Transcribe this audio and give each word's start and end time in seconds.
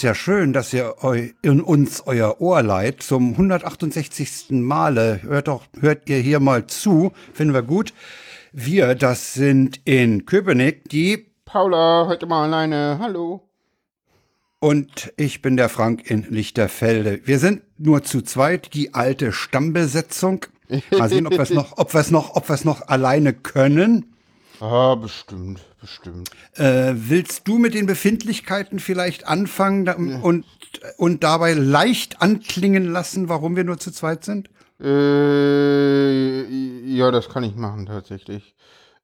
Ist 0.00 0.04
ja 0.04 0.14
schön, 0.14 0.54
dass 0.54 0.72
ihr 0.72 0.94
in 1.42 1.60
uns 1.60 2.04
euer 2.06 2.40
Ohr 2.40 2.62
leiht. 2.62 3.02
Zum 3.02 3.32
168. 3.32 4.46
Male 4.48 5.22
hört 5.22 5.48
doch, 5.48 5.66
hört 5.78 6.08
ihr 6.08 6.16
hier 6.16 6.40
mal 6.40 6.66
zu. 6.66 7.12
Finden 7.34 7.52
wir 7.52 7.60
gut. 7.60 7.92
Wir, 8.50 8.94
das 8.94 9.34
sind 9.34 9.82
in 9.84 10.24
Köpenick 10.24 10.88
die 10.88 11.30
Paula, 11.44 12.06
heute 12.08 12.24
mal 12.24 12.44
alleine. 12.46 12.96
Hallo. 12.98 13.46
und 14.60 15.12
ich 15.16 15.42
bin 15.42 15.58
der 15.58 15.68
Frank 15.68 16.08
in 16.08 16.26
Lichterfelde. 16.30 17.20
Wir 17.24 17.38
sind 17.38 17.62
nur 17.76 18.02
zu 18.02 18.22
zweit, 18.22 18.72
die 18.72 18.94
alte 18.94 19.32
Stammbesetzung. 19.32 20.46
Mal 20.96 21.10
sehen, 21.10 21.26
ob 21.26 21.32
wir 21.32 21.40
es 21.40 21.50
noch, 21.50 21.76
ob 21.78 21.92
wir 21.92 22.00
es 22.00 22.10
noch, 22.10 22.36
ob 22.36 22.48
wir 22.48 22.54
es 22.54 22.64
noch 22.64 22.88
alleine 22.88 23.32
können. 23.32 24.14
Ah, 24.60 24.94
bestimmt, 24.94 25.60
bestimmt. 25.80 26.30
Äh, 26.54 26.92
willst 26.94 27.48
du 27.48 27.56
mit 27.56 27.72
den 27.72 27.86
Befindlichkeiten 27.86 28.78
vielleicht 28.78 29.26
anfangen 29.26 29.86
da, 29.86 29.94
und, 29.94 30.44
und 30.98 31.24
dabei 31.24 31.54
leicht 31.54 32.20
anklingen 32.20 32.84
lassen, 32.92 33.30
warum 33.30 33.56
wir 33.56 33.64
nur 33.64 33.78
zu 33.78 33.90
zweit 33.90 34.22
sind? 34.24 34.50
Äh, 34.78 36.42
ja, 36.94 37.10
das 37.10 37.30
kann 37.30 37.42
ich 37.42 37.54
machen 37.54 37.86
tatsächlich. 37.86 38.54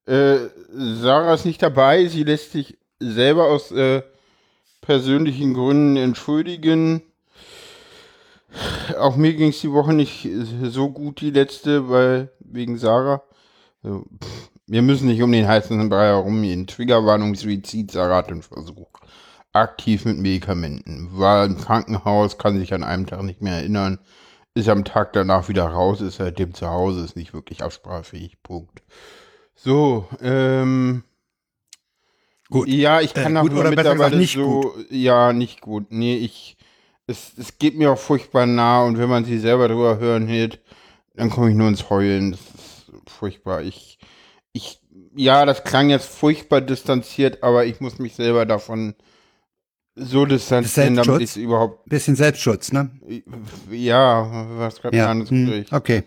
Äh, 0.05 0.37
Sarah 0.73 1.35
ist 1.35 1.47
nicht 1.47 1.63
dabei. 1.63 2.07
Sie 2.07 2.25
lässt 2.25 2.53
sich 2.53 2.77
selber 3.01 3.47
aus 3.47 3.73
äh, 3.73 4.03
persönlichen 4.83 5.55
Gründen 5.55 5.97
entschuldigen. 5.97 7.01
Auch 8.99 9.17
mir 9.17 9.35
ging 9.35 9.51
es 9.51 9.61
die 9.61 9.73
Woche 9.73 9.95
nicht 9.95 10.29
so 10.65 10.91
gut, 10.91 11.21
die 11.23 11.31
letzte, 11.31 11.89
weil 11.89 12.31
wegen 12.41 12.79
Sarah. 12.79 13.23
Also, 13.83 14.05
pff, 14.23 14.51
wir 14.67 14.83
müssen 14.83 15.07
nicht 15.09 15.23
um 15.23 15.33
den 15.33 15.47
heißen 15.47 15.89
Brei 15.89 16.07
herumgehen. 16.07 16.67
Triggerwarnung, 16.67 17.35
Suizid, 17.35 17.95
hat 17.95 18.31
den 18.31 18.43
Versuch. 18.43 18.89
Aktiv 19.53 20.05
mit 20.05 20.19
Medikamenten. 20.19 21.09
War 21.13 21.47
im 21.47 21.57
Krankenhaus, 21.57 22.37
kann 22.39 22.59
sich 22.59 22.75
an 22.75 22.85
einem 22.85 23.07
Tag 23.07 23.23
nicht 23.23 23.41
mehr 23.43 23.55
erinnern. 23.55 23.99
Ist 24.55 24.69
am 24.69 24.85
Tag 24.85 25.13
danach 25.13 25.49
wieder 25.49 25.67
raus, 25.67 26.01
ist 26.01 26.17
seitdem 26.17 26.55
zu 26.55 26.69
Hause, 26.69 27.05
ist 27.05 27.17
nicht 27.17 27.33
wirklich 27.35 27.63
absprachfähig. 27.63 28.43
Punkt. 28.43 28.83
So, 29.55 30.09
ähm. 30.21 31.05
Gut. 32.51 32.69
Ja, 32.69 33.01
ich 33.01 33.15
kann 33.15 33.37
Äh, 33.37 33.39
auch 33.41 33.43
gut 33.43 33.53
oder 33.53 33.71
mittlerweile 33.71 33.97
gesagt, 33.97 34.17
nicht 34.17 34.35
so. 34.35 34.75
Ja, 34.91 35.33
nicht 35.33 35.61
gut. 35.61 35.87
Nee, 35.91 36.17
ich. 36.17 36.57
Es, 37.07 37.33
es 37.39 37.59
geht 37.59 37.77
mir 37.77 37.93
auch 37.93 37.99
furchtbar 37.99 38.47
nah 38.47 38.83
und 38.83 38.99
wenn 38.99 39.09
man 39.09 39.25
sie 39.25 39.39
selber 39.39 39.69
drüber 39.69 39.99
hören 39.99 40.27
hört, 40.27 40.59
dann 41.15 41.31
komme 41.31 41.51
ich 41.51 41.57
nur 41.57 41.69
ins 41.69 41.89
Heulen. 41.89 42.33
Das 42.33 42.41
ist 42.41 42.93
furchtbar. 43.11 43.63
Ich. 43.63 43.96
Ja, 45.17 45.47
das 45.47 45.65
klang 45.65 45.89
jetzt 45.89 46.09
furchtbar 46.09 46.61
distanziert, 46.61 47.43
aber 47.43 47.65
ich 47.65 47.81
muss 47.81 47.99
mich 47.99 48.15
selber 48.15 48.45
davon 48.45 48.95
so 49.95 50.27
distanzieren, 50.27 50.95
damit 50.95 51.23
ich 51.23 51.31
es 51.31 51.37
überhaupt. 51.37 51.89
Bisschen 51.89 52.17
Selbstschutz, 52.17 52.71
ne? 52.71 52.91
Ja, 53.71 54.47
was 54.59 54.81
gerade 54.81 54.97
Ja. 54.97 55.11
anderes 55.11 55.31
hm. 55.31 55.65
Okay. 55.71 56.05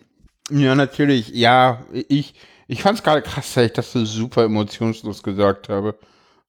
Ja, 0.52 0.75
natürlich. 0.75 1.30
Ja, 1.30 1.85
ich, 1.91 2.35
ich 2.67 2.83
fand 2.83 2.99
es 2.99 3.03
gerade 3.03 3.23
krass, 3.23 3.53
dass 3.55 3.65
ich 3.65 3.73
das 3.73 3.91
so 3.91 4.05
super 4.05 4.43
emotionslos 4.43 5.23
gesagt 5.23 5.69
habe. 5.69 5.97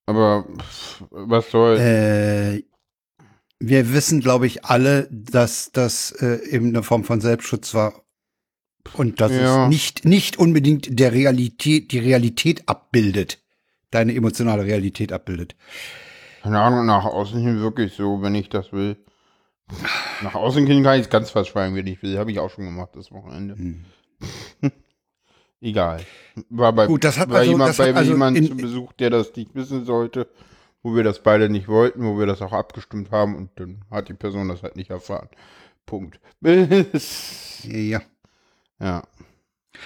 Aber 0.05 0.45
pff, 0.59 1.05
was 1.11 1.51
soll. 1.51 1.79
Äh, 1.79 2.65
wir 3.59 3.93
wissen, 3.95 4.21
glaube 4.21 4.47
ich, 4.47 4.67
alle, 4.67 5.09
dass 5.11 5.71
das 5.73 6.13
äh, 6.13 6.47
eben 6.51 6.69
eine 6.69 6.83
Form 6.83 7.05
von 7.05 7.23
Selbstschutz 7.23 7.73
war 7.73 8.03
und 8.95 9.21
dass 9.21 9.33
Ja. 9.33 9.65
es 9.65 9.69
nicht, 9.71 10.05
nicht 10.05 10.39
unbedingt 10.39 10.99
der 10.99 11.13
Realität, 11.13 11.93
die 11.93 11.99
Realität 11.99 12.69
abbildet, 12.69 13.39
deine 13.91 14.15
emotionale 14.15 14.65
Realität 14.65 15.13
abbildet. 15.13 15.55
Keine 16.43 16.61
Ahnung, 16.61 16.87
nach 16.87 17.05
außen 17.05 17.41
hin 17.41 17.61
wirklich 17.61 17.93
so, 17.95 18.23
wenn 18.23 18.35
ich 18.35 18.49
das 18.49 18.73
will. 18.73 18.97
Nach 20.23 20.35
außen 20.35 20.67
hin 20.67 20.83
kann 20.83 20.97
ich 20.97 21.03
es 21.03 21.11
ganz 21.11 21.31
verschweigen, 21.31 21.77
wenn 21.77 21.87
ich 21.87 22.03
will. 22.03 22.19
Habe 22.19 22.33
ich 22.33 22.39
auch 22.41 22.51
schon 22.51 22.65
gemacht 22.65 22.91
das 22.95 23.13
Wochenende. 23.13 23.55
Hm. 23.55 23.85
Egal. 25.61 26.01
War 26.49 26.73
bei, 26.73 26.87
Gut, 26.87 27.05
das 27.05 27.19
hat 27.19 27.31
also- 27.31 27.51
jemand 27.51 27.71
das 27.71 27.77
bei 27.77 27.95
also 27.95 28.11
jemandem 28.13 28.47
zu 28.47 28.57
Besuch, 28.57 28.93
der 28.95 29.11
das 29.11 29.37
nicht 29.37 29.55
wissen 29.55 29.85
sollte, 29.85 30.27
wo 30.83 30.97
wir 30.97 31.05
das 31.05 31.23
beide 31.23 31.51
nicht 31.51 31.69
wollten, 31.69 32.03
wo 32.03 32.19
wir 32.19 32.25
das 32.27 32.41
auch 32.41 32.53
abgestimmt 32.53 33.11
haben 33.11 33.37
und 33.37 33.51
dann 33.57 33.85
hat 33.91 34.09
die 34.09 34.15
Person 34.15 34.49
das 34.49 34.63
halt 34.63 34.77
nicht 34.77 34.91
erfahren. 34.91 35.29
Punkt. 35.87 36.19
Ja. 37.65 38.01
Ja. 38.81 39.03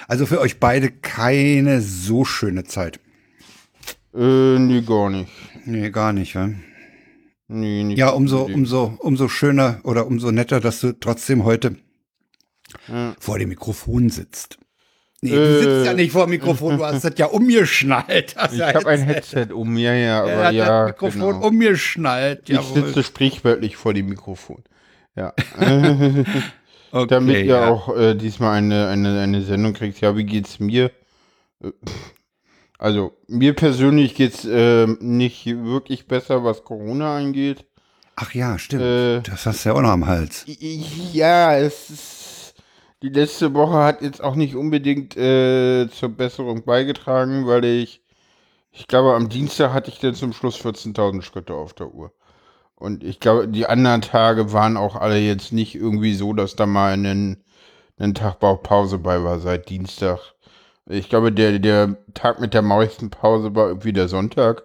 Also 0.09 0.27
für 0.27 0.41
euch 0.41 0.59
beide 0.59 0.91
keine 0.91 1.81
so 1.81 2.25
schöne 2.25 2.65
Zeit. 2.65 2.99
Äh, 4.15 4.59
nee, 4.59 4.82
gar 4.82 5.10
nicht. 5.10 5.31
Nee, 5.66 5.91
gar 5.91 6.12
nicht, 6.12 6.34
wa? 6.34 6.50
Nee, 7.49 7.84
nicht 7.84 7.99
Ja, 7.99 8.09
umso, 8.10 8.43
umso, 8.44 8.97
umso 9.00 9.28
schöner 9.28 9.81
oder 9.84 10.06
umso 10.06 10.31
netter, 10.31 10.60
dass 10.60 10.81
du 10.81 10.93
trotzdem 10.99 11.44
heute 11.44 11.77
Ja. 12.88 13.15
vor 13.21 13.38
dem 13.38 13.50
Mikrofon 13.50 14.09
sitzt. 14.10 14.59
Nee, 15.21 15.31
du 15.31 15.37
Äh. 15.37 15.62
sitzt 15.62 15.87
ja 15.87 15.93
nicht 15.94 16.12
vor 16.12 16.26
dem 16.26 16.31
Mikrofon, 16.31 16.76
du 16.78 16.84
hast 16.84 17.05
das 17.05 17.15
ja 17.16 17.26
umgeschnallt. 17.26 18.34
Ich 18.53 18.59
ja 18.59 18.75
habe 18.75 18.88
ein 18.88 19.03
Headset 19.03 19.49
um 19.53 19.72
mir, 19.75 19.94
ja, 19.94 20.26
Er 20.26 20.34
aber 20.34 20.44
hat 20.47 20.55
ja, 20.55 20.66
das 20.66 20.87
Mikrofon 20.93 21.34
genau. 21.34 21.47
umgeschnallt. 21.47 22.49
Ich 22.50 22.56
Jawohl. 22.56 22.87
sitze 22.87 23.03
sprichwörtlich 23.05 23.76
vor 23.76 23.94
dem 23.94 24.06
Mikrofon. 24.06 24.65
Ja. 25.16 25.32
Okay, 26.94 27.06
Damit 27.09 27.38
ihr 27.38 27.44
ja. 27.47 27.69
auch 27.69 27.97
äh, 27.97 28.15
diesmal 28.15 28.56
eine, 28.56 28.87
eine, 28.87 29.21
eine 29.21 29.43
Sendung 29.43 29.72
kriegt. 29.72 30.00
Ja, 30.00 30.16
wie 30.16 30.25
geht's 30.25 30.60
mir? 30.60 30.93
Äh, 31.60 31.72
Also, 32.78 33.16
mir 33.27 33.55
persönlich 33.55 34.15
geht's 34.15 34.44
äh, 34.44 34.87
nicht 35.00 35.47
wirklich 35.47 36.06
besser, 36.06 36.44
was 36.44 36.62
Corona 36.65 37.16
angeht. 37.16 37.65
Ach 38.15 38.32
ja, 38.32 38.59
stimmt. 38.59 38.82
Äh, 38.82 39.21
das 39.22 39.44
hast 39.47 39.65
du 39.65 39.71
ja 39.71 39.75
auch 39.75 39.81
noch 39.82 39.91
am 39.91 40.06
Hals. 40.06 40.44
Ja, 40.47 41.56
es 41.56 41.91
ist. 41.91 42.55
Die 43.03 43.09
letzte 43.09 43.53
Woche 43.55 43.75
hat 43.75 44.00
jetzt 44.00 44.22
auch 44.22 44.34
nicht 44.37 44.55
unbedingt 44.55 45.16
äh, 45.16 45.88
zur 45.91 46.11
Besserung 46.11 46.65
beigetragen, 46.65 47.47
weil 47.47 47.65
ich. 47.65 48.03
Ich 48.71 48.87
glaube, 48.87 49.15
am 49.15 49.28
Dienstag 49.28 49.72
hatte 49.72 49.91
ich 49.91 49.99
dann 50.00 50.15
zum 50.15 50.32
Schluss 50.32 50.56
14.000 50.56 51.22
Schritte 51.22 51.55
auf 51.55 51.75
der 51.75 51.93
Uhr. 51.94 52.12
Und 52.84 53.03
ich 53.03 53.19
glaube, 53.19 53.49
die 53.49 53.67
anderen 53.67 54.03
Tage 54.03 54.53
waren 54.53 54.77
auch 54.77 54.95
alle 54.95 55.19
jetzt 55.19 55.55
nicht 55.55 55.75
irgendwie 55.75 56.15
so, 56.15 56.34
dass 56.34 56.55
da 56.55 56.67
mal 56.67 56.93
einen, 56.93 57.43
einen 57.99 58.12
Tag 58.15 58.41
Bauchpause 58.41 58.99
bei 58.99 59.25
war 59.25 59.41
seit 59.41 59.71
Dienstag. 59.71 60.21
Ich 60.87 61.09
glaube, 61.09 61.33
der, 61.33 61.59
der 61.61 61.97
Tag 62.12 62.41
mit 62.41 62.53
der 62.53 62.61
meisten 62.61 63.09
Pause 63.09 63.55
war 63.55 63.69
irgendwie 63.69 63.94
der 63.94 64.09
Sonntag 64.09 64.65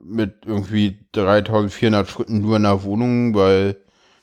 mit 0.00 0.46
irgendwie 0.46 1.00
3400 1.10 2.08
Schritten 2.08 2.40
nur 2.40 2.56
in 2.56 2.62
der 2.62 2.84
Wohnung, 2.84 3.34
weil 3.34 3.78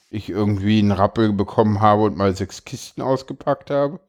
ich 0.10 0.30
irgendwie 0.30 0.80
einen 0.80 0.92
Rappel 0.94 1.34
bekommen 1.34 1.82
habe 1.82 2.04
und 2.04 2.16
mal 2.16 2.34
sechs 2.34 2.64
Kisten 2.64 3.02
ausgepackt 3.02 3.70
habe 3.72 4.00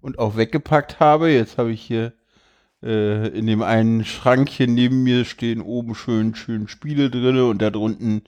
und 0.00 0.18
auch 0.18 0.36
weggepackt 0.36 0.98
habe. 0.98 1.30
Jetzt 1.30 1.58
habe 1.58 1.70
ich 1.70 1.82
hier 1.82 2.12
äh, 2.82 3.28
in 3.28 3.46
dem 3.46 3.62
einen 3.62 4.04
Schrankchen 4.04 4.74
neben 4.74 5.02
mir 5.02 5.24
stehen 5.24 5.60
oben 5.60 5.94
schön 5.94 6.34
schön 6.34 6.68
Spiele 6.68 7.10
drinne 7.10 7.46
und 7.46 7.60
da 7.60 7.70
drunten 7.70 8.22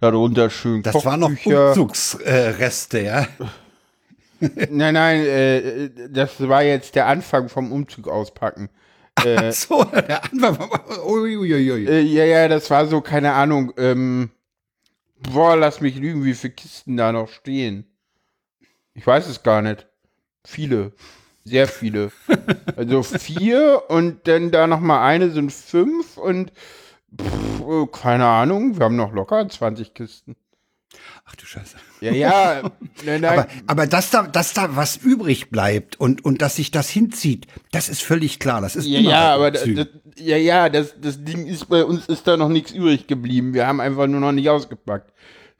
darunter 0.00 0.50
schön 0.50 0.82
Das 0.82 1.04
waren 1.04 1.20
noch. 1.20 1.30
Umzugsreste, 1.46 3.00
ja. 3.00 3.26
Nein, 4.70 4.94
nein, 4.94 5.20
äh, 5.24 5.90
das 6.10 6.40
war 6.48 6.64
jetzt 6.64 6.96
der 6.96 7.06
Anfang 7.06 7.48
vom 7.48 7.70
Umzug 7.70 8.08
auspacken. 8.08 8.70
Äh, 9.24 9.52
So, 9.52 9.84
der 9.84 10.24
Anfang. 10.24 10.56
vom- 10.56 10.70
Uiuiui. 11.06 11.86
Äh, 11.86 12.00
ja, 12.00 12.24
ja, 12.24 12.48
das 12.48 12.68
war 12.68 12.86
so, 12.86 13.00
keine 13.00 13.34
Ahnung, 13.34 13.72
ähm, 13.76 14.30
boah, 15.20 15.54
lass 15.56 15.80
mich 15.80 15.94
lügen, 15.94 16.24
wie 16.24 16.34
viele 16.34 16.54
Kisten 16.54 16.96
da 16.96 17.12
noch 17.12 17.28
stehen. 17.28 17.86
Ich 18.94 19.06
weiß 19.06 19.28
es 19.28 19.44
gar 19.44 19.62
nicht. 19.62 19.86
Viele. 20.44 20.90
Sehr 21.44 21.66
viele. 21.66 22.12
also 22.76 23.02
vier 23.02 23.82
und 23.88 24.26
dann 24.28 24.50
da 24.50 24.66
noch 24.66 24.80
mal 24.80 25.04
eine 25.04 25.30
sind 25.30 25.52
fünf 25.52 26.16
und 26.16 26.52
pff, 27.20 27.90
keine 27.92 28.26
Ahnung, 28.26 28.78
wir 28.78 28.84
haben 28.84 28.96
noch 28.96 29.12
locker 29.12 29.48
20 29.48 29.94
Kisten. 29.94 30.36
Ach 31.24 31.34
du 31.36 31.46
Scheiße. 31.46 31.76
Ja, 32.00 32.12
ja, 32.12 32.62
nein, 33.04 33.20
nein. 33.22 33.38
Aber, 33.38 33.48
aber 33.66 33.86
dass 33.86 34.10
da, 34.10 34.22
dass 34.24 34.52
da 34.52 34.76
was 34.76 34.96
übrig 34.96 35.50
bleibt 35.50 35.98
und, 35.98 36.24
und 36.24 36.42
dass 36.42 36.56
sich 36.56 36.70
das 36.70 36.90
hinzieht, 36.90 37.46
das 37.70 37.88
ist 37.88 38.02
völlig 38.02 38.38
klar. 38.38 38.60
Das 38.60 38.76
ist 38.76 38.86
Ja, 38.86 39.00
ja, 39.00 39.34
aber 39.34 39.50
das, 39.50 39.64
das, 39.74 39.88
ja, 40.16 40.36
ja, 40.36 40.68
das, 40.68 40.94
das 41.00 41.24
Ding 41.24 41.46
ist 41.46 41.68
bei 41.68 41.84
uns 41.84 42.06
ist 42.06 42.26
da 42.26 42.36
noch 42.36 42.48
nichts 42.48 42.72
übrig 42.72 43.06
geblieben. 43.06 43.54
Wir 43.54 43.66
haben 43.66 43.80
einfach 43.80 44.06
nur 44.06 44.20
noch 44.20 44.32
nicht 44.32 44.48
ausgepackt. 44.50 45.12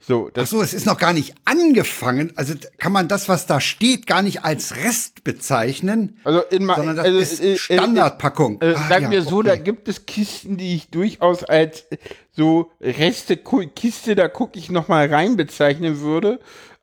So, 0.05 0.27
Ach 0.27 0.33
das 0.33 0.49
so, 0.49 0.61
es 0.61 0.73
ist 0.73 0.85
noch 0.85 0.97
gar 0.97 1.13
nicht 1.13 1.33
angefangen. 1.45 2.33
Also 2.35 2.55
kann 2.77 2.91
man 2.91 3.07
das, 3.07 3.29
was 3.29 3.45
da 3.45 3.61
steht, 3.61 4.05
gar 4.05 4.21
nicht 4.21 4.43
als 4.43 4.75
Rest 4.75 5.23
bezeichnen, 5.23 6.19
also 6.25 6.41
in 6.51 6.65
ma- 6.65 6.75
sondern 6.75 6.97
das 6.97 7.05
also, 7.05 7.19
ist 7.19 7.39
äh, 7.41 7.53
äh, 7.53 7.57
Standardpackung. 7.57 8.61
Äh, 8.61 8.73
Ah, 8.75 8.89
sagen 8.89 9.05
ja, 9.05 9.11
wir 9.11 9.21
so, 9.21 9.37
okay. 9.39 9.47
da 9.47 9.55
gibt 9.55 9.87
es 9.87 10.05
Kisten, 10.05 10.57
die 10.57 10.75
ich 10.75 10.89
durchaus 10.89 11.43
als 11.45 11.81
äh, 11.89 11.97
so 12.31 12.71
Reste 12.81 13.37
Kiste, 13.37 14.15
da 14.15 14.27
gucke 14.27 14.59
ich 14.59 14.69
noch 14.69 14.87
mal 14.89 15.07
rein 15.07 15.37
bezeichnen 15.37 16.01
würde. 16.01 16.39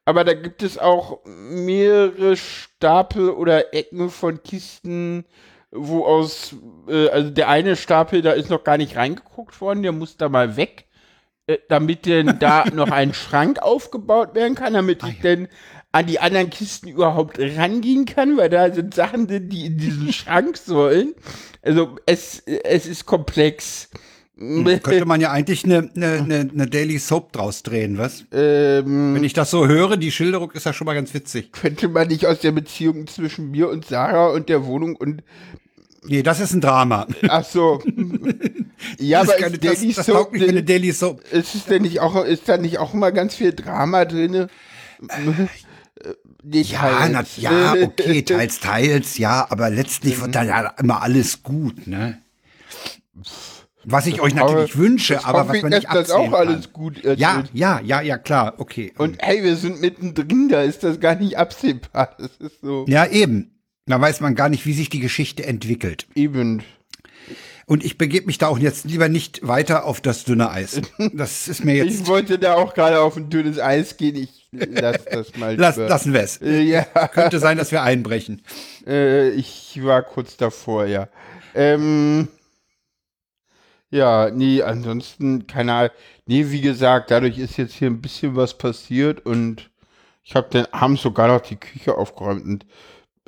Aber 0.06 0.24
da 0.24 0.32
gibt 0.32 0.62
es 0.62 0.78
auch 0.78 1.20
mehrere 1.26 2.36
Stapel 2.36 3.28
oder 3.30 3.74
Ecken 3.74 4.08
von 4.10 4.42
Kisten, 4.42 5.24
wo 5.70 6.04
aus, 6.04 6.54
äh, 6.88 7.08
also 7.10 7.30
der 7.30 7.48
eine 7.48 7.76
Stapel, 7.76 8.22
da 8.22 8.32
ist 8.32 8.48
noch 8.48 8.64
gar 8.64 8.78
nicht 8.78 8.96
reingeguckt 8.96 9.60
worden, 9.60 9.82
der 9.82 9.92
muss 9.92 10.16
da 10.16 10.28
mal 10.30 10.56
weg. 10.56 10.86
Äh, 11.50 11.58
damit 11.68 12.06
denn 12.06 12.38
da 12.38 12.64
noch 12.74 12.90
ein 12.90 13.14
Schrank 13.14 13.60
aufgebaut 13.60 14.34
werden 14.34 14.54
kann, 14.54 14.74
damit 14.74 15.02
Ah, 15.02 15.08
ich 15.08 15.20
denn 15.20 15.48
an 15.92 16.06
die 16.06 16.20
anderen 16.20 16.50
Kisten 16.50 16.88
überhaupt 16.88 17.38
rangehen 17.38 18.04
kann, 18.06 18.36
weil 18.36 18.48
da 18.48 18.72
sind 18.72 18.94
Sachen 18.94 19.26
die 19.26 19.66
in 19.66 19.78
diesen 19.78 20.12
Schrank 20.12 20.56
sollen. 20.56 21.14
Also 21.62 21.96
es, 22.06 22.40
es 22.40 22.86
ist 22.86 23.06
komplex. 23.06 23.90
Könnte 24.38 25.04
man 25.04 25.20
ja 25.20 25.30
eigentlich 25.32 25.64
eine, 25.64 25.90
eine, 25.94 26.12
eine, 26.12 26.50
eine 26.50 26.66
Daily 26.66 26.98
Soap 26.98 27.32
draus 27.32 27.62
drehen, 27.62 27.98
was? 27.98 28.24
ähm, 28.32 29.14
Wenn 29.14 29.24
ich 29.24 29.34
das 29.34 29.50
so 29.50 29.66
höre, 29.66 29.98
die 29.98 30.10
Schilderung 30.10 30.50
ist 30.52 30.64
ja 30.64 30.72
schon 30.72 30.86
mal 30.86 30.94
ganz 30.94 31.12
witzig. 31.12 31.52
könnte 31.52 31.88
man 31.88 32.08
nicht 32.08 32.24
aus 32.26 32.40
der 32.40 32.52
Beziehung 32.52 33.06
zwischen 33.06 33.50
mir 33.50 33.68
und 33.68 33.84
Sarah 33.84 34.28
und 34.30 34.48
der 34.48 34.64
Wohnung 34.64 34.96
und 34.96 35.22
Nee, 36.06 36.22
das 36.22 36.40
ist 36.40 36.54
ein 36.54 36.60
Drama. 36.60 37.06
ach 37.28 37.44
so. 37.44 37.82
ja, 38.98 39.20
das, 39.20 39.28
aber 39.28 39.36
ist 39.36 39.42
keine, 39.42 39.54
ist 39.56 39.64
Daily 39.64 39.92
das 39.92 40.06
Soap 40.06 40.32
nicht 40.32 40.48
denn, 40.48 40.66
Daily 40.66 40.92
Soap. 40.92 41.22
ist 41.32 41.54
es 41.54 41.64
denn 41.66 41.82
nicht 41.82 42.00
auch, 42.00 42.24
ist 42.24 42.48
da 42.48 42.56
nicht 42.56 42.78
auch 42.78 42.94
immer 42.94 43.12
ganz 43.12 43.34
viel 43.34 43.52
Drama 43.52 44.04
drin? 44.04 44.46
Ja, 46.42 47.08
na, 47.08 47.24
ja, 47.36 47.74
okay, 47.82 48.22
teils, 48.24 48.60
teils, 48.60 49.18
ja, 49.18 49.46
aber 49.50 49.68
letztlich 49.70 50.20
wird 50.20 50.34
da 50.34 50.42
ja 50.42 50.74
immer 50.78 51.02
alles 51.02 51.42
gut, 51.42 51.86
ne? 51.86 52.18
Was 53.84 54.06
ich 54.06 54.20
euch 54.20 54.34
natürlich 54.34 54.76
wünsche, 54.76 55.24
aber 55.24 55.48
was 55.48 55.56
ich, 55.56 55.62
man 55.62 55.72
nicht 55.72 55.86
dass 55.86 56.08
das 56.08 56.10
auch 56.10 56.32
alles 56.32 56.64
kann. 56.64 56.72
gut 56.72 56.98
ist. 56.98 57.18
Ja, 57.18 57.44
ja, 57.52 57.80
ja, 57.80 58.00
ja, 58.00 58.18
klar, 58.18 58.54
okay. 58.58 58.92
Und 58.98 59.18
hey, 59.20 59.42
wir 59.42 59.56
sind 59.56 59.80
mittendrin, 59.80 60.48
da 60.48 60.62
ist 60.62 60.82
das 60.82 61.00
gar 61.00 61.14
nicht 61.14 61.38
absehbar. 61.38 62.14
Das 62.18 62.30
ist 62.38 62.60
so 62.60 62.84
ja, 62.88 63.06
eben. 63.06 63.59
Da 63.90 64.00
weiß 64.00 64.20
man 64.20 64.34
gar 64.34 64.48
nicht, 64.48 64.66
wie 64.66 64.72
sich 64.72 64.88
die 64.90 65.00
Geschichte 65.00 65.44
entwickelt. 65.44 66.06
eben. 66.14 66.62
Und 67.66 67.84
ich 67.84 67.96
begebe 67.98 68.26
mich 68.26 68.38
da 68.38 68.48
auch 68.48 68.58
jetzt 68.58 68.84
lieber 68.86 69.08
nicht 69.08 69.46
weiter 69.46 69.84
auf 69.84 70.00
das 70.00 70.24
dünne 70.24 70.50
Eis. 70.50 70.80
Das 71.12 71.46
ist 71.46 71.64
mir 71.64 71.74
Ich 71.84 71.98
jetzt. 71.98 72.06
wollte 72.08 72.36
da 72.38 72.54
auch 72.54 72.74
gerade 72.74 73.00
auf 73.00 73.16
ein 73.16 73.30
dünnes 73.30 73.60
Eis 73.60 73.96
gehen. 73.96 74.16
Ich 74.16 74.48
lass 74.50 75.04
das 75.04 75.36
mal. 75.36 75.54
Lass, 75.56 75.76
lassen 75.76 76.12
wir 76.12 76.20
es. 76.22 76.40
Äh, 76.42 76.62
ja, 76.62 76.82
Könnte 76.82 77.38
sein, 77.38 77.58
dass 77.58 77.70
wir 77.70 77.82
einbrechen. 77.82 78.42
äh, 78.88 79.28
ich 79.30 79.78
war 79.84 80.02
kurz 80.02 80.36
davor, 80.36 80.86
ja. 80.86 81.08
Ähm, 81.54 82.26
ja, 83.90 84.30
nee, 84.30 84.62
ansonsten, 84.62 85.46
keine 85.46 85.72
Ahnung. 85.74 85.90
Nee, 86.26 86.46
wie 86.50 86.60
gesagt, 86.60 87.10
dadurch 87.12 87.38
ist 87.38 87.56
jetzt 87.56 87.74
hier 87.74 87.88
ein 87.88 88.00
bisschen 88.00 88.34
was 88.34 88.58
passiert 88.58 89.24
und 89.26 89.70
ich 90.24 90.34
habe 90.34 90.48
dann 90.50 90.66
abends 90.72 91.02
sogar 91.02 91.28
noch 91.28 91.40
die 91.40 91.56
Küche 91.56 91.96
aufgeräumt 91.96 92.44
und 92.44 92.66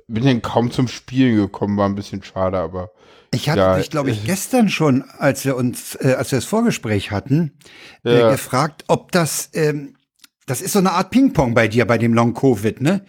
bin 0.08 0.24
dann 0.24 0.42
kaum 0.42 0.70
zum 0.70 0.88
Spielen 0.88 1.36
gekommen, 1.36 1.76
war 1.76 1.88
ein 1.88 1.94
bisschen 1.94 2.22
schade, 2.22 2.58
aber 2.58 2.90
Ich 3.34 3.48
hatte 3.48 3.60
Ja, 3.60 3.76
dich, 3.76 3.90
glaube 3.90 4.10
ich, 4.10 4.24
äh, 4.24 4.26
gestern 4.26 4.68
schon, 4.68 5.04
als 5.18 5.44
wir 5.44 5.56
uns, 5.56 5.94
äh, 5.96 6.14
als 6.18 6.30
wir 6.32 6.38
das 6.38 6.44
Vorgespräch 6.44 7.10
hatten, 7.10 7.52
äh, 8.04 8.18
Ja. 8.20 8.30
gefragt, 8.30 8.84
ob 8.88 9.10
das, 9.12 9.50
ähm, 9.54 9.96
das 10.46 10.60
ist 10.60 10.72
so 10.72 10.80
eine 10.80 10.92
Art 10.92 11.10
Ping-Pong 11.10 11.54
bei 11.54 11.68
dir, 11.68 11.86
bei 11.86 11.96
dem 11.98 12.12
Long-Covid, 12.14 12.80
ne? 12.80 13.04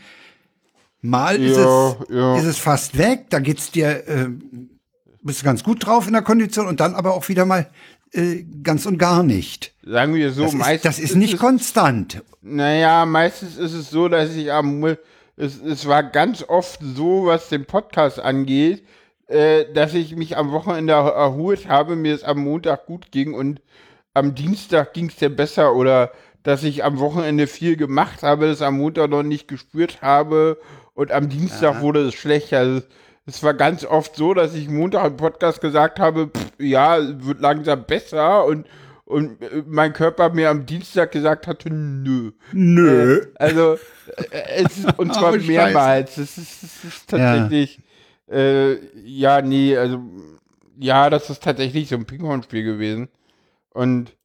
Mal 1.01 1.35
ist, 1.35 1.57
Ja, 1.57 1.89
es, 1.91 2.09
ja. 2.09 2.37
ist 2.37 2.45
es 2.45 2.57
fast 2.57 2.97
weg, 2.97 3.25
da 3.29 3.39
geht's 3.39 3.71
dir, 3.71 4.07
äh, 4.07 4.29
bist 5.21 5.41
du 5.41 5.45
ganz 5.45 5.63
gut 5.63 5.85
drauf 5.85 6.07
in 6.07 6.13
der 6.13 6.21
Kondition 6.21 6.67
und 6.67 6.79
dann 6.79 6.95
aber 6.95 7.13
auch 7.13 7.27
wieder 7.27 7.45
mal 7.45 7.69
äh, 8.13 8.43
ganz 8.63 8.85
und 8.85 8.97
gar 8.99 9.23
nicht. 9.23 9.73
sagen 9.83 10.13
wir 10.15 10.31
so, 10.31 10.43
Das 10.43 10.53
ist, 10.53 10.59
meistens 10.59 10.83
das 10.83 10.99
ist 10.99 11.15
nicht 11.15 11.33
es, 11.33 11.39
konstant. 11.39 12.21
Naja, 12.41 13.05
meistens 13.05 13.57
ist 13.57 13.73
es 13.73 13.89
so, 13.89 14.07
dass 14.07 14.33
ich 14.35 14.51
am 14.51 14.79
es, 15.35 15.61
es 15.61 15.87
war 15.87 16.03
ganz 16.03 16.43
oft 16.47 16.79
so, 16.81 17.25
was 17.25 17.49
den 17.49 17.65
Podcast 17.65 18.19
angeht, 18.19 18.83
äh, 19.27 19.65
dass 19.73 19.93
ich 19.93 20.15
mich 20.15 20.37
am 20.37 20.51
Wochenende 20.51 20.93
er- 20.93 21.13
erholt 21.13 21.67
habe, 21.67 21.95
mir 21.95 22.13
es 22.13 22.23
am 22.23 22.39
Montag 22.43 22.85
gut 22.85 23.11
ging 23.11 23.33
und 23.33 23.61
am 24.13 24.35
Dienstag 24.35 24.93
ging 24.93 25.07
es 25.07 25.15
dir 25.15 25.35
besser 25.35 25.73
oder 25.75 26.11
dass 26.43 26.63
ich 26.63 26.83
am 26.83 26.99
Wochenende 26.99 27.47
viel 27.47 27.77
gemacht 27.77 28.21
habe, 28.21 28.47
das 28.47 28.61
am 28.61 28.77
Montag 28.77 29.09
noch 29.09 29.23
nicht 29.23 29.47
gespürt 29.47 30.01
habe 30.01 30.59
und 30.93 31.11
am 31.11 31.29
Dienstag 31.29 31.81
wurde 31.81 32.01
es 32.07 32.13
schlechter. 32.13 32.59
Also, 32.59 32.81
es 33.25 33.41
war 33.41 33.53
ganz 33.53 33.85
oft 33.85 34.17
so, 34.17 34.33
dass 34.33 34.53
ich 34.53 34.67
Montag 34.67 35.05
im 35.07 35.17
Podcast 35.17 35.61
gesagt 35.61 35.99
habe, 35.99 36.27
pff, 36.27 36.51
ja, 36.59 36.97
wird 37.25 37.39
langsam 37.39 37.85
besser 37.85 38.45
und 38.45 38.67
und 39.05 39.41
äh, 39.41 39.63
mein 39.67 39.93
Körper 39.93 40.29
mir 40.29 40.49
am 40.49 40.65
Dienstag 40.65 41.11
gesagt 41.11 41.47
hatte, 41.47 41.69
nö. 41.71 42.31
Nö. 42.51 43.25
Also, 43.35 43.77
äh, 44.31 44.63
es 44.63 44.85
und 44.97 45.13
zwar 45.13 45.33
Oh, 45.33 45.37
mehrmals. 45.37 46.17
Es 46.17 46.37
ist, 46.37 46.63
es 46.63 46.83
ist 46.83 47.09
tatsächlich, 47.09 47.79
äh, 48.29 48.75
ja, 49.05 49.41
nee, 49.41 49.77
also, 49.77 50.01
ja, 50.77 51.09
das 51.09 51.29
ist 51.29 51.43
tatsächlich 51.43 51.89
so 51.89 51.95
ein 51.95 52.05
Ping-Pong-Spiel 52.05 52.63
gewesen. 52.63 53.09
Und 53.69 54.15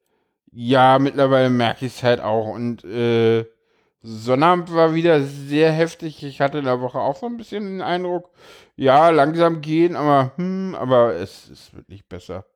ja, 0.53 0.99
mittlerweile 0.99 1.51
merke 1.51 1.87
ich 1.87 1.97
es 1.97 2.03
halt 2.03 2.21
auch. 2.21 2.49
Und 2.49 2.85
äh, 2.85 3.45
Sonnabend 4.03 4.73
war 4.73 4.95
wieder 4.95 5.23
sehr 5.23 5.73
heftig. 5.73 6.23
Ich 6.25 6.41
hatte 6.41 6.59
in 6.59 6.65
der 6.65 6.81
Woche 6.81 6.99
auch 6.99 7.17
so 7.17 7.27
ein 7.27 7.37
bisschen 7.37 7.65
den 7.65 7.83
Eindruck, 7.83 8.31
ja, 8.77 9.11
langsam 9.11 9.61
gehen, 9.61 9.97
aber 9.97 10.33
hm, 10.37 10.75
aber 10.77 11.15
es, 11.17 11.51
es 11.51 11.75
wird 11.75 11.89
nicht 11.89 12.09
besser. 12.09 12.47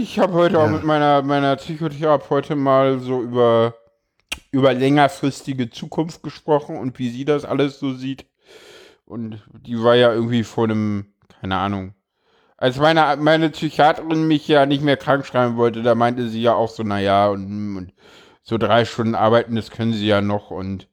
Ich 0.00 0.18
habe 0.18 0.34
heute 0.34 0.58
auch 0.58 0.66
Ja. 0.66 0.72
mit 0.72 0.84
meiner, 0.84 1.22
meiner 1.22 1.56
Psychotherapeutin 1.56 2.58
mal 2.58 2.98
so 3.00 3.22
über, 3.22 3.74
über 4.50 4.74
längerfristige 4.74 5.70
Zukunft 5.70 6.22
gesprochen 6.22 6.76
und 6.76 6.98
wie 6.98 7.08
sie 7.08 7.24
das 7.24 7.44
alles 7.44 7.78
so 7.78 7.94
sieht. 7.94 8.26
Und 9.06 9.42
die 9.52 9.82
war 9.82 9.94
ja 9.94 10.12
irgendwie 10.12 10.44
vor 10.44 10.64
einem, 10.64 11.06
keine 11.40 11.56
Ahnung. 11.56 11.94
Als 12.58 12.78
meine, 12.78 13.16
meine 13.18 13.50
Psychiaterin 13.50 14.26
mich 14.26 14.48
ja 14.48 14.66
nicht 14.66 14.82
mehr 14.82 14.96
krank 14.96 15.26
schreiben 15.26 15.56
wollte, 15.56 15.82
da 15.82 15.94
meinte 15.94 16.28
sie 16.28 16.42
ja 16.42 16.54
auch 16.54 16.70
so, 16.70 16.82
naja, 16.82 17.28
und, 17.28 17.76
und 17.76 17.92
so 18.42 18.58
drei 18.58 18.84
Stunden 18.84 19.14
arbeiten, 19.14 19.56
das 19.56 19.70
können 19.70 19.92
sie 19.92 20.06
ja 20.06 20.20
noch. 20.20 20.50
Und 20.50 20.88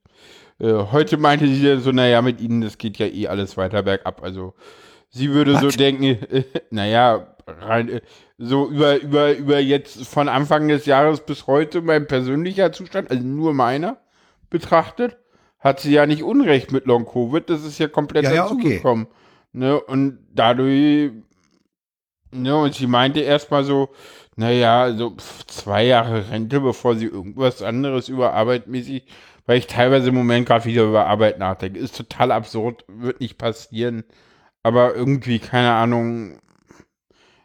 heute 0.67 1.17
meinte 1.17 1.47
sie 1.47 1.63
dann 1.63 1.81
so, 1.81 1.91
naja, 1.91 2.21
mit 2.21 2.39
ihnen, 2.39 2.61
das 2.61 2.77
geht 2.77 2.97
ja 2.97 3.07
eh 3.07 3.27
alles 3.27 3.57
weiter 3.57 3.83
bergab. 3.83 4.23
Also 4.23 4.53
sie 5.09 5.31
würde 5.31 5.57
so 5.57 5.67
Was? 5.67 5.77
denken, 5.77 6.03
äh, 6.03 6.43
naja, 6.69 7.35
rein, 7.47 7.89
äh, 7.89 8.01
so 8.37 8.69
über, 8.69 8.99
über, 9.01 9.35
über 9.35 9.59
jetzt 9.59 10.07
von 10.07 10.29
Anfang 10.29 10.67
des 10.67 10.85
Jahres 10.85 11.21
bis 11.21 11.47
heute 11.47 11.81
mein 11.81 12.07
persönlicher 12.07 12.71
Zustand, 12.71 13.11
also 13.11 13.23
nur 13.23 13.53
meiner, 13.53 13.97
betrachtet, 14.49 15.17
hat 15.59 15.79
sie 15.79 15.93
ja 15.93 16.05
nicht 16.05 16.23
Unrecht 16.23 16.71
mit 16.71 16.85
Long 16.85 17.05
Covid, 17.05 17.49
das 17.49 17.63
ist 17.63 17.79
ja 17.79 17.87
komplett 17.87 18.25
Ja, 18.25 18.33
ja, 18.33 18.45
okay. 18.45 18.55
dazugekommen. 18.55 19.07
Ne, 19.53 19.79
und 19.79 20.17
dadurch, 20.33 21.11
ne, 22.31 22.57
und 22.57 22.73
sie 22.73 22.87
meinte 22.87 23.19
erstmal 23.19 23.63
so, 23.63 23.89
naja, 24.35 24.93
so 24.95 25.11
pf, 25.11 25.45
zwei 25.45 25.85
Jahre 25.85 26.29
Rente, 26.29 26.59
bevor 26.59 26.95
sie 26.95 27.05
irgendwas 27.05 27.61
anderes 27.61 28.09
über 28.09 28.33
Arbeit 28.33 28.67
mäßig, 28.67 29.03
weil 29.45 29.57
ich 29.57 29.67
teilweise 29.67 30.09
im 30.09 30.15
Moment 30.15 30.47
gerade 30.47 30.65
wieder 30.65 30.83
über 30.83 31.05
Arbeit 31.07 31.39
nachdenke. 31.39 31.79
Ist 31.79 31.97
total 31.97 32.31
absurd, 32.31 32.85
wird 32.87 33.19
nicht 33.19 33.37
passieren. 33.37 34.03
Aber 34.63 34.95
irgendwie, 34.95 35.39
keine 35.39 35.73
Ahnung, 35.73 36.39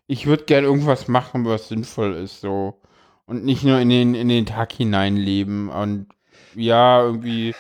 ich 0.07 0.27
würde 0.27 0.45
gern 0.45 0.65
irgendwas 0.65 1.09
machen, 1.09 1.45
was 1.45 1.69
sinnvoll 1.69 2.15
ist, 2.15 2.41
so. 2.41 2.81
Und 3.27 3.45
nicht 3.45 3.65
nur 3.65 3.79
in 3.79 3.91
den, 3.91 4.15
in 4.15 4.29
den 4.29 4.47
Tag 4.47 4.73
hineinleben. 4.73 5.69
Und 5.69 6.07
ja, 6.55 7.03
irgendwie 7.03 7.55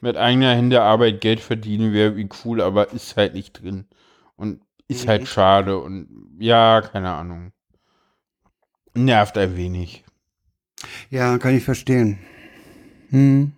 mit 0.00 0.16
eigener 0.16 0.54
Hände 0.54 0.82
Arbeit 0.82 1.20
Geld 1.20 1.40
verdienen 1.40 1.92
wäre 1.92 2.10
irgendwie 2.10 2.28
cool, 2.44 2.60
aber 2.60 2.92
ist 2.92 3.16
halt 3.16 3.34
nicht 3.34 3.62
drin. 3.62 3.86
Und 4.36 4.60
ist 4.88 5.06
halt 5.06 5.28
schade. 5.28 5.78
Und 5.78 6.08
ja, 6.38 6.80
keine 6.80 7.12
Ahnung. 7.12 7.52
Nervt 8.94 9.36
ein 9.38 9.56
wenig. 9.56 10.04
Ja, 11.10 11.38
kann 11.38 11.56
ich 11.56 11.64
verstehen. 11.64 12.18
Hm. 13.10 13.52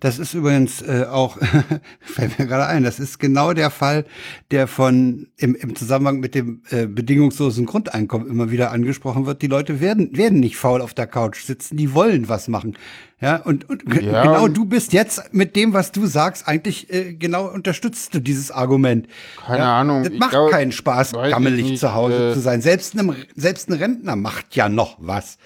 Das 0.00 0.18
ist 0.18 0.34
übrigens 0.34 0.82
äh, 0.82 1.04
auch, 1.10 1.38
fällt 2.00 2.38
mir 2.38 2.46
gerade 2.46 2.66
ein, 2.66 2.82
das 2.84 2.98
ist 3.00 3.18
genau 3.18 3.52
der 3.52 3.70
Fall, 3.70 4.04
der 4.50 4.66
von 4.66 5.28
im, 5.36 5.54
im 5.54 5.74
Zusammenhang 5.76 6.20
mit 6.20 6.34
dem 6.34 6.62
äh, 6.70 6.86
bedingungslosen 6.86 7.66
Grundeinkommen 7.66 8.28
immer 8.28 8.50
wieder 8.50 8.70
angesprochen 8.72 9.26
wird. 9.26 9.42
Die 9.42 9.46
Leute 9.46 9.80
werden, 9.80 10.16
werden 10.16 10.40
nicht 10.40 10.56
faul 10.56 10.80
auf 10.80 10.94
der 10.94 11.06
Couch 11.06 11.42
sitzen, 11.42 11.76
die 11.76 11.94
wollen 11.94 12.28
was 12.28 12.48
machen. 12.48 12.76
Ja, 13.20 13.36
und, 13.36 13.68
und 13.70 13.84
Ja. 14.02 14.22
genau 14.24 14.48
du 14.48 14.64
bist 14.64 14.92
jetzt 14.92 15.32
mit 15.32 15.54
dem, 15.54 15.72
was 15.74 15.92
du 15.92 16.06
sagst, 16.06 16.48
eigentlich 16.48 16.92
äh, 16.92 17.14
genau 17.14 17.46
unterstützt 17.46 18.12
du 18.14 18.18
dieses 18.20 18.50
Argument. 18.50 19.06
Keine 19.46 19.64
Ahnung, 19.64 20.02
Das 20.02 20.12
ich 20.12 20.18
macht 20.18 20.30
glaub- 20.30 20.50
keinen 20.50 20.72
Spaß, 20.72 21.12
gammelig 21.12 21.64
nicht, 21.66 21.78
zu 21.78 21.94
Hause 21.94 22.30
äh, 22.30 22.34
zu 22.34 22.40
sein. 22.40 22.60
Selbst, 22.62 22.98
einem, 22.98 23.14
selbst 23.36 23.68
ein 23.68 23.74
Rentner 23.74 24.16
macht 24.16 24.56
ja 24.56 24.68
noch 24.68 24.96
was. 25.00 25.38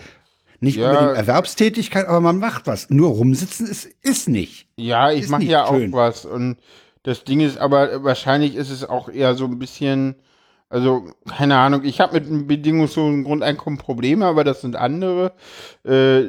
Nicht 0.60 0.76
Ja. 0.76 0.90
unbedingt 0.90 1.16
Erwerbstätigkeit, 1.16 2.06
aber 2.06 2.20
man 2.20 2.38
macht 2.38 2.66
was. 2.66 2.88
Nur 2.90 3.10
rumsitzen 3.10 3.66
ist, 3.66 3.86
ist 4.02 4.28
nicht. 4.28 4.68
Ja, 4.76 5.10
ich 5.10 5.28
mache 5.28 5.44
ja 5.44 5.66
schön. 5.68 5.92
auch 5.92 5.96
was. 5.96 6.24
Und 6.24 6.56
das 7.02 7.24
Ding 7.24 7.40
ist 7.40 7.58
aber, 7.58 8.02
wahrscheinlich 8.04 8.54
ist 8.56 8.70
es 8.70 8.84
auch 8.88 9.08
eher 9.08 9.34
so 9.34 9.44
ein 9.44 9.58
bisschen, 9.58 10.16
also, 10.68 11.10
keine 11.28 11.56
Ahnung, 11.58 11.84
ich 11.84 12.00
habe 12.00 12.14
mit 12.14 12.26
einem 12.26 12.46
bedingungslosen 12.46 13.22
Grundeinkommen 13.24 13.78
Probleme, 13.78 14.26
aber 14.26 14.42
das 14.44 14.60
sind 14.62 14.76
andere. 14.76 15.32
Äh, 15.84 16.22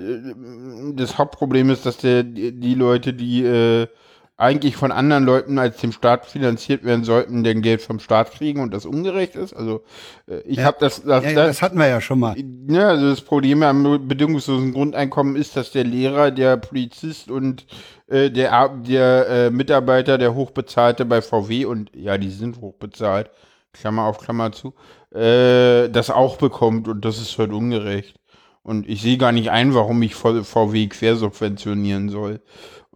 das 0.94 1.18
Hauptproblem 1.18 1.70
ist, 1.72 1.86
dass 1.86 1.98
der, 1.98 2.24
die, 2.24 2.52
die 2.52 2.76
Leute, 2.76 3.14
die 3.14 3.44
äh, 3.44 3.88
eigentlich 4.38 4.76
von 4.76 4.92
anderen 4.92 5.24
Leuten 5.26 5.58
als 5.58 5.78
dem 5.78 5.92
Staat 5.92 6.28
finanziert 6.28 6.84
werden 6.84 7.04
sollten, 7.04 7.44
denn 7.44 7.64
Geld 7.64 7.82
vom 7.82 8.00
Staat 8.00 8.32
kriegen 8.32 8.62
und 8.62 8.72
das 8.72 8.86
ungerecht 8.86 9.36
ist. 9.36 9.54
Also 9.56 9.84
äh, 10.28 10.40
ich 10.42 10.58
Ja. 10.58 10.66
habe 10.66 10.78
das, 10.80 11.02
das, 11.04 11.24
Ja, 11.26 11.34
das, 11.34 11.48
das 11.48 11.62
hatten 11.64 11.80
wir 11.80 11.88
ja 11.88 12.00
schon 12.02 12.20
mal. 12.20 12.36
ja, 12.70 12.90
also 12.90 13.10
das 13.10 13.22
Problem 13.22 13.64
am 13.64 14.08
bedingungslosen 14.08 14.74
Grundeinkommen 14.74 15.36
ist, 15.36 15.56
dass 15.58 15.72
der 15.72 15.84
Lehrer, 15.86 16.30
der 16.30 16.58
Polizist 16.58 17.32
und 17.32 17.66
äh, 18.08 18.30
der, 18.30 18.70
der 18.70 19.28
äh, 19.28 19.50
Mitarbeiter, 19.50 20.18
der 20.20 20.36
Hochbezahlte 20.36 21.06
bei 21.06 21.22
VW 21.22 21.66
und 21.66 21.92
ja, 21.96 22.18
die 22.20 22.30
sind 22.30 22.62
hochbezahlt, 22.62 23.32
Klammer 23.74 24.04
auf 24.04 24.20
Klammer 24.20 24.52
zu, 24.52 24.74
äh, 25.16 25.90
das 25.90 26.10
auch 26.12 26.38
bekommt 26.38 26.88
und 26.88 27.04
das 27.06 27.20
ist 27.20 27.38
halt 27.40 27.52
ungerecht. 27.52 28.16
Und 28.64 28.88
ich 28.90 29.02
sehe 29.02 29.18
gar 29.18 29.32
nicht 29.32 29.50
ein, 29.50 29.74
warum 29.74 30.02
ich 30.02 30.14
VW 30.16 30.88
quersubventionieren 30.88 32.10
soll. 32.10 32.42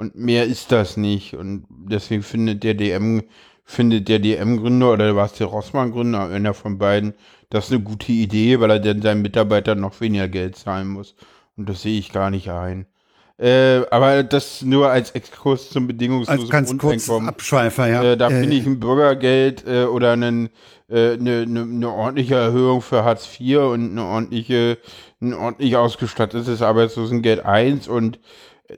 Und 0.02 0.16
mehr 0.16 0.46
ist 0.46 0.72
das 0.72 0.98
nicht. 0.98 1.36
Und 1.36 1.68
deswegen 1.70 2.24
findet 2.24 2.64
der 2.64 2.74
DM, 2.74 3.22
findet 3.64 4.08
der 4.10 4.18
DM-Gründer 4.18 4.94
oder 4.94 5.16
war 5.16 5.28
es 5.28 5.34
der 5.34 5.46
Rossmann-Gründer, 5.46 6.28
einer 6.30 6.56
von 6.56 6.80
beiden, 6.80 7.14
das 7.52 7.70
eine 7.70 7.82
gute 7.82 8.12
Idee, 8.12 8.60
weil 8.60 8.72
er 8.72 8.80
dann 8.80 9.04
seinen 9.04 9.22
Mitarbeitern 9.22 9.80
noch 9.80 10.02
weniger 10.02 10.28
Geld 10.28 10.56
zahlen 10.56 10.88
muss. 10.88 11.14
Und 11.56 11.70
das 11.70 11.84
sehe 11.84 12.00
ich 12.00 12.12
gar 12.12 12.32
nicht 12.32 12.50
ein. 12.50 12.88
Äh, 13.38 13.86
aber 13.92 14.24
das 14.24 14.64
nur 14.64 14.90
als 14.90 15.12
Exkurs 15.12 15.70
zum 15.70 15.86
bedingungslosen 15.86 16.42
Als 16.42 16.50
ganz 16.50 16.70
kurz 16.70 16.82
Grundeinkommen. 16.82 17.30
Abschweifer, 17.30 17.88
ja. 17.88 18.04
Äh, 18.04 18.18
da 18.18 18.32
Äh, 18.32 18.40
finde 18.42 18.56
ich 18.56 18.66
ein 18.66 18.80
Bürgergeld 18.80 19.68
äh, 19.68 19.84
oder 19.84 20.14
einen, 20.14 20.50
äh, 20.90 21.14
eine, 21.14 21.42
eine, 21.44 21.62
eine 21.62 21.90
ordentliche 21.92 22.36
Erhöhung 22.36 22.82
für 22.82 23.04
Hartz 23.04 23.30
IV 23.40 23.58
und 23.60 23.92
eine 23.92 24.04
ordentliche, 24.04 24.80
ein 25.22 25.36
ordentlich 25.36 25.76
ausgestattetes 25.76 26.64
Arbeitslosengeld 26.64 27.46
1 27.46 27.88
und 27.88 28.20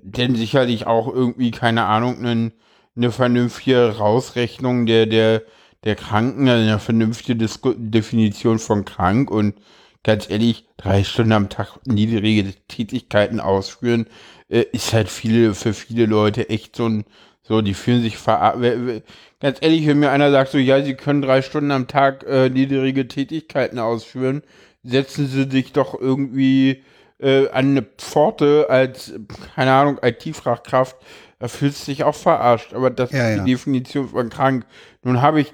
denn 0.01 0.35
sicherlich 0.35 0.87
auch 0.87 1.13
irgendwie, 1.13 1.51
keine 1.51 1.85
Ahnung, 1.85 2.17
einen, 2.19 2.53
eine 2.95 3.11
vernünftige 3.11 3.97
Rausrechnung 3.97 4.85
der, 4.85 5.05
der, 5.05 5.43
der 5.83 5.95
Kranken, 5.95 6.47
also 6.47 6.67
eine 6.67 6.79
vernünftige 6.79 7.35
Disku 7.35 7.73
Definition 7.75 8.59
von 8.59 8.85
krank 8.85 9.31
und 9.31 9.55
ganz 10.03 10.29
ehrlich, 10.29 10.65
drei 10.77 11.03
Stunden 11.03 11.31
am 11.31 11.49
Tag 11.49 11.79
niedrige 11.85 12.53
Tätigkeiten 12.67 13.39
ausführen, 13.39 14.07
äh, 14.49 14.65
ist 14.71 14.93
halt 14.93 15.09
viele, 15.09 15.53
für 15.53 15.73
viele 15.73 16.05
Leute 16.05 16.49
echt 16.49 16.75
so 16.75 16.87
ein, 16.87 17.05
so, 17.41 17.61
die 17.61 17.73
fühlen 17.73 18.01
sich 18.01 18.17
ver 18.17 19.01
Ganz 19.39 19.57
ehrlich, 19.59 19.85
wenn 19.85 19.99
mir 19.99 20.11
einer 20.11 20.31
sagt, 20.31 20.51
so, 20.51 20.57
ja, 20.57 20.81
sie 20.81 20.93
können 20.95 21.21
drei 21.21 21.41
Stunden 21.41 21.71
am 21.71 21.87
Tag 21.89 22.25
äh, 22.25 22.49
niedrige 22.49 23.07
Tätigkeiten 23.09 23.77
ausführen, 23.79 24.41
setzen 24.83 25.27
sie 25.27 25.49
sich 25.49 25.73
doch 25.73 25.99
irgendwie 25.99 26.83
äh, 27.23 27.49
an 27.49 27.71
eine 27.71 27.83
Pforte 27.83 28.67
als, 28.69 29.13
keine 29.55 29.73
Ahnung, 29.73 29.99
IT-Fachkraft, 30.01 30.97
da 31.39 31.47
fühlst 31.47 31.87
du 31.87 31.91
dich 31.91 32.03
auch 32.03 32.15
verarscht. 32.15 32.73
Aber 32.73 32.89
das 32.89 33.11
Ja, 33.11 33.29
ist 33.29 33.37
ja. 33.37 33.43
die 33.43 33.51
Definition 33.51 34.09
von 34.09 34.29
krank. 34.29 34.65
Nun 35.03 35.21
habe 35.21 35.41
ich, 35.41 35.53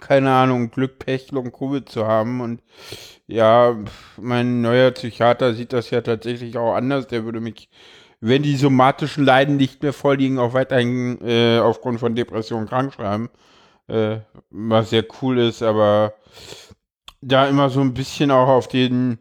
keine 0.00 0.32
Ahnung, 0.32 0.70
Glück, 0.70 0.98
Pech, 0.98 1.30
Long 1.32 1.52
Covid 1.52 1.88
zu 1.88 2.06
haben 2.06 2.40
und 2.40 2.62
ja, 3.26 3.76
mein 4.16 4.62
neuer 4.62 4.90
Psychiater 4.92 5.54
sieht 5.54 5.72
das 5.74 5.90
ja 5.90 6.00
tatsächlich 6.00 6.56
auch 6.56 6.74
anders. 6.74 7.08
Der 7.08 7.24
würde 7.24 7.40
mich, 7.40 7.68
wenn 8.20 8.42
die 8.42 8.56
somatischen 8.56 9.24
Leiden 9.24 9.56
nicht 9.56 9.82
mehr 9.82 9.92
vorliegen, 9.92 10.38
auch 10.38 10.54
weiterhin 10.54 11.18
äh, 11.22 11.58
aufgrund 11.58 12.00
von 12.00 12.14
Depression 12.14 12.66
krank 12.66 12.94
schreiben. 12.94 13.28
Äh, 13.88 14.18
was 14.50 14.90
sehr 14.90 15.04
cool 15.22 15.38
ist, 15.38 15.62
aber 15.62 16.14
da 17.20 17.46
immer 17.48 17.70
so 17.70 17.80
ein 17.80 17.94
bisschen 17.94 18.30
auch 18.30 18.48
auf 18.48 18.68
den 18.68 19.18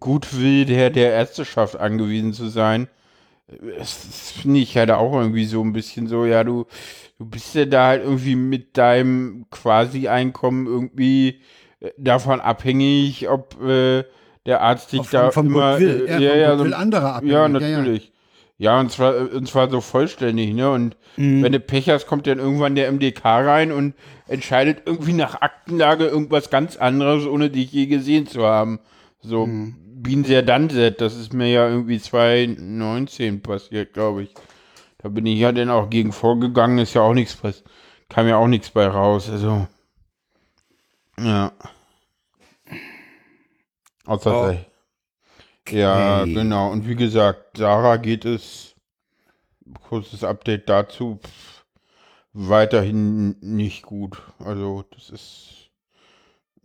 Gutwill 0.00 0.64
der, 0.64 0.90
der 0.90 1.12
Ärzteschaft 1.12 1.78
angewiesen 1.78 2.32
zu 2.32 2.48
sein. 2.48 2.88
Äh, 3.48 3.78
Das, 3.78 4.32
finde 4.42 4.60
ich 4.60 4.76
halt 4.76 4.90
auch 4.90 5.12
irgendwie 5.14 5.44
so 5.44 5.62
ein 5.62 5.72
bisschen 5.72 6.06
so, 6.08 6.24
ja, 6.24 6.42
du, 6.44 6.66
du 7.18 7.26
bist 7.26 7.54
ja 7.54 7.64
da 7.64 7.86
halt 7.88 8.02
irgendwie 8.04 8.34
mit 8.36 8.76
deinem 8.76 9.46
Quasi-Einkommen 9.50 10.66
irgendwie 10.66 11.40
äh, 11.80 11.90
davon 11.96 12.40
abhängig, 12.40 13.28
ob 13.28 13.62
äh, 13.62 14.04
der 14.46 14.60
Arzt 14.62 14.92
dich 14.92 15.02
da 15.10 15.30
vom, 15.30 15.46
immer, 15.46 15.78
Goodwill, 15.78 16.06
äh, 16.08 16.20
ja, 16.22 16.34
ja, 16.34 16.56
so- 16.56 16.64
anderer 16.74 17.14
abhängig. 17.14 17.32
ja, 17.32 17.48
natürlich. 17.48 18.12
Ja, 18.58 18.78
und 18.78 18.92
zwar, 18.92 19.32
und 19.32 19.48
zwar 19.48 19.68
so 19.70 19.80
vollständig, 19.80 20.52
ne? 20.54 20.70
Und 20.70 20.96
Mhm. 21.16 21.42
wenn 21.42 21.52
du 21.52 21.60
Pech 21.60 21.88
hast, 21.90 22.06
kommt 22.06 22.26
dann 22.26 22.38
irgendwann 22.38 22.74
der 22.74 22.88
MDK 22.88 23.24
rein 23.24 23.70
und 23.72 23.94
entscheidet 24.28 24.82
irgendwie 24.86 25.12
nach 25.12 25.40
Aktenlage 25.42 26.06
irgendwas 26.06 26.48
ganz 26.48 26.76
anderes, 26.76 27.26
ohne 27.26 27.50
dich 27.50 27.70
je 27.72 27.86
gesehen 27.86 28.26
zu 28.26 28.44
haben. 28.44 28.78
So, 29.22 29.46
Mhm. 29.46 29.76
Bien 30.02 30.24
sehr 30.24 30.42
Danset, 30.42 31.00
das 31.00 31.14
ist 31.14 31.32
mir 31.32 31.48
ja 31.48 31.68
irgendwie 31.68 32.00
2019 32.00 33.40
passiert, 33.40 33.92
glaube 33.94 34.24
ich. 34.24 34.34
Da 34.98 35.08
bin 35.08 35.26
ich 35.26 35.38
ja 35.38 35.52
dann 35.52 35.70
auch 35.70 35.90
gegen 35.90 36.10
vorgegangen, 36.12 36.78
ist 36.78 36.94
ja 36.94 37.02
auch 37.02 37.14
nichts 37.14 37.36
passiert. 37.36 37.68
Kam 38.08 38.26
ja 38.26 38.36
auch 38.36 38.48
nichts 38.48 38.70
bei 38.70 38.86
raus, 38.88 39.30
also. 39.30 39.68
Ja. 41.18 41.52
Außer 44.04 44.32
Oh. 44.34 44.42
sei- 44.46 44.66
ja, 45.68 46.22
Okay. 46.22 46.34
genau. 46.34 46.70
Und 46.70 46.88
wie 46.88 46.96
gesagt, 46.96 47.56
Sarah 47.58 47.96
geht 47.96 48.24
es, 48.24 48.74
kurzes 49.88 50.24
Update 50.24 50.68
dazu, 50.68 51.20
pff, 51.24 51.64
weiterhin 52.32 53.36
nicht 53.40 53.82
gut. 53.84 54.22
Also, 54.38 54.84
das 54.94 55.10
ist, 55.10 55.70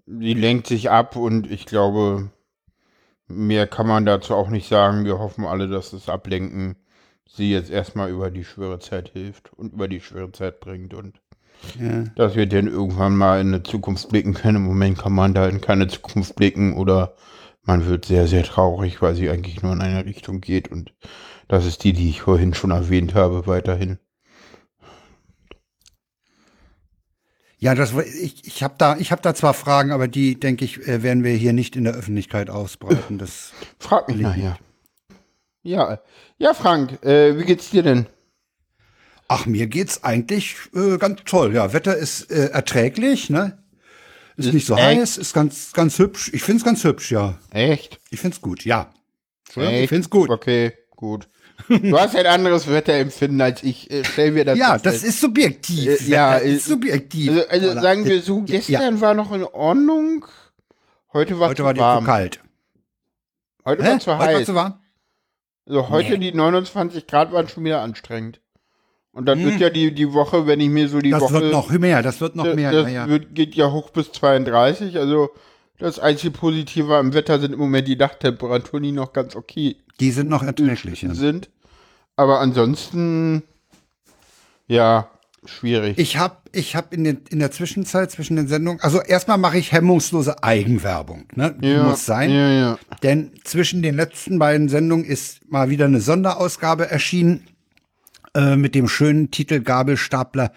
sie 0.08 0.34
lenkt 0.34 0.68
sich 0.68 0.90
ab 0.90 1.16
und 1.16 1.50
ich 1.52 1.66
glaube, 1.66 2.32
mehr 3.28 3.68
kann 3.68 3.88
man 3.88 4.06
dazu 4.06 4.36
auch 4.36 4.50
nicht 4.50 4.68
sagen. 4.68 5.06
Wir 5.06 5.20
hoffen 5.20 5.46
alle, 5.46 5.68
dass 5.68 5.92
das 5.92 6.10
Ablenken 6.10 6.76
sie 7.30 7.52
jetzt 7.52 7.70
erstmal 7.70 8.10
über 8.10 8.32
die 8.32 8.44
schwere 8.46 8.80
Zeit 8.80 9.10
hilft 9.10 9.54
und 9.54 9.74
über 9.74 9.88
die 9.88 10.02
schwere 10.02 10.32
Zeit 10.32 10.60
bringt 10.60 10.94
und 10.94 11.22
Ja. 11.80 12.06
dass 12.16 12.36
wir 12.36 12.48
dann 12.48 12.68
irgendwann 12.68 13.16
mal 13.16 13.42
in 13.42 13.48
eine 13.48 13.64
Zukunft 13.64 14.10
blicken 14.10 14.34
können. 14.34 14.58
Im 14.58 14.64
Moment 14.66 14.98
kann 14.98 15.14
man 15.14 15.34
da 15.34 15.48
in 15.48 15.62
keine 15.62 15.88
Zukunft 15.88 16.36
blicken 16.36 16.74
oder 16.76 17.16
man 17.64 17.86
wird 17.88 18.06
sehr, 18.06 18.28
sehr 18.28 18.44
traurig, 18.44 19.02
weil 19.02 19.16
sie 19.16 19.30
eigentlich 19.30 19.62
nur 19.62 19.74
in 19.74 19.82
eine 19.82 20.06
Richtung 20.06 20.42
geht 20.42 20.70
und 20.72 20.94
das 21.48 21.66
ist 21.66 21.84
die, 21.84 21.94
die 21.94 22.10
ich 22.10 22.22
vorhin 22.22 22.54
schon 22.54 22.72
erwähnt 22.72 23.14
habe, 23.16 23.48
weiterhin. 23.48 24.00
Ja, 27.60 27.74
das 27.74 27.94
ich, 27.94 28.46
ich 28.46 28.64
habe 28.64 28.76
da 28.78 28.98
ich 28.98 29.12
habe 29.12 29.22
da 29.22 29.34
zwar 29.34 29.54
Fragen, 29.54 29.92
aber 29.92 30.08
die 30.08 30.40
denke 30.40 30.64
ich 30.64 30.88
äh, 30.88 31.02
werden 31.02 31.24
wir 31.24 31.34
hier 31.34 31.54
nicht 31.54 31.76
in 31.76 31.86
der 31.86 31.94
Öffentlichkeit 31.94 32.50
ausbreiten. 32.50 33.18
Das 33.18 33.52
Frag 33.80 34.08
mich 34.08 34.18
nachher. 34.18 34.58
Ja, 35.64 36.00
ja, 36.38 36.54
Frank, 36.54 37.04
äh, 37.04 37.38
wie 37.38 37.44
geht's 37.44 37.72
dir 37.72 37.84
denn? 37.84 38.06
Ach, 39.28 39.46
mir 39.46 39.68
geht's 39.68 40.04
eigentlich 40.04 40.56
äh, 40.74 40.98
ganz 40.98 41.22
toll. 41.26 41.54
Ja, 41.54 41.74
Wetter 41.74 41.96
ist 41.98 42.32
äh, 42.32 42.50
erträglich, 42.52 43.30
ne? 43.30 43.58
Ist 44.38 44.54
nicht 44.54 44.68
so 44.68 44.76
echt? 44.76 45.00
heiß, 45.00 45.18
ist 45.18 45.34
ganz 45.34 45.74
ganz 45.74 45.98
hübsch. 45.98 46.30
Ich 46.34 46.44
find's 46.44 46.64
ganz 46.64 46.84
hübsch, 46.84 47.12
ja. 47.12 47.40
Echt? 47.52 48.00
Ich 48.12 48.20
find's 48.20 48.40
gut, 48.40 48.64
ja. 48.66 48.94
Ich 49.50 49.58
Echt? 49.58 49.90
find's 49.90 50.10
gut. 50.10 50.30
Okay, 50.30 50.74
gut. 50.96 51.28
Du 51.68 51.98
hast 52.00 52.16
ein 52.16 52.26
anderes 52.26 52.68
Wetterempfinden 52.70 53.42
als 53.42 53.64
ich. 53.64 53.90
Äh, 53.92 54.04
stell 54.06 54.32
mir 54.32 54.46
das 54.46 54.58
Ja, 54.58 54.78
das 54.78 55.04
ist 55.04 55.20
subjektiv. 55.20 56.02
Äh, 56.02 56.04
ja, 56.10 56.36
ist 56.36 56.68
äh, 56.68 56.70
subjektiv. 56.70 57.30
Also, 57.30 57.48
also 57.50 57.72
Oder- 57.72 57.82
sagen 57.82 58.06
wir 58.06 58.22
so, 58.22 58.40
Ja, 58.40 58.58
gestern 58.60 59.02
war 59.02 59.14
noch 59.14 59.32
in 59.34 59.44
Ordnung. 59.44 60.26
Heute 61.14 61.40
war 61.40 61.50
heute 61.50 61.58
zu 61.58 61.64
war 61.66 61.78
warm. 61.78 62.04
zu 62.04 62.10
kalt. 62.12 62.40
Heute 63.66 63.84
Hä? 63.84 63.90
war 63.90 64.00
zu 64.00 64.12
Heute 64.12 64.20
war 64.20 64.28
heiß. 64.28 64.46
zu 64.46 64.56
warm? 64.56 64.80
Also 65.66 65.90
heute 65.90 66.18
Nee. 66.18 66.32
die 66.32 66.38
29 66.38 67.08
Grad 67.08 67.32
waren 67.34 67.48
schon 67.50 67.66
wieder 67.66 67.82
anstrengend. 67.82 68.40
Und 69.12 69.26
dann 69.26 69.44
wird 69.44 69.60
ja 69.60 69.70
die, 69.72 69.92
die 69.94 70.14
Woche, 70.14 70.46
wenn 70.46 70.60
ich 70.60 70.70
mir 70.70 70.88
so 70.88 71.00
die 71.00 71.12
Hm. 71.12 71.20
Das 71.20 71.32
Woche. 71.32 71.42
wird 71.42 71.52
noch 71.52 71.70
mehr, 71.72 72.04
das 72.04 72.22
wird 72.22 72.36
noch 72.36 72.46
das, 72.46 72.56
mehr. 72.56 72.72
das 72.72 72.84
ja, 72.84 72.90
ja. 72.90 73.08
Wird, 73.10 73.34
geht 73.34 73.56
ja 73.56 73.72
hoch 73.72 73.90
bis 73.90 74.12
32. 74.12 74.98
Also 74.98 75.32
das 75.80 76.00
einzige 76.00 76.32
Positive 76.32 76.96
am 76.96 77.14
Wetter 77.14 77.40
sind 77.40 77.54
im 77.54 77.60
Moment 77.60 77.88
die 77.88 77.96
Nachttemperaturen, 77.96 78.84
die 78.84 78.92
noch 78.92 79.14
ganz 79.14 79.36
okay 79.36 79.78
Die 80.00 80.12
sind 80.12 80.30
noch 80.30 80.44
erträglich. 80.44 81.02
Ja. 81.02 81.14
sind. 81.14 81.50
Aber 82.16 82.40
ansonsten, 82.40 83.44
ja, 84.68 85.10
schwierig. 85.46 85.98
Ich 86.00 86.18
habe 86.18 86.38
ich 86.52 86.76
hab 86.76 86.94
in, 86.94 87.04
den, 87.04 87.22
in 87.30 87.40
der 87.40 87.52
Zwischenzeit 87.52 88.10
zwischen 88.10 88.36
den 88.36 88.48
Sendungen, 88.48 88.82
also 88.82 89.00
erstmal 89.02 89.38
mache 89.38 89.60
ich 89.60 89.72
hemmungslose 89.72 90.44
Eigenwerbung. 90.44 91.26
Ne? 91.36 91.56
Ja, 91.62 91.84
muss 91.84 92.06
sein. 92.06 92.32
Ja, 92.32 92.50
ja. 92.52 92.80
Denn 93.04 93.34
zwischen 93.44 93.84
den 93.84 93.96
letzten 93.96 94.40
beiden 94.40 94.70
Sendungen 94.70 95.06
ist 95.06 95.50
mal 95.52 95.70
wieder 95.70 95.86
eine 95.86 96.02
Sonderausgabe 96.02 96.90
erschienen 96.90 97.48
äh, 98.34 98.56
mit 98.56 98.74
dem 98.74 98.88
schönen 98.88 99.30
Titel 99.30 99.62
Gabelstapler 99.62 100.52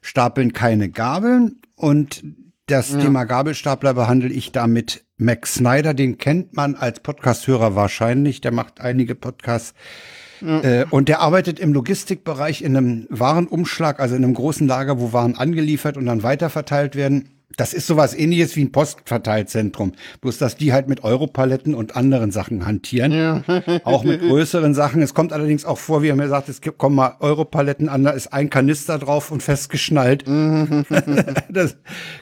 stapeln 0.00 0.52
keine 0.52 0.90
Gabeln. 0.90 1.60
Und 1.74 2.22
das 2.70 2.96
Thema 2.96 3.24
Gabelstapler 3.24 3.94
behandle 3.94 4.28
ich 4.28 4.52
da 4.52 4.66
mit 4.66 5.04
Max 5.16 5.54
Snyder. 5.54 5.92
Den 5.92 6.18
kennt 6.18 6.54
man 6.54 6.76
als 6.76 7.00
Podcast-Hörer 7.00 7.74
wahrscheinlich. 7.74 8.40
Der 8.40 8.52
macht 8.52 8.80
einige 8.80 9.14
Podcasts. 9.14 9.74
Äh, 10.42 10.86
und 10.90 11.08
der 11.08 11.20
arbeitet 11.20 11.58
im 11.58 11.72
Logistikbereich 11.72 12.62
in 12.62 12.76
einem 12.76 13.06
Warenumschlag, 13.10 14.00
also 14.00 14.14
in 14.14 14.24
einem 14.24 14.34
großen 14.34 14.66
Lager, 14.66 15.00
wo 15.00 15.12
Waren 15.12 15.36
angeliefert 15.36 15.96
und 15.96 16.06
dann 16.06 16.22
weiterverteilt 16.22 16.96
werden. 16.96 17.39
Das 17.56 17.74
ist 17.74 17.86
sowas 17.86 18.14
ähnliches 18.14 18.54
wie 18.56 18.64
ein 18.64 18.72
Postverteilzentrum. 18.72 19.92
Bloß, 20.20 20.38
dass 20.38 20.56
die 20.56 20.72
halt 20.72 20.88
mit 20.88 21.02
Europaletten 21.04 21.74
und 21.74 21.96
anderen 21.96 22.30
Sachen 22.30 22.64
hantieren. 22.64 23.12
Ja. 23.12 23.42
Auch 23.84 24.04
mit 24.04 24.20
größeren 24.20 24.72
Sachen. 24.74 25.02
Es 25.02 25.14
kommt 25.14 25.32
allerdings 25.32 25.64
auch 25.64 25.78
vor, 25.78 26.02
wie 26.02 26.08
er 26.08 26.16
mir 26.16 26.28
sagt, 26.28 26.48
es 26.48 26.60
kommen 26.78 26.96
mal 26.96 27.16
Europaletten 27.20 27.88
an, 27.88 28.04
da 28.04 28.10
ist 28.10 28.32
ein 28.32 28.50
Kanister 28.50 28.98
drauf 28.98 29.30
und 29.30 29.42
festgeschnallt. 29.42 30.24
das 31.50 31.76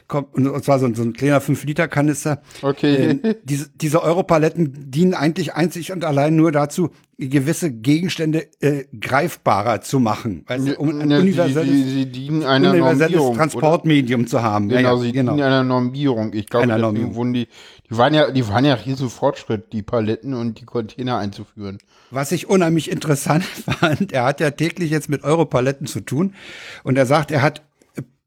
kommt, 0.07 0.33
und 0.35 0.63
zwar 0.63 0.79
so, 0.79 0.85
ein- 0.87 0.95
so 0.95 1.03
ein 1.03 1.13
kleiner 1.13 1.41
5-Liter-Kanister. 1.41 2.41
Okay. 2.61 3.19
Ähm, 3.23 3.35
diese, 3.43 3.69
diese 3.75 4.01
Europaletten 4.03 4.89
dienen 4.91 5.13
eigentlich 5.13 5.53
einzig 5.53 5.91
und 5.91 6.03
allein 6.05 6.35
nur 6.35 6.51
dazu, 6.51 6.89
gewisse 7.27 7.71
Gegenstände 7.71 8.47
äh, 8.61 8.85
greifbarer 8.97 9.81
zu 9.81 9.99
machen. 9.99 10.45
Weißt 10.47 10.67
du, 10.67 10.75
um 10.79 10.89
ein 10.89 11.09
Ja, 11.09 11.17
sie, 11.17 11.23
universelles, 11.23 11.69
sie, 11.69 11.83
sie 11.91 12.05
dienen 12.05 12.43
einer 12.43 12.69
universelles 12.69 12.99
Normierung. 12.99 13.27
oder? 13.27 13.37
Transportmedium 13.37 14.27
zu 14.27 14.41
haben. 14.41 14.69
Genau, 14.69 14.95
ja, 14.95 14.97
sie 14.97 15.07
ja, 15.07 15.11
genau. 15.11 15.33
dienen 15.33 15.43
einer 15.43 15.63
Normierung. 15.63 16.33
Ich 16.33 16.47
glaube, 16.47 16.67
deswegen 16.67 17.15
wurden 17.15 17.33
die, 17.33 17.47
die 17.89 17.97
waren 17.97 18.13
ja, 18.13 18.31
die 18.31 18.47
waren 18.47 18.63
ja 18.63 18.75
riesen 18.75 19.09
Fortschritt, 19.09 19.73
die 19.73 19.83
Paletten 19.83 20.33
und 20.33 20.61
die 20.61 20.65
Container 20.65 21.17
einzuführen. 21.17 21.79
Was 22.11 22.31
ich 22.31 22.49
unheimlich 22.49 22.89
interessant 22.89 23.43
fand, 23.79 24.13
er 24.13 24.23
hat 24.23 24.39
ja 24.39 24.51
täglich 24.51 24.89
jetzt 24.89 25.09
mit 25.09 25.23
Europaletten 25.23 25.87
zu 25.87 25.99
tun 25.99 26.33
und 26.83 26.97
er 26.97 27.05
sagt, 27.05 27.31
er 27.31 27.41
hat 27.41 27.63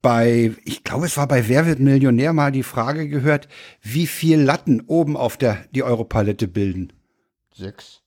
bei, 0.03 0.53
ich 0.65 0.85
glaube, 0.85 1.07
es 1.07 1.17
war 1.17 1.29
bei 1.29 1.49
Wer 1.49 1.65
wird 1.65 1.79
Millionär 1.79 2.33
mal 2.33 2.53
die 2.53 2.65
Frage 2.65 3.09
gehört, 3.09 3.49
wie 3.81 4.09
viel 4.09 4.41
Latten 4.41 4.83
oben 4.87 5.17
auf 5.17 5.37
der 5.37 5.59
die 5.71 5.85
Europalette 5.85 6.49
bilden. 6.49 6.93
Sechs. 7.55 8.02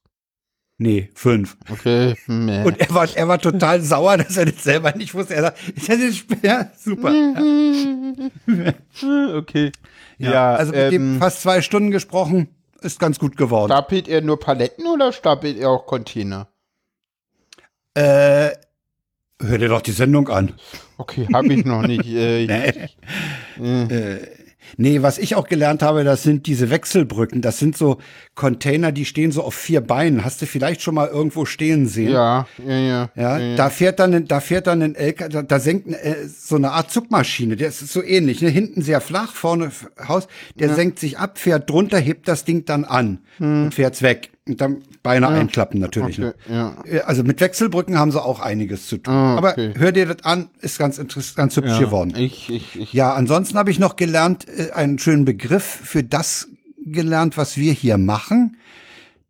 Nee, 0.78 1.10
fünf. 1.14 1.56
Okay. 1.72 2.16
Meh. 2.28 2.66
Und 2.66 2.80
er 2.80 2.94
war, 2.94 3.08
er 3.16 3.28
war 3.30 3.40
total 3.40 3.82
sauer, 3.82 4.18
dass 4.18 4.36
er 4.36 4.46
das 4.46 4.62
selber 4.62 4.94
nicht 4.94 5.14
wusste. 5.14 5.36
Er 5.36 5.44
sagt, 5.44 5.70
ist 5.70 5.88
das 5.88 6.00
jetzt 6.00 6.26
ja, 6.42 6.70
super. 6.78 7.14
Ja. 7.14 8.74
okay. 9.38 9.72
Ja, 10.18 10.56
also 10.56 10.74
mit 10.74 10.94
ähm, 10.94 11.18
fast 11.20 11.42
zwei 11.42 11.62
Stunden 11.62 11.92
gesprochen, 11.92 12.50
ist 12.82 13.00
ganz 13.00 13.20
gut 13.20 13.38
geworden. 13.38 13.72
stapelt 13.72 14.10
er 14.10 14.22
nur 14.22 14.40
Paletten 14.40 14.86
oder 14.88 15.14
stapelt 15.14 15.58
er 15.58 15.70
auch 15.70 15.86
Container? 15.86 16.50
Äh, 17.94 18.52
hör 19.42 19.58
dir 19.58 19.70
doch 19.70 19.82
die 19.82 19.92
Sendung 19.92 20.28
an. 20.28 20.54
Okay, 20.98 21.28
habe 21.34 21.54
ich 21.54 21.66
noch 21.66 21.84
nicht. 21.84 22.06
Äh, 22.06 22.48
Nee. 23.58 23.84
Äh, 23.84 24.45
nee, 24.78 25.02
was 25.02 25.18
ich 25.18 25.36
auch 25.36 25.48
gelernt 25.48 25.82
habe, 25.84 26.04
das 26.04 26.24
sind 26.24 26.48
diese 26.48 26.70
Wechselbrücken. 26.70 27.42
Das 27.42 27.60
sind 27.60 27.78
so 27.78 27.98
Container, 28.36 28.92
die 28.92 29.06
stehen 29.06 29.32
so 29.32 29.44
auf 29.44 29.54
vier 29.56 29.82
Beinen. 29.82 30.24
Hast 30.26 30.42
du 30.42 30.46
vielleicht 30.46 30.82
schon 30.82 30.96
mal 30.96 31.08
irgendwo 31.08 31.46
stehen 31.46 31.88
sehen? 31.88 32.12
ja, 32.12 32.48
ja, 32.66 32.78
ja. 32.78 33.10
Ja, 33.16 33.38
ja, 33.40 33.56
da 33.56 33.70
fährt 33.70 34.00
dann, 34.00 34.14
ein- 34.14 34.28
da 34.28 34.40
fährt 34.40 34.68
dann 34.68 34.82
ein 34.82 34.96
LK, 34.96 35.30
da, 35.30 35.42
da 35.42 35.60
senkt 35.60 35.88
äh, 35.88 36.16
so 36.28 36.56
eine 36.56 36.72
Art 36.72 36.92
Zugmaschine. 36.92 37.56
Der 37.56 37.70
ist 37.70 37.80
so 37.80 38.04
ähnlich. 38.04 38.42
Ne? 38.42 38.50
Hinten 38.50 38.82
sehr 38.82 39.02
flach, 39.02 39.34
vorne 39.34 39.72
Haus. 40.08 40.28
Der 40.56 40.70
senkt 40.76 41.00
sich 41.00 41.18
ab, 41.18 41.38
fährt 41.40 41.70
drunter, 41.70 41.98
hebt 42.00 42.28
das 42.28 42.46
Ding 42.46 42.66
dann 42.66 42.86
an 42.86 43.20
und 43.40 43.74
fährt's 43.74 44.02
weg. 44.02 44.30
Und 44.48 44.62
dann 44.62 44.84
Beine 45.02 45.28
einklappen 45.28 45.80
natürlich. 45.80 46.18
Hm. 46.18 46.26
Okay, 46.28 46.52
Ne? 46.52 46.56
ja. 46.56 46.76
Äh, 46.86 47.00
Also 47.02 47.24
mit 47.24 47.42
Wechselbrücken 47.42 47.98
haben 47.98 48.12
sie 48.12 48.22
auch 48.24 48.40
einiges 48.40 48.88
zu 48.88 48.98
tun. 48.98 49.12
Ah, 49.14 49.38
okay. 49.40 49.72
Aber 49.74 49.80
hör 49.80 49.92
dir 49.92 50.06
das 50.06 50.24
an, 50.24 50.50
ist 50.62 50.78
ganz 50.78 51.00
interessant, 51.00 51.36
ganz 51.38 51.56
hübsch 51.58 51.80
geworden. 51.80 52.14
Ich, 52.16 52.50
ich, 52.52 52.76
ich. 52.80 52.94
Ja, 52.94 53.14
ansonsten 53.14 53.58
habe 53.58 53.72
ich 53.72 53.80
noch 53.80 53.96
gelernt, 53.96 54.48
äh, 54.48 54.72
einen 54.72 55.00
schönen 55.00 55.26
Begriff 55.26 55.64
für 55.64 56.04
das 56.04 56.48
gelernt, 56.86 57.38
was 57.38 57.58
wir 57.58 57.74
hier 57.74 57.98
machen. 57.98 58.58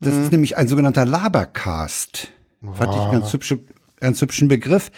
Das 0.02 0.14
Mhm. 0.14 0.24
ist 0.24 0.32
nämlich 0.34 0.58
ein 0.58 0.68
sogenannter 0.68 1.06
Labercast. 1.06 2.28
Fand 2.74 2.94
ich 2.94 3.00
einen 3.00 3.12
ganz, 3.22 3.32
hübsche, 3.32 3.60
ganz 4.02 4.22
hübschen 4.22 4.50
Begriff. 4.50 4.92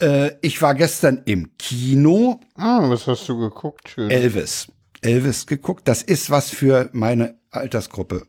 Äh, 0.00 0.30
ich 0.42 0.62
war 0.62 0.76
gestern 0.76 1.22
im 1.24 1.50
Kino 1.58 2.38
Ah, 2.54 2.88
was 2.88 3.08
hast 3.08 3.28
du 3.28 3.36
geguckt? 3.38 3.88
Schön. 3.88 4.08
Elvis. 4.10 4.68
Elvis 5.00 5.46
geguckt. 5.46 5.88
Das 5.88 6.02
ist 6.02 6.30
was 6.30 6.50
für 6.50 6.90
meine 6.92 7.34
Altersgruppe. 7.50 8.22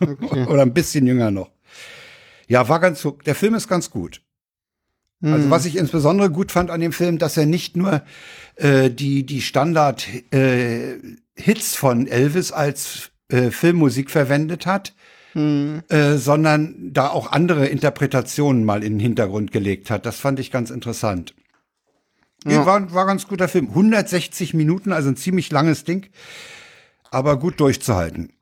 Oder 0.48 0.62
ein 0.62 0.74
bisschen 0.74 1.06
jünger 1.06 1.30
noch. 1.30 1.50
Ja, 2.48 2.68
war 2.68 2.80
ganz, 2.80 3.06
der 3.24 3.34
Film 3.34 3.54
ist 3.54 3.68
ganz 3.68 3.90
gut. 3.90 4.22
Also 5.24 5.50
was 5.50 5.66
ich 5.66 5.76
insbesondere 5.76 6.30
gut 6.30 6.50
fand 6.50 6.68
an 6.70 6.80
dem 6.80 6.92
Film, 6.92 7.18
dass 7.18 7.36
er 7.36 7.46
nicht 7.46 7.76
nur 7.76 8.02
äh, 8.56 8.90
die 8.90 9.24
die 9.24 9.40
Standard 9.40 10.08
äh, 10.32 10.96
Hits 11.36 11.76
von 11.76 12.08
Elvis 12.08 12.50
als 12.50 13.12
äh, 13.28 13.50
Filmmusik 13.50 14.10
verwendet 14.10 14.66
hat, 14.66 14.94
äh, 15.88 16.16
sondern 16.16 16.92
da 16.92 17.08
auch 17.08 17.30
andere 17.30 17.66
Interpretationen 17.66 18.64
mal 18.64 18.82
in 18.82 18.94
den 18.94 19.00
Hintergrund 19.00 19.52
gelegt 19.52 19.90
hat. 19.90 20.06
Das 20.06 20.18
fand 20.18 20.40
ich 20.40 20.50
ganz 20.50 20.70
interessant. 20.70 21.34
Nee, 22.44 22.56
War, 22.56 22.92
war 22.92 23.06
ganz 23.06 23.28
guter 23.28 23.46
Film. 23.46 23.68
160 23.68 24.54
Minuten, 24.54 24.92
also 24.92 25.08
ein 25.08 25.16
ziemlich 25.16 25.52
langes 25.52 25.84
Ding, 25.84 26.08
aber 27.10 27.38
gut 27.38 27.60
durchzuhalten. 27.60 28.32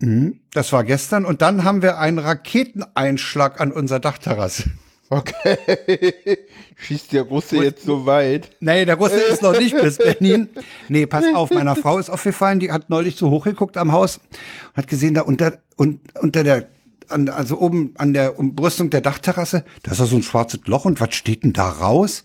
Mhm, 0.00 0.40
Das 0.52 0.72
war 0.72 0.84
gestern 0.84 1.24
und 1.24 1.42
dann 1.42 1.64
haben 1.64 1.82
wir 1.82 1.98
einen 1.98 2.18
Raketeneinschlag 2.18 3.60
an 3.60 3.72
unserer 3.72 4.00
Dachterrasse. 4.00 4.64
Okay. 5.10 5.56
Schießt 6.76 7.14
der 7.14 7.22
Russe 7.22 7.56
jetzt 7.64 7.82
so 7.86 8.04
weit? 8.04 8.50
Nee, 8.60 8.84
der 8.84 8.96
Russe 8.96 9.18
ist 9.18 9.40
noch 9.40 9.58
nicht 9.58 9.74
bis 9.74 9.96
Berlin. 9.96 10.50
Nee, 10.90 11.06
pass 11.06 11.24
auf, 11.34 11.50
meiner 11.50 11.76
Frau 11.76 11.96
ist 11.98 12.10
aufgefallen, 12.10 12.60
die 12.60 12.70
hat 12.70 12.90
neulich 12.90 13.16
so 13.16 13.30
hochgeguckt 13.30 13.78
am 13.78 13.92
Haus 13.92 14.18
und 14.18 14.76
hat 14.76 14.86
gesehen, 14.86 15.14
da 15.14 15.22
unter, 15.22 15.60
un, 15.78 16.00
unter 16.20 16.44
der, 16.44 16.68
an, 17.08 17.30
also 17.30 17.58
oben 17.58 17.94
an 17.96 18.12
der 18.12 18.38
Umbrüstung 18.38 18.90
der 18.90 19.00
Dachterrasse, 19.00 19.64
da 19.82 19.92
ist 19.92 20.00
da 20.02 20.04
so 20.04 20.16
ein 20.16 20.22
schwarzes 20.22 20.60
Loch 20.66 20.84
und 20.84 21.00
was 21.00 21.14
steht 21.14 21.42
denn 21.42 21.54
da 21.54 21.70
raus? 21.70 22.24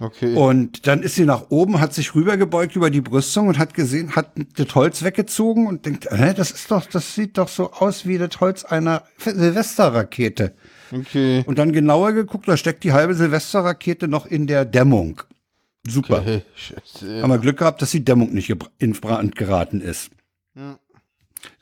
Okay. 0.00 0.34
Und 0.34 0.86
dann 0.86 1.02
ist 1.02 1.14
sie 1.14 1.24
nach 1.24 1.50
oben, 1.50 1.80
hat 1.80 1.94
sich 1.94 2.14
rübergebeugt 2.14 2.76
über 2.76 2.90
die 2.90 3.00
Brüstung 3.00 3.48
und 3.48 3.58
hat 3.58 3.74
gesehen, 3.74 4.14
hat 4.14 4.30
das 4.56 4.74
Holz 4.74 5.02
weggezogen 5.02 5.66
und 5.66 5.86
denkt, 5.86 6.08
hä, 6.10 6.34
das 6.34 6.50
ist 6.50 6.70
doch, 6.70 6.84
das 6.86 7.14
sieht 7.14 7.38
doch 7.38 7.48
so 7.48 7.72
aus 7.72 8.06
wie 8.06 8.18
das 8.18 8.40
Holz 8.40 8.64
einer 8.64 9.04
Silvesterrakete. 9.18 10.54
Okay. 10.92 11.42
Und 11.46 11.58
dann 11.58 11.72
genauer 11.72 12.12
geguckt, 12.12 12.46
da 12.48 12.56
steckt 12.56 12.84
die 12.84 12.92
halbe 12.92 13.14
Silvesterrakete 13.14 14.08
noch 14.08 14.26
in 14.26 14.46
der 14.46 14.64
Dämmung. 14.64 15.22
Super. 15.86 16.20
okay. 16.20 16.42
Scheiße. 16.54 17.22
Haben 17.22 17.30
wir 17.30 17.38
Glück 17.38 17.58
gehabt, 17.58 17.80
dass 17.80 17.90
die 17.90 18.04
Dämmung 18.04 18.34
nicht 18.34 18.54
in 18.78 18.92
Brand 18.92 19.36
geraten 19.36 19.80
ist. 19.80 20.10
Ja. 20.54 20.78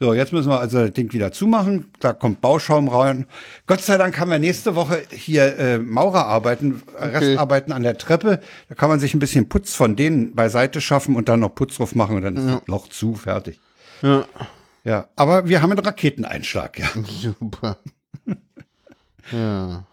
So, 0.01 0.15
jetzt 0.15 0.33
müssen 0.33 0.49
wir 0.49 0.61
also 0.61 0.81
das 0.81 0.93
Ding 0.93 1.13
wieder 1.13 1.33
zumachen. 1.33 1.91
Da 2.01 2.13
kommt 2.13 2.41
Bauschaum 2.41 2.89
rein. 2.89 3.27
Gott 3.67 3.81
sei 3.81 3.97
Dank 3.97 4.19
haben 4.19 4.31
wir 4.31 4.39
nächste 4.39 4.75
Woche 4.75 5.03
hier 5.11 5.59
äh, 5.59 5.79
Maurerarbeiten, 5.79 6.83
äh, 6.99 7.05
Restarbeiten 7.07 7.73
an 7.73 7.83
der 7.83 7.99
Treppe. 7.99 8.41
Da 8.69 8.75
kann 8.75 8.89
man 8.89 9.01
sich 9.01 9.15
ein 9.15 9.19
bisschen 9.19 9.49
Putz 9.49 9.75
von 9.75 9.97
denen 9.97 10.35
beiseite 10.35 10.81
schaffen 10.81 11.17
und 11.17 11.29
dann 11.29 11.41
noch 11.41 11.55
Putz 11.55 11.77
drauf 11.77 11.95
machen 11.95 12.17
und 12.17 12.23
dann 12.23 12.37
ist 12.37 12.47
das 12.47 12.67
Loch 12.67 12.89
zu, 12.89 13.15
fertig. 13.15 13.61
Ja. 14.03 14.27
Ja, 14.85 15.09
aber 15.17 15.49
wir 15.49 15.63
haben 15.63 15.73
einen 15.73 15.85
Raketeneinschlag, 15.85 16.79
ja. 16.79 16.89
Super. 17.23 17.79
ja. 19.33 19.87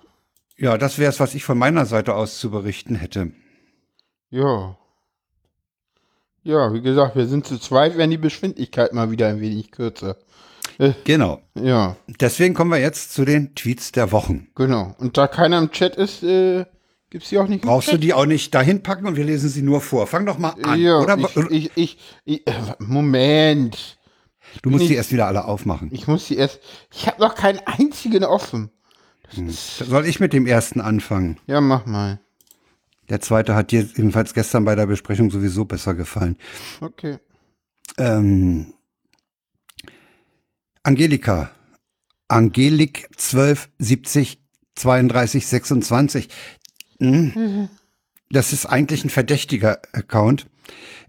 Ja, 0.58 0.78
das 0.78 1.00
wäre 1.00 1.10
es, 1.10 1.20
was 1.20 1.34
ich 1.34 1.44
von 1.44 1.58
meiner 1.58 1.86
Seite 1.86 2.14
aus 2.14 2.38
zu 2.38 2.52
berichten 2.52 2.96
hätte. 2.96 3.32
Ja. 4.30 4.78
Ja, 6.44 6.74
wie 6.74 6.82
gesagt, 6.82 7.16
wir 7.16 7.28
sind 7.28 7.46
zu 7.46 7.60
zweit, 7.60 7.98
werden 7.98 8.12
die 8.12 8.20
Geschwindigkeit 8.20 8.94
mal 8.94 9.12
wieder 9.12 9.28
ein 9.28 9.40
wenig 9.42 9.72
kürzer. 9.72 10.18
Genau. 11.04 11.42
Ja, 11.54 11.96
Deswegen 12.20 12.56
kommen 12.56 12.72
wir 12.72 12.80
jetzt 12.80 13.14
zu 13.14 13.24
den 13.26 13.54
Tweets 13.54 13.92
der 13.92 14.12
Wochen. 14.12 14.48
genau. 14.56 14.96
Und 14.98 15.18
da 15.18 15.28
keiner 15.28 15.60
im 15.60 15.70
Chat 15.72 15.96
ist, 15.96 16.24
äh, 16.24 16.66
gibt's 17.12 17.30
die 17.30 17.38
auch 17.38 17.48
nicht 17.48 17.62
Brauchst 17.64 17.92
du 17.92 17.98
die 17.98 18.14
auch 18.14 18.26
nicht 18.26 18.56
dahin 18.56 18.82
packen 18.82 19.06
und 19.06 19.16
wir 19.16 19.24
lesen 19.24 19.50
sie 19.50 19.62
nur 19.62 19.82
vor. 19.82 20.08
Fang 20.08 20.26
doch 20.26 20.40
mal 20.40 20.56
an. 20.64 20.80
Ja, 20.80 21.00
oder? 21.00 21.18
ich, 21.20 21.36
ich, 21.52 21.72
ich, 21.76 21.98
ich, 22.26 22.48
äh, 22.48 22.54
Moment. 22.80 24.00
du 24.64 24.72
musst 24.72 24.90
die 24.90 24.96
erst 24.96 25.12
wieder 25.12 25.28
alle 25.28 25.46
aufmachen. 25.46 25.90
Ich 25.92 26.08
muss 26.08 26.28
die 26.28 26.38
erst. 26.38 26.60
Ich 26.92 27.06
habe 27.06 27.22
noch 27.22 27.36
keinen 27.36 27.60
einzigen 27.66 28.24
offen. 28.24 28.72
Soll 29.50 30.08
ich 30.08 30.20
mit 30.20 30.34
dem 30.34 30.48
ersten 30.48 30.82
anfangen? 30.82 31.38
Ja, 31.46 31.62
mach 31.62 31.86
mal. 31.86 32.20
Der 33.12 33.20
zweite 33.20 33.56
hat 33.56 33.72
dir 33.72 33.82
jedenfalls 33.82 34.34
gestern 34.34 34.64
bei 34.64 34.74
der 34.74 34.86
Besprechung 34.86 35.30
sowieso 35.32 35.66
besser 35.66 35.96
gefallen. 35.96 36.38
Okay. 36.80 37.18
Ähm, 37.98 38.74
Angelika. 40.82 41.52
Angelik 42.30 43.10
12 43.18 43.68
70 43.80 44.42
32 44.76 45.46
26. 45.46 46.30
Hm. 47.00 47.68
Das 48.30 48.54
ist 48.54 48.66
eigentlich 48.66 49.04
ein 49.04 49.10
verdächtiger 49.10 49.82
Account. 49.92 50.48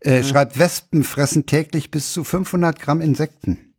Äh, 0.01 0.25
Schreibt, 0.25 0.59
Wespen 0.59 1.05
fressen 1.05 1.47
täglich 1.47 1.93
bis 1.93 2.13
zu 2.13 2.25
500 2.25 2.81
Gramm 2.81 3.01
Insekten. 3.01 3.77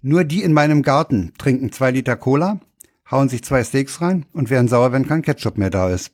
Nur 0.00 0.24
die 0.24 0.42
in 0.42 0.54
meinem 0.54 0.80
Garten 0.80 1.34
trinken 1.36 1.70
zwei 1.70 1.90
Liter 1.90 2.16
Cola, 2.16 2.60
hauen 3.10 3.28
sich 3.28 3.44
zwei 3.44 3.62
Steaks 3.62 4.00
rein 4.00 4.24
und 4.32 4.48
werden 4.48 4.68
sauer, 4.68 4.92
wenn 4.92 5.06
kein 5.06 5.20
Ketchup 5.20 5.58
mehr 5.58 5.68
da 5.68 5.90
ist. 5.90 6.12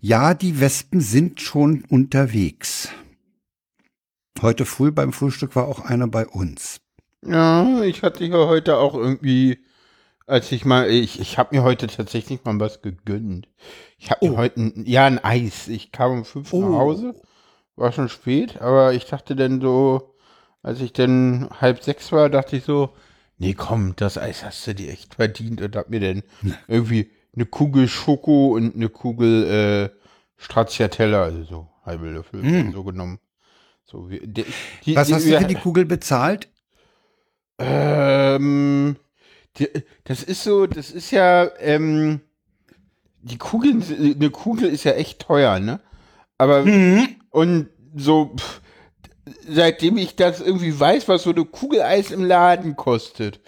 Ja, 0.00 0.34
die 0.34 0.60
Wespen 0.60 1.00
sind 1.00 1.40
schon 1.40 1.84
unterwegs. 1.88 2.88
Heute 4.40 4.64
früh 4.64 4.90
beim 4.90 5.12
Frühstück 5.12 5.54
war 5.56 5.68
auch 5.68 5.80
einer 5.80 6.08
bei 6.08 6.26
uns. 6.26 6.80
Ja, 7.22 7.82
ich 7.82 8.02
hatte 8.02 8.24
ja 8.24 8.46
heute 8.48 8.78
auch 8.78 8.94
irgendwie, 8.94 9.58
als 10.26 10.50
ich 10.52 10.64
mal, 10.64 10.90
ich, 10.90 11.20
ich 11.20 11.36
habe 11.36 11.54
mir 11.54 11.62
heute 11.62 11.86
tatsächlich 11.86 12.42
mal 12.44 12.58
was 12.58 12.80
gegönnt. 12.80 13.48
Ich 13.98 14.10
habe 14.10 14.26
mir 14.26 14.36
heute, 14.38 14.60
ein, 14.62 14.84
ja, 14.86 15.04
ein 15.04 15.22
Eis. 15.22 15.68
Ich 15.68 15.92
kam 15.92 16.12
um 16.12 16.24
fünf 16.24 16.50
nach 16.54 16.60
Oh. 16.60 16.78
Hause, 16.78 17.14
war 17.76 17.92
schon 17.92 18.08
spät, 18.08 18.58
aber 18.62 18.94
ich 18.94 19.04
dachte 19.04 19.36
dann 19.36 19.60
so, 19.60 20.14
als 20.62 20.80
ich 20.80 20.94
dann 20.94 21.50
halb 21.60 21.82
sechs 21.82 22.10
war, 22.10 22.30
dachte 22.30 22.56
ich 22.56 22.64
so, 22.64 22.94
nee, 23.36 23.52
komm, 23.52 23.94
das 23.96 24.16
Eis 24.16 24.44
hast 24.44 24.66
du 24.66 24.74
dir 24.74 24.90
echt 24.90 25.16
verdient 25.16 25.60
und 25.60 25.76
hab 25.76 25.90
mir 25.90 26.00
dann 26.00 26.22
irgendwie 26.68 27.10
eine 27.34 27.46
Kugel 27.46 27.88
Schoko 27.88 28.54
und 28.56 28.74
eine 28.74 28.88
Kugel 28.88 29.90
äh, 29.92 29.96
Stracciatella, 30.36 31.22
also 31.22 31.44
so 31.44 31.68
halbe 31.84 32.08
Löffel 32.10 32.42
Mm. 32.42 32.72
so 32.72 32.84
genommen. 32.84 33.18
So, 33.84 34.08
wie, 34.08 34.20
die, 34.20 34.44
die, 34.84 34.96
Was 34.96 35.08
die, 35.08 35.14
hast 35.14 35.26
du 35.26 35.38
für 35.38 35.46
die 35.46 35.54
Kugel 35.54 35.84
bezahlt? 35.84 36.48
Ähm, 37.58 38.96
das 40.04 40.22
ist 40.22 40.44
so, 40.44 40.66
das 40.66 40.90
ist 40.90 41.10
ja, 41.10 41.50
ähm, 41.58 42.20
die 43.22 43.36
Kugeln, 43.38 43.82
eine 44.16 44.30
Kugel 44.30 44.68
ist 44.68 44.84
ja 44.84 44.92
echt 44.92 45.20
teuer, 45.20 45.58
ne? 45.58 45.80
Aber, 46.38 46.64
und 47.30 47.68
so, 47.94 48.34
pff, 48.36 48.60
seitdem 49.46 49.98
ich 49.98 50.16
das 50.16 50.40
irgendwie 50.40 50.78
weiß, 50.78 51.08
was 51.08 51.24
so 51.24 51.30
eine 51.30 51.44
Kugel 51.44 51.82
Eis 51.82 52.10
im 52.10 52.24
Laden 52.24 52.76
kostet. 52.76 53.40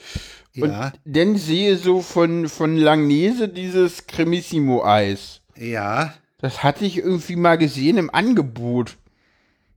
Und 0.57 0.69
Ja, 0.71 0.93
dann 1.05 1.37
sehe 1.37 1.77
so 1.77 2.03
von, 2.03 2.49
von 2.49 2.77
Langnese 2.77 3.49
dieses 3.49 4.07
Cremissimo-Eis. 4.07 5.41
ja. 5.57 6.15
Das 6.38 6.65
hatte 6.65 6.85
ich 6.85 6.97
irgendwie 6.99 7.37
mal 7.37 7.57
gesehen 7.57 7.99
im 7.99 8.11
Angebot. 8.12 8.97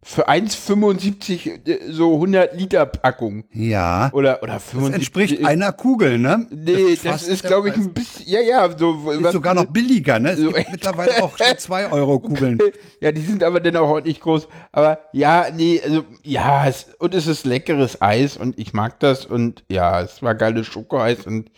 Für 0.07 0.29
1,75 0.29 1.67
äh, 1.67 1.91
so 1.91 2.13
100 2.13 2.55
Liter 2.55 2.85
Packung. 2.85 3.43
Ja. 3.51 4.11
Oder, 4.13 4.43
oder 4.43 4.53
Das 4.53 4.65
75. 4.65 4.93
entspricht 4.93 5.43
einer 5.45 5.71
Kugel, 5.71 6.19
ne? 6.19 6.45
Nee, 6.51 6.91
das, 6.91 6.99
fast 6.99 7.27
ist, 7.27 7.43
glaube 7.43 7.69
ich, 7.69 7.75
ein 7.75 7.91
bisschen, 7.91 8.27
ja, 8.27 8.39
ja, 8.39 8.77
so. 8.77 9.09
Ist 9.09 9.31
sogar 9.31 9.55
noch 9.55 9.65
billiger, 9.65 10.19
ne? 10.19 10.37
So 10.37 10.51
mittlerweile 10.51 11.23
auch 11.23 11.35
schon 11.35 11.47
2 11.57 11.91
Euro 11.91 12.19
Kugeln. 12.19 12.59
Ja, 13.01 13.11
die 13.11 13.21
sind 13.21 13.43
aber 13.43 13.59
dann 13.59 13.75
auch 13.77 13.89
ordentlich 13.89 14.19
groß. 14.19 14.47
Aber 14.71 14.99
ja, 15.11 15.47
nee, 15.53 15.81
also, 15.83 16.05
ja, 16.23 16.67
es, 16.67 16.85
und 16.99 17.15
es 17.15 17.25
ist 17.25 17.45
leckeres 17.45 18.01
Eis 18.01 18.37
und 18.37 18.59
ich 18.59 18.73
mag 18.73 18.99
das 18.99 19.25
und 19.25 19.63
ja, 19.69 20.01
es 20.01 20.21
war 20.21 20.35
geiles 20.35 20.67
Schokoeis 20.67 21.25
und 21.25 21.49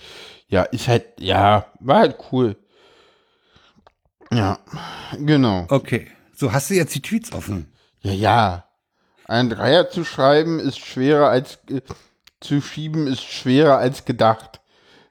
ja, 0.47 0.63
ist 0.63 0.87
halt, 0.87 1.03
ja, 1.19 1.65
war 1.81 1.99
halt 1.99 2.15
cool. 2.31 2.55
Ja, 4.31 4.59
genau. 5.19 5.65
Okay. 5.69 6.07
So, 6.33 6.53
hast 6.53 6.69
du 6.69 6.75
jetzt 6.75 6.95
die 6.95 7.01
Tweets 7.01 7.33
offen? 7.33 7.67
Ja, 8.01 8.11
ja. 8.13 8.63
Ein 9.25 9.49
Dreier 9.49 9.89
zu 9.89 10.05
schreiben 10.05 10.59
ist 10.59 10.79
schwerer 10.79 11.29
als 11.29 11.59
äh, 11.69 11.81
zu 12.39 12.61
schieben 12.61 13.07
ist 13.07 13.23
schwerer 13.23 13.77
als 13.77 14.05
gedacht. 14.05 14.61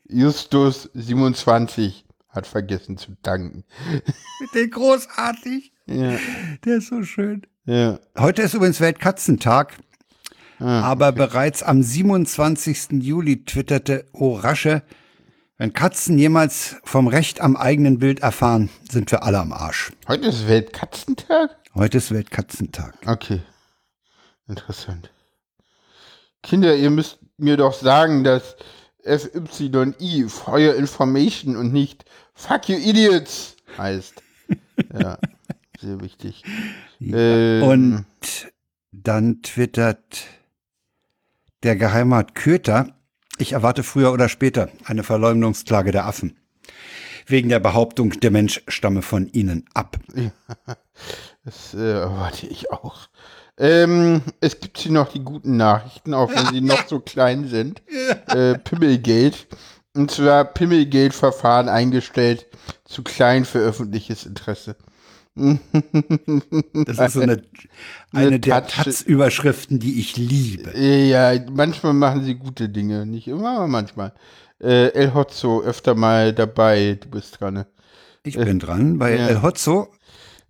Justus 0.08 0.88
27 0.94 2.04
hat 2.28 2.46
vergessen 2.46 2.96
zu 2.96 3.12
danken. 3.22 3.64
Den 4.54 4.70
großartig. 4.70 5.72
Ja, 5.86 6.16
Der 6.64 6.76
ist 6.78 6.88
so 6.88 7.02
schön. 7.02 7.42
ja. 7.64 7.98
Heute 8.18 8.42
ist 8.42 8.54
übrigens 8.54 8.80
Weltkatzentag. 8.80 9.74
aber 10.58 11.12
bereits 11.12 11.62
am 11.62 11.82
27. 11.82 13.02
Juli 13.02 13.44
twitterte 13.44 14.06
Orasche, 14.12 14.82
wenn 15.58 15.72
Katzen 15.74 16.16
jemals 16.18 16.76
vom 16.84 17.08
Recht 17.08 17.40
am 17.40 17.56
eigenen 17.56 17.98
Bild 17.98 18.20
erfahren, 18.20 18.70
sind 18.90 19.10
wir 19.10 19.22
alle 19.22 19.38
am 19.38 19.52
Arsch. 19.52 19.92
Heute 20.08 20.28
ist 20.28 20.48
Weltkatzentag? 20.48 21.50
Heute 21.76 21.98
ist 21.98 22.10
Weltkatzentag. 22.10 22.94
Okay. 23.04 23.42
Interessant. 24.48 25.10
Kinder, 26.42 26.74
ihr 26.74 26.88
müsst 26.88 27.18
mir 27.36 27.58
doch 27.58 27.74
sagen, 27.74 28.24
dass 28.24 28.56
FYI 29.04 30.26
Feuer 30.26 30.74
Information 30.74 31.54
und 31.54 31.74
nicht 31.74 32.06
Fuck 32.32 32.70
you 32.70 32.76
Idiots 32.78 33.56
heißt. 33.76 34.22
Ja, 34.98 35.18
sehr 35.78 36.00
wichtig. 36.00 36.44
Ähm, 36.98 37.62
Und 37.62 38.06
dann 38.90 39.42
twittert 39.42 40.24
der 41.62 41.76
Geheimrat 41.76 42.34
Köter, 42.34 42.96
ich 43.36 43.52
erwarte 43.52 43.82
früher 43.82 44.14
oder 44.14 44.30
später 44.30 44.70
eine 44.86 45.02
Verleumdungsklage 45.02 45.92
der 45.92 46.06
Affen. 46.06 46.38
Wegen 47.26 47.50
der 47.50 47.60
Behauptung, 47.60 48.18
der 48.20 48.30
Mensch 48.30 48.62
stamme 48.66 49.02
von 49.02 49.28
ihnen 49.28 49.66
ab. 49.74 49.98
Das 51.46 51.74
äh, 51.74 51.92
erwarte 52.00 52.48
ich 52.48 52.72
auch. 52.72 53.08
Ähm, 53.56 54.20
es 54.40 54.58
gibt 54.58 54.78
hier 54.78 54.90
noch 54.90 55.12
die 55.12 55.20
guten 55.20 55.56
Nachrichten, 55.56 56.12
auch 56.12 56.28
wenn 56.28 56.52
sie 56.52 56.60
noch 56.60 56.86
so 56.88 56.98
klein 57.00 57.48
sind. 57.48 57.82
Äh, 58.28 58.58
Pimmelgate. 58.58 59.46
Und 59.94 60.10
zwar 60.10 60.44
Pimmelgate-Verfahren 60.44 61.68
eingestellt 61.68 62.46
zu 62.84 63.04
klein 63.04 63.44
für 63.44 63.60
öffentliches 63.60 64.26
Interesse. 64.26 64.76
Das 65.36 66.98
ist 66.98 67.12
so 67.12 67.20
eine, 67.20 67.42
eine 68.12 68.26
Eine 68.26 68.40
der 68.40 68.66
Taz-Überschriften, 68.66 69.78
die 69.78 70.00
ich 70.00 70.16
liebe. 70.16 70.74
Äh, 70.74 71.08
Ja, 71.08 71.32
manchmal 71.50 71.92
machen 71.92 72.24
sie 72.24 72.34
gute 72.34 72.68
Dinge. 72.68 73.06
Nicht 73.06 73.28
immer, 73.28 73.56
aber 73.56 73.68
manchmal. 73.68 74.12
Äh, 74.60 74.88
El 74.88 75.14
Hotzo 75.14 75.62
öfter 75.62 75.94
mal 75.94 76.32
dabei. 76.32 76.98
Du 77.00 77.08
bist 77.08 77.40
dran. 77.40 77.54
Ne? 77.54 77.66
Ich 78.24 78.36
bin 78.36 78.58
dran 78.58 78.98
bei 78.98 79.16
ja. 79.16 79.28
El 79.28 79.42
Hotzo. 79.42 79.92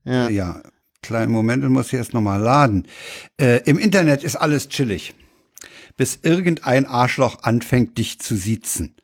Ja. 0.04 0.30
Ja, 0.30 0.62
kleinen 1.06 1.32
Moment, 1.32 1.62
ich 1.64 1.70
muss 1.70 1.88
ich 1.88 1.94
erst 1.94 2.14
nochmal 2.14 2.40
laden. 2.40 2.86
Äh, 3.40 3.62
Im 3.64 3.78
Internet 3.78 4.24
ist 4.24 4.36
alles 4.36 4.68
chillig, 4.68 5.14
bis 5.96 6.18
irgendein 6.22 6.86
Arschloch 6.86 7.42
anfängt, 7.42 7.98
dich 7.98 8.18
zu 8.18 8.36
siezen. 8.36 8.96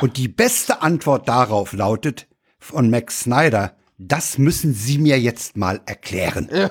Und 0.00 0.16
die 0.16 0.28
beste 0.28 0.82
Antwort 0.82 1.28
darauf 1.28 1.72
lautet 1.72 2.26
von 2.58 2.90
Max 2.90 3.20
Snyder, 3.20 3.76
das 3.98 4.38
müssen 4.38 4.74
Sie 4.74 4.98
mir 4.98 5.20
jetzt 5.20 5.56
mal 5.56 5.80
erklären. 5.86 6.48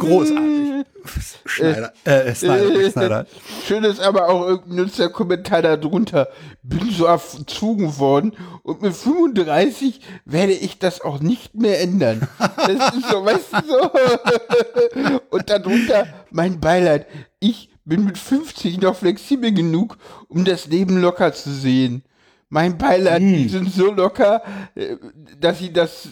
Großartig. 0.00 0.86
Schneider, 1.46 1.92
äh, 2.04 2.34
Snyder, 2.34 2.70
Max 2.70 2.92
Snyder. 2.92 3.26
Schön 3.66 3.84
ist 3.84 4.00
aber 4.00 4.28
auch 4.28 4.46
irgendein 4.46 4.84
Nutzerkommentar 4.84 5.62
darunter. 5.62 6.28
Bin 6.62 6.90
so 6.90 7.06
erzogen 7.06 7.98
worden 7.98 8.32
und 8.62 8.82
mit 8.82 8.94
35 8.94 10.00
werde 10.24 10.52
ich 10.52 10.78
das 10.78 11.00
auch 11.00 11.20
nicht 11.20 11.54
mehr 11.54 11.80
ändern. 11.80 12.28
Das 12.38 12.94
ist 12.94 13.08
so, 13.08 13.24
weißt 13.24 13.52
du 13.52 13.66
so. 13.66 15.20
Und 15.30 15.48
darunter 15.48 16.06
mein 16.30 16.60
Beileid. 16.60 17.06
Ich 17.40 17.70
bin 17.84 18.04
mit 18.04 18.18
50 18.18 18.80
noch 18.80 18.96
flexibel 18.96 19.52
genug, 19.52 19.96
um 20.28 20.44
das 20.44 20.66
Leben 20.66 21.00
locker 21.00 21.32
zu 21.32 21.50
sehen. 21.50 22.02
Mein 22.48 22.78
Beileid, 22.78 23.20
die 23.22 23.48
sind 23.48 23.72
so 23.72 23.92
locker, 23.92 24.42
äh, 24.74 24.96
dass 25.40 25.58
sie 25.58 25.72
das. 25.72 26.08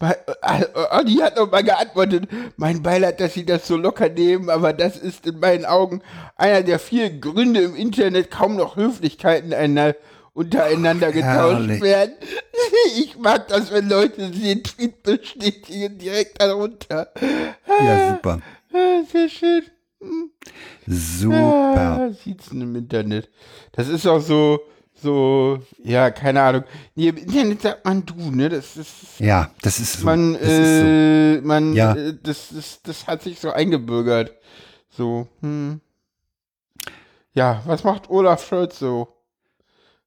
Äh, 0.00 0.64
Olli 0.92 1.16
hat 1.16 1.36
nochmal 1.36 1.62
geantwortet, 1.62 2.24
mein 2.56 2.82
Beileid, 2.82 3.20
dass 3.20 3.34
sie 3.34 3.44
das 3.44 3.66
so 3.66 3.76
locker 3.76 4.08
nehmen, 4.08 4.48
aber 4.48 4.72
das 4.72 4.96
ist 4.96 5.26
in 5.26 5.38
meinen 5.40 5.66
Augen 5.66 6.00
einer 6.36 6.62
der 6.62 6.78
vielen 6.78 7.20
Gründe 7.20 7.60
im 7.60 7.76
Internet, 7.76 8.30
kaum 8.30 8.56
noch 8.56 8.76
Höflichkeiten 8.76 9.52
einer, 9.52 9.94
untereinander 10.32 11.12
getauscht 11.12 11.58
herrlich. 11.58 11.80
werden. 11.82 12.14
Ich 12.96 13.18
mag 13.18 13.48
das, 13.48 13.70
wenn 13.72 13.88
Leute 13.88 14.30
den 14.30 14.62
Tweet 14.62 15.02
bestätigen, 15.02 15.98
direkt 15.98 16.40
darunter. 16.40 17.08
Ja, 17.68 18.10
super. 18.14 18.40
Ah, 18.72 19.02
Sehr 19.10 19.28
schön. 19.28 19.62
Super. 20.86 21.76
Ah, 21.76 22.10
Siezen 22.10 22.60
im 22.62 22.74
Internet. 22.76 23.28
Das 23.72 23.88
ist 23.88 24.06
auch 24.06 24.20
so, 24.20 24.60
so, 25.02 25.58
ja, 25.82 26.10
keine 26.10 26.42
Ahnung. 26.42 26.64
Nee, 26.94 27.08
Im 27.08 27.16
Internet 27.16 27.62
sagt 27.62 27.84
man 27.84 28.04
du, 28.06 28.14
ne? 28.30 28.48
Das 28.48 28.76
ist, 28.76 29.18
Ja, 29.18 29.50
das 29.62 29.78
ist 29.80 30.00
so. 30.00 30.04
man, 30.06 30.34
das 30.34 30.42
ist 30.42 30.48
so. 30.80 30.86
äh, 30.86 31.40
man, 31.42 31.72
Ja. 31.74 31.94
äh, 31.94 32.14
das, 32.22 32.48
das, 32.54 32.82
das 32.82 33.06
hat 33.06 33.22
sich 33.22 33.38
so 33.40 33.50
eingebürgert. 33.50 34.32
So, 34.90 35.28
hm. 35.40 35.80
Ja, 37.32 37.62
was 37.66 37.84
macht 37.84 38.10
Olaf 38.10 38.46
Scholz 38.46 38.78
so? 38.78 39.08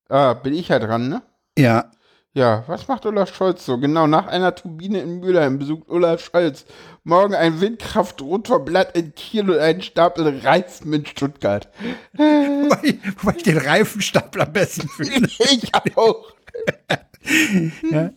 Ah, 0.09 0.33
bin 0.33 0.53
ich 0.53 0.67
ja 0.69 0.79
dran, 0.79 1.09
ne? 1.09 1.21
Ja, 1.57 1.91
Ja, 2.33 2.63
was 2.67 2.87
macht 2.87 3.05
Olaf 3.05 3.33
Scholz 3.33 3.65
so? 3.65 3.77
Genau, 3.77 4.07
nach 4.07 4.27
einer 4.27 4.53
Turbine 4.55 4.99
in 5.01 5.19
Mülheim 5.19 5.59
besucht 5.59 5.87
Olaf 5.89 6.21
Scholz 6.23 6.65
morgen 7.03 7.35
ein 7.35 7.59
Windkraftrotorblatt 7.61 8.95
in 8.97 9.13
Kiel 9.15 9.49
und 9.49 9.59
einen 9.59 9.81
Stapel 9.81 10.39
Reifen 10.39 10.93
in 10.93 11.05
Stuttgart. 11.05 11.69
wobei, 12.13 12.97
wobei 13.21 13.35
ich 13.37 13.43
den 13.43 13.57
Reifenstapel 13.57 14.41
am 14.41 14.53
besten 14.53 14.87
finde. 14.95 15.29
Ich 15.51 15.71
auch. 15.97 16.33
Ja. 17.91 18.11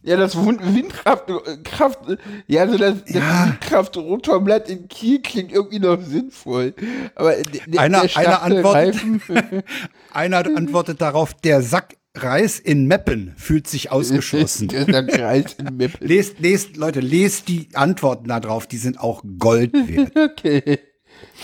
Ja, 0.00 0.16
das 0.16 0.36
Windkraft, 0.36 1.28
äh, 1.28 1.56
Kraft, 1.64 1.98
ja, 2.46 2.62
also 2.62 2.78
das, 2.78 3.04
das 3.04 3.14
Ja. 3.14 3.46
Windkraftrotorblatt 3.48 4.70
in 4.70 4.88
Kiel 4.88 5.20
klingt 5.20 5.52
irgendwie 5.52 5.80
noch 5.80 6.00
sinnvoll. 6.00 6.72
Aber 7.16 7.34
der, 7.66 7.80
Einer- 7.82 8.06
der 8.06 8.16
einer 8.16 8.42
antwortet- 8.42 8.96
Einer 10.14 10.38
antwortet 10.46 11.00
darauf, 11.00 11.34
der 11.34 11.62
Sack 11.62 11.96
Reis 12.22 12.58
in 12.58 12.86
Meppen 12.86 13.32
fühlt 13.36 13.66
sich 13.66 13.90
ausgeschlossen. 13.90 14.68
der 14.86 15.06
Kreis 15.06 15.54
in 15.58 15.76
Meppen. 15.76 16.06
Lest, 16.06 16.38
lest, 16.40 16.76
Leute, 16.76 17.00
lest 17.00 17.48
die 17.48 17.68
Antworten 17.74 18.28
da 18.28 18.40
drauf, 18.40 18.66
die 18.66 18.76
sind 18.78 18.98
auch 19.00 19.22
Gold 19.38 19.72
wert. 19.72 20.12
Okay. 20.16 20.78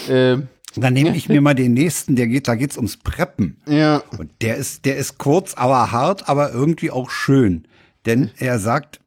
Ähm, 0.08 0.48
Dann 0.76 0.92
nehme 0.94 1.16
ich 1.16 1.28
mir 1.28 1.40
mal 1.40 1.54
den 1.54 1.74
nächsten, 1.74 2.16
der 2.16 2.26
geht, 2.26 2.46
da 2.48 2.54
geht's 2.54 2.76
ums 2.76 2.96
Preppen. 2.96 3.56
ja. 3.66 4.02
Und 4.18 4.30
der 4.42 4.56
ist, 4.56 4.84
der 4.84 4.96
ist 4.96 5.18
kurz, 5.18 5.54
aber 5.54 5.90
hart, 5.92 6.28
aber 6.28 6.52
irgendwie 6.52 6.90
auch 6.90 7.10
schön. 7.10 7.66
Denn 8.06 8.30
er 8.38 8.58
sagt, 8.58 9.00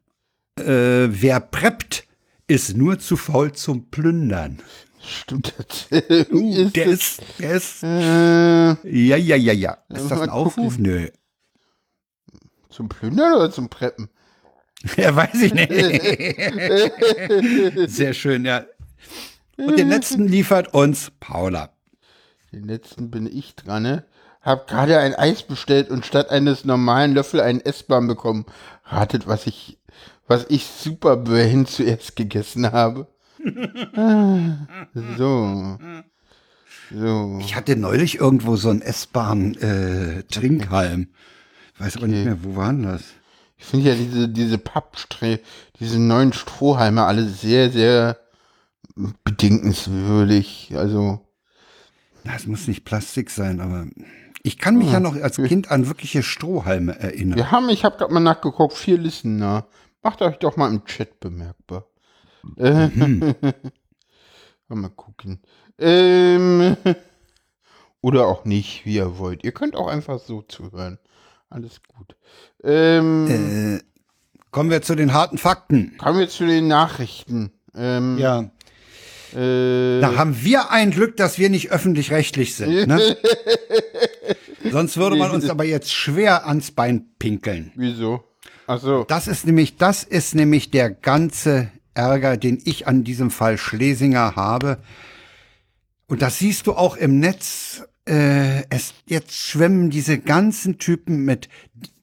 äh, 0.58 0.64
wer 1.10 1.40
preppt, 1.40 2.04
ist 2.48 2.76
nur 2.76 2.98
zu 2.98 3.16
faul 3.16 3.52
zum 3.52 3.90
Plündern. 3.90 4.58
Stimmt 5.00 5.54
das? 5.56 5.86
Der 5.90 6.84
das- 6.86 6.86
ist, 6.94 7.22
der 7.38 7.52
ist, 7.52 7.82
äh, 7.82 9.06
ja, 9.06 9.16
ja, 9.16 9.36
ja, 9.36 9.52
ja. 9.52 9.78
Ist 9.88 10.10
das 10.10 10.20
ein 10.20 10.28
Aufruf? 10.30 10.76
Nö. 10.78 11.08
Zum 12.78 12.88
Plündern 12.88 13.34
oder 13.34 13.50
zum 13.50 13.68
Preppen? 13.68 14.08
Ja, 14.96 15.16
weiß 15.16 15.42
ich 15.42 15.52
nicht. 15.52 15.72
Sehr 17.90 18.14
schön, 18.14 18.44
ja. 18.44 18.64
Und 19.56 19.76
den 19.76 19.88
letzten 19.88 20.28
liefert 20.28 20.72
uns 20.72 21.10
Paula. 21.18 21.70
Den 22.52 22.62
letzten 22.62 23.10
bin 23.10 23.26
ich 23.26 23.56
dran, 23.56 23.82
ne? 23.82 24.04
Hab 24.40 24.68
gerade 24.68 25.00
ein 25.00 25.16
Eis 25.16 25.42
bestellt 25.42 25.90
und 25.90 26.06
statt 26.06 26.30
eines 26.30 26.64
normalen 26.64 27.12
Löffel 27.12 27.40
einen 27.40 27.60
Essbahn 27.60 28.06
bekommen. 28.06 28.46
Ratet, 28.84 29.26
was 29.26 29.48
ich, 29.48 29.80
was 30.28 30.46
ich 30.48 30.64
super 30.64 31.16
behend 31.16 31.68
zuerst 31.68 32.14
gegessen 32.14 32.70
habe. 32.70 33.08
Ah, 33.96 34.58
so. 35.18 35.76
So. 36.94 37.38
Ich 37.40 37.56
hatte 37.56 37.74
neulich 37.74 38.20
irgendwo 38.20 38.54
so 38.54 38.70
einen 38.70 38.82
S-Bahn-Trinkhalm. 38.82 41.08
Weiß 41.78 41.96
aber 41.96 42.08
nicht 42.08 42.24
mehr, 42.24 42.42
wo 42.42 42.56
war 42.56 42.72
denn 42.72 42.82
das? 42.84 43.04
Ich 43.56 43.64
finde 43.64 43.90
ja 43.90 43.94
diese, 43.96 44.28
diese 44.28 44.58
Pappstre, 44.58 45.40
diese 45.80 45.98
neuen 45.98 46.32
Strohhalme 46.32 47.04
alle 47.04 47.24
sehr, 47.28 47.70
sehr 47.70 48.18
bedenkenswürdig. 49.24 50.74
Also, 50.76 51.20
Das 52.24 52.46
muss 52.46 52.68
nicht 52.68 52.84
Plastik 52.84 53.30
sein, 53.30 53.60
aber 53.60 53.86
ich 54.42 54.58
kann 54.58 54.76
mich 54.78 54.92
ja 54.92 55.00
noch 55.00 55.16
als 55.16 55.36
Kind 55.36 55.70
an 55.70 55.88
wirkliche 55.88 56.22
Strohhalme 56.22 56.98
erinnern. 56.98 57.36
wir 57.36 57.50
haben, 57.50 57.68
ich 57.68 57.84
habe 57.84 57.96
gerade 57.98 58.12
mal 58.14 58.20
nachgeguckt, 58.20 58.74
vier 58.74 58.98
Listener. 58.98 59.66
Macht 60.02 60.22
euch 60.22 60.38
doch 60.38 60.56
mal 60.56 60.68
im 60.72 60.84
Chat 60.84 61.20
bemerkbar. 61.20 61.86
Äh, 62.56 62.88
mal 64.68 64.90
gucken. 64.90 65.40
Ähm, 65.78 66.76
oder 68.00 68.26
auch 68.26 68.44
nicht, 68.44 68.86
wie 68.86 68.94
ihr 68.96 69.18
wollt. 69.18 69.44
Ihr 69.44 69.52
könnt 69.52 69.76
auch 69.76 69.88
einfach 69.88 70.18
so 70.18 70.42
zuhören. 70.42 70.98
Alles 71.50 71.80
gut. 71.88 72.16
Ähm, 72.62 73.78
Äh, 73.78 73.80
kommen 74.50 74.70
wir 74.70 74.82
zu 74.82 74.94
den 74.94 75.12
harten 75.12 75.38
Fakten. 75.38 75.96
kommen 75.98 76.18
wir 76.18 76.28
zu 76.28 76.46
den 76.46 76.68
Nachrichten. 76.68 77.52
Ähm, 77.74 78.18
Ja. 78.18 78.50
äh, 79.34 80.00
Da 80.00 80.16
haben 80.16 80.42
wir 80.42 80.70
ein 80.70 80.90
Glück, 80.90 81.16
dass 81.16 81.38
wir 81.38 81.48
nicht 81.50 81.70
öffentlich-rechtlich 81.70 82.54
sind. 82.54 82.86
Ne? 82.88 83.16
Sonst 84.70 84.96
würde 84.96 85.16
man 85.16 85.30
uns 85.30 85.48
aber 85.48 85.64
jetzt 85.64 85.92
schwer 85.92 86.46
ans 86.46 86.70
Bein 86.72 87.06
pinkeln. 87.18 87.72
wieso? 87.76 88.24
Achso. 88.66 89.04
Das 89.08 89.28
ist 89.28 89.46
nämlich, 89.46 89.76
das 89.78 90.04
ist 90.04 90.34
nämlich 90.34 90.70
der 90.70 90.90
ganze 90.90 91.70
Ärger, 91.94 92.36
den 92.36 92.60
ich 92.66 92.86
an 92.86 93.02
diesem 93.02 93.30
Fall 93.30 93.56
Schlesinger 93.56 94.36
habe. 94.36 94.76
Und 96.06 96.20
das 96.20 96.38
siehst 96.38 96.66
du 96.66 96.74
auch 96.74 96.94
im 96.96 97.18
Netz. 97.18 97.82
Äh, 98.08 98.64
es, 98.70 98.94
jetzt 99.06 99.34
schwemmen 99.34 99.90
diese 99.90 100.18
ganzen 100.18 100.78
Typen 100.78 101.24
mit, 101.24 101.48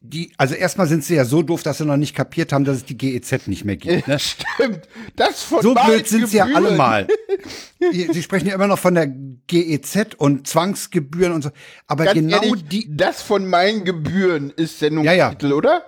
die, 0.01 0.31
also 0.37 0.53
erstmal 0.53 0.85
sind 0.87 1.03
sie 1.03 1.15
ja 1.15 1.25
so 1.25 1.41
doof, 1.41 1.63
dass 1.63 1.79
sie 1.79 1.85
noch 1.85 1.97
nicht 1.97 2.15
kapiert 2.15 2.53
haben, 2.53 2.63
dass 2.63 2.77
es 2.77 2.85
die 2.85 2.97
GEZ 2.97 3.47
nicht 3.47 3.65
mehr 3.65 3.75
gibt. 3.77 4.07
Ne? 4.07 4.19
Stimmt. 4.19 4.87
Das 5.15 5.41
von 5.41 5.61
So 5.63 5.73
blöd 5.73 6.07
sind 6.07 6.27
sie 6.27 6.37
ja 6.37 6.45
alle 6.45 6.71
mal. 6.71 7.07
Sie 7.91 8.23
sprechen 8.23 8.47
ja 8.47 8.55
immer 8.55 8.67
noch 8.67 8.79
von 8.79 8.95
der 8.95 9.07
GEZ 9.07 10.15
und 10.17 10.47
Zwangsgebühren 10.47 11.33
und 11.33 11.43
so. 11.43 11.51
Aber 11.87 12.05
Ganz 12.05 12.15
genau 12.15 12.41
ehrlich, 12.41 12.67
die, 12.67 12.95
das 12.95 13.21
von 13.21 13.47
meinen 13.47 13.83
Gebühren 13.83 14.51
ist 14.51 14.79
Sendungstitel, 14.79 15.49
Ja, 15.49 15.55
oder? 15.55 15.85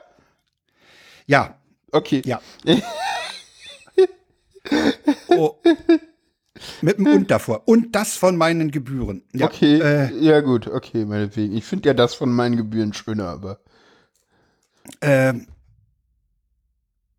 ja, 1.25 1.57
Okay. 1.91 2.21
ja. 2.25 2.41
oh. 5.29 5.55
Mit 6.81 6.97
dem 6.99 7.07
Und 7.07 7.31
davor. 7.31 7.63
Und 7.67 7.95
das 7.95 8.15
von 8.15 8.37
meinen 8.37 8.71
Gebühren. 8.71 9.23
Ja, 9.33 9.47
Okay, 9.47 9.79
Äh, 9.79 10.13
ja 10.19 10.41
gut, 10.41 10.67
okay, 10.67 11.05
meinetwegen. 11.05 11.55
Ich 11.55 11.63
finde 11.65 11.89
ja 11.89 11.93
das 11.93 12.13
von 12.15 12.31
meinen 12.31 12.57
Gebühren 12.57 12.93
schöner, 12.93 13.27
aber. 13.29 13.59
ähm, 15.01 15.47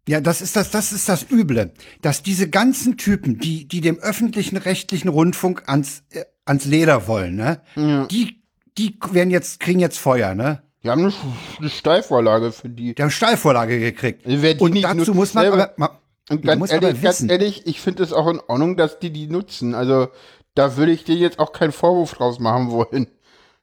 ja, 0.09 0.21
das 0.23 0.41
ist 0.41 0.57
das, 0.57 0.71
das 0.71 0.93
ist 0.93 1.07
das 1.09 1.27
Üble, 1.31 1.73
dass 2.01 2.23
diese 2.23 2.49
ganzen 2.49 2.97
Typen, 2.97 3.39
die, 3.39 3.69
die 3.69 3.83
dem 3.83 3.99
öffentlichen 3.99 4.57
rechtlichen 4.57 5.09
Rundfunk 5.09 5.65
ans, 5.67 6.03
äh, 6.13 6.25
ans 6.47 6.65
Leder 6.65 7.07
wollen, 7.07 7.37
ne, 7.37 7.61
Ja. 7.77 8.07
die, 8.07 8.41
die 8.79 8.97
werden 9.13 9.31
jetzt, 9.31 9.61
kriegen 9.61 9.81
jetzt 9.81 9.99
Feuer, 9.99 10.35
ne? 10.35 10.63
Wir 10.81 10.93
haben 10.93 11.03
eine, 11.05 11.13
eine 11.59 11.69
Steilvorlage 11.69 12.53
für 12.53 12.69
die. 12.71 12.95
Die 12.95 13.03
haben 13.03 13.11
Steilvorlage 13.11 13.81
gekriegt. 13.81 14.25
Die 14.25 14.57
Und 14.61 14.81
dazu 14.81 15.13
muss 15.13 15.35
man 15.35 15.47
aber, 15.47 15.75
ma- 15.77 15.99
Und 16.29 16.43
ganz 16.43 16.71
ehrlich, 16.71 17.03
ganz 17.03 17.23
ehrlich, 17.23 17.67
ich 17.67 17.81
finde 17.81 18.03
es 18.03 18.13
auch 18.13 18.29
in 18.29 18.41
Ordnung, 18.41 18.77
dass 18.77 18.99
die 18.99 19.11
die 19.11 19.29
nutzen. 19.29 19.75
Also 19.75 20.09
da 20.55 20.77
würde 20.77 20.93
ich 20.93 21.05
dir 21.05 21.17
jetzt 21.17 21.39
auch 21.39 21.53
keinen 21.53 21.73
Vorwurf 21.73 22.15
draus 22.15 22.39
machen 22.39 22.71
wollen. 22.71 23.09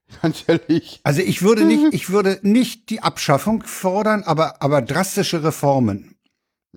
Ganz 0.21 0.43
ehrlich. 0.47 0.99
also 1.03 1.21
ich 1.21 1.41
würde 1.41 1.65
nicht, 1.65 1.87
ich 1.93 2.09
würde 2.11 2.39
nicht 2.43 2.91
die 2.91 3.01
Abschaffung 3.01 3.63
fordern, 3.63 4.23
aber, 4.23 4.61
aber 4.61 4.81
drastische 4.81 5.43
Reformen. 5.43 6.14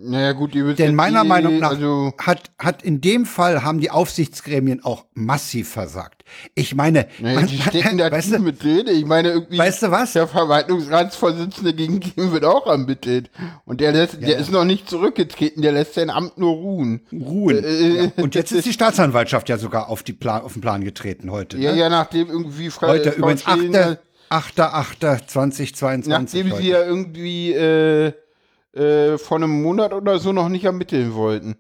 Naja 0.01 0.33
gut, 0.33 0.55
die 0.55 0.75
Denn 0.75 0.95
meiner 0.95 1.23
eh- 1.23 1.27
Meinung 1.27 1.59
nach 1.59 1.71
Also, 1.71 2.13
hat, 2.19 2.51
hat 2.59 2.83
in 2.83 3.01
dem 3.01 3.27
Fall 3.27 3.63
haben 3.63 3.81
die 3.81 3.91
Aufsichtsgremien 3.91 4.85
auch 4.85 5.07
massiv 5.15 5.69
versagt. 5.71 6.25
Ich 6.55 6.75
meine, 6.75 7.07
naja, 7.19 7.41
man- 7.41 7.47
die 7.49 7.61
stecken 7.61 7.99
da 7.99 8.11
weißt 8.11 8.33
du, 8.33 8.39
mit 8.39 8.63
drin. 8.63 8.87
Ich 8.89 9.05
meine, 9.05 9.31
irgendwie. 9.31 9.59
weißt 9.59 9.83
du 9.83 9.91
was? 9.91 10.13
Der 10.13 10.29
Verwaltungsratsvorsitzende 10.29 11.75
gegen 11.75 12.01
ihn 12.17 12.33
wird 12.33 12.45
auch 12.45 12.67
ermittelt. 12.67 13.31
Und 13.65 13.81
der, 13.81 13.93
lässt, 13.93 14.21
der 14.21 14.29
ja. 14.31 14.39
ist 14.39 14.51
noch 14.53 14.65
nicht 14.65 14.89
zurückgetreten, 14.89 15.63
der 15.63 15.73
lässt 15.73 15.95
sein 15.95 16.11
Amt 16.11 16.39
nur 16.39 16.53
ruhen. 16.55 17.01
Ruhen. 17.13 17.65
Äh, 17.65 18.05
ja. 18.05 18.11
Und 18.23 18.35
jetzt 18.35 18.53
ist 18.53 18.67
die 18.67 18.73
Staatsanwaltschaft 18.73 19.49
ja 19.49 19.59
sogar 19.59 19.89
auf, 19.89 20.03
die 20.03 20.13
Plan, 20.13 20.43
auf 20.43 20.53
den 20.53 20.63
Plan 20.63 20.85
getreten 20.85 21.31
heute. 21.31 21.59
Ja, 21.59 21.73
ne? 21.73 21.79
ja, 21.79 21.89
nachdem 21.89 22.29
irgendwie 22.29 22.71
Frau, 22.71 22.89
heute 22.89 23.13
Frau 23.13 23.19
übrigens 23.19 23.43
Schilling- 23.45 23.75
8. 24.31 24.61
8. 24.61 24.61
8. 24.61 25.31
2022. 25.31 26.09
nachdem 26.11 26.53
heute. 26.53 26.63
sie 26.63 26.69
ja 26.69 26.83
irgendwie 26.85 27.53
äh, 27.53 28.13
äh, 28.75 29.19
vor 29.19 29.37
einem 29.39 29.63
Monat 29.63 29.93
oder 29.93 30.19
so 30.19 30.33
noch 30.33 30.49
nicht 30.49 30.65
ermitteln 30.65 31.15
wollten. 31.15 31.57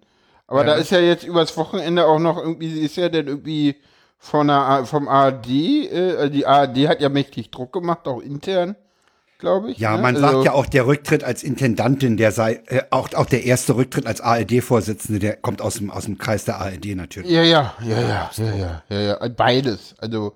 Aber 0.47 0.64
da 0.64 0.75
ist 0.75 0.90
ja 0.90 0.99
jetzt 1.01 1.25
übers 1.25 1.57
Wochenende 1.59 2.07
auch 2.07 2.18
noch 2.18 2.38
irgendwie, 2.38 2.71
sie 2.73 2.81
ist 2.81 2.97
ja 2.97 3.11
dann 3.11 3.27
irgendwie 3.27 3.77
von 4.18 4.49
der, 4.49 4.85
vom 4.87 5.07
ARD, 5.07 5.47
äh, 5.47 6.16
also 6.16 6.33
die 6.33 6.47
ARD 6.47 6.88
hat 6.88 7.01
ja 7.03 7.11
mächtig 7.11 7.51
Druck 7.51 7.73
gemacht, 7.75 8.09
auch 8.09 8.21
intern, 8.21 8.75
glaube 9.38 9.71
ich. 9.71 9.79
Ja, 9.79 9.94
ne? 9.97 10.03
man 10.03 10.16
Also- 10.16 10.27
sagt 10.27 10.44
ja 10.47 10.53
auch, 10.53 10.64
der 10.64 10.87
Rücktritt 10.87 11.23
als 11.23 11.42
Intendantin, 11.42 12.16
der 12.16 12.33
sei, 12.33 12.62
äh, 12.66 12.81
auch, 12.90 13.12
auch 13.12 13.27
der 13.27 13.44
erste 13.44 13.77
Rücktritt 13.77 14.07
als 14.07 14.23
ARD-Vorsitzende, 14.23 15.18
der 15.18 15.37
kommt 15.37 15.61
aus 15.61 15.75
dem, 15.75 15.90
aus 15.90 16.07
dem 16.07 16.16
Kreis 16.16 16.47
der 16.47 16.57
ARD 16.59 16.94
natürlich. 16.94 17.31
Ja, 17.31 17.42
ja, 17.42 17.75
ja, 17.85 18.01
ja, 18.01 18.31
ja, 18.35 18.55
ja, 18.55 18.83
ja, 18.88 19.01
ja, 19.01 19.29
beides. 19.29 19.94
Also, 19.99 20.33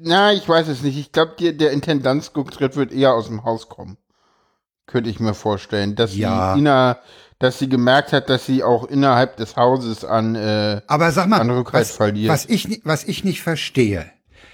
na, 0.00 0.32
ich 0.32 0.48
weiß 0.48 0.68
es 0.68 0.82
nicht. 0.82 0.98
Ich 0.98 1.12
glaube, 1.12 1.34
der, 1.38 1.52
der 1.52 1.70
Intendanzrücktritt 1.72 2.76
wird 2.76 2.92
eher 2.92 3.12
aus 3.12 3.26
dem 3.26 3.44
Haus 3.44 3.68
kommen. 3.68 3.98
Könnte 4.90 5.10
ich 5.10 5.20
mir 5.20 5.34
vorstellen, 5.34 5.94
dass 5.94 6.16
Ja. 6.16 6.54
sie 6.54 6.60
inner, 6.60 6.98
dass 7.38 7.58
sie 7.58 7.68
gemerkt 7.68 8.12
hat, 8.12 8.28
dass 8.28 8.46
sie 8.46 8.62
auch 8.64 8.84
innerhalb 8.84 9.36
des 9.36 9.56
Hauses 9.56 10.04
an, 10.04 10.34
äh, 10.34 10.80
Aber 10.86 11.12
sag 11.12 11.28
mal, 11.28 11.40
An 11.40 11.50
Rückhalt 11.50 11.88
was, 11.88 11.96
verliert. 11.96 12.30
was, 12.32 12.46
ich, 12.46 12.80
was 12.84 13.04
ich 13.04 13.24
nicht 13.24 13.42
verstehe, 13.42 14.10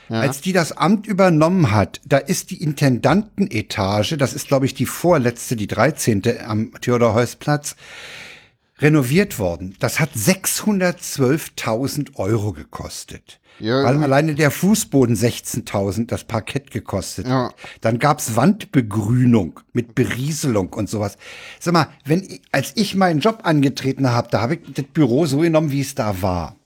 als 0.09 0.41
die 0.41 0.53
das 0.53 0.77
Amt 0.77 1.09
übernommen 1.09 1.73
hat, 1.73 2.01
da 2.05 2.19
ist 2.19 2.51
die 2.51 2.63
Intendantenetage, 2.63 4.17
das 4.17 4.35
ist 4.35 4.47
glaube 4.47 4.67
ich 4.67 4.75
die 4.75 4.87
vorletzte, 4.87 5.57
die 5.57 5.67
13. 5.67 6.23
am 6.47 6.71
Theodor-Heuss-Platz, 6.81 7.75
renoviert 8.79 9.41
worden. 9.41 9.75
Das 9.81 9.99
hat 9.99 10.11
612.000 10.15 12.15
Euro 12.17 12.53
gekostet. 12.53 13.41
Ja, 13.59 13.85
weil 13.85 14.03
alleine 14.03 14.35
der 14.35 14.51
Fußboden 14.51 15.17
16.000 15.17 16.07
das 16.07 16.25
Parkett 16.25 16.71
gekostet 16.71 17.27
Ja. 17.27 17.47
hat. 17.47 17.55
Dann 17.81 17.99
gab's 17.99 18.37
Wandbegrünung 18.37 19.61
mit 19.73 19.95
Berieselung 19.95 20.73
und 20.73 20.89
sowas. 20.91 21.17
Sag 21.61 21.75
mal, 21.75 21.89
wenn 22.05 22.23
ich, 22.23 22.43
als 22.53 22.73
ich 22.77 22.95
meinen 22.95 23.21
Job 23.21 23.41
angetreten 23.45 24.11
habe, 24.11 24.29
da 24.31 24.41
habe 24.43 24.55
ich 24.57 24.61
das 24.75 24.85
Büro 24.93 25.27
so 25.27 25.39
genommen, 25.39 25.71
wie 25.73 25.81
es 25.81 25.95
da 25.95 26.21
war. 26.23 26.57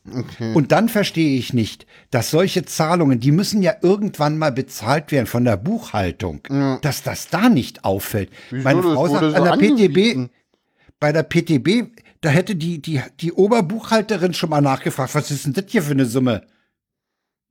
Und 0.55 0.73
dann 0.73 0.89
verstehe 0.89 1.39
ich 1.39 1.53
nicht, 1.53 1.87
dass 2.11 2.31
solche 2.31 2.65
Zahlungen, 2.65 3.21
die 3.21 3.31
müssen 3.31 3.63
ja 3.63 3.75
irgendwann 3.83 4.39
mal 4.39 4.51
bezahlt 4.51 5.13
werden 5.13 5.27
von 5.27 5.45
der 5.45 5.57
Buchhaltung, 5.57 6.41
dass 6.83 7.03
das 7.03 7.29
da 7.29 7.49
nicht 7.49 7.85
auffällt. 7.85 8.31
Wieso? 8.51 8.65
Meine 8.65 8.83
Frau 8.83 9.07
sagt, 9.09 9.21
so 9.31 9.35
an 9.35 9.45
der 9.45 9.53
PTB, 9.57 10.31
bei 10.99 11.13
der 11.13 11.23
PTB, 11.23 11.91
da 12.23 12.31
hätte 12.31 12.57
die, 12.57 12.81
die, 12.83 13.01
die 13.21 13.33
Oberbuchhalterin 13.33 14.35
schon 14.35 14.51
mal 14.51 14.61
nachgefragt, 14.61 15.15
was 15.15 15.31
ist 15.31 15.47
denn 15.47 15.53
das 15.53 15.65
hier 15.69 15.83
für 15.83 15.93
eine 15.93 16.07
Summe? 16.07 16.43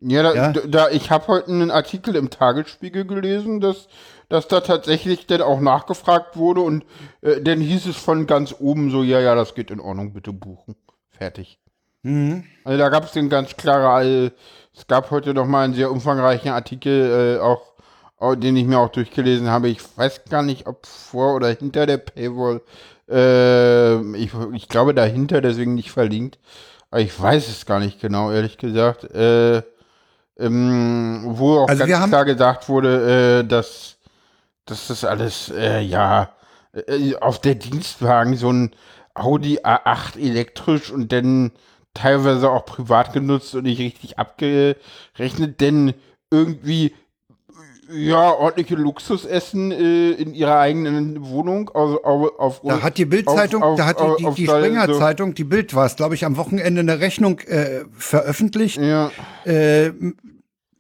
Ja, 0.02 0.24
da, 0.24 0.34
Ja. 0.34 0.52
da- 0.54 0.90
ich 0.90 1.12
habe 1.12 1.28
heute 1.28 1.52
einen 1.52 1.72
Artikel 1.72 2.16
im 2.16 2.30
Tagesspiegel 2.30 3.06
gelesen, 3.06 3.60
dass, 3.60 3.88
dass 4.30 4.48
da 4.48 4.62
tatsächlich 4.62 5.28
dann 5.28 5.42
auch 5.42 5.60
nachgefragt 5.60 6.38
wurde 6.38 6.62
und 6.62 6.86
äh, 7.22 7.42
dann 7.42 7.60
hieß 7.60 7.86
es 7.88 7.98
von 7.98 8.26
ganz 8.28 8.56
oben 8.60 8.92
so, 8.92 9.04
ja, 9.04 9.20
ja, 9.20 9.36
das 9.36 9.56
geht 9.56 9.72
in 9.72 9.80
Ordnung, 9.80 10.14
bitte 10.14 10.32
buchen. 10.34 10.76
Fertig. 11.10 11.60
Also 12.02 12.78
da 12.78 12.88
gab 12.88 13.04
es 13.04 13.12
den 13.12 13.28
ganz 13.28 13.58
klare, 13.58 14.32
es 14.74 14.88
gab 14.88 15.12
heute 15.12 15.34
noch 15.34 15.46
mal 15.48 15.66
einen 15.66 15.74
sehr 15.74 15.92
umfangreichen 15.92 16.50
Artikel, 16.50 17.38
äh, 17.38 17.42
auch, 17.42 17.74
auch, 18.18 18.36
den 18.36 18.56
ich 18.56 18.66
mir 18.66 18.80
auch 18.80 18.88
durchgelesen 18.90 19.50
habe. 19.50 19.68
Ich 19.68 19.82
weiß 19.98 20.24
gar 20.30 20.42
nicht, 20.44 20.66
ob 20.66 20.86
vor 20.86 21.36
oder 21.36 21.50
hinter 21.50 21.86
der 21.86 21.98
Paywall. 21.98 22.62
Äh, 23.10 24.16
ich, 24.18 24.32
ich 24.54 24.70
glaube 24.70 24.94
dahinter, 24.94 25.42
deswegen 25.42 25.76
nicht 25.76 25.92
verlinkt. 25.92 26.40
Aber 26.90 27.02
ich 27.02 27.20
weiß 27.22 27.50
es 27.50 27.66
gar 27.66 27.80
nicht 27.82 28.00
genau, 28.00 28.32
ehrlich 28.32 28.58
gesagt. 28.58 29.04
Äh, 29.14 29.62
ähm, 30.40 31.22
wo 31.26 31.60
auch 31.60 31.68
Also 31.70 31.86
ganz 31.86 32.08
klar 32.10 32.26
gesagt 32.26 32.70
wurde, 32.70 33.42
äh, 33.44 33.48
dass, 33.48 33.98
dass 34.66 34.88
das 34.88 35.04
alles, 35.04 35.50
äh, 35.56 35.82
ja, 35.82 36.30
äh, 36.88 37.16
auf 37.18 37.40
der 37.40 37.56
Dienstwagen 37.56 38.36
so 38.36 38.52
ein 38.52 38.72
Audi 39.16 39.60
A8 39.60 40.18
elektrisch 40.20 40.92
und 40.92 41.12
dann 41.12 41.52
teilweise 41.94 42.50
auch 42.50 42.66
privat 42.66 43.12
genutzt 43.14 43.54
und 43.56 43.64
nicht 43.64 43.80
richtig 43.80 44.18
abgerechnet, 44.20 45.60
denn 45.62 45.94
irgendwie 46.32 46.94
ja, 47.92 48.32
ordentliche 48.34 48.76
Luxusessen 48.76 49.72
äh, 49.72 50.12
in 50.12 50.36
ihrer 50.36 50.60
eigenen 50.60 51.28
Wohnung. 51.28 51.72
Also 51.74 52.04
auf, 52.04 52.40
auf, 52.40 52.62
Da 52.64 52.84
hat 52.84 53.00
die 53.00 53.06
Bildzeitung, 53.06 53.62
da 53.76 53.86
hat 53.88 53.98
auf- 53.98 54.18
die, 54.18 54.26
die, 54.26 54.34
die 54.36 54.46
Springer 54.46 54.86
so- 54.86 55.00
Zeitung, 55.00 55.34
die 55.34 55.44
Bild 55.44 55.74
war 55.74 55.88
es, 55.88 55.96
glaube 55.96 56.14
ich, 56.14 56.24
am 56.24 56.38
Wochenende 56.38 56.82
eine 56.82 57.00
Rechnung 57.00 57.40
äh, 57.40 57.86
veröffentlicht. 57.98 58.78
Ja, 58.78 59.10
Äh, 59.44 59.92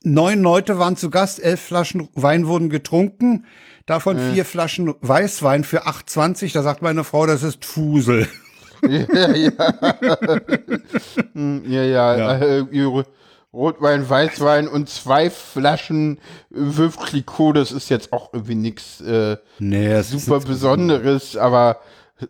neun 0.03 0.41
Leute 0.41 0.79
waren 0.79 0.95
zu 0.95 1.09
Gast, 1.09 1.41
elf 1.41 1.62
Flaschen 1.62 2.09
Wein 2.15 2.47
wurden 2.47 2.69
getrunken, 2.69 3.45
davon 3.85 4.17
vier 4.17 4.45
Flaschen 4.45 4.93
Weißwein 5.01 5.63
für 5.63 5.88
8,20. 5.88 6.53
Da 6.53 6.63
sagt 6.63 6.81
meine 6.81 7.03
Frau, 7.03 7.25
das 7.25 7.43
ist 7.43 7.65
Fusel. 7.65 8.27
ja, 8.88 9.35
ja. 9.35 9.51
Hm, 11.33 11.63
ja, 11.65 11.83
ja. 11.83 12.17
Ja. 12.17 12.35
Äh, 12.38 12.65
ihre 12.71 13.05
Rotwein, 13.51 14.07
Weißwein 14.07 14.67
und 14.67 14.89
zwei 14.89 15.29
Flaschen 15.29 16.19
Veuve 16.51 16.97
Clicquot, 17.03 17.53
das 17.53 17.71
ist 17.71 17.89
jetzt 17.89 18.13
auch 18.13 18.31
irgendwie 18.31 18.55
nichts 18.55 19.01
äh, 19.01 19.38
Nee, 19.57 20.01
super 20.01 20.39
Besonderes, 20.39 21.35
aber 21.35 21.79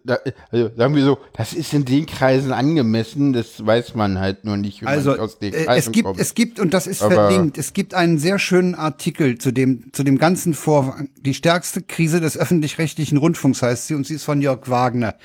da, 0.04 0.18
also 0.52 0.70
sagen 0.76 0.96
wir 0.96 1.04
so, 1.04 1.18
das 1.36 1.54
ist 1.54 1.74
in 1.74 1.86
den 1.86 2.06
Kreisen 2.06 2.52
angemessen, 2.54 3.34
das 3.34 3.66
weiß 3.66 3.96
man 3.96 4.20
halt 4.20 4.46
nur 4.46 4.58
nicht, 4.58 4.82
wenn 4.82 4.88
Also 4.88 5.12
man 5.12 5.20
aus 5.22 5.40
den 5.40 5.54
äh, 5.54 5.64
Kreisen 5.66 5.80
es 5.90 5.92
gibt, 5.92 6.06
kommt. 6.06 6.20
es 6.20 6.34
gibt 6.36 6.60
und 6.60 6.74
das 6.74 6.88
ist 6.88 7.02
Aber- 7.02 7.16
verlinkt. 7.16 7.58
Es 7.58 7.74
gibt 7.74 7.94
einen 7.94 8.18
sehr 8.20 8.40
schönen 8.40 8.76
Artikel 8.76 9.38
zu 9.38 9.52
dem 9.52 9.92
zu 9.94 10.04
dem 10.04 10.18
ganzen 10.18 10.54
Vorfang. 10.54 11.10
Die 11.20 11.34
stärkste 11.34 11.82
Krise 11.82 12.22
des 12.22 12.38
öffentlich-rechtlichen 12.38 13.18
Rundfunks 13.18 13.62
heißt 13.62 13.88
sie 13.88 13.96
und 13.96 14.06
sie 14.06 14.16
ist 14.16 14.24
von 14.24 14.42
Jörg 14.42 14.70
Wagner. 14.70 15.16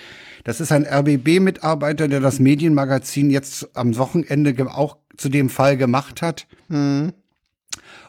Das 0.44 0.60
ist 0.60 0.72
ein 0.72 0.84
RBB-Mitarbeiter, 0.86 2.08
der 2.08 2.20
das 2.20 2.38
Medienmagazin 2.38 3.30
jetzt 3.30 3.68
am 3.76 3.96
Wochenende 3.96 4.54
auch 4.74 4.96
zu 5.16 5.28
dem 5.28 5.48
Fall 5.48 5.76
gemacht 5.76 6.22
hat. 6.22 6.46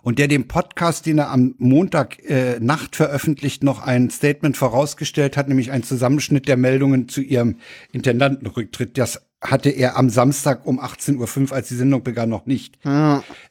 Und 0.05 0.19
der 0.19 0.27
dem 0.27 0.47
Podcast, 0.47 1.07
den 1.07 1.17
er 1.17 1.31
am 1.31 1.55
Montag 1.57 2.23
äh, 2.29 2.59
Nacht 2.59 2.95
veröffentlicht, 2.95 3.63
noch 3.63 3.81
ein 3.81 4.11
Statement 4.11 4.55
vorausgestellt 4.55 5.35
hat, 5.35 5.47
nämlich 5.47 5.71
ein 5.71 5.81
Zusammenschnitt 5.81 6.47
der 6.47 6.57
Meldungen 6.57 7.09
zu 7.09 7.21
ihrem 7.21 7.55
Intendantenrücktritt. 7.91 8.99
Das 8.99 9.25
hatte 9.41 9.71
er 9.71 9.97
am 9.97 10.11
Samstag 10.11 10.67
um 10.67 10.79
18.05 10.79 11.49
Uhr, 11.49 11.53
als 11.53 11.69
die 11.69 11.75
Sendung 11.75 12.03
begann, 12.03 12.29
noch 12.29 12.45
nicht. 12.45 12.77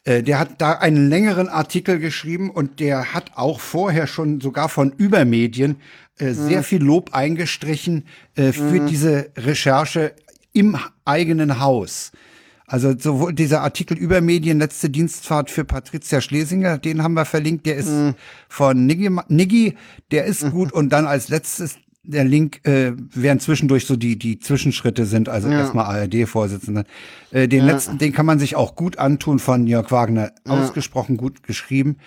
Äh, 0.05 0.23
der 0.23 0.39
hat 0.39 0.61
da 0.61 0.71
einen 0.71 1.09
längeren 1.09 1.49
Artikel 1.49 1.99
geschrieben 1.99 2.49
und 2.49 2.79
der 2.79 3.13
hat 3.13 3.31
auch 3.35 3.59
vorher 3.59 4.07
schon 4.07 4.39
sogar 4.39 4.69
von 4.69 4.93
Übermedien 4.93 5.75
äh, 6.19 6.31
sehr 6.31 6.63
viel 6.63 6.81
Lob 6.81 7.13
eingestrichen 7.13 8.05
äh, 8.35 8.53
für 8.53 8.79
diese 8.79 9.29
Recherche 9.35 10.13
im 10.53 10.77
eigenen 11.03 11.59
Haus. 11.59 12.13
Also 12.67 12.97
sowohl 12.97 13.33
dieser 13.33 13.61
Artikel 13.61 13.97
über 13.97 14.21
Medien, 14.21 14.59
letzte 14.59 14.89
Dienstfahrt 14.89 15.51
für 15.51 15.65
Patricia 15.65 16.19
Schlesinger, 16.19 16.79
den 16.79 17.03
haben 17.03 17.13
wir 17.13 17.25
verlinkt, 17.25 17.65
der 17.67 17.75
ist 17.75 17.91
von 18.49 18.85
Niggi, 18.85 19.11
Niggi, 19.27 19.75
der 20.11 20.25
ist 20.25 20.49
gut. 20.49 20.71
Und 20.71 20.89
dann 20.89 21.05
als 21.05 21.29
letztes 21.29 21.75
der 22.07 22.23
Link, 22.23 22.65
äh, 22.65 22.93
während 22.95 23.41
zwischendurch 23.41 23.85
so 23.85 23.95
die, 23.95 24.17
die 24.17 24.39
Zwischenschritte 24.39 25.05
sind, 25.05 25.29
also 25.29 25.49
erstmal 25.49 25.85
ARD-Vorsitzender. 25.85 26.83
Äh, 27.31 27.47
den 27.47 27.65
letzten, 27.65 27.97
den 27.97 28.13
kann 28.13 28.25
man 28.25 28.39
sich 28.39 28.55
auch 28.55 28.75
gut 28.75 28.97
antun 28.97 29.39
von 29.39 29.67
Jörg 29.67 29.91
Wagner, 29.91 30.31
ausgesprochen 30.47 31.17
gut 31.17 31.43
geschrieben. 31.43 31.97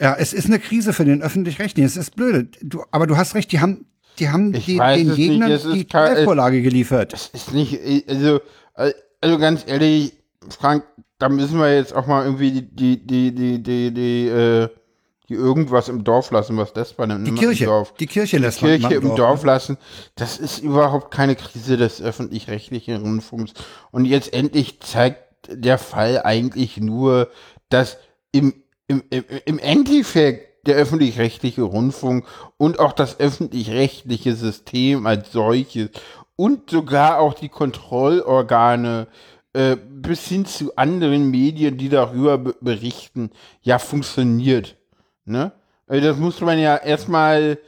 Ja, 0.00 0.16
es 0.18 0.32
ist 0.32 0.46
eine 0.46 0.58
Krise 0.58 0.92
für 0.92 1.04
den 1.04 1.22
Öffentlich-Rechtlichen, 1.22 1.86
es 1.86 1.96
ist 1.96 2.16
blöde, 2.16 2.48
du, 2.60 2.82
aber 2.90 3.06
du 3.06 3.16
hast 3.16 3.34
recht, 3.34 3.52
die 3.52 3.60
haben, 3.60 3.86
die 4.18 4.30
haben 4.30 4.52
die, 4.52 4.78
den 4.78 5.14
Gegnern 5.14 5.60
die 5.74 5.86
Vorlage 6.24 6.62
geliefert. 6.62 7.12
Das 7.12 7.30
ist 7.32 7.52
nicht, 7.52 7.78
also, 8.08 8.40
also 9.22 9.38
ganz 9.38 9.64
ehrlich, 9.66 10.12
Frank, 10.50 10.84
da 11.18 11.28
müssen 11.28 11.58
wir 11.58 11.74
jetzt 11.74 11.94
auch 11.94 12.06
mal 12.06 12.24
irgendwie 12.24 12.50
die, 12.50 12.62
die, 12.62 13.06
die, 13.06 13.34
die, 13.34 13.62
die, 13.62 13.94
die, 13.94 14.28
äh, 14.28 14.68
die 15.28 15.34
irgendwas 15.34 15.88
im 15.88 16.02
Dorf 16.02 16.32
lassen, 16.32 16.56
was 16.56 16.72
das 16.72 16.92
bei 16.92 17.04
einem 17.04 17.24
Die 17.24 17.32
Kirche, 17.32 17.64
im 17.64 17.70
Dorf. 17.70 17.94
die 17.94 18.06
Kirche 18.06 18.38
lässt 18.38 18.60
die 18.60 18.66
Kirche 18.66 18.94
im 18.96 19.14
Dorf 19.14 19.44
lassen. 19.44 19.78
Das 20.16 20.38
ist 20.38 20.58
überhaupt 20.58 21.12
keine 21.12 21.36
Krise 21.36 21.76
des 21.76 22.02
öffentlich-rechtlichen 22.02 23.00
Rundfunks. 23.00 23.52
Und 23.92 24.04
jetzt 24.04 24.34
endlich 24.34 24.80
zeigt 24.80 25.22
der 25.48 25.78
Fall 25.78 26.22
eigentlich 26.22 26.78
nur, 26.78 27.28
dass 27.68 27.98
im, 28.32 28.54
im, 28.88 29.04
im, 29.10 29.24
im 29.44 29.58
Endeffekt 29.60 30.66
der 30.66 30.76
öffentlich-rechtliche 30.76 31.62
Rundfunk 31.62 32.24
und 32.56 32.78
auch 32.78 32.92
das 32.92 33.18
öffentlich-rechtliche 33.18 34.34
System 34.34 35.06
als 35.06 35.32
solches 35.32 35.90
und 36.36 36.70
sogar 36.70 37.18
auch 37.20 37.34
die 37.34 37.48
Kontrollorgane 37.48 39.06
äh, 39.52 39.76
bis 39.76 40.26
hin 40.26 40.44
zu 40.46 40.74
anderen 40.76 41.30
Medien, 41.30 41.76
die 41.78 41.88
darüber 41.88 42.38
be- 42.38 42.56
berichten, 42.60 43.30
ja 43.62 43.78
funktioniert. 43.78 44.76
Ne? 45.24 45.52
Also 45.86 46.06
das 46.08 46.16
muss 46.16 46.40
man 46.40 46.58
ja 46.58 46.76
erstmal 46.76 47.58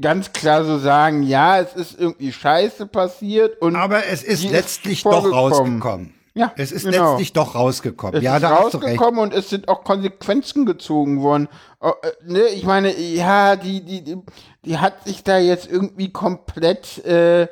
ganz 0.00 0.32
klar 0.32 0.64
so 0.64 0.78
sagen, 0.78 1.22
ja, 1.22 1.60
es 1.60 1.74
ist 1.74 1.98
irgendwie 1.98 2.32
scheiße 2.32 2.86
passiert 2.86 3.60
und 3.60 3.76
Aber 3.76 4.06
es 4.06 4.22
ist 4.22 4.48
letztlich 4.48 5.02
doch 5.02 5.30
rausgekommen. 5.30 6.14
Ja, 6.34 6.50
Es 6.56 6.72
ist 6.72 6.86
genau. 6.86 7.10
letztlich 7.10 7.34
doch 7.34 7.54
rausgekommen. 7.54 8.16
es 8.16 8.22
ja, 8.22 8.36
ist 8.36 8.42
da 8.42 8.54
rausgekommen 8.54 9.20
und 9.20 9.34
es 9.34 9.50
sind 9.50 9.68
auch 9.68 9.84
Konsequenzen 9.84 10.64
gezogen 10.64 11.20
worden. 11.20 11.46
Oh, 11.78 11.90
äh, 12.02 12.10
ne, 12.32 12.40
ich 12.54 12.64
meine, 12.64 12.96
ja, 12.98 13.54
die, 13.56 13.82
die, 13.84 14.02
die, 14.02 14.16
die 14.64 14.78
hat 14.78 15.04
sich 15.04 15.24
da 15.24 15.36
jetzt 15.36 15.70
irgendwie 15.70 16.10
komplett, 16.10 17.04
äh, 17.04 17.48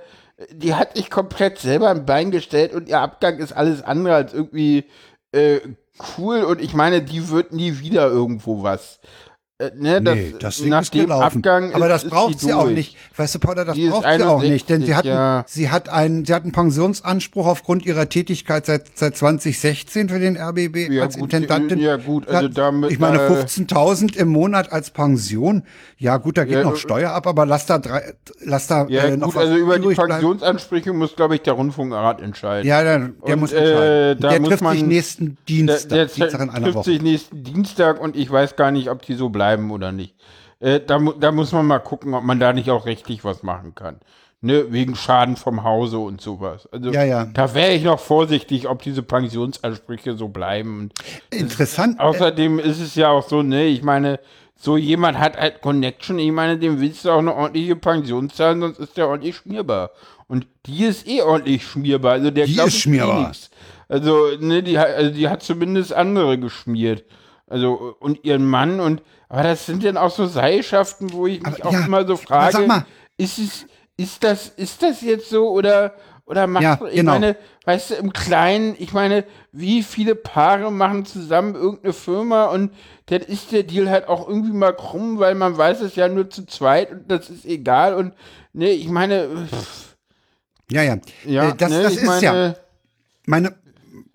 die 0.51 0.75
hat 0.75 0.97
sich 0.97 1.11
komplett 1.11 1.59
selber 1.59 1.91
ein 1.91 2.07
Bein 2.07 2.31
gestellt 2.31 2.73
und 2.75 2.89
ihr 2.89 3.01
Abgang 3.01 3.39
ist 3.39 3.53
alles 3.53 3.83
andere 3.83 4.15
als 4.15 4.33
irgendwie 4.33 4.85
äh, 5.33 5.61
cool 6.19 6.43
und 6.43 6.61
ich 6.61 6.75
meine, 6.75 7.03
die 7.03 7.29
wird 7.29 7.53
nie 7.53 7.79
wieder 7.79 8.09
irgendwo 8.09 8.63
was. 8.63 9.01
Äh, 9.61 9.71
ne, 9.77 10.01
Nee, 10.01 10.35
das 10.41 10.57
Ding 10.57 10.71
nach 10.71 10.83
ist 10.83 10.95
dem 10.95 11.03
gelaufen. 11.03 11.23
Abgang 11.39 11.75
Aber 11.75 11.87
ist, 11.95 12.05
das 12.05 12.11
braucht 12.11 12.41
sie 12.41 12.53
auch 12.55 12.63
durch. 12.65 12.75
nicht. 12.77 12.97
Weißt 13.17 13.35
du, 13.35 13.39
Paula, 13.41 13.65
das 13.67 13.75
Die 13.75 13.89
braucht 13.91 14.07
sie 14.11 14.23
auch 14.25 14.41
nicht, 14.43 14.69
denn 14.71 14.81
sie 14.81 14.95
61, 14.95 14.97
hat, 14.97 15.05
ja. 15.05 15.45
sie 15.47 15.69
hat 15.71 15.89
einen, 15.91 16.25
sie 16.25 16.33
hat 16.33 16.45
einen 16.45 16.53
Pensionsanspruch 16.53 17.47
aufgrund 17.47 17.85
ihrer 17.85 18.09
Tätigkeit 18.09 18.65
seit, 18.65 18.85
seit 18.97 19.17
2016 19.19 20.09
für 20.09 20.19
den 20.19 20.39
RBB 20.39 20.91
Ja, 20.91 21.03
als 21.03 21.17
gut, 21.19 21.25
Intendantin. 21.35 21.79
ja, 21.79 21.97
gut, 21.97 22.27
also 22.29 22.49
damit, 22.49 22.91
ich 22.91 22.99
meine, 22.99 23.19
äh, 23.19 23.31
15.000 23.31 24.17
im 24.17 24.29
Monat 24.29 24.73
als 24.73 24.91
Pension. 24.91 25.65
Ja, 25.99 26.17
gut, 26.17 26.39
da 26.39 26.45
geht 26.45 26.55
Ja, 26.55 26.63
noch 26.63 26.75
äh, 26.75 26.79
Steuer 26.79 27.11
ab, 27.11 27.27
aber 27.27 27.45
lass 27.45 27.67
da 27.67 27.79
drei, 27.79 28.15
lass 28.43 28.67
da 28.67 28.87
Ja, 28.89 29.03
äh, 29.05 29.17
noch 29.19 29.27
gut, 29.27 29.35
was 29.37 29.43
also 29.45 29.57
über 29.57 29.79
die. 29.79 29.89
Pensionsansprüche 29.95 30.93
muss, 30.95 31.17
glaube 31.17 31.35
ich, 31.35 31.43
der 31.43 31.53
Rundfunkrat 31.53 32.23
entscheiden. 32.23 32.67
Ja, 32.67 32.83
der, 32.83 32.99
der 32.99 33.35
Und, 33.35 33.41
muss 33.41 33.53
äh, 33.53 33.59
entscheiden. 33.59 34.21
da 34.23 34.29
der 34.31 34.41
muss 34.41 34.49
trifft 34.49 34.61
sich 34.71 34.81
man- 34.81 34.89
nächsten 34.89 35.27
Der, 35.27 35.35
Dienstag, 35.47 36.15
der 36.15 36.41
in 36.41 36.51
einer 36.51 36.73
trifft 36.73 36.85
sich 36.85 37.03
nächsten 37.03 37.43
Dienstag 37.45 38.01
und 38.01 38.17
ich 38.17 38.31
weiß 38.31 38.57
gar 38.57 38.71
nicht, 38.71 38.89
ob 38.89 39.03
die 39.03 39.15
so 39.15 39.29
bleiben 39.29 39.50
oder 39.71 39.93
nicht. 39.93 40.15
Äh, 40.61 40.81
da, 40.81 40.99
da 41.19 41.33
muss 41.33 41.53
man 41.53 41.67
mal 41.67 41.79
gucken, 41.79 42.15
ob 42.15 42.23
man 42.25 42.39
da 42.39 42.53
nicht 42.53 42.71
auch 42.71 42.87
rechtlich 42.87 43.25
was 43.25 43.43
machen 43.43 43.75
kann. 43.75 44.01
Ne, 44.43 44.73
wegen 44.73 44.97
Schaden 44.97 45.37
vom 45.37 45.65
Hause 45.65 45.99
und 45.99 46.23
sowas. 46.23 46.67
Also 46.73 46.91
Ja, 46.91 47.05
ja. 47.05 47.27
da 47.27 47.53
wäre 47.55 47.73
ich 47.73 47.85
noch 47.85 48.01
vorsichtig, 48.01 48.69
ob 48.69 48.81
diese 48.81 49.03
Pensionsansprüche 49.03 50.17
so 50.17 50.29
bleiben. 50.29 50.79
Und 50.81 50.95
Interessant. 51.31 51.99
äh, 51.99 52.03
außerdem 52.03 52.59
ist 52.59 52.81
es 52.81 52.95
ja 52.95 53.11
auch 53.11 53.29
so, 53.29 53.43
ne, 53.43 53.67
ich 53.67 53.83
meine, 53.83 54.19
so 54.57 54.77
jemand 54.79 55.19
hat 55.19 55.37
halt 55.39 55.61
Connection, 55.61 56.19
ich 56.19 56.33
meine, 56.33 56.59
dem 56.59 56.81
willst 56.81 57.05
du 57.05 57.11
auch 57.11 57.19
eine 57.19 57.35
ordentliche 57.35 57.77
Pension 57.77 58.31
zahlen, 58.31 58.61
sonst 58.61 58.79
ist 58.79 58.97
der 58.97 59.09
ordentlich 59.09 59.37
schmierbar. 59.37 59.91
Und 60.27 60.47
die 60.65 60.85
ist 60.85 61.07
eh 61.07 61.21
ordentlich 61.23 61.65
schmierbar. 61.67 62.13
Also 62.13 62.31
der 62.31 62.47
Die 62.47 62.53
ist 62.53 62.67
eh 62.67 62.71
schmierbar. 62.71 63.27
nix. 63.29 63.51
Also, 63.89 64.29
ne, 64.39 64.63
die 64.63 64.79
also 64.79 65.11
die 65.11 65.29
hat 65.29 65.43
zumindest 65.43 65.93
andere 65.93 66.39
geschmiert. 66.39 67.05
Also, 67.51 67.97
und 68.01 68.25
ihren 68.25 68.47
Mann 68.47 68.81
und, 68.81 69.03
aber 69.29 69.43
das 69.45 69.67
sind 69.67 69.85
dann 69.85 69.99
auch 69.99 70.11
so 70.13 70.27
Seilschaften, 70.27 71.13
wo 71.13 71.27
ich 71.27 71.43
mich 71.43 71.65
Aber 71.65 71.71
auch 71.71 71.73
ja, 71.73 71.87
immer 71.87 72.07
so 72.07 72.17
frage, 72.17 72.59
ist 73.19 73.39
es, 73.39 73.67
ist 73.99 74.25
das, 74.25 74.49
ist 74.51 74.83
das 74.83 75.03
jetzt 75.03 75.31
so 75.31 75.51
oder, 75.51 75.95
oder 76.27 76.47
macht, 76.47 76.63
Ja, 76.65 76.81
ich 76.89 76.95
genau. 76.97 77.13
meine, 77.15 77.37
weißt 77.67 77.91
du, 77.91 77.95
im 77.97 78.13
Kleinen, 78.13 78.77
ich 78.79 78.93
meine, 78.95 79.25
wie 79.53 79.83
viele 79.83 80.15
Paare 80.15 80.73
machen 80.73 81.05
zusammen 81.07 81.57
irgendeine 81.57 81.93
Firma 81.93 82.47
und 82.47 82.73
dann 83.07 83.23
ist 83.23 83.53
der 83.53 83.65
Deal 83.65 83.91
halt 83.91 84.09
auch 84.09 84.29
irgendwie 84.29 84.53
mal 84.53 84.75
krumm, 84.75 85.19
weil 85.19 85.35
man 85.35 85.59
weiß 85.59 85.81
es 85.83 85.97
ja 85.97 86.09
nur 86.09 86.31
zu 86.31 86.47
zweit 86.47 86.93
und 86.93 87.11
das 87.11 87.31
ist 87.31 87.45
egal 87.47 87.95
und, 87.95 88.15
ne, 88.53 88.71
ich 88.71 88.89
meine, 88.89 89.29
pff, 89.51 89.97
Ja, 90.71 90.83
ja. 90.83 90.99
ja, 91.25 91.51
Äh, 91.51 91.55
das, 91.57 91.71
ne, 91.71 91.83
das 91.83 91.93
ich 91.95 91.99
ist 91.99 92.07
meine, 92.07 92.25
ja. 92.25 92.55
Meine, 93.27 93.57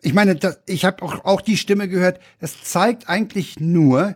ich 0.06 0.14
meine, 0.14 0.36
das, 0.36 0.60
ich 0.68 0.86
habe 0.86 1.04
auch, 1.04 1.26
auch 1.26 1.42
die 1.42 1.58
Stimme 1.58 1.88
gehört. 1.88 2.20
Das 2.40 2.64
zeigt 2.64 3.10
eigentlich 3.10 3.60
nur, 3.60 4.16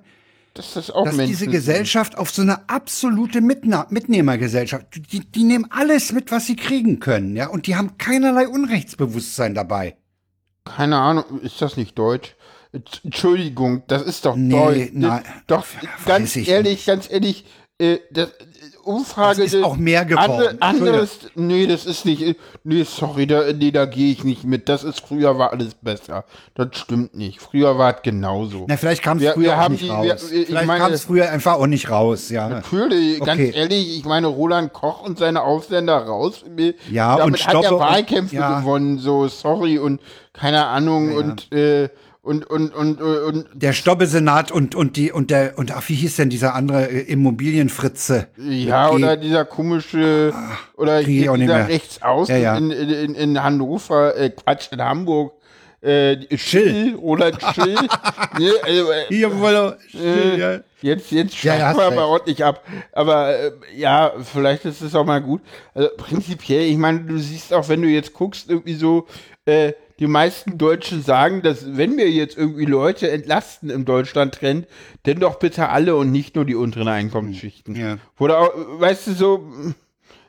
Das 0.53 0.73
dass 0.73 0.87
Menschen 0.93 1.25
diese 1.27 1.39
sind. 1.45 1.51
Gesellschaft 1.51 2.17
auf 2.17 2.29
so 2.31 2.41
eine 2.41 2.69
absolute 2.69 3.41
Mitna 3.41 3.87
Mitnehmergesellschaft, 3.89 4.87
die, 5.11 5.19
die 5.21 5.43
nehmen 5.43 5.67
alles 5.69 6.11
mit, 6.11 6.31
was 6.31 6.45
sie 6.47 6.55
kriegen 6.55 6.99
können, 6.99 7.35
ja, 7.35 7.47
und 7.47 7.67
die 7.67 7.75
haben 7.75 7.97
keinerlei 7.97 8.47
Unrechtsbewusstsein 8.47 9.53
dabei. 9.55 9.95
Keine 10.65 10.97
Ahnung, 10.97 11.41
ist 11.41 11.61
das 11.61 11.77
nicht 11.77 11.97
Deutsch? 11.97 12.35
Entsch- 12.73 13.03
Entschuldigung, 13.03 13.83
das 13.87 14.03
ist 14.03 14.25
doch 14.25 14.35
Nee, 14.35 14.53
Deutsch. 14.53 14.89
nein. 14.93 15.23
Doch, 15.47 15.65
ganz 16.05 16.35
ich 16.35 16.47
ehrlich, 16.49 16.85
ganz 16.85 17.09
ehrlich, 17.09 17.45
äh, 17.79 17.97
das, 18.11 18.29
Umfrage. 18.79 19.43
Das 19.43 19.53
ist 19.53 19.63
auch 19.63 19.77
mehr 19.77 20.05
geworden. 20.05 20.57
Andere, 20.59 20.61
anderes, 20.61 21.19
nee, 21.35 21.67
das 21.67 21.85
ist 21.85 22.05
nicht, 22.05 22.35
nee, 22.63 22.83
sorry, 22.83 23.27
da, 23.27 23.51
nee, 23.53 23.71
da 23.71 23.85
gehe 23.85 24.11
ich 24.11 24.23
nicht 24.23 24.43
mit. 24.43 24.67
Das 24.69 24.83
ist, 24.83 25.01
früher 25.01 25.37
war 25.37 25.51
alles 25.51 25.75
besser. 25.75 26.25
Das 26.55 26.69
stimmt 26.73 27.15
nicht. 27.15 27.41
Früher 27.41 27.77
war 27.77 27.95
es 27.97 28.01
genauso. 28.01 28.65
Na, 28.67 28.77
vielleicht 28.77 29.03
kam 29.03 29.17
es 29.19 29.29
früher 29.33 29.59
auch 29.61 29.69
nicht 29.69 29.83
die- 29.83 29.89
raus. 29.89 30.05
wir- 30.31 30.39
ich 30.41 30.47
vielleicht 30.47 30.67
kam 30.67 30.91
es 30.93 31.03
früher 31.05 31.29
einfach 31.29 31.53
auch 31.55 31.67
nicht 31.67 31.89
raus, 31.89 32.29
ja. 32.29 32.49
Natürlich, 32.49 33.19
ganz 33.19 33.39
Okay. 33.39 33.51
ehrlich, 33.55 33.97
ich 33.97 34.05
meine, 34.05 34.27
Roland 34.27 34.73
Koch 34.73 35.01
und 35.03 35.19
seine 35.19 35.41
Ausländer 35.43 35.97
raus. 35.97 36.43
Ja, 36.91 37.17
damit 37.17 37.35
und 37.41 37.47
hat 37.47 37.53
er 37.55 37.63
Stoppe 37.63 37.79
Wahlkämpfe 37.83 38.35
ja. 38.35 38.59
gewonnen, 38.59 38.99
so, 38.99 39.27
sorry, 39.27 39.77
und 39.79 40.01
keine 40.33 40.65
Ahnung, 40.65 41.11
ja. 41.11 41.17
und, 41.17 41.51
äh, 41.53 41.89
und, 42.21 42.45
und, 42.49 42.73
und, 42.75 43.01
und, 43.01 43.47
Der 43.53 43.71
Stobbe-Senat 43.71 44.51
und, 44.51 44.75
und 44.75 44.97
die, 44.97 45.11
und 45.11 45.31
der, 45.31 45.57
und 45.57 45.71
ach, 45.71 45.87
wie 45.87 45.95
hieß 45.95 46.17
denn 46.17 46.29
dieser 46.29 46.53
andere 46.53 46.89
äh, 46.91 47.11
Immobilienfritze? 47.11 48.27
Ja, 48.37 48.89
G. 48.89 48.95
oder 48.95 49.15
dieser 49.15 49.45
komische, 49.45 50.33
oder 50.75 51.01
dieser 51.01 51.37
mehr. 51.37 51.67
rechts 51.69 52.01
außen 52.01 52.35
Ja, 52.35 52.41
ja. 52.41 52.57
In, 52.57 52.71
in, 52.71 53.15
in 53.15 53.41
Hannover, 53.41 54.17
äh, 54.17 54.31
Quatsch, 54.31 54.71
in 54.71 54.81
Hamburg, 54.81 55.33
äh, 55.81 56.17
Schill, 56.37 56.95
Roland 56.95 57.41
Schill. 57.53 57.75
nee, 58.37 58.49
also, 58.63 58.91
äh, 58.91 59.39
Wollo, 59.39 59.73
äh, 59.93 60.37
ja. 60.37 60.59
Jetzt, 60.81 61.11
jetzt 61.11 61.41
Ja, 61.43 61.55
ja, 61.55 61.75
wir 61.75 61.83
aber 61.83 62.07
ordentlich 62.07 62.43
ab. 62.43 62.63
Aber 62.91 63.33
äh, 63.37 63.51
ja, 63.75 64.13
vielleicht 64.21 64.65
ist 64.65 64.81
es 64.81 64.93
auch 64.93 65.05
mal 65.05 65.21
gut. 65.21 65.41
Also 65.73 65.89
prinzipiell, 65.95 66.63
ich 66.63 66.77
meine, 66.77 66.99
du 67.01 67.17
siehst 67.17 67.53
auch, 67.53 67.69
wenn 67.69 67.81
du 67.81 67.87
jetzt 67.87 68.13
guckst, 68.13 68.49
irgendwie 68.49 68.75
so, 68.75 69.07
äh, 69.45 69.73
die 69.99 70.07
meisten 70.07 70.57
Deutschen 70.57 71.03
sagen, 71.03 71.41
dass 71.41 71.77
wenn 71.77 71.97
wir 71.97 72.09
jetzt 72.09 72.37
irgendwie 72.37 72.65
Leute 72.65 73.11
entlasten 73.11 73.69
im 73.69 73.83
Deutschland-Trend, 73.83 74.65
dann 75.03 75.19
doch 75.19 75.39
bitte 75.39 75.69
alle 75.69 75.95
und 75.95 76.11
nicht 76.11 76.35
nur 76.35 76.45
die 76.45 76.55
unteren 76.55 76.87
Einkommensschichten. 76.87 77.75
Ja. 77.75 77.97
Oder 78.17 78.39
auch, 78.39 78.51
weißt 78.79 79.07
du, 79.07 79.13
so, 79.13 79.49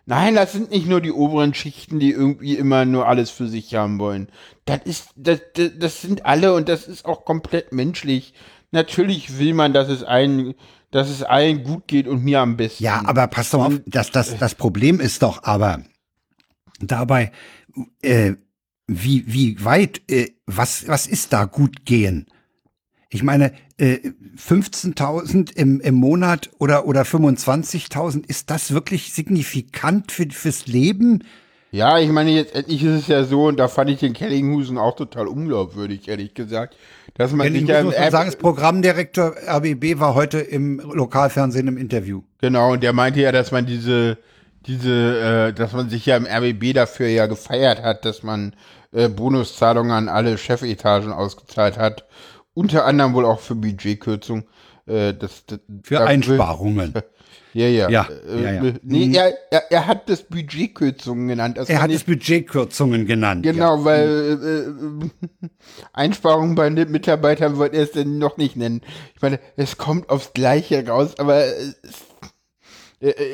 nein, 0.06 0.34
das 0.34 0.52
sind 0.52 0.70
nicht 0.70 0.88
nur 0.88 1.00
die 1.00 1.12
oberen 1.12 1.54
Schichten, 1.54 2.00
die 2.00 2.10
irgendwie 2.10 2.56
immer 2.56 2.84
nur 2.84 3.06
alles 3.06 3.30
für 3.30 3.46
sich 3.46 3.74
haben 3.76 4.00
wollen. 4.00 4.28
Das 4.64 4.80
ist, 4.84 5.10
das, 5.14 5.40
das, 5.54 5.70
das 5.78 6.02
sind 6.02 6.26
alle 6.26 6.52
und 6.54 6.68
das 6.68 6.88
ist 6.88 7.04
auch 7.04 7.24
komplett 7.24 7.72
menschlich. 7.72 8.34
Natürlich 8.72 9.38
will 9.38 9.54
man, 9.54 9.72
dass 9.72 9.88
es 9.88 10.02
allen, 10.02 10.54
dass 10.90 11.08
es 11.08 11.22
allen 11.22 11.62
gut 11.62 11.86
geht 11.86 12.08
und 12.08 12.24
mir 12.24 12.40
am 12.40 12.56
besten. 12.56 12.82
Ja, 12.82 13.02
aber 13.06 13.28
pass 13.28 13.50
doch 13.50 13.60
mal 13.60 13.66
auf, 13.66 13.80
das, 13.86 14.10
das, 14.10 14.36
das 14.36 14.56
Problem 14.56 14.98
ist 14.98 15.22
doch 15.22 15.44
aber 15.44 15.80
dabei, 16.80 17.30
äh, 18.02 18.34
wie, 18.91 19.24
wie 19.26 19.64
weit, 19.64 20.03
äh, 20.11 20.30
was, 20.47 20.88
was 20.88 21.07
ist 21.07 21.32
da 21.32 21.45
gut 21.45 21.84
gehen? 21.84 22.26
Ich 23.09 23.22
meine, 23.22 23.53
äh, 23.78 23.99
15.000 24.36 25.57
im, 25.57 25.80
im 25.80 25.95
Monat 25.95 26.51
oder, 26.59 26.86
oder 26.86 27.03
25.000, 27.03 28.28
ist 28.28 28.51
das 28.51 28.72
wirklich 28.72 29.12
signifikant 29.12 30.12
für, 30.12 30.26
fürs 30.30 30.66
Leben? 30.66 31.24
Ja, 31.72 31.99
ich 32.01 32.11
meine, 32.11 32.30
jetzt 32.30 32.55
endlich 32.55 32.82
ist 32.82 33.03
es 33.03 33.07
ja 33.07 33.22
so, 33.22 33.47
und 33.47 33.59
da 33.59 33.68
fand 33.68 33.91
ich 33.91 34.01
den 34.01 34.12
Kellinghusen 34.12 34.76
auch 34.76 34.97
total 34.97 35.28
unglaubwürdig, 35.28 36.09
ehrlich 36.09 36.34
gesagt, 36.34 36.76
dass 37.14 37.32
man 37.32 37.53
sich 37.53 37.62
Ich 37.62 37.68
ja 37.68 37.84
muss 37.84 37.97
man 37.97 38.11
sagen, 38.11 38.28
das 38.28 38.36
Programmdirektor 38.36 39.34
RBB 39.47 40.01
war 40.01 40.14
heute 40.14 40.38
im 40.38 40.80
Lokalfernsehen 40.80 41.68
im 41.68 41.76
Interview. 41.76 42.22
Genau, 42.41 42.72
und 42.72 42.82
der 42.82 42.93
meinte 42.93 43.20
ja, 43.20 43.30
dass 43.30 43.53
man 43.53 43.66
diese, 43.66 44.18
diese, 44.66 45.51
äh, 45.51 45.53
dass 45.53 45.72
man 45.72 45.88
sich 45.91 46.07
ja 46.07 46.16
im 46.16 46.26
RBB 46.26 46.74
dafür 46.74 47.07
ja 47.07 47.26
gefeiert 47.26 47.82
hat, 47.82 48.05
dass 48.05 48.24
man 48.24 48.55
äh, 48.93 49.09
Bonuszahlungen 49.09 49.93
an 49.93 50.09
alle 50.09 50.38
Chefetagen 50.38 51.12
ausgezahlt 51.12 51.78
hat. 51.78 52.07
Unter 52.55 52.84
anderem 52.84 53.14
wohl 53.14 53.24
auch 53.24 53.41
für 53.41 53.55
Budgetkürzung. 53.55 54.45
Äh, 54.86 55.14
das, 55.14 55.45
das, 55.47 55.61
Für 55.82 55.95
da- 55.97 56.05
Einsparungen. 56.07 56.95
Ja, 57.53 57.66
ja. 57.66 57.88
Ja, 57.91 58.09
äh, 58.28 58.43
ja, 58.43 58.53
ja. 58.64 58.72
Nee, 58.82 59.11
er, 59.12 59.34
er, 59.51 59.72
er 59.72 59.86
hat 59.88 60.09
das 60.09 60.22
Budgetkürzungen 60.22 61.26
genannt. 61.26 61.59
Das 61.59 61.68
Er 61.68 61.82
hat 61.82 61.91
es 61.91 62.05
Budgetkürzungen 62.05 63.07
genannt. 63.07 63.43
Genau, 63.43 63.84
weil 63.84 64.09
äh, 64.09 65.47
äh, 65.47 65.49
Einsparungen 65.93 66.55
bei 66.55 66.70
den 66.70 66.91
Mitarbeitern 66.93 67.57
wollte 67.57 67.76
er 67.76 67.82
es 67.82 67.93
denn 67.93 68.18
noch 68.18 68.36
nicht 68.36 68.57
nennen. 68.57 68.82
Ich 69.16 69.22
meine, 69.22 69.41
es 69.57 69.78
kommt 69.78 70.11
aufs 70.11 70.32
Gleiche 70.32 70.86
raus, 70.86 71.18
aber 71.18 71.45
es, 71.45 71.74
äh, 71.74 71.74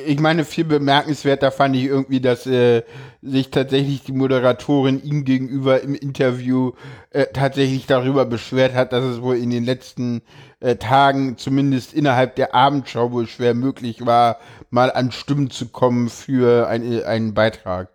ich 0.06 0.20
meine, 0.20 0.44
viel 0.44 0.64
bemerkenswerter 0.64 1.50
fand 1.50 1.74
ich 1.74 1.84
irgendwie, 1.84 2.20
dass 2.20 2.46
äh, 2.46 2.82
sich 3.20 3.50
tatsächlich 3.50 4.04
die 4.04 4.12
Moderatorin 4.12 5.02
ihm 5.02 5.24
gegenüber 5.24 5.80
im 5.82 5.94
Interview 5.96 6.72
äh, 7.10 7.26
tatsächlich 7.32 7.86
darüber 7.86 8.24
beschwert 8.26 8.74
hat, 8.74 8.92
dass 8.92 9.02
es 9.04 9.20
wohl 9.22 9.36
in 9.36 9.50
den 9.50 9.64
letzten 9.64 10.22
äh, 10.60 10.76
Tagen, 10.76 11.36
zumindest 11.36 11.94
innerhalb 11.94 12.36
der 12.36 12.54
Abendschau, 12.54 13.10
wohl 13.10 13.26
schwer 13.26 13.54
möglich 13.54 14.06
war, 14.06 14.38
mal 14.70 14.92
an 14.92 15.10
Stimmen 15.10 15.50
zu 15.50 15.66
kommen 15.68 16.08
für 16.10 16.68
ein, 16.68 17.02
einen 17.04 17.34
Beitrag. 17.34 17.88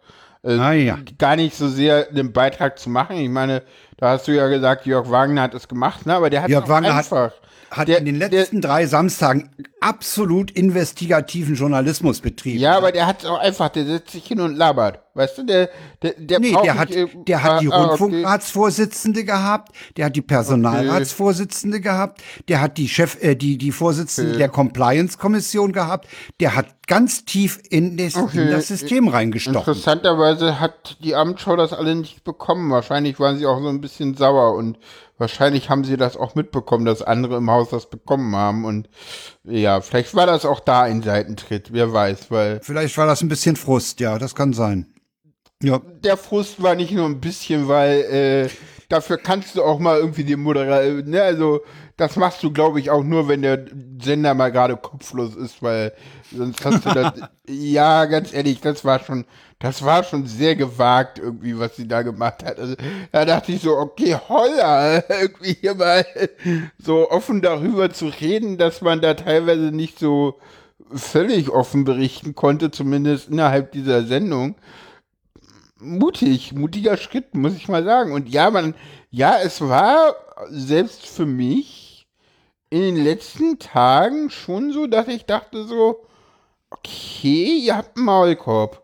Äh, 0.43 0.57
Ah, 0.57 0.74
ja. 0.74 0.97
Gar 1.19 1.38
nicht 1.38 1.55
so 1.55 1.69
sehr 1.69 2.09
einen 2.09 2.34
Beitrag 2.34 2.80
zu 2.80 2.89
machen. 2.89 3.15
Ich 3.17 3.30
meine, 3.30 3.61
da 3.97 4.09
hast 4.09 4.28
du 4.28 4.34
ja 4.36 4.47
gesagt, 4.49 4.86
Jörg 4.86 5.09
Wagner 5.09 5.43
hat 5.43 5.53
es 5.53 5.67
gemacht, 5.69 6.05
ne? 6.05 6.15
aber 6.15 6.30
der 6.30 6.41
hat 6.41 6.49
Jörg 6.49 6.67
Wagner 6.67 6.95
hat- 6.95 7.05
einfach. 7.11 7.32
hat 7.69 7.88
Der- 7.88 7.99
in 7.99 8.05
den 8.05 8.17
letzten 8.17 8.59
drei 8.59 8.88
Samstagen 8.88 9.49
absolut 9.82 10.51
investigativen 10.51 11.55
Journalismus 11.55 12.21
betrieben. 12.21 12.59
Ja, 12.59 12.77
aber 12.77 12.91
der 12.91 13.07
hat 13.07 13.23
es 13.23 13.25
auch 13.25 13.39
einfach, 13.39 13.69
der 13.69 13.86
setzt 13.86 14.11
sich 14.11 14.25
hin 14.25 14.39
und 14.39 14.55
labert. 14.55 14.99
Weißt 15.13 15.39
du, 15.39 15.43
der, 15.43 15.69
der, 16.01 16.13
der 16.17 16.39
Nee, 16.39 16.55
der 16.63 16.77
hat, 16.77 16.89
nicht, 16.89 17.27
der 17.27 17.43
hat 17.43 17.61
die 17.61 17.67
ah, 17.67 17.71
ah, 17.71 17.84
okay. 17.86 17.89
Rundfunkratsvorsitzende 17.89 19.25
gehabt, 19.25 19.75
der 19.97 20.05
hat 20.05 20.15
die 20.15 20.21
Personalratsvorsitzende 20.21 21.82
gehabt, 21.82 22.21
der 22.47 22.61
hat 22.61 22.77
die 22.77 22.88
Chef, 22.88 23.21
äh, 23.21 23.36
die, 23.36 23.57
die 23.57 23.71
Vorsitzende 23.73 24.38
der 24.38 24.47
Compliance-Kommission 24.47 25.73
gehabt, 25.73 26.07
der 26.39 26.55
hat 26.55 26.67
ganz 26.88 27.25
tief 27.25 27.59
in 27.69 27.97
das, 27.97 28.15
Okay. 28.15 28.43
in 28.43 28.51
das 28.51 28.67
System 28.67 29.07
reingestochen. 29.07 29.59
Interessanterweise 29.59 30.59
hat 30.59 30.97
die 31.03 31.15
Abendschau 31.15 31.55
das 31.55 31.73
alle 31.73 31.95
nicht 31.95 32.23
bekommen. 32.23 32.71
Wahrscheinlich 32.71 33.19
waren 33.19 33.38
sie 33.38 33.47
auch 33.47 33.59
so 33.61 33.67
ein 33.67 33.82
bisschen 33.82 34.15
sauer 34.15 34.55
und 34.55 34.77
wahrscheinlich 35.17 35.69
haben 35.69 35.84
sie 35.84 35.97
das 35.97 36.17
auch 36.17 36.36
mitbekommen, 36.36 36.84
dass 36.84 37.01
andere 37.01 37.38
im 37.38 37.49
Haus 37.49 37.69
das 37.69 37.89
bekommen 37.89 38.36
haben. 38.36 38.65
Und 38.65 38.89
ja, 39.43 39.81
vielleicht 39.81 40.13
war 40.15 40.27
das 40.27 40.45
auch 40.45 40.59
da 40.59 40.83
ein 40.83 41.01
Seitentritt, 41.01 41.73
wer 41.73 41.91
weiß, 41.91 42.29
weil 42.29 42.59
Vielleicht 42.61 42.97
war 42.97 43.07
das 43.07 43.21
ein 43.21 43.29
bisschen 43.29 43.55
Frust, 43.55 43.99
ja, 43.99 44.19
das 44.19 44.35
kann 44.35 44.53
sein. 44.53 44.93
Ja, 45.63 45.79
der 46.03 46.17
Frust 46.17 46.61
war 46.61 46.75
nicht 46.75 46.91
nur 46.91 47.05
ein 47.05 47.19
bisschen, 47.19 47.67
weil 47.67 48.01
äh, 48.01 48.49
dafür 48.89 49.17
kannst 49.17 49.55
du 49.55 49.63
auch 49.63 49.79
mal 49.79 49.99
irgendwie 49.99 50.23
den 50.23 50.41
Moderator, 50.41 51.03
ne, 51.03 51.21
also 51.21 51.61
das 51.97 52.15
machst 52.15 52.41
du, 52.41 52.51
glaube 52.51 52.79
ich, 52.79 52.89
auch 52.89 53.03
nur, 53.03 53.27
wenn 53.27 53.43
der 53.43 53.65
Sender 54.01 54.33
mal 54.33 54.51
gerade 54.51 54.75
kopflos 54.75 55.35
ist, 55.35 55.61
weil 55.61 55.93
sonst 56.35 56.65
hast 56.65 56.85
du 56.85 56.89
das, 56.93 57.13
ja, 57.47 58.05
ganz 58.05 58.33
ehrlich, 58.33 58.59
das 58.59 58.83
war 58.83 58.99
schon, 58.99 59.25
das 59.62 59.84
war 59.84 60.03
schon 60.03 60.26
sehr 60.26 60.55
gewagt 60.55 61.20
irgendwie, 61.20 61.57
was 61.57 61.76
sie 61.76 61.88
da 61.88 62.01
gemacht 62.01 62.43
hat. 62.43 62.59
Also, 62.59 62.76
da 63.12 63.26
dachte 63.26 63.51
ich 63.51 63.62
so, 63.62 63.78
okay, 63.78 64.18
holla, 64.28 65.03
irgendwie 65.09 65.53
hier 65.53 65.76
mal 65.76 66.05
so 66.78 67.09
offen 67.09 67.41
darüber 67.41 67.91
zu 67.91 68.07
reden, 68.07 68.57
dass 68.57 68.82
man 68.82 69.01
da 69.01 69.14
teilweise 69.14 69.72
nicht 69.72 69.99
so 69.99 70.39
völlig 70.93 71.49
offen 71.49 71.86
berichten 71.86 72.36
konnte, 72.36 72.72
zumindest 72.72 73.30
innerhalb 73.30 73.72
dieser 73.72 74.03
Sendung 74.03 74.55
mutig, 75.82 76.53
mutiger 76.53 76.97
Schritt, 76.97 77.36
muss 77.36 77.55
ich 77.55 77.68
mal 77.68 77.84
sagen. 77.84 78.14
Und 78.14 78.30
ja, 78.30 78.49
man, 78.51 78.76
ja, 79.09 79.38
es 79.41 79.62
war 79.62 80.16
selbst 80.49 81.07
für 81.07 81.26
mich 81.26 82.07
in 82.70 82.82
den 82.82 83.03
letzten 83.03 83.59
Tagen 83.59 84.30
schon 84.30 84.72
so, 84.72 84.88
dass 84.88 85.07
ich 85.07 85.26
dachte 85.26 85.66
so, 85.66 86.05
okay, 86.70 87.57
ihr 87.57 87.76
habt 87.76 87.97
einen 87.97 88.05
Maulkorb. 88.05 88.80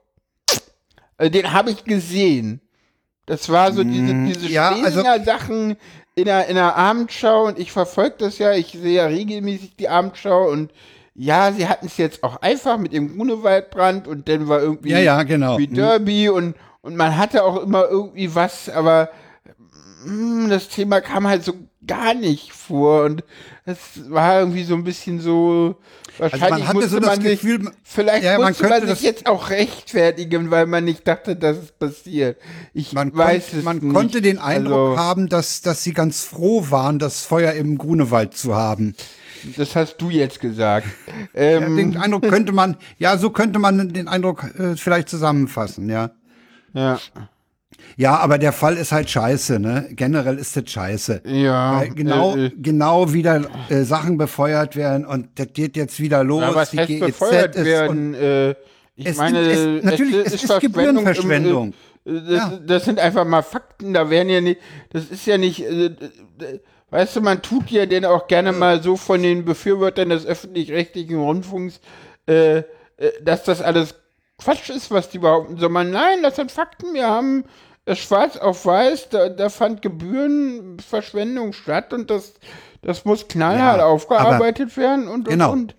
Also, 1.18 1.32
den 1.32 1.51
habe 1.53 1.72
ich 1.72 1.84
gesehen. 1.84 2.61
Das 3.26 3.49
war 3.49 3.74
so 3.74 3.84
diese, 3.84 4.13
diese 4.26 4.47
ja, 4.47 4.70
also- 4.70 5.01
Schlesinger 5.01 5.24
Sachen 5.26 5.76
in 6.15 6.26
der, 6.26 6.47
in 6.47 6.55
der 6.55 6.76
Abendschau 6.76 7.45
und 7.47 7.59
ich 7.59 7.72
verfolge 7.72 8.15
das 8.20 8.38
ja, 8.39 8.53
ich 8.53 8.68
sehe 8.72 8.95
ja 8.97 9.05
regelmäßig 9.05 9.76
die 9.76 9.89
Abendschau 9.89 10.49
und 10.49 10.72
ja, 11.13 11.51
sie 11.51 11.68
hatten 11.68 11.88
es 11.88 11.97
jetzt 11.97 12.24
auch 12.24 12.41
einfach 12.41 12.78
mit 12.78 12.93
dem 12.93 13.15
Grunewaldbrand 13.18 14.07
und 14.07 14.30
dann 14.30 14.47
war 14.47 14.61
irgendwie 14.61 14.91
Ja, 14.91 14.99
ja, 14.99 15.24
genau. 15.24 15.57
wie 15.57 15.68
Mhm. 15.68 15.74
Derby 15.74 16.30
und, 16.30 16.55
und 16.82 16.95
man 16.95 17.18
hatte 17.18 17.43
auch 17.43 17.61
immer 17.61 17.86
irgendwie 17.88 18.34
was, 18.34 18.70
aber 18.70 19.09
hm, 20.03 20.47
das 20.49 20.70
Thema 20.70 21.01
kam 21.01 21.28
halt 21.28 21.43
so 21.43 21.53
gar 21.88 22.14
nicht 22.14 22.52
vor 22.52 23.04
und 23.06 23.24
es 23.66 24.10
war 24.10 24.40
irgendwie 24.40 24.64
so 24.64 24.76
ein 24.76 24.84
bisschen 24.84 25.20
so 25.20 25.76
wahrscheinlich 26.18 26.44
Also 26.44 26.56
man 26.56 26.68
hatte 26.68 26.76
musste 26.76 26.90
so 26.90 27.00
das 27.00 27.10
man 27.10 27.22
sich, 27.22 27.42
Gefühl, 27.42 27.72
vielleicht 27.84 28.24
ja, 28.24 28.38
man 28.38 28.50
musste 28.50 28.64
man, 28.64 28.72
könnte 28.72 28.96
sich 28.96 29.02
jetzt 29.02 29.26
auch 29.28 29.50
rechtfertigen, 29.50 30.52
weil 30.52 30.66
man 30.66 30.84
nicht 30.86 31.08
dachte, 31.08 31.36
dass 31.36 31.58
es 31.58 31.72
passiert. 31.72 32.38
Ich 32.74 32.94
Man, 32.94 33.16
weiß 33.16 33.50
kon 33.50 33.60
es 33.60 33.66
man 33.66 33.78
nicht. 33.78 33.94
konnte 33.94 34.22
den 34.22 34.40
Eindruck 34.40 34.92
also, 34.92 34.98
haben, 34.98 35.30
dass, 35.30 35.62
dass 35.62 35.84
sie 35.84 35.94
ganz 35.94 36.24
froh 36.24 36.66
waren, 36.70 37.00
das 37.00 37.22
Feuer 37.22 37.54
im 37.54 37.78
Grunewald 37.78 38.36
zu 38.36 38.56
haben. 38.56 38.96
Das 39.56 39.76
hast 39.76 39.98
du 39.98 40.10
jetzt 40.10 40.40
gesagt. 40.40 40.88
Ja, 41.34 41.42
Ähm, 41.42 41.78
den 41.78 41.98
Eindruck 41.98 42.24
könnte 42.30 42.52
man, 42.52 42.78
ja, 42.98 43.18
so 43.18 43.30
könnte 43.30 43.60
man 43.60 43.94
den 43.94 44.08
Eindruck 44.08 44.44
äh, 44.58 44.76
vielleicht 44.76 45.10
zusammenfassen, 45.10 45.90
ja. 45.90 46.12
ja. 46.74 47.00
Ja, 47.96 48.18
aber 48.18 48.38
der 48.38 48.52
Fall 48.52 48.78
ist 48.78 48.92
halt 48.92 49.10
scheiße, 49.10 49.60
ne? 49.60 49.88
Generell 49.92 50.38
ist 50.38 50.56
das 50.56 50.70
scheiße. 50.70 51.22
Ja, 51.26 51.80
Weil 51.80 51.90
genau, 51.90 52.36
äh, 52.36 52.46
äh. 52.48 52.52
genau 52.58 53.12
wieder 53.14 53.42
äh, 53.70 53.84
Sachen 53.84 54.18
befeuert 54.18 54.76
werden 54.76 55.06
und 55.06 55.30
das 55.40 55.48
geht 55.54 55.76
jetzt 55.78 56.00
wieder 56.00 56.24
los. 56.24 56.42
Ja, 56.42 56.56
was 56.56 56.72
die 56.72 56.80
heißt 56.80 56.88
GEZ 56.90 57.00
befeuert 57.06 57.56
ist 57.56 57.66
werden? 57.66 58.14
Äh, 58.14 58.52
ich 58.96 59.06
Es- 59.08 59.18
meine, 59.18 59.40
es- 59.40 59.84
natürlich, 59.84 60.16
es 60.16 60.34
ist 60.34 60.46
Verschwendung 60.46 60.72
Gebührenverschwendung. 61.06 61.74
Im, 62.06 62.18
äh, 62.18 62.22
das, 62.30 62.52
Ja. 62.52 62.60
das 62.66 62.86
sind 62.86 63.00
einfach 63.00 63.26
mal 63.26 63.42
Fakten, 63.44 63.94
da 63.94 64.10
werden 64.10 64.30
ja 64.30 64.42
nicht, 64.42 64.60
das 64.92 65.06
ist 65.06 65.26
ja 65.26 65.38
nicht, 65.38 65.62
äh, 65.64 65.86
äh, 65.88 65.94
weißt 66.90 67.18
du, 67.18 67.22
man 67.22 67.42
tut 67.42 67.70
ja 67.70 67.86
denn 67.86 68.06
auch 68.06 68.28
gerne 68.28 68.54
mal 68.54 68.82
so 68.82 68.96
von 68.96 69.22
den 69.22 69.44
Befürwortern 69.46 70.10
des 70.10 70.26
öffentlich-rechtlichen 70.26 71.18
Rundfunks, 71.20 71.80
äh, 72.28 72.58
äh, 72.60 72.64
dass 73.24 73.44
das 73.44 73.62
alles 73.62 73.94
Quatsch 74.40 74.70
ist, 74.70 74.92
was 74.92 75.10
die 75.10 75.18
behaupten, 75.20 75.58
sondern 75.58 75.90
nein, 75.92 76.20
das 76.24 76.36
sind 76.36 76.52
Fakten, 76.52 76.94
wir 76.94 77.08
haben 77.08 77.44
es 77.88 78.00
schwarz 78.00 78.38
auf 78.38 78.66
weiß, 78.66 79.10
da, 79.10 79.30
da 79.30 79.50
fand 79.50 79.82
Gebührenverschwendung 79.82 81.54
statt 81.54 81.94
und 81.94 82.10
das, 82.10 82.34
das 82.82 83.06
muss 83.06 83.28
knallhart 83.28 83.80
Ja, 83.80 83.86
aufgearbeitet 83.86 84.76
werden 84.78 85.08
und, 85.08 85.28
und, 85.28 85.34
Genau. 85.34 85.52
und. 85.54 85.76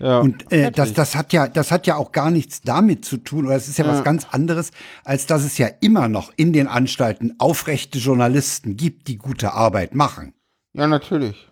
Ja, 0.00 0.20
Und 0.20 0.52
äh, 0.52 0.70
das, 0.70 0.92
das 0.92 1.16
hat 1.16 1.32
ja, 1.32 1.48
das 1.48 1.72
hat 1.72 1.88
ja 1.88 1.96
auch 1.96 2.12
gar 2.12 2.30
nichts 2.30 2.60
damit 2.62 3.04
zu 3.04 3.16
tun, 3.16 3.46
oder 3.46 3.56
es 3.56 3.66
ist 3.66 3.78
ja, 3.78 3.86
was 3.86 4.04
ganz 4.04 4.28
anderes, 4.30 4.70
als 5.04 5.26
dass 5.26 5.42
es 5.42 5.58
ja 5.58 5.68
immer 5.80 6.08
noch 6.08 6.32
in 6.36 6.52
den 6.52 6.68
Anstalten 6.68 7.34
aufrechte 7.38 7.98
Journalisten 7.98 8.76
gibt, 8.76 9.08
die 9.08 9.16
gute 9.18 9.52
Arbeit 9.54 9.94
machen. 9.96 10.34
ja, 10.72 10.86
natürlich. 10.86 11.48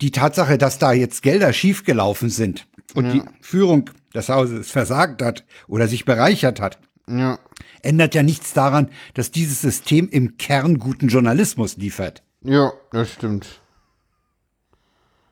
Die 0.00 0.12
Tatsache, 0.12 0.56
dass 0.58 0.78
da 0.78 0.92
jetzt 0.92 1.22
Gelder 1.22 1.52
schiefgelaufen 1.52 2.30
sind 2.30 2.66
und 2.94 3.12
die 3.12 3.22
Führung 3.42 3.90
des 4.14 4.28
Hauses 4.28 4.70
versagt 4.70 5.20
hat 5.22 5.44
oder 5.66 5.88
sich 5.88 6.04
bereichert 6.04 6.60
hat, 6.60 6.78
Ja, 7.08 7.38
ändert 7.82 8.14
ja 8.14 8.22
nichts 8.22 8.52
daran, 8.52 8.90
dass 9.14 9.30
dieses 9.30 9.60
System 9.60 10.08
im 10.08 10.36
Kern 10.36 10.78
guten 10.78 11.08
Journalismus 11.08 11.76
liefert. 11.76 12.22
ja, 12.42 12.72
das 12.92 13.10
stimmt. 13.12 13.60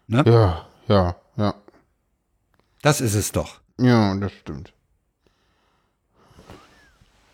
Ne? 0.09 0.23
Ja, 0.27 0.67
ja, 0.89 1.17
ja. 1.37 1.55
Das 2.83 3.01
ist 3.01 3.15
es 3.15 3.33
doch. 3.33 3.61
Ja, 3.79 4.15
das 4.15 4.33
stimmt. 4.33 4.73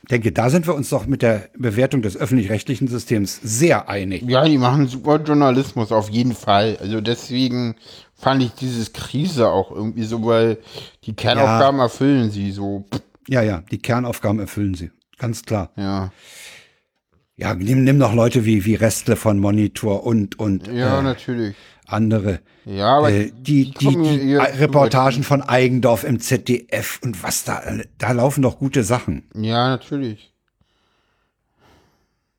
Ich 0.05 0.09
denke, 0.09 0.33
da 0.33 0.51
sind 0.51 0.67
wir 0.67 0.75
uns 0.75 0.89
doch 0.89 1.07
mit 1.07 1.23
der 1.23 1.49
Bewertung 1.57 2.03
des 2.03 2.17
öffentlich-rechtlichen 2.17 2.89
Systems 2.89 3.39
sehr 3.43 3.89
einig. 3.89 4.23
Ja, 4.27 4.45
die 4.45 4.59
machen 4.59 4.89
super 4.89 5.21
Journalismus, 5.23 5.93
auf 5.93 6.11
jeden 6.11 6.35
Fall. 6.35 6.77
Also 6.81 7.01
deswegen 7.01 7.77
fand 8.15 8.43
ich 8.43 8.53
dieses 8.53 8.93
Krise 8.93 9.49
auch 9.49 9.71
irgendwie 9.71 10.05
so, 10.05 10.25
weil 10.25 10.59
die 11.05 11.15
Kernaufgaben 11.15 11.79
erfüllen 11.79 12.31
sie 12.31 12.51
so. 12.51 12.85
Ja, 13.29 13.43
ja, 13.43 13.63
die 13.71 13.79
Kernaufgaben 13.79 14.41
erfüllen 14.41 14.75
sie. 14.75 14.91
Ganz 15.23 15.45
klar. 15.45 15.71
Ja, 15.77 16.11
Ja, 17.37 17.55
nimm, 17.55 17.85
nimm 17.85 17.97
noch 17.97 18.13
Leute 18.13 18.45
wie, 18.45 18.65
wie 18.65 18.75
Restle 18.75 19.15
von 19.15 19.39
Monitor 19.39 20.05
und, 20.05 20.37
und 20.39 20.67
ja, 20.67 20.99
äh, 20.99 21.03
natürlich. 21.03 21.55
andere. 21.87 22.41
Ja, 22.65 22.99
aber 22.99 23.13
äh, 23.13 23.31
die, 23.33 23.71
die, 23.71 23.87
die, 23.97 24.19
hier- 24.19 24.41
Reportagen 24.41 25.23
von 25.23 25.41
Eigendorf 25.43 26.03
im 26.03 26.19
ZDF 26.19 26.99
und 27.05 27.23
was 27.23 27.45
da, 27.45 27.63
da 27.99 28.11
laufen 28.13 28.43
doch 28.43 28.59
gute 28.59 28.83
Sachen. 28.83 29.23
Ja, 29.35 29.69
natürlich. 29.69 30.33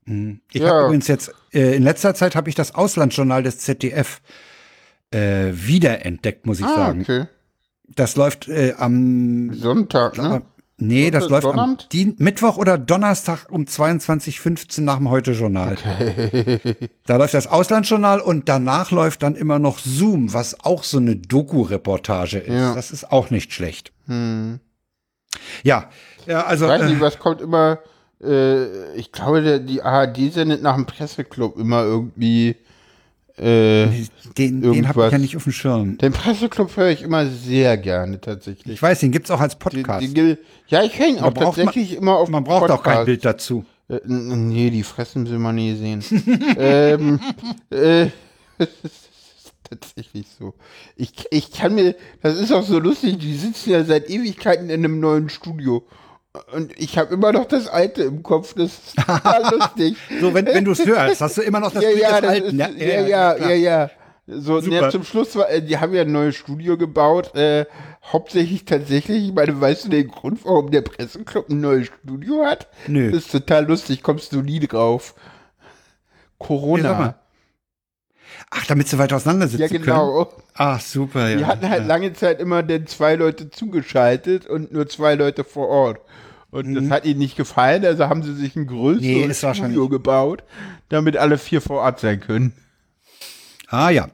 Ich 0.05 0.61
Ja. 0.61 0.67
habe 0.69 0.85
übrigens 0.87 1.07
jetzt, 1.07 1.31
äh, 1.53 1.75
in 1.77 1.83
letzter 1.83 2.13
Zeit 2.13 2.35
habe 2.35 2.49
ich 2.49 2.55
das 2.55 2.75
Auslandsjournal 2.75 3.43
des 3.43 3.59
ZDF 3.59 4.21
äh, 5.11 5.51
wiederentdeckt, 5.53 6.45
muss 6.45 6.59
ich 6.59 6.65
Ah, 6.65 6.75
sagen. 6.75 7.01
okay. 7.01 7.25
Das 7.87 8.17
läuft 8.17 8.49
äh, 8.49 8.73
am 8.77 9.53
Sonntag, 9.53 10.17
ne? 10.17 10.41
Nee, 10.83 11.11
das 11.11 11.29
läuft 11.29 11.47
am? 11.47 11.77
Dien 11.91 12.15
Mittwoch 12.19 12.57
oder 12.57 12.77
Donnerstag 12.77 13.47
um 13.49 13.63
22.15 13.63 14.81
nach 14.81 14.97
dem 14.97 15.09
Heute-Journal. 15.09 15.77
Da 17.05 17.17
läuft 17.17 17.33
das 17.33 17.47
Auslandsjournal 17.47 18.21
und 18.21 18.47
danach 18.47 18.91
läuft 18.91 19.23
dann 19.23 19.35
immer 19.35 19.59
noch 19.59 19.77
Zoom, 19.79 20.33
was 20.33 20.63
auch 20.63 20.83
so 20.83 20.97
eine 20.97 21.17
Doku-Reportage 21.17 22.39
ist. 22.39 22.53
Ja. 22.53 22.73
Das 22.73 22.91
ist 22.91 23.11
auch 23.11 23.29
nicht 23.29 23.51
schlecht. 23.51 23.91
Ja, 25.63 25.89
ja, 26.25 26.45
also 26.45 26.65
Ich 26.65 26.71
weiß 26.71 26.83
nicht, 26.83 26.97
äh, 26.97 27.01
was 27.01 27.19
kommt 27.19 27.41
immer. 27.41 27.79
Äh, 28.21 28.93
ich 28.95 29.11
glaube, 29.11 29.41
der, 29.41 29.59
die 29.59 29.81
ARD 29.81 30.31
sendet 30.31 30.61
nach 30.61 30.75
dem 30.75 30.85
Presseclub 30.85 31.57
immer 31.57 31.83
irgendwie. 31.83 32.55
Äh, 33.37 33.87
den, 34.37 34.61
den 34.61 34.87
habe 34.87 35.07
ich 35.07 35.11
ja 35.11 35.17
nicht 35.17 35.35
auf 35.35 35.43
dem 35.43 35.53
Schirm. 35.53 35.97
den 35.97 36.13
Presseclub 36.13 36.75
höre 36.77 36.89
ich 36.89 37.01
immer 37.01 37.25
sehr 37.27 37.77
gerne 37.77 38.21
tatsächlich. 38.21 38.75
Ich 38.75 38.81
weiß, 38.81 38.99
den 38.99 39.11
gibt's 39.11 39.31
auch 39.31 39.39
als 39.39 39.53
Die, 39.53 39.59
Podcast. 39.59 40.03
die, 40.03 40.13
Gil- 40.13 40.37
ja, 40.67 40.83
ich 40.83 40.99
höre 40.99 41.07
ihn 41.07 41.17
auch 41.17 41.33
braucht 41.33 41.57
man- 41.57 41.65
tatsächlich 41.65 41.95
immer 41.97 42.15
auf 42.17 42.29
Man 42.29 42.43
braucht 42.43 42.69
auch 42.69 42.83
kein 42.83 42.97
Podcast. 42.97 43.05
Bild 43.07 43.25
dazu. 43.25 43.65
Äh, 43.89 43.99
nee, 44.05 44.69
die 44.69 44.83
fressen 44.83 45.27
will 45.29 45.39
man 45.39 45.55
nie 45.55 45.73
sehen. 45.75 46.03
ähm, 46.57 47.19
äh, 47.71 48.07
das 48.59 48.67
ist 48.69 49.51
tatsächlich 49.67 50.27
so. 50.39 50.53
Ich, 50.95 51.11
ich 51.31 51.51
kann 51.51 51.73
mir, 51.73 51.95
das 52.21 52.39
ist 52.39 52.51
auch 52.51 52.63
so 52.63 52.77
lustig, 52.77 53.17
die 53.17 53.33
sitzen 53.35 53.71
ja 53.71 53.83
seit 53.83 54.09
Ewigkeiten 54.11 54.69
in 54.69 54.85
einem 54.85 54.99
neuen 54.99 55.29
Studio. 55.29 55.83
Und 56.51 56.73
ich 56.79 56.97
habe 56.97 57.13
immer 57.13 57.31
noch 57.31 57.45
das 57.45 57.67
alte 57.67 58.03
im 58.03 58.23
Kopf, 58.23 58.55
das 58.55 58.71
ist 58.71 58.95
total 58.95 59.51
lustig. 59.51 59.95
So, 60.19 60.33
wenn, 60.33 60.47
wenn 60.47 60.65
du 60.65 60.71
es 60.71 60.83
hörst, 60.85 61.21
hast 61.21 61.37
du 61.37 61.43
immer 61.43 61.59
noch 61.59 61.71
das 61.71 61.83
ja, 61.83 61.89
ja, 61.91 62.21
das 62.21 62.29
Alten. 62.31 62.47
ist, 62.47 62.53
ja, 62.53 62.69
ja, 62.69 63.07
ja, 63.07 63.33
klar. 63.35 63.53
ja. 63.53 63.89
So, 64.25 64.59
ja, 64.59 64.89
zum 64.89 65.03
Schluss 65.03 65.35
war, 65.35 65.49
äh, 65.49 65.61
die 65.61 65.77
haben 65.77 65.93
ja 65.93 66.01
ein 66.01 66.11
neues 66.11 66.35
Studio 66.35 66.77
gebaut, 66.77 67.35
äh, 67.35 67.65
hauptsächlich 68.03 68.65
tatsächlich, 68.65 69.27
ich 69.27 69.33
meine, 69.33 69.59
weißt 69.59 69.85
du 69.85 69.89
den 69.89 70.07
Grund, 70.07 70.43
warum 70.45 70.71
der 70.71 70.81
Presseclub 70.81 71.49
ein 71.49 71.59
neues 71.61 71.87
Studio 71.87 72.45
hat? 72.45 72.67
Nö. 72.87 73.11
Das 73.11 73.25
ist 73.25 73.31
total 73.31 73.67
lustig, 73.67 74.01
kommst 74.01 74.31
du 74.31 74.41
nie 74.41 74.61
drauf. 74.61 75.13
Corona. 76.39 77.15
Ach, 78.49 78.65
damit 78.67 78.87
sie 78.87 78.97
weiter 78.97 79.15
auseinander 79.15 79.47
sitzen 79.47 79.61
Ja, 79.61 79.67
können. 79.67 79.83
genau. 79.83 80.31
Ach, 80.55 80.79
super, 80.79 81.29
ja. 81.29 81.37
Die 81.37 81.45
hatten 81.45 81.69
halt 81.69 81.87
lange 81.87 82.13
Zeit 82.13 82.39
immer 82.39 82.61
denn 82.63 82.85
zwei 82.87 83.15
Leute 83.15 83.49
zugeschaltet 83.49 84.45
und 84.45 84.71
nur 84.71 84.87
zwei 84.87 85.15
Leute 85.15 85.43
vor 85.43 85.67
Ort. 85.69 85.99
Und 86.51 86.75
das 86.75 86.89
hat 86.91 87.05
ihnen 87.05 87.17
nicht 87.19 87.35
gefallen, 87.35 87.83
also 87.83 88.07
haben 88.09 88.21
sie 88.21 88.35
sich 88.35 88.55
ein 88.55 88.67
größeres 88.67 89.41
Mhm. 89.41 89.49
Nee, 89.49 89.55
Studio 89.55 89.89
gebaut, 89.89 90.43
damit 90.89 91.17
alle 91.17 91.39
vier 91.39 91.61
vor 91.61 91.81
Ort 91.81 91.99
sein 91.99 92.19
können. 92.19 92.53
Ah, 93.69 93.89
ja. 93.89 94.07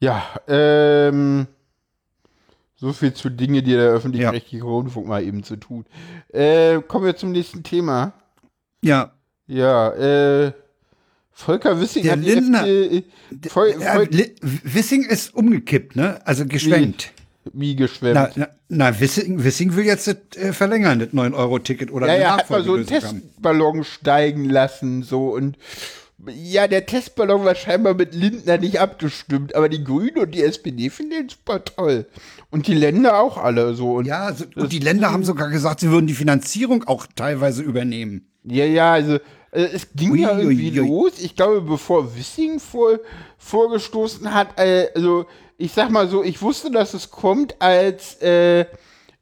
Ja, 0.00 0.22
ähm, 0.46 1.46
so 2.76 2.92
viel 2.92 3.14
zu 3.14 3.30
Dinge, 3.30 3.62
die 3.62 3.72
der 3.72 3.88
öffentlich-rechtliche 3.88 4.62
Rundfunk 4.64 5.06
mal 5.06 5.22
eben 5.22 5.42
zu 5.42 5.56
tut. 5.56 5.86
Äh, 6.28 6.82
kommen 6.82 7.06
wir 7.06 7.16
zum 7.16 7.32
nächsten 7.32 7.62
Thema. 7.62 8.12
Ja, 8.82 9.12
Ja, 9.46 9.88
äh, 9.94 10.52
Volker 11.36 11.80
Wissing 11.80 12.04
Der 12.04 12.16
Lindner- 12.16 12.66
FDP 12.66 13.04
Vol, 13.50 13.74
Ja, 13.80 13.94
Vol, 13.96 14.08
Li- 14.10 14.34
Wissing 14.40 15.04
ist 15.04 15.34
umgekippt, 15.34 15.96
ne? 15.96 16.20
Also 16.24 16.46
geschwenkt. 16.46 17.12
wie 17.52 17.74
geschwemmt. 17.76 18.14
Na, 18.14 18.30
na, 18.36 18.48
na 18.68 19.00
Wissing, 19.00 19.42
Wissing 19.42 19.74
will 19.76 19.84
jetzt 19.84 20.06
das, 20.06 20.16
äh, 20.36 20.52
verlängern, 20.52 21.00
das 21.00 21.08
9-Euro-Ticket 21.10 21.90
oder 21.92 22.06
Ja, 22.06 22.14
ja, 22.16 22.36
hat 22.38 22.50
mal 22.50 22.62
so 22.64 22.74
einen 22.74 22.86
haben. 22.86 23.00
Testballon 23.00 23.84
steigen 23.84 24.48
lassen, 24.48 25.02
so 25.02 25.28
und 25.34 25.58
ja, 26.32 26.68
der 26.68 26.86
Testballon 26.86 27.44
war 27.44 27.54
scheinbar 27.54 27.92
mit 27.92 28.14
Lindner 28.14 28.56
nicht 28.56 28.80
abgestimmt, 28.80 29.54
aber 29.54 29.68
die 29.68 29.84
Grünen 29.84 30.16
und 30.18 30.34
die 30.34 30.42
SPD 30.42 30.88
finden 30.88 31.10
den 31.12 31.28
super 31.28 31.62
toll. 31.64 32.06
Und 32.50 32.66
die 32.66 32.72
Länder 32.74 33.18
auch 33.18 33.36
alle 33.36 33.74
so. 33.74 33.94
Und 33.96 34.06
Ja, 34.06 34.32
so, 34.32 34.44
und 34.54 34.72
die 34.72 34.78
Länder 34.78 35.10
haben 35.12 35.24
sogar 35.24 35.50
gesagt, 35.50 35.80
sie 35.80 35.90
würden 35.90 36.06
die 36.06 36.14
Finanzierung 36.14 36.84
auch 36.84 37.06
teilweise 37.14 37.62
übernehmen. 37.62 38.26
Ja, 38.44 38.64
ja, 38.64 38.92
also 38.94 39.18
äh, 39.54 39.70
es 39.72 39.88
ging 39.94 40.10
Ui, 40.12 40.20
ja 40.20 40.38
irgendwie 40.38 40.72
ui, 40.72 40.80
ui. 40.80 40.88
los. 40.88 41.18
Ich 41.20 41.34
glaube, 41.36 41.62
bevor 41.62 42.14
Wissing 42.16 42.60
vor, 42.60 42.98
vorgestoßen 43.38 44.34
hat, 44.34 44.58
äh, 44.58 44.88
also 44.94 45.24
ich 45.56 45.72
sag 45.72 45.90
mal 45.90 46.08
so, 46.08 46.24
ich 46.24 46.42
wusste, 46.42 46.70
dass 46.70 46.92
es 46.94 47.10
kommt, 47.10 47.60
als 47.62 48.20
äh, 48.20 48.66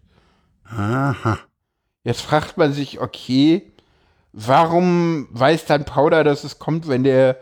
Aha. 0.65 1.39
Jetzt 2.03 2.21
fragt 2.21 2.59
man 2.59 2.73
sich, 2.73 3.01
okay, 3.01 3.73
warum 4.33 5.29
weiß 5.31 5.67
dann 5.67 5.85
Powder, 5.85 6.25
dass 6.25 6.43
es 6.45 6.59
kommt, 6.59 6.89
wenn 6.89 7.05
der 7.05 7.39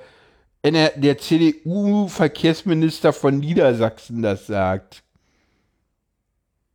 wenn 0.68 0.74
er, 0.74 0.92
der 0.96 1.16
CDU-Verkehrsminister 1.16 3.14
von 3.14 3.38
Niedersachsen 3.38 4.20
das 4.20 4.46
sagt. 4.46 5.02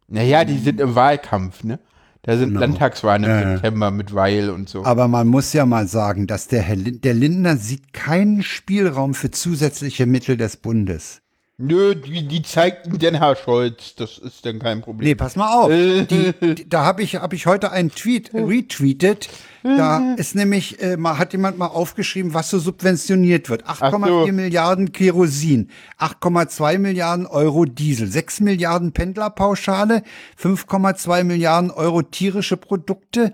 Naja, 0.08 0.46
die 0.46 0.58
sind 0.58 0.82
im 0.82 0.96
Wahlkampf, 0.96 1.64
ne? 1.64 1.78
Da 2.24 2.36
sind 2.36 2.50
Genau. 2.50 2.62
Landtagswahlen 2.62 3.24
im 3.24 3.30
ja. 3.30 3.54
September 3.54 3.92
mit 3.92 4.16
Weil 4.16 4.50
und 4.50 4.68
so. 4.68 4.84
Aber 4.84 5.08
man 5.08 5.28
muss 5.28 5.54
ja 5.54 5.68
mal 5.68 5.88
sagen, 5.88 6.26
dass 6.26 6.48
der 6.48 6.64
Herr 6.64 6.78
der 6.78 7.14
Lindner 7.14 7.58
sieht 7.58 7.94
keinen 7.94 8.42
Spielraum 8.42 9.14
für 9.14 9.30
zusätzliche 9.30 10.08
Mittel 10.08 10.38
des 10.38 10.58
Bundes. 10.58 11.22
Nö, 11.60 11.94
die, 11.94 12.28
die 12.28 12.42
zeigt 12.42 12.88
ihm 12.88 12.98
denn 12.98 13.14
Herr 13.14 13.36
Scholz. 13.36 13.94
Das 13.96 14.18
ist 14.18 14.44
dann 14.44 14.58
kein 14.58 14.82
Problem. 14.82 15.08
Nee, 15.08 15.16
pass 15.16 15.36
mal 15.36 15.54
auf. 15.54 15.70
Äh. 15.70 16.06
Die, 16.06 16.34
die, 16.56 16.68
da 16.68 16.84
habe 16.84 17.04
ich, 17.04 17.16
hab 17.16 17.32
ich 17.32 17.46
heute 17.46 17.72
einen 17.72 17.92
Tweet 17.92 18.34
retweetet. 18.34 19.30
Da 19.64 20.16
ist 20.16 20.36
nämlich, 20.36 20.82
äh, 20.82 20.98
mal, 20.98 21.18
hat 21.18 21.32
jemand 21.32 21.58
mal 21.58 21.68
aufgeschrieben, 21.68 22.34
was 22.34 22.50
so 22.50 22.60
subventioniert 22.60 23.50
wird. 23.50 23.66
8,4 23.66 24.08
so. 24.08 24.32
Milliarden 24.34 24.92
Kerosin, 24.92 25.70
8,2 26.00 26.80
Milliarden 26.80 27.28
Euro 27.28 27.64
Diesel, 27.64 28.12
6 28.12 28.42
Milliarden 28.42 28.92
Pendlerpauschale, 28.92 30.04
5,2 30.42 31.24
Milliarden 31.24 31.72
Euro 31.72 32.02
tierische 32.02 32.58
Produkte, 32.58 33.32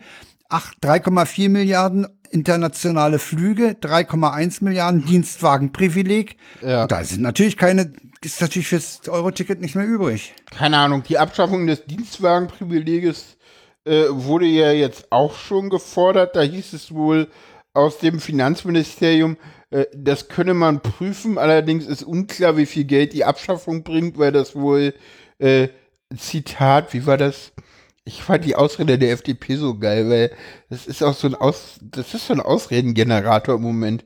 8 0.49 0.78
3,4 0.84 1.49
Milliarden 1.49 2.05
internationale 2.30 3.20
Flüge, 3.20 3.76
3,1 3.82 4.64
Milliarden 4.64 5.06
Dienstwagenprivileg. 5.06 6.38
Ja. 6.62 6.88
Da 6.88 7.04
sind 7.04 7.22
natürlich 7.22 7.58
keine, 7.58 7.92
ist 8.22 8.42
natürlich 8.42 8.68
fürs 8.68 9.02
Euro-Ticket 9.08 9.62
nicht 9.62 9.76
mehr 9.76 9.86
übrig. 9.86 10.34
keine 10.56 10.78
Ahnung, 10.78 11.04
die 11.04 11.18
Abschaffung 11.18 11.68
des 11.68 11.86
Dienstwagenprivileges 11.86 13.38
äh, 13.86 14.06
wurde 14.10 14.46
ja 14.46 14.72
jetzt 14.72 15.12
auch 15.12 15.36
schon 15.36 15.70
gefordert. 15.70 16.36
Da 16.36 16.42
hieß 16.42 16.74
es 16.74 16.94
wohl 16.94 17.28
aus 17.74 18.00
dem 18.00 18.20
Finanzministerium, 18.20 19.38
äh, 19.72 19.86
das 19.96 20.28
könne 20.28 20.54
man 20.54 20.82
prüfen. 20.82 21.38
Allerdings 21.38 21.86
ist 21.86 22.04
unklar, 22.04 22.58
wie 22.58 22.66
viel 22.66 22.86
Geld 22.86 23.14
die 23.14 23.26
Abschaffung 23.26 23.84
bringt, 23.84 24.18
weil 24.18 24.32
das 24.32 24.56
wohl, 24.56 24.94
äh, 25.40 25.70
Zitat, 26.18 26.94
wie 26.94 27.06
war 27.06 27.18
das? 27.18 27.52
Ich 28.06 28.24
fand 28.24 28.43
die 28.45 28.56
Ausrede 28.56 28.97
der 28.97 29.12
FDP 29.12 29.56
so 29.56 29.78
geil, 29.78 30.10
weil 30.10 30.32
das 30.70 30.88
ist 30.88 31.04
auch 31.04 31.14
so 31.14 31.28
ein 31.28 31.36
Aus, 31.36 31.78
das 31.82 32.14
ist 32.14 32.28
so 32.28 32.34
ein 32.34 32.39
Ausredengenerator 32.39 33.56
im 33.56 33.62
Moment, 33.62 34.06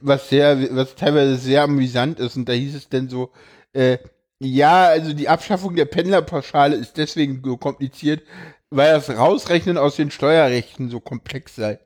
was 0.00 0.28
sehr, 0.30 0.74
was 0.74 0.96
teilweise 0.96 1.36
sehr 1.36 1.62
amüsant 1.62 2.18
ist. 2.18 2.36
Und 2.36 2.48
da 2.48 2.52
hieß 2.54 2.74
es 2.74 2.88
dann 2.88 3.08
so, 3.08 3.30
äh, 3.72 3.98
ja, 4.40 4.86
also 4.86 5.12
die 5.12 5.28
Abschaffung 5.28 5.76
der 5.76 5.84
Pendlerpauschale 5.84 6.74
ist 6.76 6.96
deswegen 6.96 7.40
so 7.44 7.56
kompliziert, 7.56 8.22
weil 8.70 8.92
das 8.94 9.08
Rausrechnen 9.10 9.78
aus 9.78 9.94
den 9.96 10.10
Steuerrechten 10.10 10.90
so 10.90 10.98
komplex 10.98 11.54
sei. 11.54 11.78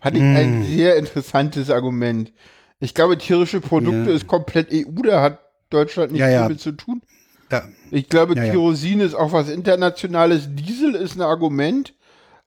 Hatte 0.00 0.16
ich 0.18 0.22
ein 0.22 0.62
sehr 0.64 0.96
interessantes 0.96 1.68
Argument. 1.70 2.32
Ich 2.80 2.94
glaube, 2.94 3.18
tierische 3.18 3.60
Produkte 3.60 4.10
Ja. 4.10 4.16
ist 4.16 4.26
komplett 4.26 4.68
EU, 4.72 5.02
da 5.02 5.20
hat 5.22 5.40
Deutschland 5.70 6.12
nichts 6.12 6.26
Ja, 6.26 6.30
ja. 6.32 6.42
damit 6.42 6.60
zu 6.60 6.72
tun. 6.72 7.02
Ja. 7.50 7.62
Ich 7.90 8.08
glaube, 8.08 8.34
Ja. 8.36 8.44
Kerosin 8.44 9.00
ist 9.00 9.14
auch 9.14 9.32
was 9.32 9.48
Internationales. 9.48 10.48
Diesel 10.50 10.94
ist 10.94 11.16
ein 11.16 11.22
Argument, 11.22 11.94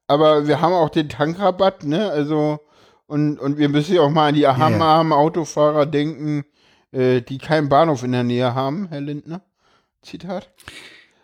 aber 0.07 0.47
wir 0.47 0.59
haben 0.61 0.73
auch 0.73 0.89
den 0.89 1.09
Tankrabatt, 1.09 1.83
ne? 1.83 2.09
Also, 2.09 2.59
und, 3.07 3.39
und 3.39 3.57
wir 3.57 3.69
müssen 3.69 3.95
ja 3.95 4.01
auch 4.01 4.09
mal 4.09 4.29
an 4.29 4.35
die 4.35 4.45
armen, 4.47 5.11
Autofahrer 5.13 5.85
denken, 5.85 6.45
äh, 6.91 7.21
die 7.21 7.37
keinen 7.37 7.69
Bahnhof 7.69 8.03
in 8.03 8.11
der 8.11 8.23
Nähe 8.23 8.53
haben, 8.53 8.87
Herr 8.89 9.01
Lindner. 9.01 9.41
Zitat. 10.01 10.49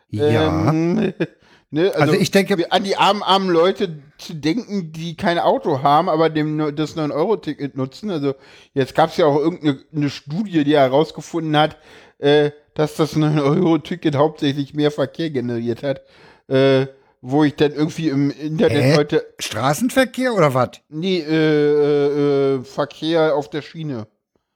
Ja. 0.10 0.70
Ähm, 0.70 0.96
ne? 1.72 1.92
also, 1.94 2.00
Also 2.00 2.14
ich 2.14 2.32
denke- 2.32 2.72
an 2.72 2.84
die 2.84 2.98
armen, 2.98 3.24
armen 3.24 3.50
Leute 3.50 4.00
zu 4.18 4.34
denken, 4.34 4.92
die 4.94 5.16
kein 5.18 5.40
Auto 5.40 5.82
haben, 5.84 6.08
aber 6.10 6.30
dem 6.30 6.76
das 6.76 6.96
9-Euro-Ticket 6.96 7.76
nutzen. 7.76 8.10
Also 8.10 8.36
jetzt 8.74 8.96
gab 8.96 9.10
es 9.10 9.18
ja 9.18 9.26
auch 9.26 9.38
irgendeine 9.38 9.80
eine 9.94 10.10
Studie, 10.10 10.64
die 10.64 10.76
herausgefunden 10.78 11.58
hat, 11.58 11.78
äh, 12.20 12.52
dass 12.76 12.96
das 12.96 13.18
9-Euro-Ticket 13.18 14.16
hauptsächlich 14.16 14.76
mehr 14.76 14.92
Verkehr 14.92 15.32
generiert 15.32 15.82
hat. 15.82 16.02
Äh, 16.48 16.86
wo 17.28 17.44
ich 17.44 17.56
dann 17.56 17.72
irgendwie 17.72 18.10
im 18.10 18.30
Internet 18.30 18.84
Hä? 18.84 18.96
heute, 18.98 19.26
Straßenverkehr 19.40 20.36
oder 20.36 20.54
was? 20.54 20.70
nee, 20.90 21.18
äh, 21.18 21.34
äh, 21.34 22.56
äh, 22.58 22.64
Verkehr 22.64 23.36
auf 23.36 23.50
der 23.50 23.64
Schiene. 23.64 24.06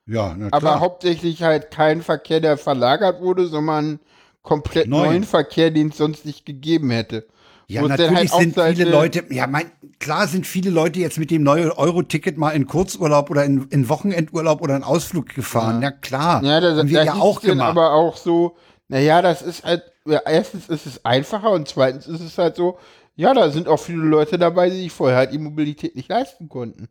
Ja, 0.05 0.36
na 0.38 0.49
Aber 0.51 0.80
hauptsächlich 0.80 1.41
halt 1.41 1.72
kein 1.72 2.03
Verkehr, 2.03 2.39
der 2.39 2.57
verlagert 2.57 3.22
wurde, 3.22 3.47
sondern 3.47 3.99
komplett 4.43 4.88
Neu. 4.88 5.05
neuen 5.05 5.24
Verkehr, 5.24 5.72
den 5.72 5.89
es 5.89 5.97
sonst 5.97 6.26
nicht 6.26 6.45
gegeben 6.45 6.91
hätte. 6.91 7.26
Ja, 7.70 7.82
dann 7.82 7.89
natürlich 7.91 8.32
halt 8.32 8.55
sind 8.55 8.59
viele 8.59 8.89
Leute, 8.89 9.24
ja, 9.30 9.45
mein, 9.47 9.72
klar 9.99 10.28
sind 10.28 10.47
viele 10.47 10.70
Leute 10.72 10.99
jetzt 10.99 11.20
mit 11.20 11.30
dem 11.32 11.43
neuen 11.43 11.72
Euro-Ticket 11.72 12.38
mal 12.38 12.49
in 12.51 12.65
Kurzurlaub 12.65 13.30
oder 13.30 13.45
in, 13.45 13.67
in 13.70 13.88
Wochenendurlaub 13.89 14.61
oder 14.61 14.76
in 14.76 14.84
Ausflug 14.84 15.30
gefahren. 15.30 15.82
Ja, 15.82 15.91
klar. 15.91 16.43
Ja, 16.43 16.59
da, 16.59 16.76
Haben 16.76 16.89
wir 16.89 16.97
da 16.99 17.03
ja 17.05 17.13
auch 17.13 17.41
gemacht. 17.41 17.70
aber 17.70 17.93
auch 17.93 18.17
so, 18.17 18.57
naja, 18.88 19.22
das 19.22 19.41
ist 19.43 19.63
halt, 19.63 19.84
ja, 20.05 20.20
erstens 20.26 20.67
ist 20.67 20.88
es 20.88 21.05
einfacher 21.05 21.51
und 21.51 21.67
zweitens 21.67 22.07
ist 22.07 22.22
es 22.22 22.38
halt 22.39 22.55
so, 22.55 22.80
ja, 23.15 23.34
da 23.34 23.51
sind 23.51 23.67
auch 23.67 23.78
viele 23.80 24.01
Leute 24.03 24.39
dabei, 24.39 24.70
die 24.72 24.78
sich 24.78 24.91
vorher 24.91 25.17
halt 25.17 25.32
die 25.34 25.38
Mobilität 25.38 25.95
nicht 25.95 26.09
leisten 26.09 26.49
konnten. 26.49 26.88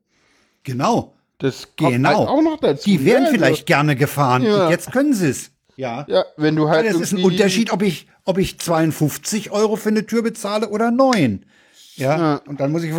genau. 0.63 1.15
Das 1.41 1.69
kommt 1.77 1.93
Genau. 1.93 2.09
halt 2.19 2.29
auch 2.29 2.43
noch 2.43 2.59
dazu. 2.59 2.83
Die 2.85 3.05
wären 3.05 3.23
ne? 3.23 3.29
Also, 3.29 3.39
vielleicht 3.39 3.67
gerne 3.67 3.95
gefahren. 3.95 4.43
Ja. 4.43 4.65
Und 4.65 4.71
jetzt 4.71 4.91
können 4.91 5.15
sie 5.15 5.29
es. 5.29 5.53
Ja. 5.79 6.05
Ja, 6.09 6.25
wenn 6.37 6.57
du 6.57 6.69
halt. 6.69 6.87
Das 6.87 7.01
ist 7.01 7.13
ein 7.13 7.23
Unterschied, 7.23 7.73
ob 7.73 7.83
ich, 7.83 8.09
ob 8.25 8.37
ich 8.39 8.59
52 8.59 9.53
Euro 9.53 9.77
für 9.77 9.91
eine 9.91 10.05
Tür 10.05 10.23
bezahle 10.23 10.71
oder 10.71 10.91
9. 10.91 11.47
Ja. 11.95 12.19
Ja. 12.19 12.41
Und 12.47 12.59
dann 12.59 12.73
muss 12.73 12.83
ich 12.83 12.93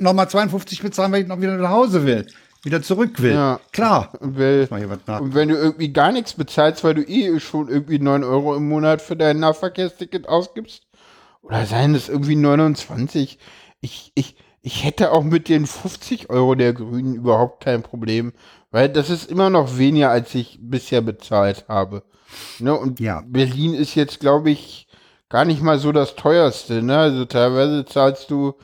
nochmal 0.00 0.28
52 0.28 0.80
bezahlen, 0.82 1.12
weil 1.12 1.22
ich 1.22 1.28
noch 1.28 1.40
wieder 1.40 1.56
nach 1.58 1.68
Hause 1.68 2.06
will. 2.06 2.26
Wieder 2.62 2.80
zurück 2.80 3.20
will. 3.20 3.34
Ja. 3.34 3.60
Klar. 3.72 4.10
Nach. 5.06 5.20
und 5.20 5.34
wenn 5.34 5.50
du 5.50 5.54
irgendwie 5.54 5.92
gar 5.92 6.12
nichts 6.12 6.32
bezahlst, 6.32 6.82
weil 6.82 6.94
du 6.94 7.02
eh 7.02 7.38
schon 7.40 7.68
irgendwie 7.68 7.98
9 7.98 8.24
Euro 8.24 8.56
im 8.56 8.70
Monat 8.70 9.02
für 9.02 9.16
dein 9.16 9.38
Nahverkehrsticket 9.40 10.26
ausgibst, 10.26 10.86
oder 11.42 11.66
seien 11.66 11.94
es 11.94 12.08
irgendwie 12.08 12.36
29, 12.36 13.38
ich, 13.82 14.12
ich, 14.14 14.36
ich 14.62 14.82
hätte 14.82 15.12
auch 15.12 15.24
mit 15.24 15.50
den 15.50 15.66
50 15.66 16.30
Euro 16.30 16.54
der 16.54 16.72
Grünen 16.72 17.16
überhaupt 17.16 17.62
kein 17.62 17.82
Problem, 17.82 18.32
weil 18.70 18.88
das 18.88 19.10
ist 19.10 19.30
immer 19.30 19.50
noch 19.50 19.76
weniger, 19.76 20.08
als 20.08 20.34
ich 20.34 20.58
bisher 20.62 21.02
bezahlt 21.02 21.66
habe. 21.68 22.02
Ne? 22.58 22.74
Und 22.74 23.00
Ja. 23.00 23.22
Berlin 23.26 23.74
ist 23.74 23.94
jetzt, 23.94 24.20
glaube 24.20 24.50
ich, 24.50 24.86
gar 25.28 25.44
nicht 25.44 25.62
mal 25.62 25.78
so 25.78 25.92
das 25.92 26.16
teuerste. 26.16 26.82
Ne? 26.82 26.96
Also 26.96 27.24
teilweise 27.24 27.84
zahlst 27.84 28.30
du, 28.30 28.54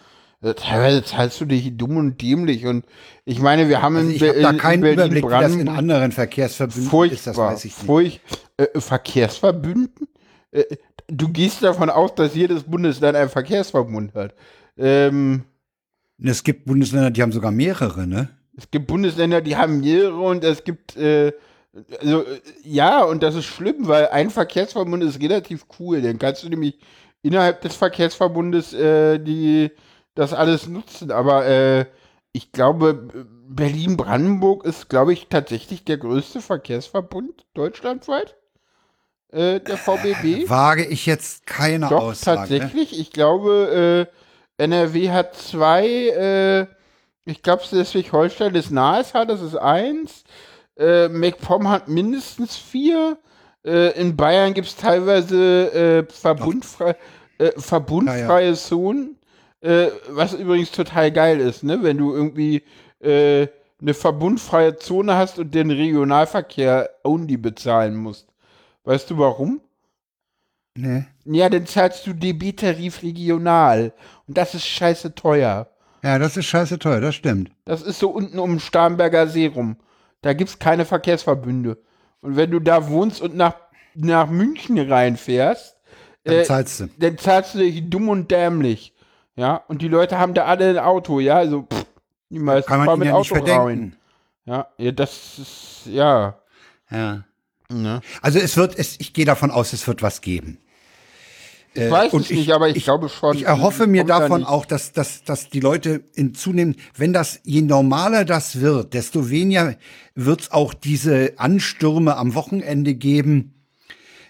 äh, 0.42 0.54
teilweise 0.54 1.02
zahlst 1.04 1.40
du 1.40 1.44
dich 1.44 1.76
dumm 1.76 1.96
und 1.96 2.20
dämlich. 2.22 2.66
Und 2.66 2.84
ich 3.24 3.40
meine, 3.40 3.68
wir 3.68 3.82
haben 3.82 3.96
Also 3.96 4.08
in, 4.10 4.16
ich 4.16 4.22
habe 4.22 4.32
Be- 4.34 4.42
da 4.42 4.50
in 4.50 4.56
keinen 4.58 4.84
Überblick, 4.84 5.24
wie 5.24 5.28
das 5.30 5.54
in 5.54 5.68
anderen 5.68 6.12
Verkehrsverbünden 6.12 6.90
furchtbar, 6.90 7.14
ist, 7.16 7.26
das 7.26 7.36
weiß 7.36 7.64
ich 7.64 7.76
nicht. 7.76 7.86
furch 7.86 8.20
äh, 8.56 8.80
Verkehrsverbünden? 8.80 10.08
Äh, 10.52 10.64
du 11.08 11.28
gehst 11.28 11.62
davon 11.62 11.90
aus, 11.90 12.14
dass 12.14 12.34
jedes 12.34 12.62
Bundesland 12.64 13.16
einen 13.16 13.30
Verkehrsverbund 13.30 14.14
hat. 14.14 14.34
Ähm, 14.78 15.44
Es 16.22 16.42
gibt 16.44 16.64
Bundesländer, 16.66 17.10
die 17.10 17.22
haben 17.22 17.32
sogar 17.32 17.50
mehrere, 17.50 18.06
ne? 18.06 18.28
es 18.56 18.70
gibt 18.70 18.86
Bundesländer, 18.88 19.40
die 19.40 19.56
haben 19.56 19.80
mehrere 19.80 20.20
und 20.20 20.44
es 20.44 20.64
gibt, 20.64 20.96
äh, 20.96 21.32
also, 22.00 22.24
ja, 22.64 23.04
und 23.04 23.22
das 23.22 23.34
ist 23.34 23.44
schlimm, 23.44 23.86
weil 23.86 24.08
ein 24.08 24.30
Verkehrsverbund 24.30 25.04
ist 25.04 25.20
relativ 25.20 25.66
cool. 25.78 26.02
Dann 26.02 26.18
kannst 26.18 26.42
du 26.42 26.48
nämlich 26.48 26.78
innerhalb 27.22 27.60
des 27.60 27.76
Verkehrsverbundes 27.76 28.72
äh, 28.72 29.18
die, 29.18 29.70
das 30.14 30.32
alles 30.32 30.66
nutzen. 30.66 31.12
Aber 31.12 31.46
äh, 31.46 31.86
ich 32.32 32.52
glaube, 32.52 33.08
Berlin-Brandenburg 33.48 34.64
ist, 34.64 34.88
glaube 34.88 35.12
ich, 35.12 35.28
tatsächlich 35.28 35.84
der 35.84 35.98
größte 35.98 36.40
Verkehrsverbund 36.40 37.44
deutschlandweit. 37.54 38.36
Äh, 39.32 39.60
der 39.60 39.76
VBB. 39.76 40.48
Wage 40.48 40.86
ich 40.86 41.06
jetzt 41.06 41.46
keine 41.46 41.88
Doch, 41.88 42.02
Aussage. 42.02 42.40
Ne? 42.40 42.58
tatsächlich. 42.58 42.98
Ich 42.98 43.12
glaube, 43.12 44.08
äh, 44.58 44.62
NRW 44.62 45.10
hat 45.10 45.36
zwei, 45.36 45.86
äh, 45.86 46.66
ich 47.24 47.42
glaube, 47.42 47.62
Schleswig-Holstein 47.62 48.54
ist 48.56 48.70
nahes 48.70 49.14
hat, 49.14 49.30
das 49.30 49.40
ist 49.40 49.56
eins. 49.56 50.24
Äh, 50.80 51.10
MacPom 51.10 51.68
hat 51.68 51.88
mindestens 51.88 52.56
vier. 52.56 53.18
Äh, 53.64 54.00
in 54.00 54.16
Bayern 54.16 54.54
gibt 54.54 54.68
es 54.68 54.76
teilweise 54.76 56.06
äh, 56.08 56.10
verbundfrei, 56.10 56.96
äh, 57.38 57.52
verbundfreie 57.58 58.54
Zonen. 58.54 59.16
Äh, 59.60 59.88
was 60.08 60.32
übrigens 60.32 60.70
total 60.70 61.12
geil 61.12 61.38
ist, 61.38 61.62
ne? 61.62 61.82
Wenn 61.82 61.98
du 61.98 62.14
irgendwie 62.14 62.62
äh, 63.00 63.46
eine 63.82 63.92
verbundfreie 63.92 64.76
Zone 64.76 65.16
hast 65.16 65.38
und 65.38 65.54
den 65.54 65.70
Regionalverkehr 65.70 66.88
only 67.04 67.36
bezahlen 67.36 67.96
musst. 67.96 68.28
Weißt 68.84 69.10
du 69.10 69.18
warum? 69.18 69.60
Nee. 70.74 71.04
Ja, 71.26 71.50
dann 71.50 71.66
zahlst 71.66 72.06
du 72.06 72.14
DB-Tarif 72.14 73.02
regional. 73.02 73.92
Und 74.26 74.38
das 74.38 74.54
ist 74.54 74.66
scheiße 74.66 75.14
teuer. 75.14 75.68
Ja, 76.02 76.18
das 76.18 76.38
ist 76.38 76.46
scheiße 76.46 76.78
teuer, 76.78 77.00
das 77.00 77.14
stimmt. 77.14 77.50
Das 77.66 77.82
ist 77.82 77.98
so 77.98 78.08
unten 78.08 78.38
um 78.38 78.58
Starnberger 78.58 79.26
See 79.26 79.46
rum. 79.46 79.76
Da 80.22 80.32
gibt's 80.32 80.58
keine 80.58 80.84
Verkehrsverbünde. 80.84 81.78
Und 82.20 82.36
wenn 82.36 82.50
du 82.50 82.60
da 82.60 82.88
wohnst 82.88 83.20
und 83.20 83.34
nach, 83.36 83.54
nach 83.94 84.28
München 84.28 84.78
reinfährst, 84.78 85.76
Dann 86.24 86.34
äh, 86.36 86.42
zahlst 86.44 86.80
du. 86.80 86.88
dann 86.98 87.16
zahlst 87.18 87.54
du 87.54 87.58
dich 87.58 87.88
dumm 87.88 88.08
und 88.08 88.30
dämlich. 88.30 88.94
Ja, 89.36 89.56
und 89.68 89.80
die 89.80 89.88
Leute 89.88 90.18
haben 90.18 90.34
da 90.34 90.44
alle 90.44 90.68
ein 90.70 90.78
Auto, 90.78 91.20
ja, 91.20 91.36
also 91.36 91.62
pff, 91.62 91.86
die 92.28 92.38
meisten 92.38 92.68
Kann 92.68 92.78
man 92.80 92.86
fahren 92.86 93.00
ihnen 93.00 93.08
ja 93.08 93.16
rein. 93.16 93.24
verdenken. 93.24 93.96
Ja, 94.44 94.66
ja 94.76 94.92
das 94.92 95.38
ist, 95.38 95.82
ja. 95.86 96.38
Ja. 96.90 97.24
Ne? 97.70 98.00
Also 98.20 98.38
es 98.38 98.56
wird, 98.56 98.76
es, 98.78 98.98
ich 99.00 99.14
gehe 99.14 99.24
davon 99.24 99.50
aus, 99.50 99.72
es 99.72 99.86
wird 99.86 100.02
was 100.02 100.20
geben. 100.20 100.58
Ich 101.72 101.88
weiß 101.90 102.12
es 102.14 102.30
nicht, 102.30 102.50
aber 102.52 102.68
ich, 102.68 102.82
glaube 102.84 103.08
schon. 103.08 103.36
Ich 103.36 103.44
erhoffe 103.46 103.86
mir 103.86 104.04
da 104.04 104.20
davon 104.20 104.40
nicht. 104.40 104.48
auch, 104.48 104.64
dass, 104.66 104.92
dass, 104.92 105.22
dass 105.22 105.50
die 105.50 105.60
Leute 105.60 106.02
in 106.14 106.34
zunehmend, 106.34 106.76
wenn 106.96 107.12
das, 107.12 107.40
je 107.44 107.62
normaler 107.62 108.24
das 108.24 108.60
wird, 108.60 108.92
desto 108.94 109.30
weniger 109.30 109.76
wird 110.16 110.40
es 110.40 110.50
auch 110.52 110.74
diese 110.74 111.34
Anstürme 111.36 112.16
am 112.16 112.34
Wochenende 112.34 112.94
geben, 112.94 113.54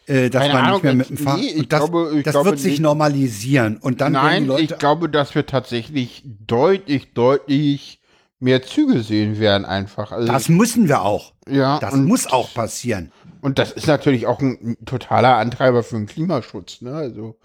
äh, 0.07 0.28
dass 0.28 0.43
Keine 0.43 0.53
man 0.55 0.64
Ahnung, 0.64 0.74
nicht 0.74 0.82
mehr 0.84 0.95
mit 0.95 1.11
ich- 1.11 1.16
dem 1.16 1.24
Fahrrad. 1.24 1.41
nee, 1.41 1.47
ich 1.49 1.68
das, 1.68 1.80
glaube- 1.80 2.12
ich 2.18 2.24
das 2.24 2.32
glaube 2.34 2.51
wird 2.51 2.59
sich 2.59 2.78
normalisieren. 2.80 3.78
Und 3.78 4.01
dann 4.03 4.12
Nein, 4.12 4.47
Leute. 4.47 4.62
ich 4.62 4.78
glaube, 4.78 5.09
dass 5.09 5.34
wir 5.34 5.47
tatsächlich 5.47 6.22
deutlich, 6.47 7.14
deutlich 7.14 8.01
mehr 8.38 8.62
Züge 8.62 9.03
sehen 9.03 9.38
werden 9.38 9.64
einfach. 9.64 10.12
Also, 10.12 10.30
das 10.30 10.49
müssen 10.49 10.88
wir 10.88 11.03
auch. 11.03 11.32
ja, 11.49 11.78
Das 11.78 11.95
muss 11.95 12.26
auch 12.26 12.53
passieren. 12.55 13.12
Und 13.43 13.59
das 13.59 13.72
ist 13.72 13.86
natürlich 13.86 14.26
auch 14.26 14.41
ein, 14.41 14.76
totaler 14.84 15.36
Antreiber 15.36 15.82
für 15.82 15.97
den 15.97 16.07
Klimaschutz. 16.07 16.80
Ne? 16.82 16.93
Also 16.93 17.36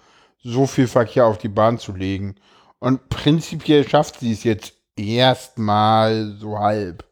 so 0.43 0.67
viel 0.67 0.87
Verkehr 0.87 1.25
auf 1.25 1.37
die 1.37 1.49
Bahn 1.49 1.77
zu 1.77 1.93
legen. 1.93 2.35
Und 2.79 3.09
prinzipiell 3.09 3.87
schafft 3.87 4.19
sie 4.19 4.31
es 4.31 4.43
jetzt 4.43 4.73
erstmal 4.95 6.35
so 6.39 6.59
halb. 6.59 7.03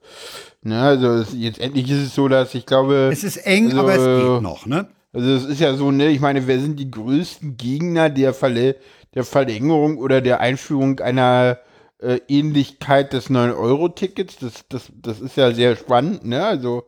Ne? 0.61 0.81
Also 0.81 1.07
es, 1.13 1.33
jetzt 1.33 1.59
endlich 1.59 1.89
ist 1.89 2.07
es 2.07 2.15
so, 2.15 2.27
dass 2.27 2.53
ich 2.55 2.65
glaube. 2.65 3.09
Es 3.11 3.23
ist 3.23 3.37
eng, 3.37 3.65
also, 3.65 3.79
aber 3.79 3.95
es 3.95 4.21
geht 4.21 4.41
noch, 4.41 4.65
ne? 4.65 4.87
Also 5.11 5.29
es 5.29 5.45
ist 5.45 5.59
ja 5.59 5.75
so, 5.75 5.91
ne, 5.91 6.09
ich 6.09 6.19
meine, 6.19 6.47
wer 6.47 6.59
sind 6.59 6.79
die 6.79 6.89
größten 6.89 7.55
Gegner 7.55 8.09
der, 8.09 8.33
Verle 8.33 8.77
der 9.13 9.23
Verlängerung 9.23 9.97
oder 9.99 10.21
der 10.21 10.39
Einführung 10.39 10.99
einer 11.01 11.59
äh, 11.99 12.19
Ähnlichkeit 12.27 13.13
des 13.13 13.29
9-Euro-Tickets? 13.29 14.37
Das, 14.39 14.65
das, 14.69 14.91
das 14.95 15.19
ist 15.19 15.37
ja 15.37 15.51
sehr 15.51 15.75
spannend, 15.75 16.25
ne? 16.25 16.43
Also, 16.43 16.85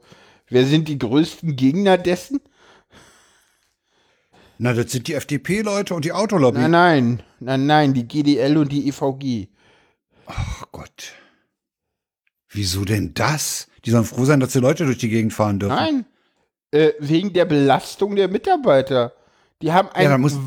wer 0.50 0.66
sind 0.66 0.88
die 0.88 0.98
größten 1.00 1.56
Gegner 1.56 1.98
dessen? 1.98 2.40
Na, 4.58 4.74
das 4.74 4.92
sind 4.92 5.08
die 5.08 5.14
FDP-Leute 5.14 5.94
und 5.94 6.06
die 6.06 6.14
Autolobby. 6.14 6.60
Nein, 6.60 6.70
nein, 6.70 7.24
nein, 7.40 7.66
nein, 7.66 7.94
die 7.94 8.08
GDL 8.08 8.58
und 8.58 8.72
die 8.72 8.88
EVG. 8.88 9.50
Ach 10.28 10.64
Gott. 10.72 11.14
Wieso 12.50 12.86
denn 12.86 13.14
das? 13.14 13.68
Die 13.84 13.92
sollen 13.92 14.06
froh 14.06 14.24
sein, 14.26 14.40
dass 14.40 14.54
die 14.54 14.60
Leute 14.60 14.86
durch 14.86 14.98
die 14.98 15.10
Gegend 15.10 15.34
fahren 15.34 15.60
dürfen. 15.60 15.76
Nein, 15.76 16.06
äh, 16.72 16.94
wegen 17.00 17.34
der 17.34 17.46
Belastung 17.46 18.16
der 18.16 18.30
Mitarbeiter. 18.30 19.14
Die 19.62 19.72
haben 19.72 19.90
ein 19.90 20.04
Ja, 20.04 20.18
muss, 20.18 20.38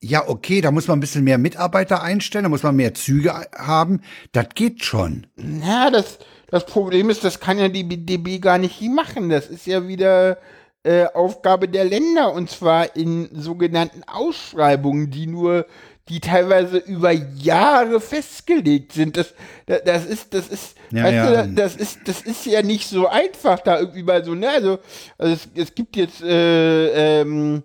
ja, 0.00 0.28
okay, 0.28 0.60
da 0.60 0.70
muss 0.70 0.86
man 0.86 0.98
ein 0.98 1.00
bisschen 1.00 1.24
mehr 1.24 1.38
Mitarbeiter 1.38 2.02
einstellen, 2.02 2.44
da 2.44 2.48
muss 2.48 2.62
man 2.62 2.76
mehr 2.76 2.94
Züge 2.94 3.32
haben. 3.56 4.00
Das 4.32 4.48
geht 4.54 4.84
schon. 4.84 5.26
Na, 5.36 5.90
das, 5.90 6.18
das 6.48 6.66
Problem 6.66 7.10
ist, 7.10 7.24
das 7.24 7.40
kann 7.40 7.58
ja 7.58 7.68
die 7.68 7.84
DB 7.84 8.38
gar 8.38 8.58
nicht 8.58 8.80
machen. 8.82 9.28
Das 9.28 9.48
ist 9.48 9.66
ja 9.66 9.88
wieder 9.88 10.38
äh, 10.84 11.06
Aufgabe 11.06 11.68
der 11.68 11.84
Länder 11.84 12.32
und 12.32 12.50
zwar 12.50 12.94
in 12.94 13.28
sogenannten 13.32 14.02
Ausschreibungen, 14.06 15.10
die 15.10 15.26
nur, 15.26 15.66
die 16.08 16.20
teilweise 16.20 16.78
über 16.78 17.10
Jahre 17.10 18.00
festgelegt 18.00 18.92
sind. 18.92 19.16
Das, 19.16 19.34
das, 19.66 19.82
das 19.84 20.06
ist, 20.06 20.34
das 20.34 20.48
ist, 20.48 20.76
Ja, 20.92 21.02
weißt 21.02 21.14
ja. 21.14 21.42
du, 21.42 21.52
das 21.54 21.74
ist, 21.74 22.00
das 22.06 22.20
ist 22.22 22.46
ja 22.46 22.62
nicht 22.62 22.88
so 22.88 23.08
einfach 23.08 23.58
da 23.58 23.80
irgendwie 23.80 24.04
mal 24.04 24.24
so, 24.24 24.34
ne? 24.34 24.48
Also, 24.48 24.78
also 25.18 25.32
es, 25.34 25.48
es 25.56 25.74
gibt 25.74 25.96
jetzt 25.96 26.22
äh, 26.22 27.20
ähm, 27.22 27.64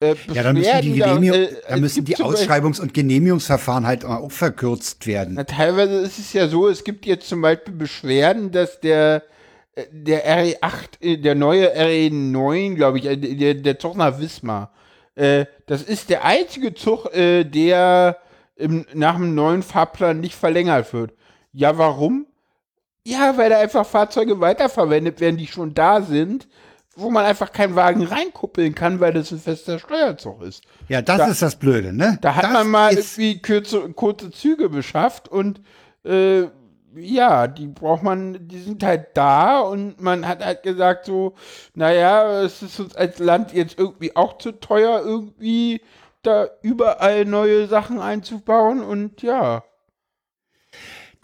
äh, 0.00 0.14
Ja, 0.32 0.42
dann 0.42 0.56
müssen 0.56 0.80
die, 0.82 0.92
Genehmigung, 0.92 1.36
äh, 1.36 1.48
dann 1.68 1.80
müssen 1.80 2.04
die 2.04 2.16
Ausschreibungs- 2.16 2.80
und 2.80 2.94
Genehmigungsverfahren 2.94 3.86
halt 3.86 4.04
auch 4.04 4.30
verkürzt 4.30 5.06
werden. 5.06 5.34
Na, 5.34 5.44
teilweise 5.44 5.94
ist 6.00 6.18
es 6.18 6.32
ja 6.32 6.48
so, 6.48 6.68
es 6.68 6.84
gibt 6.84 7.06
jetzt 7.06 7.28
zum 7.28 7.40
Beispiel 7.40 7.74
Beschwerden, 7.74 8.50
dass 8.50 8.80
der, 8.80 9.22
äh, 9.74 9.84
der 9.90 10.26
RE8, 10.26 11.00
äh, 11.00 11.16
der 11.18 11.34
neue 11.34 11.74
RE9, 11.76 12.74
glaube 12.74 12.98
ich, 12.98 13.06
äh, 13.06 13.16
der, 13.16 13.54
der 13.54 13.78
Zug 13.78 13.96
nach 13.96 14.18
Wismar, 14.18 14.72
äh, 15.14 15.46
das 15.66 15.82
ist 15.82 16.10
der 16.10 16.24
einzige 16.24 16.74
Zug, 16.74 17.10
der 17.12 18.18
im, 18.56 18.86
nach 18.94 19.16
dem 19.16 19.34
neuen 19.34 19.62
Fahrplan 19.62 20.20
nicht 20.20 20.34
verlängert 20.34 20.92
wird. 20.92 21.12
Ja, 21.52 21.78
warum? 21.78 22.26
Ja, 23.06 23.36
weil 23.36 23.50
da 23.50 23.58
einfach 23.58 23.86
Fahrzeuge 23.86 24.40
weiterverwendet 24.40 25.20
werden, 25.20 25.36
die 25.36 25.46
schon 25.46 25.74
da 25.74 26.02
sind, 26.02 26.48
wo 26.96 27.10
man 27.10 27.24
einfach 27.24 27.52
keinen 27.52 27.74
Wagen 27.76 28.02
reinkuppeln 28.04 28.74
kann, 28.74 29.00
weil 29.00 29.12
das 29.12 29.30
ein 29.32 29.38
fester 29.40 29.78
Steuerzug 29.78 30.42
ist. 30.42 30.62
Ja, 30.88 31.02
das 31.02 31.18
Da- 31.18 31.26
ist 31.26 31.42
das 31.42 31.56
Blöde, 31.56 31.92
ne? 31.92 32.18
Da 32.20 32.34
hat 32.36 32.44
das 32.44 32.52
man 32.52 32.70
mal 32.70 32.92
irgendwie 32.92 33.40
kurze, 33.40 33.88
kurze 33.92 34.30
Züge 34.30 34.68
beschafft 34.68 35.28
und 35.28 35.60
äh, 36.04 36.44
ja, 36.96 37.48
die 37.48 37.66
braucht 37.66 38.04
man, 38.04 38.46
die 38.46 38.60
sind 38.60 38.84
halt 38.84 39.08
da 39.14 39.60
und 39.60 40.00
man 40.00 40.28
hat 40.28 40.44
halt 40.44 40.62
gesagt 40.62 41.06
so, 41.06 41.34
naja, 41.74 42.42
es 42.42 42.62
ist 42.62 42.78
uns 42.78 42.94
als 42.94 43.18
Land 43.18 43.52
jetzt 43.52 43.78
irgendwie 43.78 44.14
auch 44.14 44.38
zu 44.38 44.52
teuer, 44.52 45.02
irgendwie 45.04 45.80
da 46.22 46.46
überall 46.62 47.24
neue 47.24 47.66
Sachen 47.66 48.00
einzubauen 48.00 48.80
und 48.82 49.22
ja. 49.22 49.64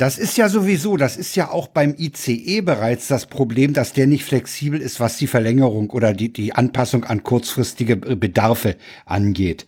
Das 0.00 0.16
ist 0.16 0.38
ja 0.38 0.48
sowieso, 0.48 0.96
das 0.96 1.18
ist 1.18 1.36
ja 1.36 1.50
auch 1.50 1.68
beim 1.68 1.94
ICE 1.98 2.62
bereits 2.62 3.06
das 3.06 3.26
Problem, 3.26 3.74
dass 3.74 3.92
der 3.92 4.06
nicht 4.06 4.24
flexibel 4.24 4.80
ist, 4.80 4.98
was 4.98 5.18
die 5.18 5.26
Verlängerung 5.26 5.90
oder 5.90 6.14
die, 6.14 6.32
die 6.32 6.54
Anpassung 6.54 7.04
an 7.04 7.22
kurzfristige 7.22 7.96
Be- 7.96 8.16
Bedarfe 8.16 8.76
angeht. 9.04 9.66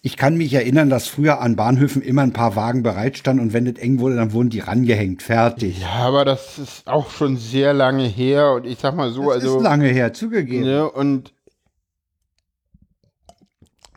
Ich 0.00 0.16
kann 0.16 0.36
mich 0.36 0.54
erinnern, 0.54 0.88
dass 0.88 1.08
früher 1.08 1.40
an 1.40 1.56
Bahnhöfen 1.56 2.00
immer 2.00 2.22
ein 2.22 2.32
paar 2.32 2.54
Wagen 2.54 2.84
bereitstanden 2.84 3.44
und 3.44 3.52
wenn 3.52 3.66
es 3.66 3.76
eng 3.80 3.98
wurde, 3.98 4.14
dann 4.14 4.32
wurden 4.32 4.50
die 4.50 4.60
rangehängt. 4.60 5.20
Fertig. 5.24 5.80
Ja, 5.80 5.88
aber 5.94 6.24
das 6.24 6.60
ist 6.60 6.86
auch 6.86 7.10
schon 7.10 7.36
sehr 7.36 7.72
lange 7.72 8.06
her 8.06 8.52
und 8.52 8.66
ich 8.66 8.78
sag 8.78 8.94
mal 8.94 9.10
so, 9.10 9.24
Das 9.24 9.42
also. 9.42 9.56
ist 9.56 9.62
lange 9.64 9.88
her, 9.88 10.12
zugegeben. 10.12 10.64
Ne, 10.64 10.88
und 10.88 11.34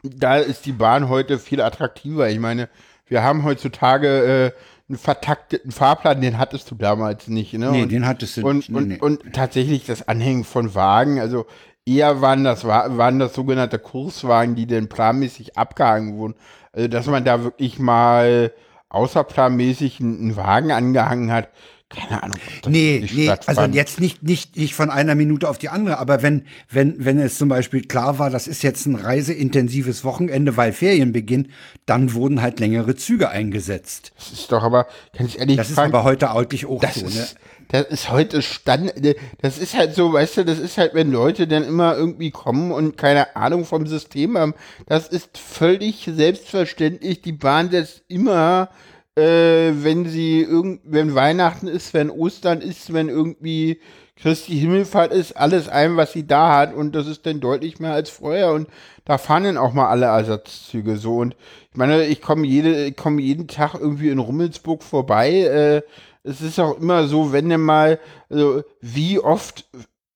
da 0.01 0.37
ist 0.37 0.65
die 0.65 0.71
Bahn 0.71 1.09
heute 1.09 1.37
viel 1.37 1.61
attraktiver. 1.61 2.27
Ich 2.27 2.39
meine, 2.39 2.69
wir 3.05 3.21
haben 3.21 3.43
heutzutage 3.43 4.53
äh, 4.55 4.74
einen 4.87 4.97
vertakteten 4.97 5.71
Fahrplan, 5.71 6.21
den 6.21 6.37
hattest 6.37 6.69
du 6.69 6.75
damals 6.75 7.27
nicht. 7.27 7.53
Ne? 7.53 7.71
Nee, 7.71 7.83
und, 7.83 7.91
den 7.91 8.05
hattest 8.05 8.37
du 8.37 8.47
und, 8.47 8.57
nicht. 8.57 8.69
Und, 8.69 8.87
nee. 8.87 8.99
und 8.99 9.33
tatsächlich 9.33 9.85
das 9.85 10.07
Anhängen 10.07 10.43
von 10.43 10.75
Wagen, 10.75 11.19
also 11.19 11.45
eher 11.85 12.21
waren 12.21 12.43
das, 12.43 12.65
Wa- 12.65 12.97
waren 12.97 13.19
das 13.19 13.33
sogenannte 13.33 13.79
Kurswagen, 13.79 14.55
die 14.55 14.67
dann 14.67 14.87
planmäßig 14.87 15.57
abgehangen 15.57 16.17
wurden. 16.17 16.35
Also, 16.71 16.87
dass 16.87 17.07
man 17.07 17.25
da 17.25 17.43
wirklich 17.43 17.79
mal 17.79 18.51
außerplanmäßig 18.89 19.99
einen 19.99 20.35
Wagen 20.35 20.71
angehangen 20.71 21.31
hat, 21.31 21.49
keine 21.95 22.23
Ahnung. 22.23 22.37
Nee, 22.67 23.07
nee, 23.13 23.29
also 23.29 23.61
jetzt 23.63 23.99
nicht, 23.99 24.23
nicht, 24.23 24.55
nicht 24.57 24.75
von 24.75 24.89
einer 24.89 25.15
Minute 25.15 25.49
auf 25.49 25.57
die 25.57 25.69
andere, 25.69 25.97
aber 25.97 26.21
wenn, 26.21 26.45
wenn, 26.69 27.03
wenn 27.03 27.19
es 27.19 27.37
zum 27.37 27.49
Beispiel 27.49 27.81
klar 27.83 28.19
war, 28.19 28.29
das 28.29 28.47
ist 28.47 28.63
jetzt 28.63 28.85
ein 28.85 28.95
reiseintensives 28.95 30.03
Wochenende, 30.03 30.57
weil 30.57 30.73
Ferien 30.73 31.11
beginnen, 31.11 31.51
dann 31.85 32.13
wurden 32.13 32.41
halt 32.41 32.59
längere 32.59 32.95
Züge 32.95 33.29
eingesetzt. 33.29 34.11
Das 34.17 34.31
ist 34.31 34.51
doch 34.51 34.63
aber, 34.63 34.87
ganz 35.17 35.37
ehrlich, 35.37 35.57
Das 35.57 35.69
ist 35.69 35.75
Frank, 35.75 35.93
aber 35.93 36.03
heute 36.03 36.31
eigentlich 36.31 36.65
auch 36.65 36.81
Das 36.81 36.95
so, 36.95 37.05
ne? 37.05 37.11
ist, 37.11 37.35
das 37.69 37.87
ist 37.87 38.11
heute 38.11 38.41
Stand. 38.41 38.93
Das 39.41 39.57
ist 39.57 39.75
halt 39.75 39.95
so, 39.95 40.13
weißt 40.13 40.37
du, 40.37 40.45
das 40.45 40.59
ist 40.59 40.77
halt, 40.77 40.93
wenn 40.93 41.11
Leute 41.11 41.47
dann 41.47 41.63
immer 41.63 41.95
irgendwie 41.95 42.31
kommen 42.31 42.71
und 42.71 42.97
keine 42.97 43.35
Ahnung 43.35 43.65
vom 43.65 43.87
System 43.87 44.37
haben. 44.37 44.53
Das 44.87 45.07
ist 45.07 45.37
völlig 45.37 46.09
selbstverständlich. 46.11 47.21
Die 47.21 47.31
Bahn 47.31 47.71
setzt 47.71 48.03
immer, 48.07 48.69
äh, 49.15 49.71
wenn 49.83 50.05
sie 50.05 50.41
irgend, 50.41 50.81
wenn 50.83 51.15
Weihnachten 51.15 51.67
ist, 51.67 51.93
wenn 51.93 52.09
Ostern 52.09 52.61
ist, 52.61 52.93
wenn 52.93 53.09
irgendwie 53.09 53.79
Christi 54.17 54.57
Himmelfahrt 54.57 55.11
ist, 55.11 55.33
alles 55.33 55.67
ein, 55.67 55.97
was 55.97 56.13
sie 56.13 56.25
da 56.25 56.55
hat. 56.55 56.73
Und 56.73 56.95
das 56.95 57.07
ist 57.07 57.25
dann 57.25 57.39
deutlich 57.39 57.79
mehr 57.79 57.93
als 57.93 58.09
vorher. 58.09 58.53
Und 58.53 58.67
da 59.03 59.17
fahren 59.17 59.43
dann 59.43 59.57
auch 59.57 59.73
mal 59.73 59.87
alle 59.87 60.05
Ersatzzüge 60.05 60.97
so. 60.97 61.17
Und 61.17 61.35
ich 61.71 61.77
meine, 61.77 62.05
ich 62.05 62.21
komme 62.21 62.47
jede, 62.47 62.85
ich 62.85 62.95
jeden 63.19 63.47
Tag 63.47 63.75
irgendwie 63.75 64.09
in 64.09 64.19
Rummelsburg 64.19 64.83
vorbei. 64.83 65.31
Äh, 65.31 65.81
es 66.23 66.41
ist 66.41 66.59
auch 66.59 66.79
immer 66.79 67.07
so, 67.07 67.31
wenn 67.31 67.49
denn 67.49 67.61
mal, 67.61 67.99
also 68.29 68.63
wie 68.81 69.19
oft 69.19 69.65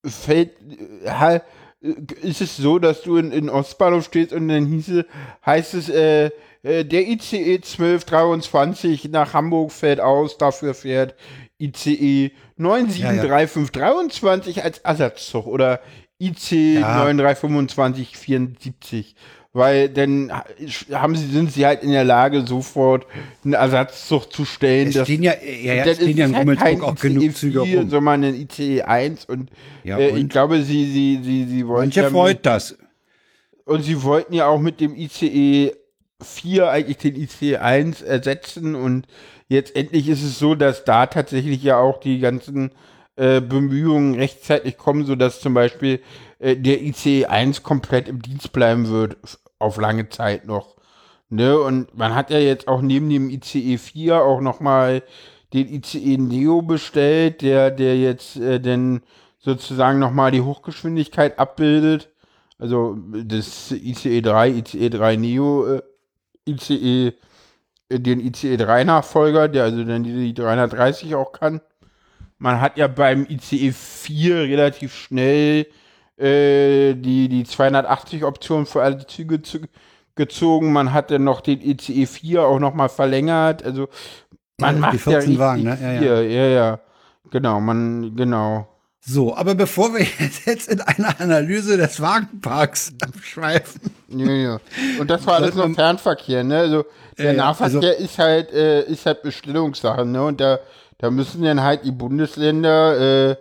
fällt, 0.04 0.52
äh, 1.04 1.40
ist 1.80 2.40
es 2.40 2.56
so, 2.56 2.78
dass 2.78 3.02
du 3.02 3.16
in, 3.16 3.32
in 3.32 3.48
Ostbahnhof 3.48 4.04
stehst 4.04 4.32
und 4.32 4.48
dann 4.48 4.66
hieße, 4.66 5.06
heißt 5.46 5.74
es, 5.74 5.88
äh, 5.88 6.30
äh, 6.62 6.84
der 6.84 7.08
ICE 7.08 7.54
1223 7.56 9.08
nach 9.10 9.32
Hamburg 9.32 9.72
fällt 9.72 10.00
aus, 10.00 10.36
dafür 10.36 10.74
fährt 10.74 11.14
ICE 11.58 12.32
97323 12.56 14.62
als 14.62 14.78
Ersatzzug 14.78 15.46
oder 15.46 15.80
IC 16.18 16.52
Ja. 16.52 17.04
9325 17.04 18.16
74. 18.16 19.14
Weil 19.52 19.88
dann 19.88 20.30
haben 20.92 21.16
sie, 21.16 21.26
sind 21.26 21.50
sie 21.52 21.66
halt 21.66 21.82
in 21.82 21.90
der 21.90 22.04
Lage, 22.04 22.46
sofort 22.46 23.04
einen 23.42 23.54
Ersatzzug 23.54 24.32
zu 24.32 24.44
stellen. 24.44 24.88
Es 24.88 24.94
das- 24.94 25.08
stehen 25.08 25.24
ja, 25.24 25.32
ja, 25.42 25.74
ja, 25.74 25.84
es 25.86 25.96
stehen 25.96 26.16
ja 26.16 26.26
in 26.26 26.36
halt 26.36 26.42
Rummelsburg 26.46 26.82
auch 26.84 26.94
ICE 26.94 27.08
genug 27.08 27.36
Züge 27.36 27.64
4, 27.64 27.78
rum. 27.80 27.90
sondern 27.90 28.22
ein 28.24 28.34
ICE 28.34 28.82
1 28.82 29.24
und, 29.24 29.50
Ja, 29.82 29.98
äh, 29.98 30.10
ich 30.10 30.14
und? 30.22 30.28
glaube, 30.28 30.62
sie, 30.62 30.84
sie, 30.86 31.18
sie, 31.24 31.44
sie 31.46 31.66
wollen 31.66 31.80
Manche 31.88 32.02
ja 32.02 32.10
freut 32.10 32.46
das. 32.46 32.78
und 33.64 33.82
sie 33.82 34.00
wollten 34.04 34.34
ja 34.34 34.46
auch 34.46 34.60
mit 34.60 34.80
dem 34.80 34.94
ICE 34.94 35.72
4 36.22 36.70
eigentlich 36.70 36.98
den 36.98 37.16
ICE 37.16 37.56
1 37.56 38.02
ersetzen 38.02 38.76
und 38.76 39.06
jetzt 39.48 39.74
endlich 39.74 40.08
ist 40.08 40.22
es 40.22 40.38
so, 40.38 40.54
dass 40.54 40.84
da 40.84 41.06
tatsächlich 41.06 41.60
ja 41.64 41.76
auch 41.78 41.98
die 41.98 42.20
ganzen 42.20 42.70
äh, 43.16 43.40
Bemühungen 43.40 44.14
rechtzeitig 44.14 44.76
kommen, 44.76 45.06
sodass 45.06 45.40
zum 45.40 45.54
Beispiel 45.54 46.00
äh, 46.40 46.56
der 46.56 46.82
ICE 46.82 47.26
1 47.26 47.62
komplett 47.62 48.08
im 48.08 48.20
Dienst 48.20 48.52
bleiben 48.52 48.88
wird 48.88 49.16
auf 49.58 49.76
lange 49.76 50.08
Zeit 50.08 50.46
noch. 50.46 50.76
Ne? 51.28 51.58
Und 51.58 51.96
man 51.96 52.14
hat 52.14 52.30
ja 52.30 52.38
jetzt 52.38 52.66
auch 52.66 52.82
neben 52.82 53.08
dem 53.08 53.30
ICE 53.30 53.78
4 53.78 54.22
auch 54.22 54.40
nochmal 54.40 55.02
den 55.52 55.68
ICE 55.68 56.16
Neo 56.18 56.62
bestellt, 56.62 57.42
der, 57.42 57.70
der 57.70 57.96
jetzt 57.96 58.36
äh, 58.36 58.60
dann 58.60 59.02
sozusagen 59.38 59.98
nochmal 59.98 60.30
die 60.30 60.40
Hochgeschwindigkeit 60.40 61.38
abbildet. 61.38 62.08
Also 62.58 62.96
das 63.24 63.70
ICE 63.72 64.20
3, 64.22 64.48
ICE 64.50 64.90
3 64.90 65.16
Neo, 65.16 65.66
äh, 65.66 65.82
ICE, 66.48 67.12
äh, 67.88 68.00
den 68.00 68.20
ICE 68.20 68.56
3 68.56 68.84
Nachfolger, 68.84 69.48
der 69.48 69.64
also 69.64 69.84
dann 69.84 70.04
die 70.04 70.34
330 70.34 71.14
auch 71.14 71.32
kann. 71.32 71.60
Man 72.38 72.60
hat 72.60 72.78
ja 72.78 72.88
beim 72.88 73.26
ICE 73.28 73.72
4 73.72 74.36
relativ 74.36 74.94
schnell 74.94 75.66
äh, 76.20 76.94
die, 76.94 77.28
die 77.28 77.44
280 77.44 78.24
Option 78.24 78.66
für 78.66 78.82
alle 78.82 79.06
Züge 79.06 79.42
zu, 79.42 79.60
gezogen. 80.16 80.72
Man 80.72 80.92
hat 80.92 81.10
dann 81.10 81.24
noch 81.24 81.40
den 81.40 81.60
ICE 81.60 82.06
4 82.06 82.42
auch 82.42 82.58
nochmal 82.58 82.88
verlängert. 82.88 83.64
Also 83.64 83.88
man 84.58 84.76
Ja, 84.76 84.80
macht 84.80 84.92
die 84.94 84.98
14 84.98 85.32
ja 85.32 85.38
Wagen, 85.38 85.62
ne? 85.64 85.78
Ja, 85.80 85.98
viel. 86.00 86.30
Ja, 86.30 86.46
ja. 86.46 86.80
Genau, 87.30 87.60
man, 87.60 88.14
genau. 88.16 88.66
So, 89.00 89.34
aber 89.34 89.54
bevor 89.54 89.94
wir 89.94 90.06
jetzt, 90.46 90.68
in 90.68 90.80
eine 90.82 91.18
Analyse 91.20 91.76
des 91.78 92.00
Wagenparks 92.00 92.92
schweifen, 93.22 93.80
Ja, 94.08 94.30
ja. 94.30 94.60
Und 94.98 95.08
das 95.10 95.26
war 95.26 95.36
alles 95.36 95.54
noch 95.54 95.70
Fernverkehr, 95.74 96.44
ne? 96.44 96.58
Also 96.58 96.84
der 97.16 97.26
Ja, 97.26 97.32
ja, 97.32 97.36
Nahverkehr 97.38 97.96
ist 97.96 98.18
halt, 98.18 98.52
äh, 98.52 98.82
ist 98.82 99.06
halt 99.06 99.22
Bestellungssache, 99.22 100.04
ne? 100.04 100.22
Und 100.22 100.40
da, 100.40 100.58
da 100.98 101.10
müssen 101.10 101.42
dann 101.42 101.62
halt 101.62 101.84
die 101.84 101.92
Bundesländer 101.92 103.30
äh, 103.30 103.36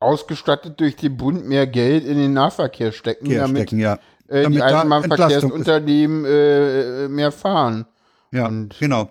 ausgestattet 0.00 0.80
durch 0.80 0.96
den 0.96 1.16
Bund 1.16 1.46
mehr 1.46 1.66
Geld 1.66 2.04
in 2.04 2.16
den 2.18 2.32
Nahverkehr 2.32 2.90
stecken, 2.92 3.26
hier 3.26 3.40
damit 3.40 3.56
stecken, 3.68 3.78
ja. 3.78 3.98
äh, 4.28 4.42
Damit 4.44 4.58
die. 4.58 4.62
Eisenbahnverkehrsunternehmen 4.62 6.24
äh, 6.24 7.04
äh, 7.04 7.08
mehr 7.08 7.30
fahren. 7.32 7.86
Ja, 8.32 8.48
Und- 8.48 8.76
genau. 8.78 9.10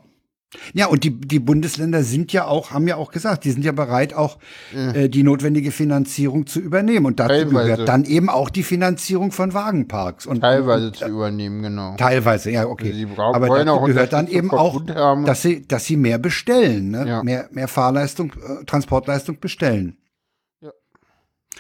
Ja, 0.73 0.87
und 0.87 1.03
die, 1.03 1.11
die 1.11 1.37
Bundesländer 1.37 2.01
sind 2.01 2.33
ja 2.33 2.45
auch, 2.47 2.71
haben 2.71 2.87
ja 2.87 2.95
auch 2.95 3.11
gesagt, 3.11 3.43
die 3.45 3.51
sind 3.51 3.63
ja 3.63 3.71
bereit, 3.71 4.15
auch 4.15 4.39
äh, 4.73 5.07
die 5.07 5.21
notwendige 5.21 5.69
Finanzierung 5.69 6.47
zu 6.47 6.59
übernehmen. 6.59 7.05
Und 7.05 7.19
dazu 7.19 7.29
Teilweise. 7.35 7.69
gehört 7.71 7.87
dann 7.87 8.03
eben 8.03 8.29
auch 8.29 8.49
die 8.49 8.63
Finanzierung 8.63 9.31
von 9.31 9.53
Wagenparks. 9.53 10.25
Und, 10.25 10.41
Teilweise 10.41 10.87
und, 10.87 10.95
zu 10.95 11.05
übernehmen, 11.05 11.61
genau. 11.61 11.95
Teilweise, 11.97 12.49
ja, 12.49 12.65
okay. 12.65 12.91
Sie 12.93 13.05
brauchen- 13.05 13.35
Aber 13.35 13.59
dazu 13.59 13.73
auch 13.73 13.85
gehört 13.85 14.11
dann 14.11 14.27
eben 14.27 14.49
auch, 14.49 14.81
dass 15.23 15.43
sie, 15.43 15.67
dass 15.67 15.85
sie 15.85 15.97
mehr 15.97 16.17
bestellen, 16.17 16.89
ne? 16.89 17.05
Ja. 17.07 17.21
mehr, 17.23 17.47
mehr 17.51 17.67
Fahrleistung, 17.67 18.31
äh, 18.33 18.65
Transportleistung 18.65 19.39
bestellen. 19.39 19.97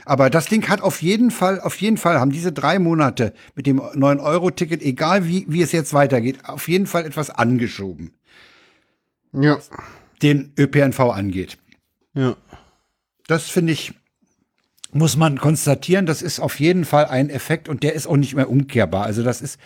Aber 0.05 0.29
das 0.29 0.45
Ding 0.47 0.67
hat 0.69 0.81
auf 0.81 1.01
jeden 1.01 1.31
Fall, 1.31 1.59
auf 1.59 1.79
jeden 1.81 1.97
Fall 1.97 2.19
haben 2.19 2.31
diese 2.31 2.51
drei 2.51 2.79
Monate 2.79 3.33
mit 3.55 3.67
dem 3.67 3.79
9-Euro-Ticket, 3.79 4.81
egal 4.81 5.27
wie, 5.27 5.45
wie 5.47 5.61
es 5.61 5.71
jetzt 5.71 5.93
weitergeht, 5.93 6.39
auf 6.45 6.67
jeden 6.67 6.87
Fall 6.87 7.05
etwas 7.05 7.29
angeschoben, 7.29 8.13
Ja. 9.33 9.59
den 10.21 10.53
ÖPNV 10.57 10.99
angeht. 10.99 11.57
Ja. 12.13 12.35
Das 13.27 13.49
finde 13.49 13.73
ich, 13.73 13.93
muss 14.91 15.15
man 15.17 15.37
konstatieren, 15.39 16.05
das 16.05 16.21
ist 16.21 16.39
auf 16.39 16.59
jeden 16.59 16.83
Fall 16.85 17.05
ein 17.05 17.29
Effekt 17.29 17.69
und 17.69 17.83
der 17.83 17.93
ist 17.93 18.07
auch 18.07 18.17
nicht 18.17 18.35
mehr 18.35 18.49
umkehrbar. 18.49 19.05
Also 19.05 19.21
das 19.23 19.41
ist, 19.41 19.59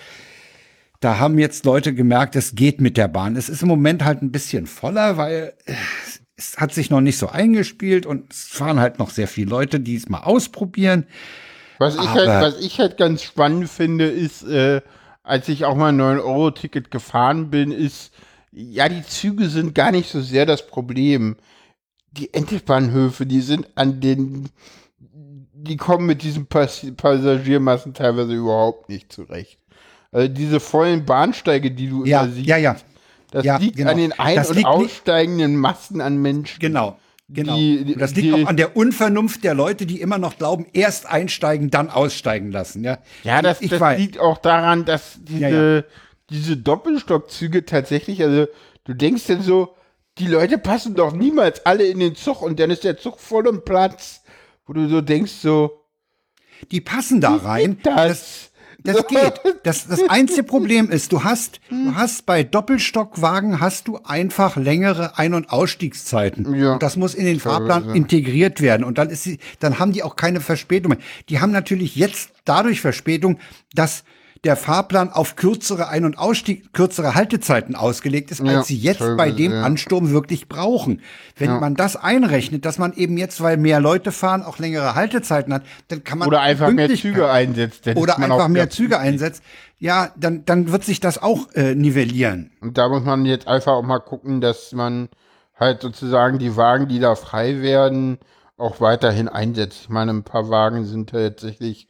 da 1.00 1.18
haben 1.20 1.40
jetzt 1.40 1.64
Leute 1.66 1.94
gemerkt, 1.94 2.36
es 2.36 2.56
geht 2.56 2.82
mit 2.82 2.98
der 2.98 3.08
Bahn. 3.08 3.36
Es 3.38 3.48
ist 3.50 3.62
im 3.62 3.68
Moment 3.70 4.04
halt 4.04 4.22
ein 4.22 4.32
bisschen 4.32 4.68
voller, 4.68 5.16
weil 5.18 5.54
äh, 5.66 5.74
es 6.44 6.58
hat 6.58 6.74
sich 6.74 6.90
noch 6.90 7.02
nicht 7.02 7.18
so 7.18 7.30
eingespielt 7.30 8.06
und 8.06 8.32
es 8.32 8.46
fahren 8.48 8.80
halt 8.80 9.00
noch 9.00 9.10
sehr 9.10 9.28
viele 9.28 9.50
Leute, 9.50 9.80
die 9.80 9.96
es 9.96 10.10
mal 10.10 10.22
ausprobieren. 10.24 11.06
Was 11.80 11.96
ich, 11.96 12.08
halt, 12.08 12.28
was 12.28 12.60
ich 12.60 12.80
halt 12.80 12.98
ganz 12.98 13.24
spannend 13.24 13.70
finde, 13.70 14.06
ist, 14.06 14.44
äh, 14.44 14.82
als 15.24 15.50
ich 15.50 15.66
auch 15.66 15.76
mal 15.76 15.90
ein 15.90 16.00
9-Euro-Ticket 16.00 16.92
gefahren 16.92 17.50
bin, 17.50 17.72
ist, 17.72 18.14
ja, 18.52 18.88
die 18.88 19.04
Züge 19.04 19.50
sind 19.50 19.74
gar 19.74 19.92
nicht 19.92 20.10
so 20.10 20.22
sehr 20.22 20.46
das 20.46 20.68
Problem. 20.68 21.38
Die 22.12 22.34
Endbahnhöfe, 22.34 23.26
die 23.26 23.42
sind 23.42 23.68
an 23.76 24.00
den, 24.00 24.50
die 25.54 25.78
kommen 25.78 26.06
mit 26.06 26.22
diesen 26.22 26.46
Pass 26.46 26.86
Passagiermassen 26.96 27.94
teilweise 27.94 28.34
überhaupt 28.34 28.90
nicht 28.90 29.12
zurecht. 29.12 29.58
Also 30.12 30.28
diese 30.28 30.60
vollen 30.60 31.06
Bahnsteige, 31.06 31.72
die 31.72 31.90
du 31.90 32.06
Ja, 32.06 32.24
immer 32.24 32.32
siehst, 32.32 32.48
ja, 32.48 32.58
ja, 32.58 32.76
das 33.34 33.44
ja, 33.46 33.58
liegt 33.58 33.76
genau. 33.78 33.92
an 33.92 33.98
den 33.98 34.12
ein- 34.14 34.36
Das 34.36 34.50
und 34.52 34.64
aussteigenden 34.66 35.58
Massen 35.58 36.00
an 36.02 36.18
Menschen. 36.22 36.60
genau. 36.60 36.98
Genau. 37.30 37.56
Die- 37.56 37.94
Und 37.94 38.00
das 38.02 38.14
liegt 38.16 38.28
die- 38.28 38.44
auch 38.44 38.48
an 38.48 38.58
der 38.58 38.76
Unvernunft 38.78 39.44
der 39.44 39.54
Leute, 39.56 39.86
die 39.86 40.00
immer 40.02 40.18
noch 40.20 40.38
glauben, 40.38 40.68
erst 40.74 41.06
einsteigen, 41.08 41.72
dann 41.72 41.90
aussteigen 41.90 42.52
lassen. 42.52 42.84
Ja, 42.84 43.00
Ja, 43.24 43.42
das, 43.42 43.62
ich 43.62 43.70
das 43.72 43.80
weiß. 43.80 43.98
liegt 44.00 44.20
auch 44.20 44.38
daran, 44.38 44.86
dass 44.86 45.18
diese, 45.22 45.40
Ja, 45.40 45.76
ja. 45.78 45.84
diese 46.30 46.58
Doppelstockzüge 46.58 47.66
tatsächlich, 47.66 48.22
also 48.22 48.46
du 48.86 48.94
denkst 48.94 49.26
denn 49.26 49.42
so, 49.42 49.74
die 50.20 50.28
Leute 50.28 50.58
passen 50.60 50.94
doch 50.96 51.12
niemals 51.14 51.66
alle 51.66 51.86
in 51.86 52.00
den 52.00 52.14
Zug 52.14 52.42
und 52.44 52.60
dann 52.60 52.70
ist 52.70 52.84
der 52.84 52.98
Zug 52.98 53.20
voll 53.20 53.48
im 53.48 53.64
Platz, 53.64 54.22
wo 54.68 54.74
du 54.74 54.88
so 54.88 55.02
denkst 55.02 55.32
so, 55.32 55.82
Die 56.72 56.82
passen 56.82 57.20
da 57.20 57.36
rein. 57.36 57.80
das, 57.84 58.52
Das 58.84 59.08
geht. 59.08 59.42
Das, 59.64 59.88
das 59.88 60.02
einzige 60.10 60.44
Problem 60.44 60.90
ist, 60.90 61.12
du 61.12 61.24
hast, 61.24 61.62
du 61.70 61.96
hast 61.96 62.26
bei 62.26 62.44
Doppelstockwagen 62.44 63.60
hast 63.60 63.88
du 63.88 64.00
einfach 64.04 64.58
längere 64.58 65.18
Ein- 65.18 65.34
und 65.34 65.50
Ausstiegszeiten. 65.50 66.54
Ja. 66.56 66.74
Und 66.74 66.84
das 66.84 66.98
muss 66.98 67.16
in 67.16 67.26
den 67.26 67.40
Fahrplan 67.40 67.96
integriert 67.96 68.62
werden. 68.62 68.84
Und 68.84 68.98
dann 68.98 69.10
ist 69.10 69.24
sie, 69.24 69.40
dann 69.60 69.80
haben 69.80 69.94
die 69.94 70.04
auch 70.04 70.16
keine 70.16 70.42
Verspätung 70.42 70.92
mehr. 70.92 71.00
Die 71.30 71.40
haben 71.40 71.52
natürlich 71.52 71.96
jetzt 71.96 72.32
dadurch 72.46 72.82
Verspätung, 72.82 73.40
dass 73.74 74.04
der 74.44 74.58
Fahrplan 74.58 75.10
auf 75.10 75.38
kürzere 75.38 75.88
Ein- 75.88 76.04
und 76.04 76.18
Ausstieg, 76.18 76.74
kürzere 76.74 77.16
Haltezeiten 77.16 77.76
ausgelegt 77.76 78.30
ist, 78.30 78.40
Ja, 78.42 78.58
als 78.58 78.68
sie 78.68 78.76
jetzt 78.78 79.00
bei 79.16 79.32
dem 79.32 79.54
ja. 79.54 79.62
Ansturm 79.64 80.12
wirklich 80.12 80.50
brauchen. 80.50 81.02
Wenn 81.38 81.50
Ja. 81.52 81.60
man 81.60 81.76
das 81.76 81.96
einrechnet, 81.96 82.66
dass 82.66 82.78
man 82.78 82.94
eben 82.94 83.18
jetzt, 83.18 83.42
weil 83.42 83.56
mehr 83.56 83.80
Leute 83.80 84.12
fahren, 84.12 84.44
auch 84.44 84.60
längere 84.60 84.96
Haltezeiten 84.96 85.54
hat, 85.54 85.64
dann 85.88 86.04
kann 86.04 86.18
man 86.18 86.28
oder 86.28 86.42
einfach 86.42 86.72
mehr 86.72 86.94
Züge 86.94 87.30
einsetzt. 87.32 87.88
oder 87.96 88.18
einfach 88.20 88.50
mehr 88.50 88.70
Züge 88.70 89.00
einsetzt, 89.00 89.44
ja, 89.80 90.12
dann, 90.18 90.44
dann 90.46 90.72
wird 90.72 90.84
sich 90.84 91.00
das 91.00 91.22
auch 91.22 91.52
äh, 91.54 91.74
nivellieren. 91.76 92.52
Und 92.60 92.78
da 92.78 92.90
muss 92.90 93.04
man 93.04 93.26
jetzt 93.26 93.48
einfach 93.48 93.74
auch 93.74 93.84
mal 93.84 94.00
gucken, 94.00 94.42
dass 94.42 94.74
man 94.74 95.08
halt 95.58 95.82
sozusagen 95.82 96.38
die 96.40 96.58
Wagen, 96.58 96.88
die 96.90 97.00
da 97.00 97.16
frei 97.16 97.62
werden, 97.62 98.18
auch 98.58 98.82
weiterhin 98.82 99.30
einsetzt. 99.30 99.80
Ich 99.84 99.90
meine, 99.90 100.12
ein 100.12 100.24
paar 100.24 100.50
Wagen 100.50 100.86
sind 100.86 101.10
tatsächlich, 101.10 101.88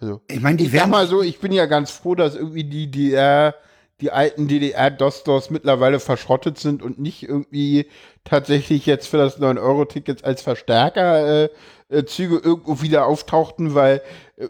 also 0.00 0.20
Ich 0.28 0.40
meine, 0.40 0.56
die 0.56 0.72
werden 0.72 0.90
mal 0.90 1.06
so, 1.06 1.22
ich 1.22 1.38
bin 1.38 1.52
ja 1.52 1.66
ganz 1.66 1.90
froh, 1.90 2.14
dass 2.14 2.34
irgendwie 2.34 2.64
die 2.64 2.90
DDR, 2.90 3.54
die 4.00 4.10
alten 4.10 4.48
DDR-DOS-DOS 4.48 5.50
mittlerweile 5.50 6.00
verschrottet 6.00 6.58
sind 6.58 6.82
und 6.82 6.98
nicht 6.98 7.22
irgendwie 7.22 7.86
tatsächlich 8.24 8.86
jetzt 8.86 9.08
für 9.08 9.18
das 9.18 9.38
9-Euro-Ticket 9.38 10.24
als 10.24 10.42
Verstärker 10.42 11.44
äh, 11.44 11.48
äh, 11.90 12.04
Züge 12.04 12.40
irgendwo 12.42 12.82
wieder 12.82 13.06
auftauchten, 13.06 13.74
weil 13.74 14.00
äh, 14.36 14.48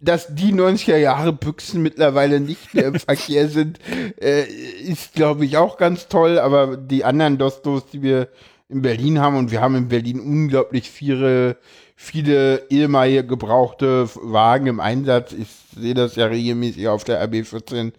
dass 0.00 0.34
die 0.34 0.52
90er 0.52 0.96
Jahre 0.96 1.32
Büchsen 1.32 1.82
mittlerweile 1.82 2.40
nicht 2.40 2.74
mehr 2.74 2.86
im 2.86 2.94
Verkehr 2.98 3.48
sind, 3.48 3.78
äh, 4.20 4.44
ist 4.44 5.12
glaube 5.12 5.44
ich 5.44 5.56
auch 5.56 5.76
ganz 5.76 6.08
toll, 6.08 6.38
aber 6.38 6.76
die 6.76 7.04
anderen 7.04 7.38
DOS-DOS, 7.38 7.86
die 7.92 8.02
wir 8.02 8.28
in 8.68 8.82
Berlin 8.82 9.20
haben 9.20 9.36
und 9.36 9.50
wir 9.50 9.60
haben 9.60 9.74
in 9.74 9.88
Berlin 9.88 10.20
unglaublich 10.20 10.90
viele 10.90 11.58
viele 12.02 12.66
ehemalige 12.70 13.26
gebrauchte 13.26 14.08
Wagen 14.14 14.66
im 14.68 14.80
Einsatz. 14.80 15.32
Ich 15.32 15.48
sehe 15.76 15.92
das 15.92 16.16
ja 16.16 16.26
regelmäßig 16.26 16.88
auf 16.88 17.04
der 17.04 17.22
RB14 17.28 17.92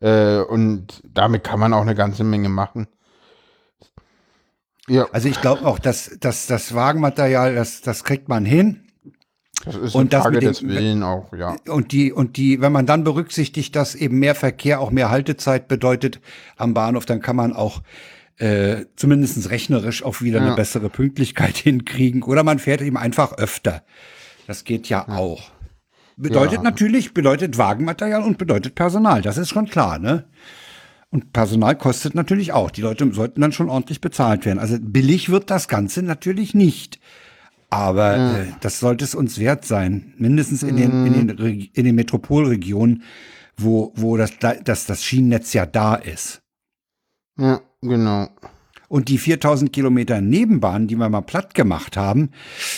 äh, 0.00 0.40
und 0.42 1.00
damit 1.02 1.42
kann 1.42 1.58
man 1.58 1.72
auch 1.72 1.80
eine 1.80 1.94
ganze 1.94 2.22
Menge 2.22 2.50
machen. 2.50 2.86
Ja, 4.88 5.08
also 5.10 5.28
ich 5.28 5.40
glaube 5.40 5.64
auch, 5.64 5.78
dass, 5.78 6.18
dass 6.20 6.46
das 6.46 6.74
Wagenmaterial, 6.74 7.54
das, 7.54 7.80
das 7.80 8.04
kriegt 8.04 8.28
man 8.28 8.44
hin. 8.44 8.82
das 9.64 9.74
ist 9.74 9.94
und 9.94 10.00
eine 10.02 10.08
das 10.10 10.22
Frage 10.22 10.34
mit 10.36 10.42
dem- 10.44 10.48
des 10.52 10.62
Willen 10.68 11.02
auch, 11.02 11.32
ja. 11.32 11.56
Und 11.66 11.92
die, 11.92 12.12
und 12.12 12.36
die, 12.36 12.60
wenn 12.60 12.72
man 12.72 12.84
dann 12.84 13.04
berücksichtigt, 13.04 13.74
dass 13.74 13.94
eben 13.94 14.18
mehr 14.18 14.34
Verkehr 14.34 14.80
auch 14.80 14.90
mehr 14.90 15.08
Haltezeit 15.08 15.66
bedeutet 15.66 16.20
am 16.58 16.74
Bahnhof, 16.74 17.06
dann 17.06 17.22
kann 17.22 17.36
man 17.36 17.54
auch 17.54 17.80
äh, 18.38 18.84
zumindest 18.96 19.50
rechnerisch 19.50 20.02
auch 20.02 20.20
wieder 20.22 20.40
Ja. 20.40 20.46
eine 20.46 20.56
bessere 20.56 20.88
Pünktlichkeit 20.90 21.56
hinkriegen. 21.56 22.22
Oder 22.22 22.42
man 22.44 22.58
fährt 22.58 22.82
eben 22.82 22.96
einfach 22.96 23.32
öfter. 23.38 23.82
Das 24.46 24.64
geht 24.64 24.88
ja, 24.88 25.08
auch. 25.08 25.50
Bedeutet 26.16 26.56
Ja. 26.58 26.62
natürlich, 26.62 27.12
bedeutet 27.14 27.58
Wagenmaterial 27.58 28.22
und 28.22 28.38
bedeutet 28.38 28.74
Personal. 28.74 29.22
Das 29.22 29.36
ist 29.38 29.50
schon 29.50 29.66
klar, 29.66 29.98
ne? 29.98 30.24
Und 31.10 31.32
Personal 31.32 31.76
kostet 31.76 32.14
natürlich 32.14 32.52
auch. 32.52 32.70
Die 32.70 32.80
Leute 32.82 33.10
sollten 33.12 33.40
dann 33.40 33.52
schon 33.52 33.70
ordentlich 33.70 34.00
bezahlt 34.00 34.44
werden. 34.44 34.58
Also 34.58 34.76
billig 34.80 35.30
wird 35.30 35.50
das 35.50 35.68
Ganze 35.68 36.02
natürlich 36.02 36.52
nicht. 36.54 36.98
Aber 37.70 38.16
äh, 38.16 38.46
das 38.60 38.80
sollte 38.80 39.04
es 39.04 39.14
uns 39.14 39.38
wert 39.38 39.64
sein. 39.64 40.14
Mindestens 40.18 40.62
in 40.62 40.76
den, 40.76 41.06
in 41.06 41.12
den, 41.14 41.30
Reg- 41.38 41.70
in 41.76 41.84
den 41.84 41.94
Metropolregionen, 41.94 43.02
wo, 43.56 43.92
wo 43.96 44.16
das, 44.16 44.32
das, 44.64 44.86
das 44.86 45.04
Schienennetz 45.04 45.52
ja 45.52 45.64
da 45.66 45.94
ist. 45.94 46.42
Ja, 47.38 47.60
genau. 47.88 48.28
Und 48.88 49.08
die 49.08 49.18
4000 49.18 49.72
Kilometer 49.72 50.20
Nebenbahn, 50.20 50.86
die 50.86 50.96
wir 50.96 51.08
mal 51.08 51.22
platt 51.22 51.54
gemacht 51.54 51.96
haben, 51.96 52.30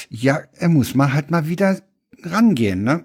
ja, 0.09 0.41
muss 0.67 0.95
man 0.95 1.13
halt 1.13 1.31
mal 1.31 1.49
wieder 1.49 1.81
rangehen, 2.23 2.83
ne? 2.83 3.05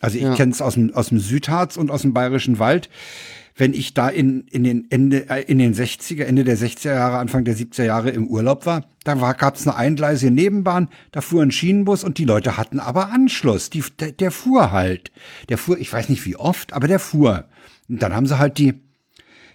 Also 0.00 0.18
ich 0.18 0.24
Ja. 0.24 0.34
kenne 0.34 0.52
es 0.52 0.60
aus 0.62 0.74
dem, 0.74 0.94
aus 0.94 1.08
dem 1.08 1.18
Südharz 1.18 1.76
und 1.76 1.90
aus 1.90 2.02
dem 2.02 2.12
Bayerischen 2.12 2.58
Wald. 2.58 2.88
Wenn 3.56 3.72
ich 3.72 3.94
da 3.94 4.08
in, 4.08 4.46
in 4.48 4.64
den 4.64 4.90
Ende, 4.90 5.30
äh, 5.30 5.42
in 5.44 5.58
den 5.58 5.74
60er, 5.74 6.24
Ende 6.24 6.44
der 6.44 6.58
60er 6.58 6.92
Jahre, 6.92 7.18
Anfang 7.18 7.44
der 7.44 7.56
70er 7.56 7.84
Jahre 7.84 8.10
im 8.10 8.26
Urlaub 8.26 8.66
war, 8.66 8.84
da 9.04 9.20
war, 9.20 9.34
gab 9.34 9.54
es 9.56 9.66
eine 9.66 9.76
eingleisige 9.76 10.32
Nebenbahn, 10.32 10.88
da 11.12 11.20
fuhr 11.20 11.42
ein 11.42 11.52
Schienenbus 11.52 12.04
und 12.04 12.18
die 12.18 12.24
Leute 12.24 12.56
hatten 12.56 12.80
aber 12.80 13.10
Anschluss. 13.12 13.70
Die, 13.70 13.82
der, 13.98 14.12
der 14.12 14.30
fuhr 14.30 14.72
halt. 14.72 15.12
Der 15.48 15.56
fuhr, 15.58 15.78
ich 15.78 15.92
weiß 15.92 16.08
nicht 16.08 16.24
wie 16.26 16.36
oft, 16.36 16.72
aber 16.72 16.88
der 16.88 16.98
fuhr. 16.98 17.44
Und 17.88 18.02
dann 18.02 18.14
haben 18.14 18.26
sie 18.26 18.38
halt 18.38 18.58
die 18.58 18.74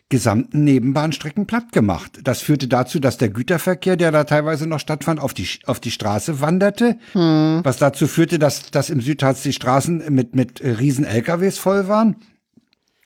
gesamten 0.09 0.63
Nebenbahnstrecken 0.63 1.45
platt 1.45 1.71
gemacht. 1.71 2.19
Das 2.23 2.41
führte 2.41 2.67
dazu, 2.67 2.99
dass 2.99 3.17
der 3.19 3.29
Güterverkehr, 3.29 3.95
der 3.95 4.11
da 4.11 4.23
teilweise 4.23 4.65
noch 4.67 4.79
stattfand, 4.79 5.19
auf 5.19 5.35
die, 5.35 5.47
auf 5.65 5.79
die 5.79 5.91
Straße 5.91 6.41
wanderte, 6.41 6.97
was 7.13 7.77
dazu 7.77 8.07
führte, 8.07 8.39
dass, 8.39 8.71
dass 8.71 8.89
im 8.89 9.01
Südharz 9.01 9.43
die 9.43 9.53
Straßen 9.53 10.11
mit, 10.13 10.33
mit 10.35 10.61
äh, 10.61 10.71
riesen 10.71 11.05
LKWs 11.05 11.59
voll 11.59 11.87
waren. 11.87 12.15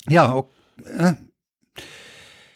Ja, 0.08 0.34
o- 0.34 0.50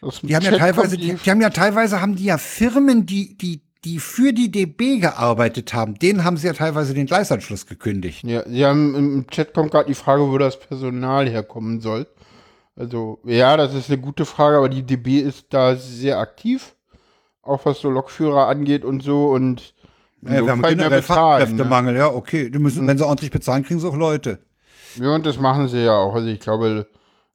Aus 0.02 0.22
dem 0.22 0.28
die 0.30 0.36
haben 0.36 0.43
ja 0.45 0.58
teilweise, 0.58 0.98
die, 0.98 1.16
die 1.16 1.30
haben 1.32 1.41
ja 1.41 1.50
teilweise 1.50 2.02
haben 2.02 2.16
die 2.16 2.26
ja 2.26 2.38
Firmen, 2.38 3.06
die, 3.06 3.38
die, 3.38 3.62
die 3.84 4.00
für 4.00 4.32
die 4.32 4.52
DB 4.52 5.00
gearbeitet 5.00 5.74
haben, 5.74 5.95
denen 6.00 6.24
haben 6.24 6.38
sie 6.38 6.48
ja 6.48 6.54
teilweise 6.54 6.93
den 6.93 7.06
Gleisanschluss 7.06 7.66
gekündigt. 7.66 8.24
Ja, 8.24 8.48
Sie 8.48 8.66
haben 8.66 8.95
im 8.95 9.28
Chat 9.28 9.54
kommt 9.54 9.72
gerade 9.72 9.88
die 9.88 9.93
Frage, 9.95 10.24
wo 10.30 10.38
das 10.38 10.60
Personal 10.60 11.28
herkommen 11.30 11.82
soll. 11.82 12.08
Also, 12.78 13.19
ja, 13.23 13.57
das 13.57 13.73
ist 13.73 13.89
eine 13.89 13.99
gute 13.99 14.25
Frage, 14.25 14.57
aber 14.57 14.69
die 14.69 14.84
DB 14.84 15.19
ist 15.19 15.47
da 15.49 15.75
sehr 15.75 16.19
aktiv, 16.19 16.75
auch 17.41 17.65
was 17.65 17.80
so 17.82 17.89
Lokführer 17.89 18.47
angeht 18.47 18.86
und 18.86 19.01
so 19.01 19.30
und 19.32 19.73
Ja, 20.21 20.45
wir 20.45 20.51
haben 20.51 20.61
generell 20.61 20.99
bezahlen, 21.01 21.39
ne? 21.39 21.47
Fachkräftemangel, 21.47 21.95
ja, 21.95 22.07
okay. 22.13 22.49
Die 22.51 22.59
müssen, 22.59 22.88
wenn 22.88 22.97
sie 22.97 23.05
ordentlich 23.05 23.32
bezahlen, 23.32 23.63
kriegen 23.63 23.80
sie 23.80 23.88
auch 23.88 23.95
Leute. 23.95 24.39
Ja, 24.95 25.15
und 25.15 25.25
das 25.25 25.39
machen 25.39 25.67
sie 25.67 25.84
ja 25.84 25.97
auch. 25.97 26.13
Also 26.13 26.28
ich 26.28 26.39
glaube, 26.39 26.88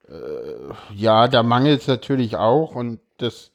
äh, 0.09 0.95
ja, 0.95 1.27
da 1.27 1.43
mangelt 1.43 1.81
es 1.81 1.87
natürlich 1.89 2.37
auch 2.37 2.75
und 2.77 3.01
das 3.19 3.51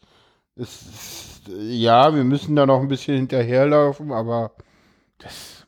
ist, 0.55 1.41
ja, 1.47 2.13
wir 2.13 2.23
müssen 2.25 2.55
da 2.55 2.65
noch 2.65 2.81
ein 2.81 2.87
bisschen 2.89 3.15
hinterherlaufen, 3.15 4.11
aber 4.11 4.51
das, 5.19 5.65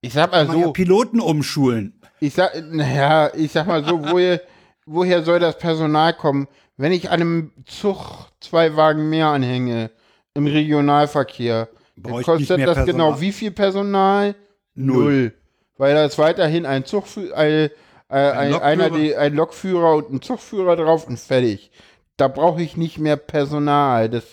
ich 0.00 0.12
sag 0.12 0.30
mal 0.30 0.46
Man 0.46 0.58
ja 0.58 0.64
so, 0.66 0.72
Piloten 0.72 1.20
umschulen. 1.20 2.00
ich 2.20 2.34
sag, 2.34 2.52
naja, 2.70 3.30
ich 3.34 3.50
sag 3.52 3.66
mal 3.66 3.84
so, 3.84 4.00
woher, 4.10 4.40
woher 4.86 5.22
soll 5.22 5.40
das 5.40 5.58
Personal 5.58 6.14
kommen? 6.14 6.48
Wenn 6.76 6.92
ich 6.92 7.10
einem 7.10 7.52
Zug 7.66 8.28
zwei 8.40 8.76
Wagen 8.76 9.08
mehr 9.08 9.28
anhänge 9.28 9.90
im 10.34 10.46
Regionalverkehr, 10.46 11.68
kostet 12.02 12.58
mehr 12.58 12.66
das 12.66 12.76
Personal. 12.76 12.86
genau 12.86 13.20
wie 13.20 13.32
viel 13.32 13.50
Personal? 13.50 14.34
Null. 14.74 15.34
Weil 15.78 15.94
da 15.94 16.04
ist 16.04 16.18
weiterhin 16.18 16.66
ein 16.66 16.84
Zugführer, 16.84 17.38
äh, 17.38 17.64
äh, 17.64 17.70
ein, 18.08 18.50
Lokführer. 18.50 18.62
einer, 18.62 18.90
die, 18.90 19.16
ein 19.16 19.34
Lokführer 19.34 19.94
und 19.96 20.12
ein 20.12 20.22
Zugführer 20.22 20.76
drauf 20.76 21.06
und 21.06 21.18
fertig. 21.18 21.70
Da 22.16 22.28
brauche 22.28 22.62
ich 22.62 22.76
nicht 22.76 22.98
mehr 22.98 23.16
Personal. 23.16 24.08
Das, 24.08 24.24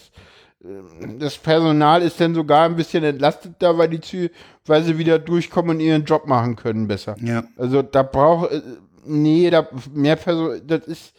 äh, 0.64 1.18
das 1.18 1.38
Personal 1.38 2.02
ist 2.02 2.20
dann 2.20 2.36
sogar 2.36 2.66
ein 2.66 2.76
bisschen 2.76 3.04
entlastet 3.04 3.56
da, 3.60 3.78
weil 3.78 3.90
die 3.90 4.02
Zü 4.02 4.30
weil 4.66 4.84
sie 4.84 4.98
wieder 4.98 5.20
durchkommen 5.20 5.78
und 5.78 5.82
ihren 5.82 6.06
Job 6.06 6.26
machen 6.28 6.56
können 6.56 6.88
besser. 6.88 7.16
Ja. 7.20 7.44
Also 7.58 7.82
da 7.82 8.04
braucht 8.04 8.52
äh, 8.52 8.62
nee, 9.06 9.50
da 9.50 9.68
mehr 9.94 10.16
Personal, 10.16 10.62
das 10.62 10.86
ist 10.86 11.14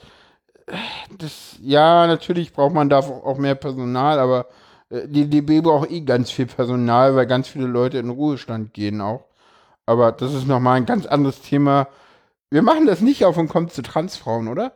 das 1.18 1.56
ja, 1.60 2.06
natürlich 2.06 2.52
braucht 2.52 2.74
man 2.74 2.88
da 2.88 2.98
auch 2.98 3.38
mehr 3.38 3.54
Personal, 3.54 4.18
aber 4.18 4.46
äh, 4.90 5.08
die 5.08 5.28
DB 5.28 5.60
braucht 5.60 5.90
eh 5.90 6.00
ganz 6.00 6.30
viel 6.30 6.46
Personal, 6.46 7.14
weil 7.16 7.26
ganz 7.26 7.48
viele 7.48 7.66
Leute 7.66 7.98
in 7.98 8.10
Ruhestand 8.10 8.72
gehen 8.74 9.00
auch. 9.00 9.24
Aber 9.86 10.12
das 10.12 10.32
ist 10.34 10.46
nochmal 10.46 10.76
ein 10.78 10.86
ganz 10.86 11.06
anderes 11.06 11.42
Thema. 11.42 11.88
Wir 12.50 12.62
machen 12.62 12.86
das 12.86 13.00
nicht 13.00 13.24
auf 13.24 13.36
und 13.36 13.48
kommt 13.48 13.72
zu 13.72 13.82
Transfrauen, 13.82 14.48
oder? 14.48 14.72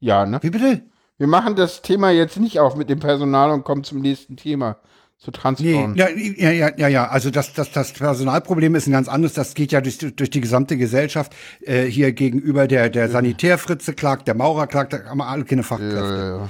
Ja, 0.00 0.24
ne? 0.26 0.38
Wie 0.42 0.50
bitte? 0.50 0.82
Wir 1.18 1.26
machen 1.26 1.56
das 1.56 1.82
Thema 1.82 2.10
jetzt 2.10 2.38
nicht 2.38 2.60
auf 2.60 2.76
mit 2.76 2.88
dem 2.88 3.00
Personal 3.00 3.50
und 3.50 3.64
kommen 3.64 3.84
zum 3.84 4.00
nächsten 4.00 4.36
Thema. 4.38 4.76
Zu 5.20 5.30
Nee, 5.30 5.36
Transfrauen. 5.36 5.94
ja, 5.96 6.08
ja, 6.08 6.50
ja, 6.50 6.70
ja, 6.78 6.88
ja. 6.88 7.08
Also 7.08 7.30
das, 7.30 7.52
das, 7.52 7.70
das 7.72 7.92
Personalproblem 7.92 8.74
ist 8.74 8.86
ein 8.86 8.92
ganz 8.92 9.06
anderes. 9.06 9.34
Das 9.34 9.52
geht 9.52 9.70
ja 9.70 9.82
durch, 9.82 9.98
durch 9.98 10.30
die 10.30 10.40
gesamte 10.40 10.78
Gesellschaft. 10.78 11.34
Äh, 11.60 11.84
hier 11.84 12.12
gegenüber 12.12 12.66
der, 12.66 12.88
der 12.88 13.10
Sanitärfritze 13.10 13.92
klagt, 13.92 14.28
der 14.28 14.34
Maurer 14.34 14.66
klagt, 14.66 14.94
da 14.94 15.04
haben 15.04 15.18
wir 15.18 15.28
alle 15.28 15.44
keine 15.44 15.62
Fachkräfte. 15.62 15.98
Ja, 15.98 16.36
ja. 16.38 16.48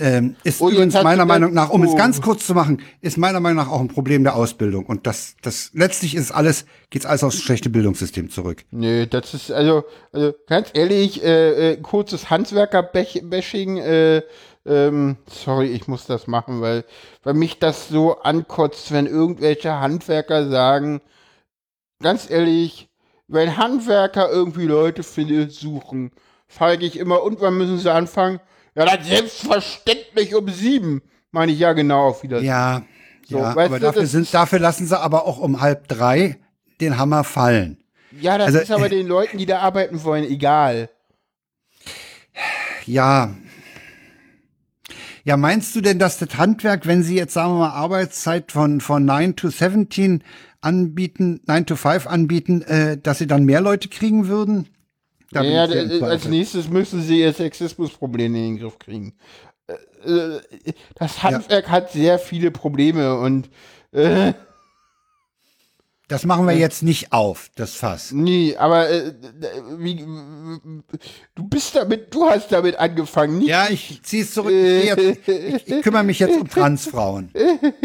Ähm, 0.00 0.36
ist 0.44 0.60
Oh, 0.60 0.68
übrigens 0.68 0.94
meiner 0.94 1.24
Meinung 1.24 1.52
nach, 1.52 1.70
um 1.70 1.82
es 1.82 1.90
oh. 1.90 1.96
ganz 1.96 2.20
kurz 2.20 2.46
zu 2.46 2.54
machen, 2.54 2.82
ist 3.00 3.18
meiner 3.18 3.40
Meinung 3.40 3.64
nach 3.64 3.70
auch 3.70 3.80
ein 3.80 3.88
Problem 3.88 4.22
der 4.24 4.34
Ausbildung. 4.36 4.86
Und 4.86 5.06
das, 5.06 5.34
das 5.42 5.70
letztlich 5.74 6.14
ist 6.14 6.30
alles, 6.30 6.66
geht's 6.90 7.06
alles 7.06 7.24
aufs 7.24 7.40
schlechte 7.40 7.68
Bildungssystem 7.70 8.30
zurück. 8.30 8.64
Nee, 8.70 9.06
das 9.06 9.34
ist, 9.34 9.50
also, 9.50 9.84
also 10.12 10.34
ganz 10.48 10.70
ehrlich, 10.74 11.22
äh, 11.24 11.72
äh, 11.72 11.76
kurzes 11.78 12.30
Handwerker-Bashing, 12.30 13.78
äh, 13.78 14.22
ähm, 14.68 15.16
sorry, 15.28 15.66
ich 15.68 15.88
muss 15.88 16.06
das 16.06 16.26
machen, 16.26 16.60
weil, 16.60 16.84
weil 17.22 17.34
mich 17.34 17.58
das 17.58 17.88
so 17.88 18.20
ankotzt, 18.20 18.92
wenn 18.92 19.06
irgendwelche 19.06 19.80
Handwerker 19.80 20.48
sagen, 20.48 21.00
ganz 22.00 22.30
ehrlich, 22.30 22.88
wenn 23.26 23.56
Handwerker 23.56 24.30
irgendwie 24.30 24.66
Leute 24.66 25.02
finde, 25.02 25.50
suchen, 25.50 26.12
frage 26.46 26.86
ich 26.86 26.98
immer, 26.98 27.22
und 27.22 27.40
wann 27.40 27.58
müssen 27.58 27.78
sie 27.78 27.92
anfangen? 27.92 28.40
Ja, 28.74 28.86
dann 28.86 29.02
selbstverständlich 29.02 30.34
um 30.34 30.48
sieben. 30.48 31.02
Meine 31.30 31.52
ich 31.52 31.58
ja 31.58 31.72
genau 31.72 32.08
auf 32.08 32.22
Wiedersehen. 32.22 32.46
Ja, 32.46 32.82
So, 33.28 33.38
ja 33.38 33.44
aber 33.50 33.68
du, 33.68 33.78
dafür, 33.80 34.06
sind, 34.06 34.32
dafür 34.32 34.58
lassen 34.60 34.86
sie 34.86 34.98
aber 34.98 35.26
auch 35.26 35.38
um 35.38 35.60
halb 35.60 35.88
drei 35.88 36.38
den 36.80 36.96
Hammer 36.96 37.24
fallen. 37.24 37.82
Ja, 38.10 38.38
das 38.38 38.46
Also, 38.48 38.58
ist 38.60 38.70
aber 38.70 38.86
äh, 38.86 38.90
den 38.90 39.06
Leuten, 39.06 39.36
die 39.38 39.46
da 39.46 39.58
arbeiten 39.58 40.02
wollen, 40.04 40.24
egal. 40.24 40.88
Ja. 42.86 43.34
Ja, 45.28 45.36
meinst 45.36 45.76
du 45.76 45.82
denn, 45.82 45.98
dass 45.98 46.16
das 46.16 46.38
Handwerk, 46.38 46.86
wenn 46.86 47.02
sie 47.02 47.14
jetzt, 47.14 47.34
sagen 47.34 47.52
wir 47.52 47.58
mal, 47.58 47.72
Arbeitszeit 47.72 48.50
von, 48.50 48.80
von 48.80 49.04
9 49.04 49.36
to 49.36 49.50
17 49.50 50.24
anbieten, 50.62 51.42
9 51.46 51.66
to 51.66 51.76
5 51.76 52.06
anbieten, 52.06 52.62
äh, 52.62 52.96
dass 52.96 53.18
sie 53.18 53.26
dann 53.26 53.44
mehr 53.44 53.60
Leute 53.60 53.88
kriegen 53.90 54.26
würden? 54.28 54.68
Da 55.30 55.42
Ja, 55.42 55.66
im 55.66 55.90
d- 55.90 56.02
als 56.02 56.24
nächstes 56.24 56.70
müssen 56.70 57.02
sie 57.02 57.20
ihr 57.20 57.34
Sexismusproblem 57.34 58.34
in 58.36 58.42
den 58.42 58.58
Griff 58.58 58.78
kriegen. 58.78 59.12
Äh, 59.66 60.36
äh, 60.36 60.40
Das 60.94 61.22
Handwerk 61.22 61.68
hat 61.68 61.92
sehr 61.92 62.18
viele 62.18 62.50
Probleme 62.50 63.18
und 63.18 63.50
äh, 63.92 64.32
Das 66.08 66.24
machen 66.24 66.46
wir 66.46 66.54
jetzt 66.56 66.82
nicht 66.82 67.12
auf, 67.12 67.50
das 67.54 67.74
Fass. 67.74 68.12
nee, 68.12 68.56
aber 68.56 68.88
äh, 68.88 69.12
wie, 69.78 69.96
du 71.34 71.48
bist 71.48 71.76
damit, 71.76 72.12
du 72.14 72.24
hast 72.28 72.50
damit 72.50 72.78
angefangen, 72.78 73.38
nicht? 73.38 73.48
Ja, 73.48 73.66
ich 73.68 74.00
ziehe 74.02 74.22
es 74.22 74.32
zurück. 74.32 74.50
Jetzt, 74.52 75.28
ich, 75.28 75.66
ich 75.68 75.82
kümmere 75.82 76.04
mich 76.04 76.18
jetzt 76.18 76.40
um 76.40 76.48
Transfrauen. 76.48 77.30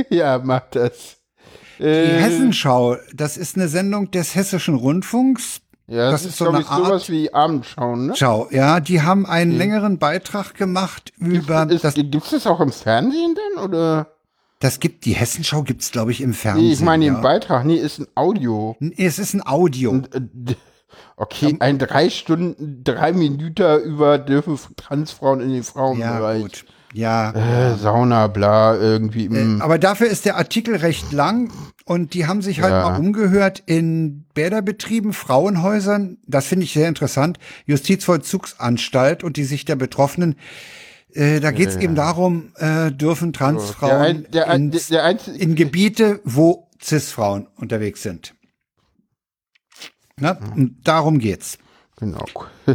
Ja, 0.10 0.40
mach 0.44 0.62
das. 0.72 1.18
Die 1.80 1.84
Äh, 1.84 2.22
Hessenschau, 2.22 2.96
das 3.14 3.36
ist 3.36 3.58
eine 3.58 3.68
Sendung 3.68 4.10
des 4.12 4.36
Hessischen 4.36 4.76
Rundfunks. 4.76 5.60
ja, 5.88 6.12
das, 6.12 6.22
das 6.24 6.32
ist, 6.32 6.38
so 6.38 6.48
eine 6.48 6.62
ich, 6.62 6.66
sowas 6.68 6.90
Art- 7.04 7.10
wie 7.10 7.34
Abendschauen, 7.34 8.06
ne? 8.08 8.14
Schau, 8.16 8.48
ja, 8.52 8.80
die 8.80 9.02
haben 9.02 9.26
einen 9.26 9.52
längeren 9.58 9.98
Beitrag 10.00 10.54
gemacht 10.54 11.12
über 11.18 11.70
Ist, 11.70 11.84
das. 11.84 11.96
gibt's 11.96 12.30
das 12.30 12.48
auch 12.48 12.62
im 12.62 12.72
Fernsehen 12.72 13.36
denn, 13.36 13.64
oder? 13.66 14.13
Das 14.64 14.80
gibt 14.80 15.04
die 15.04 15.12
Hessenschau 15.14 15.64
gibt's 15.64 15.92
glaube 15.92 16.12
ich 16.12 16.22
im 16.22 16.34
Fernsehen. 16.34 16.68
Nee, 16.68 16.74
ich 16.74 16.80
meine 16.80 17.04
den 17.04 17.16
ja. 17.16 17.20
Beitrag, 17.20 17.66
nee, 17.66 17.76
ist 17.76 18.00
ein 18.00 18.08
Audio. 18.16 18.78
Es 18.98 19.20
ist 19.20 19.34
ein 19.34 19.46
Audio. 19.46 19.96
Äh, 20.14 20.22
d- 20.22 20.56
Okay, 21.18 21.58
ein 21.60 21.78
drei 21.80 22.10
Stunden, 22.10 22.84
drei 22.84 23.14
Minuten 23.14 23.82
über 23.84 24.18
dürfen 24.18 24.58
Transfrauen 24.78 25.42
in 25.42 25.50
den 25.50 25.58
ja, 25.58 25.64
Frauenbereich. 25.64 26.42
gut. 26.42 26.66
Ja. 26.94 27.32
Äh, 27.72 27.76
Sauna, 27.78 28.28
bla, 28.28 28.76
irgendwie. 28.76 29.28
mm. 29.30 29.62
Aber 29.62 29.80
dafür 29.80 30.08
ist 30.08 30.26
der 30.26 30.38
Artikel 30.38 30.76
recht 30.76 31.12
lang 31.12 31.52
und 31.86 32.14
die 32.14 32.26
haben 32.28 32.42
sich 32.42 32.62
halt 32.62 32.72
Ja. 32.74 32.90
mal 32.90 33.00
umgehört 33.00 33.62
in 33.66 34.26
Bäderbetrieben, 34.34 35.14
Frauenhäusern. 35.14 36.18
Das 36.28 36.46
finde 36.48 36.66
ich 36.66 36.74
sehr 36.74 36.88
interessant. 36.88 37.38
Justizvollzugsanstalt 37.66 39.24
und 39.24 39.38
die 39.38 39.44
Sicht 39.46 39.70
der 39.70 39.76
Betroffenen. 39.76 40.36
Äh, 41.14 41.40
da 41.40 41.52
geht 41.52 41.70
es 41.70 41.76
eben 41.78 41.96
darum, 41.96 42.52
äh, 42.58 42.92
dürfen 42.92 43.34
Transfrauen 43.34 44.26
der, 44.32 44.50
ein, 44.50 44.72
der, 44.72 45.04
ein, 45.04 45.28
der, 45.28 45.36
in 45.36 45.56
Gebiete, 45.56 46.20
wo 46.24 46.70
Cis-Frauen 46.82 47.48
unterwegs 47.56 48.02
sind. 48.02 48.34
Na, 50.20 50.38
und 50.56 50.88
darum 50.88 51.20
geht's. 51.20 51.58
genau. 51.98 52.26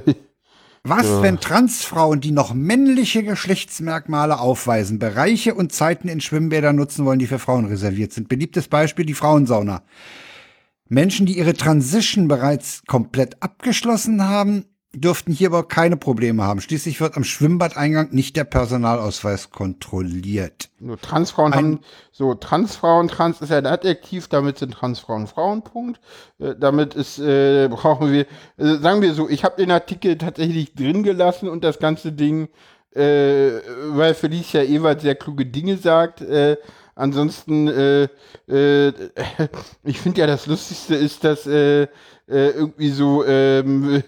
Was, 0.84 1.22
wenn 1.22 1.39
Transfrauen, 1.39 2.20
die 2.20 2.30
noch 2.30 2.55
männliche 2.55 3.22
Geschlechtsmerkmale 3.22 4.39
aufweisen, 4.39 4.99
Bereiche 4.99 5.55
und 5.55 5.72
Zeiten 5.72 6.09
in 6.09 6.20
Schwimmbädern 6.20 6.76
nutzen 6.76 7.05
wollen, 7.05 7.18
die 7.18 7.26
für 7.26 7.39
Frauen 7.39 7.66
reserviert 7.66 8.12
sind? 8.12 8.28
Beliebtes 8.28 8.68
Beispiel 8.68 9.05
die 9.05 9.14
Frauensauna. 9.14 9.82
Menschen, 10.89 11.26
die 11.26 11.36
ihre 11.36 11.53
Transition 11.53 12.26
bereits 12.28 12.82
komplett 12.86 13.43
abgeschlossen 13.43 14.24
haben, 14.24 14.64
dürften 14.95 15.32
hier 15.32 15.49
aber 15.49 15.68
keine 15.68 15.97
Probleme 15.97 16.45
haben. 16.45 16.61
Schließlich 16.61 17.01
wird 17.01 17.16
am 17.16 17.24
Schwimmbadeingang 17.24 18.09
nicht 18.11 18.36
der 18.36 18.45
Personalausweis 18.45 19.51
kontrolliert. 19.51 20.70
Nur 20.80 20.99
Transfrauen 20.99 21.53
Ein- 21.53 21.59
haben, 21.59 21.80
so 22.11 22.34
Transfrauen, 22.34 23.09
Trans 23.09 23.41
ist 23.41 23.51
ja 23.51 23.59
ein 23.59 23.66
Adjektiv, 23.66 24.28
damit 24.28 24.59
sind 24.59 24.72
Transfrauen 24.72 25.26
Frauen, 25.26 25.62
Punkt. 25.62 26.01
Äh, 26.39 26.55
damit 26.59 26.95
ist, 26.95 27.18
äh, 27.18 27.68
brauchen 27.68 28.12
wir, 28.12 28.26
äh, 28.57 28.76
sagen 28.78 29.03
wir 29.03 29.12
so, 29.14 29.28
ich 29.28 29.45
habe 29.45 29.57
den 29.57 29.70
Artikel 29.70 30.16
tatsächlich 30.16 30.74
drin 30.74 31.03
gelassen 31.03 31.49
und 31.49 31.64
das 31.64 31.78
ganze 31.78 32.12
Ding, 32.12 32.49
äh, 32.95 33.51
weil 33.91 34.14
Felicia 34.14 34.62
Ewert 34.62 35.03
sehr 35.03 35.14
kluge 35.14 35.45
Dinge 35.45 35.76
sagt, 35.76 36.22
äh, 36.22 36.57
Ansonsten, 36.99 37.68
äh, 37.68 38.09
äh, 38.49 38.92
ich 39.84 40.01
finde 40.01 40.20
ja 40.20 40.26
das 40.26 40.46
Lustigste 40.46 40.96
ist, 40.96 41.22
dass 41.22 41.46
äh, 41.46 41.82
äh, 41.82 41.86
irgendwie 42.26 42.90
so, 42.90 43.24
ähm, 43.24 44.03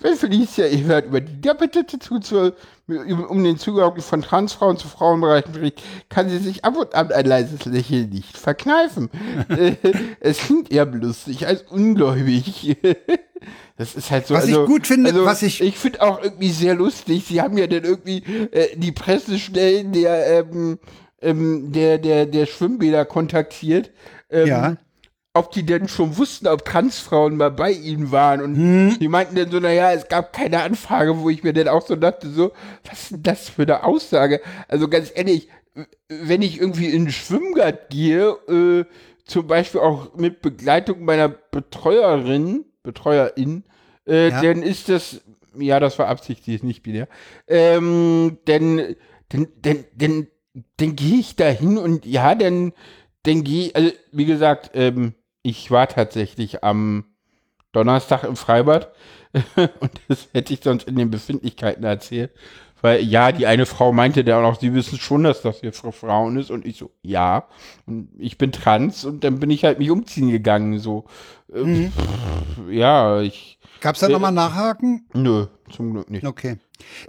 wenn 0.00 0.16
Felicia 0.16 0.66
Ewert 0.66 1.04
über 1.04 1.20
die 1.20 1.38
Debatte 1.38 1.84
zu, 1.86 2.18
zu, 2.18 2.54
um 2.88 3.44
den 3.44 3.58
Zugang 3.58 4.00
von 4.00 4.22
Transfrauen 4.22 4.78
zu 4.78 4.88
Frauenbereichen 4.88 5.54
spricht, 5.54 5.82
kann 6.08 6.30
sie 6.30 6.38
sich 6.38 6.64
ab 6.64 6.78
und 6.78 6.94
an 6.94 7.12
ein 7.12 7.26
leises 7.26 7.66
Lächeln 7.66 8.08
nicht 8.08 8.38
verkneifen. 8.38 9.10
äh, 9.50 9.76
es 10.20 10.38
klingt 10.38 10.72
eher 10.72 10.86
lustig 10.86 11.46
als 11.46 11.62
ungläubig. 11.70 12.76
Das 13.78 13.94
ist 13.94 14.10
halt 14.10 14.26
so. 14.26 14.34
Was 14.34 14.44
ich 14.46 14.54
also, 14.54 14.66
gut 14.66 14.86
finde, 14.86 15.08
also, 15.08 15.24
was 15.24 15.40
ich- 15.40 15.62
Ich 15.62 15.78
finde 15.78 16.02
auch 16.02 16.22
irgendwie 16.22 16.50
sehr 16.50 16.74
lustig. 16.74 17.24
Sie 17.26 17.40
haben 17.40 17.56
ja 17.56 17.66
dann 17.66 17.84
irgendwie 17.84 18.22
äh, 18.52 18.76
die 18.76 18.92
Pressestellen 18.92 19.92
der, 19.92 20.40
ähm, 20.40 20.78
ähm, 21.22 21.72
der, 21.72 21.98
der, 21.98 22.26
der 22.26 22.46
Schwimmbäder 22.46 23.04
kontaktiert. 23.04 23.90
Ähm, 24.30 24.46
Ja. 24.46 24.76
Ob 25.32 25.52
die 25.52 25.64
denn 25.64 25.86
schon 25.86 26.16
wussten, 26.16 26.48
ob 26.48 26.64
Transfrauen 26.64 27.36
mal 27.36 27.52
bei 27.52 27.70
ihnen 27.70 28.10
waren. 28.10 28.42
Und 28.42 28.56
Hm. 28.56 28.98
die 28.98 29.06
meinten 29.06 29.36
dann 29.36 29.48
so, 29.48 29.60
naja, 29.60 29.92
es 29.92 30.08
gab 30.08 30.32
keine 30.32 30.60
Anfrage, 30.62 31.20
wo 31.20 31.30
ich 31.30 31.44
mir 31.44 31.52
dann 31.52 31.68
auch 31.68 31.86
so 31.86 31.94
dachte, 31.94 32.28
so, 32.28 32.50
was 32.88 33.02
ist 33.02 33.10
denn 33.12 33.22
das 33.22 33.48
für 33.48 33.62
eine 33.62 33.84
Aussage? 33.84 34.40
Also 34.66 34.88
ganz 34.88 35.12
ehrlich, 35.14 35.48
wenn 36.08 36.42
ich 36.42 36.60
irgendwie 36.60 36.86
in 36.88 37.04
den 37.04 37.12
Schwimmbad 37.12 37.90
gehe, 37.90 38.30
äh, 38.48 38.84
zum 39.24 39.46
Beispiel 39.46 39.80
auch 39.80 40.16
mit 40.16 40.42
Begleitung 40.42 41.04
meiner 41.04 41.28
Betreuerin, 41.28 42.64
Betreuerin, 42.82 43.62
äh, 44.08 44.30
Ja. 44.30 44.42
dann 44.42 44.62
ist 44.64 44.88
das, 44.88 45.20
ja, 45.56 45.78
das 45.78 45.96
war 46.00 46.08
absichtlich, 46.08 46.64
nicht 46.64 46.82
binär, 46.82 47.06
ähm, 47.46 48.38
denn, 48.48 48.96
denn, 49.32 49.48
denn, 49.54 49.84
denn, 49.94 50.26
dann 50.76 50.96
gehe 50.96 51.18
ich 51.18 51.36
da 51.36 51.48
hin 51.48 51.78
und 51.78 52.06
ja, 52.06 52.34
dann, 52.34 52.72
dann 53.22 53.44
gehe, 53.44 53.74
also 53.74 53.90
wie 54.12 54.26
gesagt, 54.26 54.70
ähm, 54.74 55.14
ich 55.42 55.70
war 55.70 55.88
tatsächlich 55.88 56.64
am 56.64 57.04
Donnerstag 57.72 58.24
im 58.24 58.36
Freibad 58.36 58.92
und 59.56 59.92
das 60.08 60.28
hätte 60.32 60.52
ich 60.52 60.60
sonst 60.62 60.88
in 60.88 60.96
den 60.96 61.10
Befindlichkeiten 61.10 61.84
erzählt. 61.84 62.32
Weil 62.82 63.02
ja, 63.02 63.30
die 63.30 63.46
eine 63.46 63.66
Frau 63.66 63.92
meinte 63.92 64.24
dann 64.24 64.44
auch, 64.44 64.58
sie 64.58 64.72
wissen 64.72 64.98
schon, 64.98 65.24
dass 65.24 65.42
das 65.42 65.60
hier 65.60 65.72
für 65.72 65.92
Frauen 65.92 66.38
ist. 66.38 66.50
Und 66.50 66.64
ich 66.64 66.78
so, 66.78 66.90
ja. 67.02 67.46
Und 67.86 68.08
ich 68.18 68.38
bin 68.38 68.52
trans 68.52 69.04
und 69.04 69.22
dann 69.22 69.38
bin 69.38 69.50
ich 69.50 69.64
halt 69.64 69.78
mich 69.78 69.90
umziehen 69.90 70.30
gegangen. 70.30 70.78
So, 70.78 71.04
ähm, 71.52 71.92
ja, 72.70 73.20
ich, 73.20 73.58
Gab 73.80 73.94
es 73.94 74.00
da 74.00 74.08
nochmal 74.08 74.32
Nachhaken? 74.32 75.06
nö, 75.12 75.46
zum 75.70 75.92
Glück 75.92 76.10
nicht. 76.10 76.24
Okay. 76.24 76.56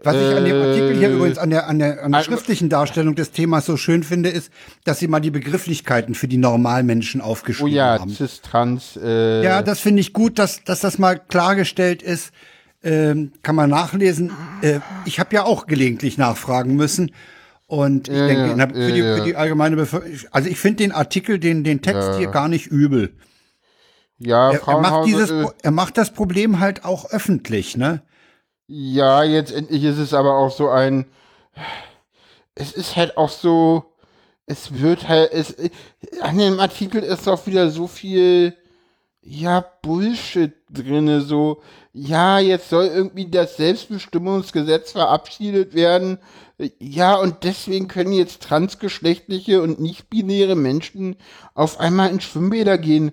Was 0.03 0.15
ich 0.15 0.35
an 0.35 0.45
dem 0.45 0.61
Artikel 0.61 0.95
hier 0.97 1.09
Äh, 1.09 1.13
übrigens 1.13 1.37
an 1.37 1.49
der, 1.49 1.67
an 1.67 1.79
der, 1.79 2.03
an 2.03 2.11
der 2.11 2.19
also- 2.19 2.31
schriftlichen 2.31 2.69
Darstellung 2.69 3.15
des 3.15 3.31
Themas 3.31 3.65
so 3.65 3.77
schön 3.77 4.03
finde, 4.03 4.29
ist, 4.29 4.51
dass 4.83 4.99
sie 4.99 5.07
mal 5.07 5.19
die 5.19 5.31
Begrifflichkeiten 5.31 6.15
für 6.15 6.27
die 6.27 6.37
Normalmenschen 6.37 7.21
Oh 7.21 7.25
aufgeschrieben 7.25 7.73
ja, 7.73 7.99
haben. 7.99 8.09
cis, 8.11 8.41
trans, 8.41 8.97
äh, 9.01 9.43
Ja, 9.43 9.61
das 9.61 9.79
finde 9.79 10.01
ich 10.01 10.13
gut, 10.13 10.39
dass, 10.39 10.63
dass 10.63 10.79
das 10.81 10.97
mal 10.97 11.19
klargestellt 11.19 12.01
ist. 12.01 12.31
Ähm, 12.83 13.31
kann 13.43 13.55
man 13.55 13.69
nachlesen. 13.69 14.31
Äh, 14.63 14.79
ich 15.05 15.19
habe 15.19 15.35
ja 15.35 15.43
auch 15.43 15.67
gelegentlich 15.67 16.17
nachfragen 16.17 16.75
müssen. 16.75 17.11
Und 17.67 18.09
ich 18.09 18.15
Ja, 18.17 18.27
denke, 18.27 18.55
ja, 18.57 18.67
für, 18.67 18.91
die, 18.91 18.99
ja, 18.99 19.13
für 19.13 19.17
ja. 19.19 19.23
die 19.23 19.35
allgemeine 19.35 19.75
Bevölkerung, 19.77 20.17
also 20.31 20.49
ich 20.49 20.59
finde 20.59 20.77
den 20.77 20.91
Artikel, 20.91 21.39
den, 21.39 21.63
den 21.63 21.81
Text 21.81 22.15
hier 22.17 22.27
gar 22.27 22.47
nicht 22.49 22.67
übel. 22.67 23.13
ja, 24.19 24.51
Er, 24.51 24.61
er, 24.67 24.79
macht 24.81 25.07
dieses, 25.07 25.31
er 25.61 25.71
macht 25.71 25.97
das 25.97 26.11
Problem 26.11 26.59
halt 26.59 26.83
auch 26.83 27.09
öffentlich, 27.11 27.77
ne? 27.77 28.01
Ja, 28.73 29.23
jetzt 29.23 29.51
endlich 29.51 29.83
ist 29.83 29.97
es 29.97 30.13
aber 30.13 30.37
auch 30.37 30.49
so 30.49 30.69
ein. 30.69 31.05
Es 32.55 32.71
ist 32.71 32.95
halt 32.95 33.17
auch 33.17 33.29
so. 33.29 33.83
Es 34.45 34.79
wird 34.79 35.09
halt. 35.09 35.33
Es, 35.33 35.57
an 36.21 36.37
dem 36.37 36.57
Artikel 36.57 37.03
ist 37.03 37.27
auch 37.27 37.45
wieder 37.47 37.69
so 37.69 37.87
viel. 37.87 38.55
Ja, 39.21 39.59
Bullshit 39.81 40.53
drinne. 40.69 41.19
So, 41.19 41.61
ja, 41.91 42.39
jetzt 42.39 42.69
soll 42.69 42.85
irgendwie 42.85 43.29
das 43.29 43.57
Selbstbestimmungsgesetz 43.57 44.93
verabschiedet 44.93 45.73
werden. 45.73 46.17
Ja, 46.79 47.15
und 47.15 47.43
deswegen 47.43 47.89
können 47.89 48.13
jetzt 48.13 48.41
transgeschlechtliche 48.41 49.61
und 49.61 49.81
nicht-binäre 49.81 50.55
Menschen 50.55 51.17
auf 51.55 51.77
einmal 51.77 52.09
in 52.09 52.21
Schwimmbäder 52.21 52.77
gehen. 52.77 53.11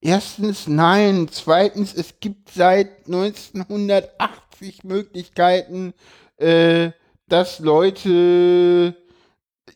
Erstens, 0.00 0.68
nein. 0.68 1.28
Zweitens, 1.32 1.94
es 1.94 2.20
gibt 2.20 2.50
seit 2.52 3.06
1980 3.06 4.49
Möglichkeiten, 4.84 5.94
äh, 6.36 6.90
dass 7.28 7.58
Leute 7.60 8.94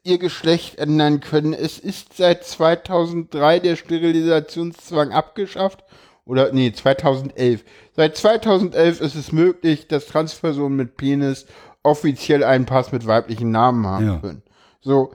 ihr 0.02 0.18
Geschlecht 0.18 0.78
ändern 0.78 1.20
können. 1.20 1.54
Es 1.54 1.78
ist 1.78 2.16
seit 2.16 2.44
2003 2.44 3.60
der 3.60 3.76
Sterilisationszwang 3.76 5.12
abgeschafft. 5.12 5.84
Oder, 6.26 6.52
nee, 6.52 6.72
2011. 6.72 7.64
Seit 7.94 8.16
2011 8.16 9.00
ist 9.00 9.14
es 9.14 9.32
möglich, 9.32 9.88
dass 9.88 10.06
Transpersonen 10.06 10.76
mit 10.76 10.96
Penis 10.96 11.46
offiziell 11.82 12.42
einen 12.44 12.64
Pass 12.66 12.92
mit 12.92 13.06
weiblichen 13.06 13.50
Namen 13.50 13.86
haben 13.86 14.06
Ja. 14.06 14.18
können. 14.18 14.42
So, 14.84 15.12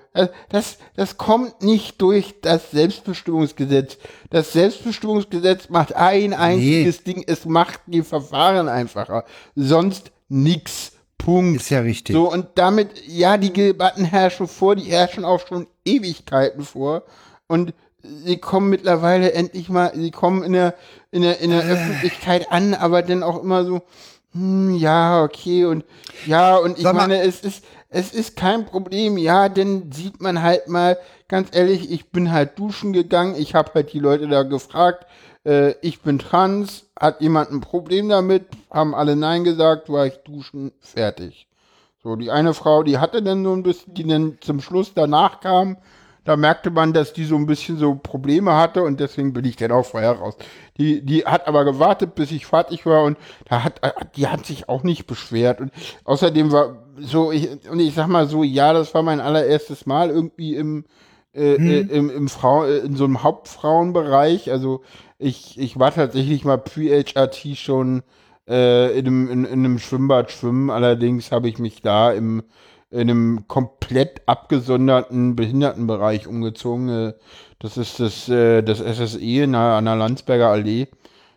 das- 0.49 0.77
das, 0.95 1.17
kommt 1.17 1.61
nicht 1.61 2.01
durch 2.01 2.35
das 2.41 2.71
Selbstbestimmungsgesetz. 2.71 3.97
Das 4.31 4.51
Selbstbestimmungsgesetz 4.53 5.69
macht 5.69 5.95
ein 5.95 6.33
einziges 6.33 7.03
Ding, 7.03 7.23
es 7.27 7.45
macht 7.45 7.79
die 7.85 8.01
Verfahren 8.01 8.67
einfacher. 8.67 9.25
Sonst 9.55 10.11
nix. 10.27 10.93
Punkt. 11.19 11.61
Ist 11.61 11.69
ja 11.69 11.81
richtig. 11.81 12.15
So, 12.15 12.31
und 12.31 12.47
damit, 12.55 12.89
ja, 13.05 13.37
die 13.37 13.51
Debatten 13.51 14.05
herrschen 14.05 14.47
vor, 14.47 14.75
die 14.75 14.85
herrschen 14.89 15.25
auch 15.25 15.45
schon 15.45 15.67
Ewigkeiten 15.85 16.63
vor. 16.63 17.03
Und 17.45 17.73
sie 18.01 18.37
kommen 18.37 18.69
mittlerweile 18.69 19.33
endlich 19.33 19.67
mal, 19.69 19.91
sie 19.93 20.11
kommen 20.11 20.43
in 20.43 20.53
der, 20.53 20.75
in 21.11 21.21
der, 21.21 21.39
in 21.41 21.51
der 21.51 21.65
Äh. 21.65 21.73
Öffentlichkeit 21.73 22.51
an, 22.51 22.73
aber 22.73 23.01
dann 23.01 23.21
auch 23.21 23.43
immer 23.43 23.65
so, 23.65 23.81
hm, 24.33 24.75
ja, 24.75 25.23
okay, 25.23 25.65
und 25.65 25.83
ja, 26.25 26.57
und 26.57 26.77
ich 26.77 26.83
Sag 26.83 26.95
mal- 26.95 27.07
meine, 27.07 27.21
es 27.23 27.41
ist, 27.41 27.63
es 27.89 28.13
ist 28.13 28.35
kein 28.35 28.65
Problem, 28.65 29.17
ja, 29.17 29.49
denn 29.49 29.91
sieht 29.91 30.21
man 30.21 30.41
halt 30.41 30.67
mal, 30.67 30.97
ganz 31.27 31.49
ehrlich, 31.55 31.91
ich 31.91 32.09
bin 32.11 32.31
halt 32.31 32.57
duschen 32.59 32.93
gegangen, 32.93 33.35
ich 33.35 33.55
habe 33.55 33.71
halt 33.73 33.93
die 33.93 33.99
Leute 33.99 34.27
da 34.27 34.43
gefragt, 34.43 35.07
äh, 35.45 35.73
ich 35.81 36.01
bin 36.01 36.19
trans, 36.19 36.85
hat 36.99 37.21
jemand 37.21 37.51
ein 37.51 37.61
Problem 37.61 38.09
damit, 38.09 38.45
haben 38.71 38.93
alle 38.93 39.15
Nein 39.15 39.43
gesagt, 39.43 39.89
war 39.89 40.05
ich 40.05 40.17
duschen, 40.17 40.71
fertig. 40.79 41.47
So, 42.03 42.15
die 42.15 42.31
eine 42.31 42.53
Frau, 42.53 42.83
die 42.83 42.97
hatte 42.99 43.21
dann 43.21 43.43
so 43.43 43.53
ein 43.53 43.63
bisschen, 43.63 43.93
die 43.93 44.07
dann 44.07 44.37
zum 44.41 44.61
Schluss 44.61 44.93
danach 44.93 45.39
kam, 45.41 45.77
da 46.23 46.35
merkte 46.37 46.69
man, 46.69 46.93
dass 46.93 47.13
die 47.13 47.25
so 47.25 47.35
ein 47.35 47.45
bisschen 47.45 47.77
so 47.77 47.95
Probleme 47.95 48.55
hatte 48.55 48.83
und 48.83 48.99
deswegen 48.99 49.33
bin 49.33 49.45
ich 49.45 49.55
dann 49.55 49.71
auch 49.71 49.85
vorher 49.85 50.13
raus. 50.13 50.35
Die, 50.77 51.05
die 51.05 51.25
hat 51.25 51.47
aber 51.47 51.65
gewartet, 51.65 52.15
bis 52.15 52.31
ich 52.31 52.45
fertig 52.45 52.85
war 52.85 53.03
und 53.03 53.17
da 53.45 53.63
hat, 53.63 53.81
die 54.15 54.27
hat 54.27 54.45
sich 54.45 54.69
auch 54.69 54.83
nicht 54.83 55.07
beschwert 55.07 55.61
und 55.61 55.71
außerdem 56.03 56.51
war 56.51 56.83
so, 56.97 57.31
ich, 57.31 57.49
und 57.69 57.79
ich 57.79 57.93
sag 57.93 58.07
mal 58.07 58.27
so, 58.27 58.43
ja, 58.43 58.73
das 58.73 58.93
war 58.93 59.03
mein 59.03 59.19
allererstes 59.19 59.85
Mal 59.85 60.09
irgendwie 60.09 60.55
im, 60.55 60.85
äh, 61.33 61.55
äh, 61.55 61.79
im, 61.81 62.09
im 62.09 62.27
Frau, 62.27 62.65
äh, 62.65 62.79
in 62.79 62.95
so 62.95 63.05
einem 63.05 63.23
Hauptfrauenbereich. 63.23 64.51
Also 64.51 64.81
ich, 65.17 65.59
ich 65.59 65.79
war 65.79 65.93
tatsächlich 65.93 66.43
mal 66.43 66.57
Pre-HRT 66.57 67.55
schon 67.55 68.03
äh, 68.47 68.97
in, 68.97 69.07
einem, 69.07 69.29
in, 69.29 69.45
in 69.45 69.65
einem 69.65 69.79
Schwimmbad 69.79 70.31
schwimmen. 70.31 70.69
Allerdings 70.69 71.31
habe 71.31 71.47
ich 71.47 71.59
mich 71.59 71.81
da 71.81 72.11
im, 72.11 72.43
in 72.91 73.09
einem 73.09 73.47
komplett 73.47 74.21
abgesonderten 74.25 75.35
Behindertenbereich 75.35 76.27
umgezogen. 76.27 76.89
Äh, 76.89 77.13
Das 77.59 77.77
ist 77.77 77.99
das, 77.99 78.29
äh, 78.29 78.61
das 78.63 78.79
SSE 78.79 79.45
nahe 79.47 79.75
an 79.77 79.85
der 79.85 79.95
Landsberger 79.97 80.47
Allee. 80.49 80.87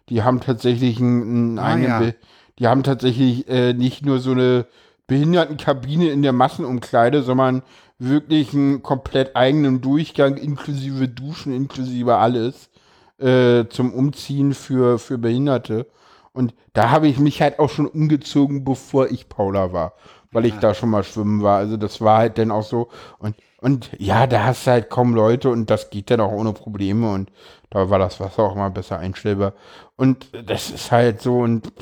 Die 0.09 0.23
haben 0.23 0.41
tatsächlich 0.41 0.99
einen, 1.01 1.59
einen 1.59 1.59
Ah, 1.59 1.65
eigenen 1.73 2.03
ja. 2.09 2.13
Die 2.59 2.67
haben 2.69 2.83
tatsächlich 2.85 3.49
äh, 3.49 3.73
nicht 3.75 4.05
nur 4.05 4.21
so 4.21 4.33
eine 4.33 4.67
Behindertenkabine 5.07 6.11
in 6.11 6.23
der 6.23 6.33
Massenumkleide, 6.33 7.23
sondern 7.23 7.63
wirklich 7.99 8.53
einen 8.55 8.83
komplett 8.83 9.37
eigenen 9.37 9.81
Durchgang 9.81 10.37
inklusive 10.37 11.09
Duschen, 11.09 11.53
inklusive 11.53 12.17
alles 12.17 12.71
äh, 13.19 13.65
zum 13.69 13.93
Umziehen 13.93 14.55
für, 14.55 14.99
für 14.99 15.19
Behinderte. 15.19 15.87
Und 16.33 16.55
da 16.73 16.91
habe 16.91 17.09
ich 17.09 17.19
mich 17.19 17.43
halt 17.43 17.59
auch 17.59 17.69
schon 17.71 17.87
umgezogen, 17.87 18.65
bevor 18.65 19.09
ich 19.11 19.29
Paula 19.29 19.73
war, 19.73 19.95
weil 20.33 20.47
ich 20.47 20.59
da 20.59 20.75
schon 20.75 20.91
mal 20.91 21.05
schwimmen 21.05 21.43
war. 21.43 21.59
Also 21.59 21.77
das 21.77 22.01
war 22.01 22.19
halt 22.19 22.39
dann 22.39 22.51
auch 22.51 22.63
so. 22.65 22.89
Und, 23.19 23.37
und 23.61 23.91
ja, 23.99 24.27
da 24.27 24.45
hast 24.45 24.67
du 24.67 24.73
halt 24.73 24.91
kaum 24.91 25.15
Leute 25.15 25.51
und 25.51 25.71
das 25.71 25.91
geht 25.91 26.11
dann 26.11 26.21
auch 26.21 26.33
ohne 26.33 26.53
Probleme 26.53 27.11
und 27.13 27.31
da 27.71 27.91
war 27.91 27.99
das 27.99 28.21
Wasser 28.21 28.43
auch 28.43 28.55
mal 28.55 28.71
besser 28.71 28.99
einstellbar. 28.99 29.55
Und 29.97 30.29
das 30.47 30.71
ist 30.71 30.91
halt 30.93 31.23
so 31.23 31.39
und 31.39 31.73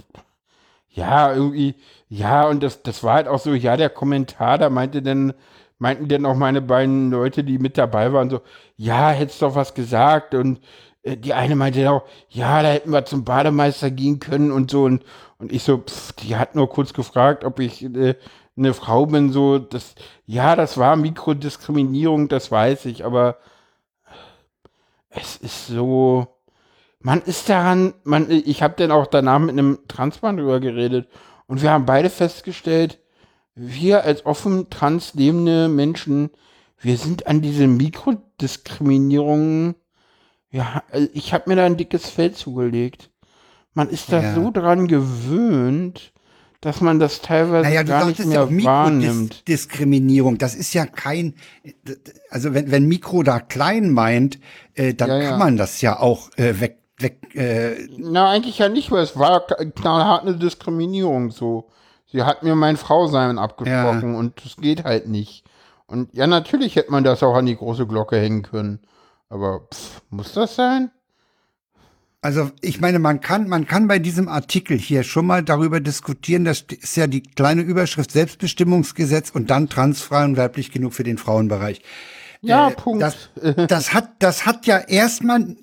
ja, 0.89 1.32
irgendwie, 1.32 1.77
ja, 2.09 2.48
und 2.48 2.62
das, 2.62 2.82
das 2.82 3.02
war 3.05 3.14
halt 3.14 3.28
auch 3.28 3.39
so, 3.39 3.55
ja, 3.55 3.77
der 3.77 3.90
Kommentar, 3.90 4.59
da 4.59 4.70
meinte 4.70 5.02
dann, 5.02 5.35
meinten 5.78 6.09
dann 6.09 6.27
auch 6.27 6.35
meine 6.36 6.60
beiden 6.62 7.10
Leute, 7.10 7.44
die 7.44 7.59
mit 7.59 7.78
dabei 7.78 8.12
waren, 8.12 8.28
so, 8.31 8.40
ja, 8.77 9.10
hättest 9.10 9.43
doch 9.43 9.55
was 9.55 9.74
gesagt 9.74 10.35
und 10.35 10.60
äh, 11.02 11.16
die 11.16 11.32
eine 11.35 11.56
meinte 11.56 11.82
dann 11.82 11.94
auch, 11.94 12.02
ja, 12.28 12.62
da 12.62 12.68
hätten 12.70 12.90
wir 12.93 13.05
zum 13.05 13.24
Bademeister 13.24 13.90
gehen 13.90 14.18
können 14.20 14.51
und 14.52 14.70
so 14.70 14.85
und, 14.85 15.05
und 15.39 15.52
ich 15.52 15.62
so, 15.62 15.78
pff, 15.78 16.12
die 16.14 16.36
hat 16.36 16.55
nur 16.56 16.68
kurz 16.68 16.93
gefragt, 16.93 17.44
ob 17.44 17.60
ich 17.60 17.85
äh, 17.85 18.14
eine 18.56 18.74
Frau 18.74 19.06
bin, 19.06 19.32
so, 19.32 19.59
das, 19.59 19.94
ja, 20.27 20.56
das 20.56 20.77
war 20.77 20.97
Mikrodiskriminierung, 20.97 22.28
das 22.28 22.51
weiß 22.51 22.86
ich, 22.86 23.05
aber 23.05 23.39
es 25.09 25.36
ist 25.36 25.68
so, 25.68 26.27
man 27.01 27.22
ist 27.22 27.48
daran, 27.48 27.94
man, 28.05 28.31
ich 28.31 28.62
habe 28.62 28.74
dann 28.77 28.93
auch 28.93 29.06
danach 29.06 29.39
mit 29.39 29.51
einem 29.51 29.78
Transmann 29.89 30.36
drüber 30.36 30.60
geredet 30.60 31.09
und 31.47 31.62
wir 31.62 31.70
haben 31.70 31.86
beide 31.86 32.10
festgestellt, 32.10 32.98
wir 33.55 34.05
als 34.05 34.27
offen 34.27 34.68
trans 34.70 35.14
lebende 35.14 35.68
Menschen, 35.68 36.31
wir 36.78 36.97
sind 36.97 37.27
an 37.27 37.40
diese 37.43 37.66
Mikrodiskriminierungen, 37.66 39.74
ja, 40.51 40.82
ich 41.12 41.32
habe 41.32 41.51
mir 41.51 41.56
da 41.56 41.64
ein 41.64 41.77
dickes 41.77 42.09
Feld 42.10 42.36
zugelegt. 42.36 43.10
Man 43.74 43.89
ist 43.89 44.12
da 44.12 44.20
Ja. 44.20 44.35
so 44.35 44.51
dran 44.51 44.89
gewöhnt, 44.89 46.12
dass 46.60 46.80
man 46.80 46.98
das 46.98 47.22
teilweise 47.22 47.68
Naja, 47.68 47.82
du 47.82 47.88
gar 47.88 48.06
nicht 48.06 48.18
ja 48.18 48.26
mehr 48.26 48.42
auch 48.44 48.50
wahrnimmt. 48.50 49.30
Mikrodiskriminierung. 49.30 50.38
Das 50.38 50.54
ist 50.54 50.74
ja 50.74 50.86
kein, 50.86 51.34
also 52.30 52.52
wenn, 52.52 52.70
wenn 52.70 52.86
Mikro 52.86 53.22
da 53.22 53.40
klein 53.40 53.90
meint, 53.90 54.38
äh, 54.74 54.92
dann 54.94 55.08
Ja, 55.08 55.18
ja. 55.18 55.30
kann 55.30 55.38
man 55.38 55.56
das 55.56 55.80
ja 55.80 55.98
auch 55.98 56.30
äh, 56.36 56.60
weg, 56.60 56.78
weg, 56.98 57.34
äh, 57.34 57.88
Na, 57.96 58.30
eigentlich 58.30 58.58
ja 58.58 58.68
nicht, 58.68 58.90
weil 58.90 59.02
es 59.02 59.18
war 59.18 59.46
knallhart 59.46 60.22
eine 60.26 60.36
Diskriminierung 60.36 61.30
so. 61.30 61.70
Sie 62.06 62.22
hat 62.24 62.42
mir 62.42 62.56
mein 62.56 62.76
Frausein 62.76 63.38
abgesprochen 63.38 64.14
und 64.16 64.44
das 64.44 64.56
geht 64.56 64.84
halt 64.84 65.08
nicht. 65.08 65.44
Und 65.86 66.12
ja, 66.12 66.26
natürlich 66.26 66.76
hätte 66.76 66.90
man 66.90 67.04
das 67.04 67.22
auch 67.22 67.34
an 67.34 67.46
die 67.46 67.56
große 67.56 67.86
Glocke 67.86 68.16
hängen 68.16 68.42
können. 68.42 68.80
Aber 69.28 69.60
pff, 69.72 70.02
muss 70.10 70.32
das 70.34 70.56
sein? 70.56 70.90
Also 72.22 72.51
ich 72.60 72.80
meine, 72.80 72.98
man 72.98 73.22
kann, 73.22 73.48
man 73.48 73.66
kann 73.66 73.88
bei 73.88 73.98
diesem 73.98 74.28
Artikel 74.28 74.76
hier 74.76 75.05
schon 75.05 75.26
mal 75.26 75.42
darüber 75.42 75.80
diskutieren, 75.80 76.44
das 76.44 76.64
ist 76.68 76.97
ja 76.97 77.06
die 77.06 77.22
kleine 77.22 77.62
Überschrift 77.62 78.10
Selbstbestimmungsgesetz 78.12 79.30
und 79.30 79.48
dann 79.48 79.70
transfrei 79.70 80.24
und 80.24 80.36
weiblich 80.36 80.70
genug 80.70 80.92
für 80.92 81.02
den 81.02 81.16
Frauenbereich. 81.16 81.80
Ja, 82.42 82.68
Äh, 82.68 82.72
Punkt. 82.72 83.02
Das, 83.02 83.16
das 83.68 83.94
hat, 83.94 84.10
das 84.18 84.44
hat 84.44 84.66
ja 84.66 84.78
erstmal, 84.78 85.56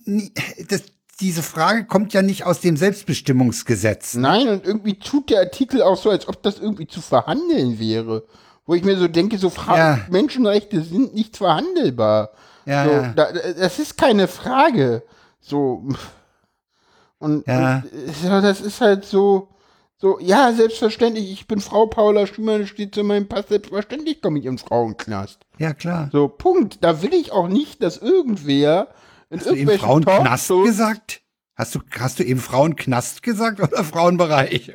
das, 0.68 0.84
diese 1.20 1.44
Frage 1.44 1.86
kommt 1.86 2.14
ja 2.14 2.24
nicht 2.24 2.46
aus 2.46 2.60
dem 2.60 2.76
Selbstbestimmungsgesetz. 2.76 4.16
Nein, 4.16 4.48
und 4.48 4.66
irgendwie 4.66 4.96
tut 4.96 5.30
der 5.30 5.42
Artikel 5.42 5.84
auch 5.84 5.98
so, 5.98 6.10
als 6.10 6.28
ob 6.28 6.42
das 6.42 6.60
irgendwie 6.60 6.88
zu 6.88 7.02
verhandeln 7.02 7.80
wäre. 7.80 8.24
Wo 8.66 8.74
ich 8.74 8.84
mir 8.84 8.98
so 8.98 9.08
denke, 9.08 9.38
so 9.38 9.50
Fra 9.50 9.78
Ja. 9.78 10.00
Menschenrechte 10.10 10.82
sind 10.82 11.14
nicht 11.14 11.38
verhandelbar. 11.38 12.32
Ja, 12.66 12.84
so, 12.84 12.92
ja. 12.92 13.14
Da, 13.16 13.32
das 13.32 13.80
ist 13.80 13.96
keine 13.98 14.28
Frage. 14.28 15.04
So. 15.40 15.88
Und, 17.20 17.48
Ja. 17.48 17.84
und 18.24 18.42
das 18.42 18.62
ist 18.62 18.82
halt 18.82 19.06
so, 19.06 19.50
so, 19.98 20.20
ja, 20.20 20.54
selbstverständlich, 20.54 21.32
ich 21.32 21.48
bin 21.48 21.60
Frau 21.60 21.88
Paula 21.88 22.28
das 22.28 22.70
steht 22.70 22.94
zu 22.94 23.04
meinem 23.04 23.28
Pass, 23.28 23.48
selbstverständlich 23.48 24.22
komme 24.22 24.38
ich 24.40 24.46
ins 24.46 24.62
Frauenknast. 24.62 25.40
Ja, 25.58 25.74
klar. 25.74 26.10
So, 26.12 26.28
Punkt. 26.28 26.84
Da 26.84 27.02
will 27.02 27.14
ich 27.14 27.32
auch 27.32 27.48
nicht, 27.48 27.82
dass 27.82 27.98
irgendwer 27.98 28.90
in 29.30 29.40
Hast 29.40 29.50
du 29.50 29.56
eben 29.56 29.72
Frauenknast 29.80 30.50
gesagt? 30.64 31.22
Hast 31.56 31.74
du, 31.74 31.80
hast 32.00 32.20
du 32.20 32.24
eben 32.24 32.40
Frauenknast 32.40 33.24
gesagt 33.24 33.60
oder 33.60 33.84
Frauenbereich? 33.84 34.72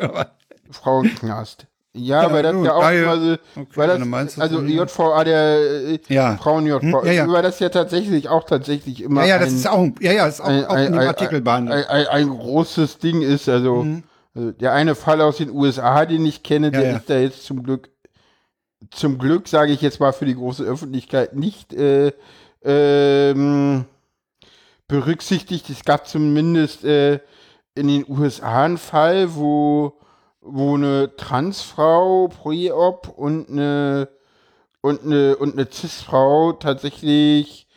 Frauenknast. 0.70 1.68
Ja, 1.94 2.22
Ja, 2.22 2.32
weil 2.32 2.42
das 2.42 2.54
ja 2.64 2.74
auch 2.74 2.82
ja. 2.82 2.90
immer 2.90 3.20
so, 3.20 3.32
Okay, 3.54 3.66
weil 3.74 3.88
das, 3.88 4.34
das 4.36 4.38
also. 4.38 4.62
JVA, 4.62 5.24
der 5.24 5.58
äh, 5.90 5.98
Ja. 6.08 6.36
Frauen 6.38 6.66
JVA, 6.66 6.80
Hm, 6.80 7.06
ja, 7.06 7.12
ja. 7.12 7.28
weil 7.28 7.42
das 7.42 7.58
ja 7.60 7.68
tatsächlich 7.68 8.28
auch 8.28 8.44
tatsächlich 8.44 9.02
immer 9.02 9.22
Ja, 9.22 9.28
ja, 9.28 9.38
das 9.38 9.50
ein, 9.50 9.54
ist 9.56 9.66
auch, 9.68 9.88
ja, 10.00 10.12
ja, 10.12 10.26
ist 10.26 10.40
auch, 10.40 10.46
ein, 10.46 10.64
auch 10.64 10.74
ein, 10.74 10.94
ein, 10.94 11.06
Artikel 11.08 11.40
behandelt. 11.42 11.88
ein, 11.88 12.06
ein 12.06 12.28
großes 12.30 12.98
Ding 12.98 13.20
ist. 13.20 13.48
Also, 13.48 13.86
also 14.34 14.52
der 14.52 14.72
eine 14.72 14.94
Fall 14.94 15.20
aus 15.20 15.36
den 15.36 15.50
USA, 15.50 16.06
den 16.06 16.24
ich 16.24 16.42
kenne, 16.42 16.70
der 16.70 16.82
ja. 16.82 16.96
ist 16.96 17.10
da 17.10 17.18
jetzt 17.18 17.44
zum 17.44 17.62
Glück, 17.62 17.90
zum 18.90 19.18
Glück 19.18 19.46
sage 19.46 19.72
ich 19.72 19.82
jetzt 19.82 20.00
mal 20.00 20.12
für 20.12 20.24
die 20.24 20.34
große 20.34 20.64
Öffentlichkeit 20.64 21.36
nicht 21.36 21.74
äh, 21.74 22.12
ähm, 22.64 23.84
berücksichtigt. 24.88 25.68
Es 25.70 25.84
gab 25.84 26.06
zumindest 26.08 26.84
äh, 26.84 27.20
in 27.74 27.88
den 27.88 28.04
USA 28.08 28.64
einen 28.64 28.78
Fall, 28.78 29.34
wo, 29.34 29.92
wo 30.42 30.74
eine 30.74 31.14
Transfrau 31.16 32.28
Pre-Op 32.28 33.08
und 33.16 33.48
eine 33.48 34.08
und 34.80 35.04
eine 35.04 35.36
und 35.36 35.52
eine 35.52 35.68
Cis-Frau 35.70 36.52
tatsächlich 36.54 37.68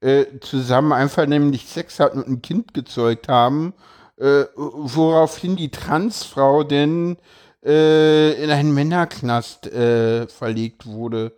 äh, 0.00 0.26
zusammen 0.40 0.92
einvernehmlich 0.92 1.66
Sex 1.66 1.98
hatten 2.00 2.18
und 2.18 2.28
ein 2.28 2.42
Kind 2.42 2.74
gezeugt 2.74 3.28
haben, 3.28 3.72
äh, 4.18 4.44
woraufhin 4.54 5.56
die 5.56 5.70
Transfrau 5.70 6.62
denn 6.62 7.16
äh, 7.64 8.42
in 8.42 8.50
einen 8.50 8.74
Männerknast 8.74 9.66
äh, 9.68 10.26
verlegt 10.28 10.86
wurde, 10.86 11.32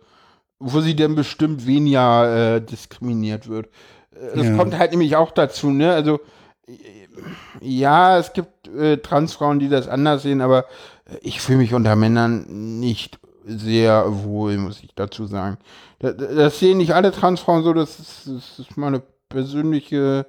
wo 0.59 0.81
sie 0.81 0.95
dann 0.95 1.15
bestimmt 1.15 1.65
weniger 1.65 2.55
äh, 2.55 2.61
diskriminiert 2.61 3.47
wird. 3.47 3.67
Äh, 4.11 4.35
Das 4.35 4.47
Ja. 4.47 4.55
kommt 4.57 4.77
halt 4.77 4.91
nämlich 4.91 5.15
auch 5.15 5.31
dazu, 5.31 5.69
ne? 5.69 5.93
Also 5.93 6.19
ja, 7.61 8.17
es 8.17 8.33
gibt 8.33 8.67
äh, 8.67 8.97
Transfrauen, 8.97 9.59
die 9.59 9.69
das 9.69 9.87
anders 9.87 10.23
sehen, 10.23 10.41
aber 10.41 10.65
ich 11.21 11.41
fühle 11.41 11.59
mich 11.59 11.73
unter 11.73 11.95
Männern 11.95 12.45
nicht 12.79 13.19
sehr 13.45 14.05
wohl, 14.23 14.57
muss 14.57 14.81
ich 14.83 14.93
dazu 14.95 15.27
sagen. 15.27 15.57
Das, 15.99 16.15
das 16.17 16.59
sehen 16.59 16.77
nicht 16.77 16.93
alle 16.93 17.11
Transfrauen 17.11 17.63
so, 17.63 17.73
das 17.73 17.99
ist, 17.99 18.27
das 18.27 18.59
ist 18.59 18.77
meine 18.77 19.01
persönliche 19.29 20.25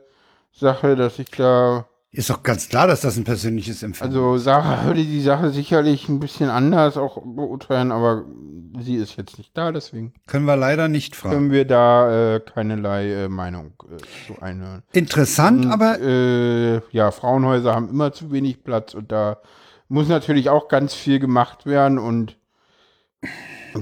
Sache, 0.52 0.96
dass 0.96 1.18
ich 1.18 1.30
da, 1.30 1.86
Ist 2.14 2.30
doch 2.30 2.44
ganz 2.44 2.68
klar, 2.68 2.86
dass 2.86 3.00
das 3.00 3.16
ein 3.16 3.24
persönliches 3.24 3.82
Empfinden 3.82 4.14
also 4.14 4.38
Sarah 4.38 4.84
würde 4.86 5.02
die 5.02 5.20
Sache 5.20 5.50
sicherlich 5.50 6.08
ein 6.08 6.20
bisschen 6.20 6.48
anders 6.48 6.96
auch 6.96 7.20
beurteilen, 7.24 7.90
aber 7.90 8.24
sie 8.80 8.94
ist 8.94 9.16
jetzt 9.16 9.36
nicht 9.36 9.56
da, 9.56 9.72
deswegen 9.72 10.14
Können 10.28 10.46
wir 10.46 10.56
leider 10.56 10.86
nicht 10.86 11.16
fragen. 11.16 11.34
können 11.34 11.50
wir 11.50 11.64
da 11.64 12.36
äh, 12.36 12.40
keinerlei 12.40 13.24
äh, 13.24 13.28
Meinung 13.28 13.72
äh, 13.90 13.96
zu 14.26 14.40
einhören. 14.40 14.84
Interessant, 14.92 15.64
Und, 15.64 15.72
aber 15.72 16.00
äh, 16.00 16.80
ja, 16.92 17.10
Frauenhäuser 17.10 17.74
haben 17.74 17.88
immer 17.88 18.12
zu 18.12 18.30
wenig 18.30 18.62
Platz 18.62 18.94
und 18.94 19.10
da 19.10 19.38
muss 19.88 20.06
natürlich 20.08 20.50
auch 20.50 20.68
ganz 20.68 20.94
viel 20.94 21.18
gemacht 21.18 21.66
werden 21.66 21.98
und 21.98 22.36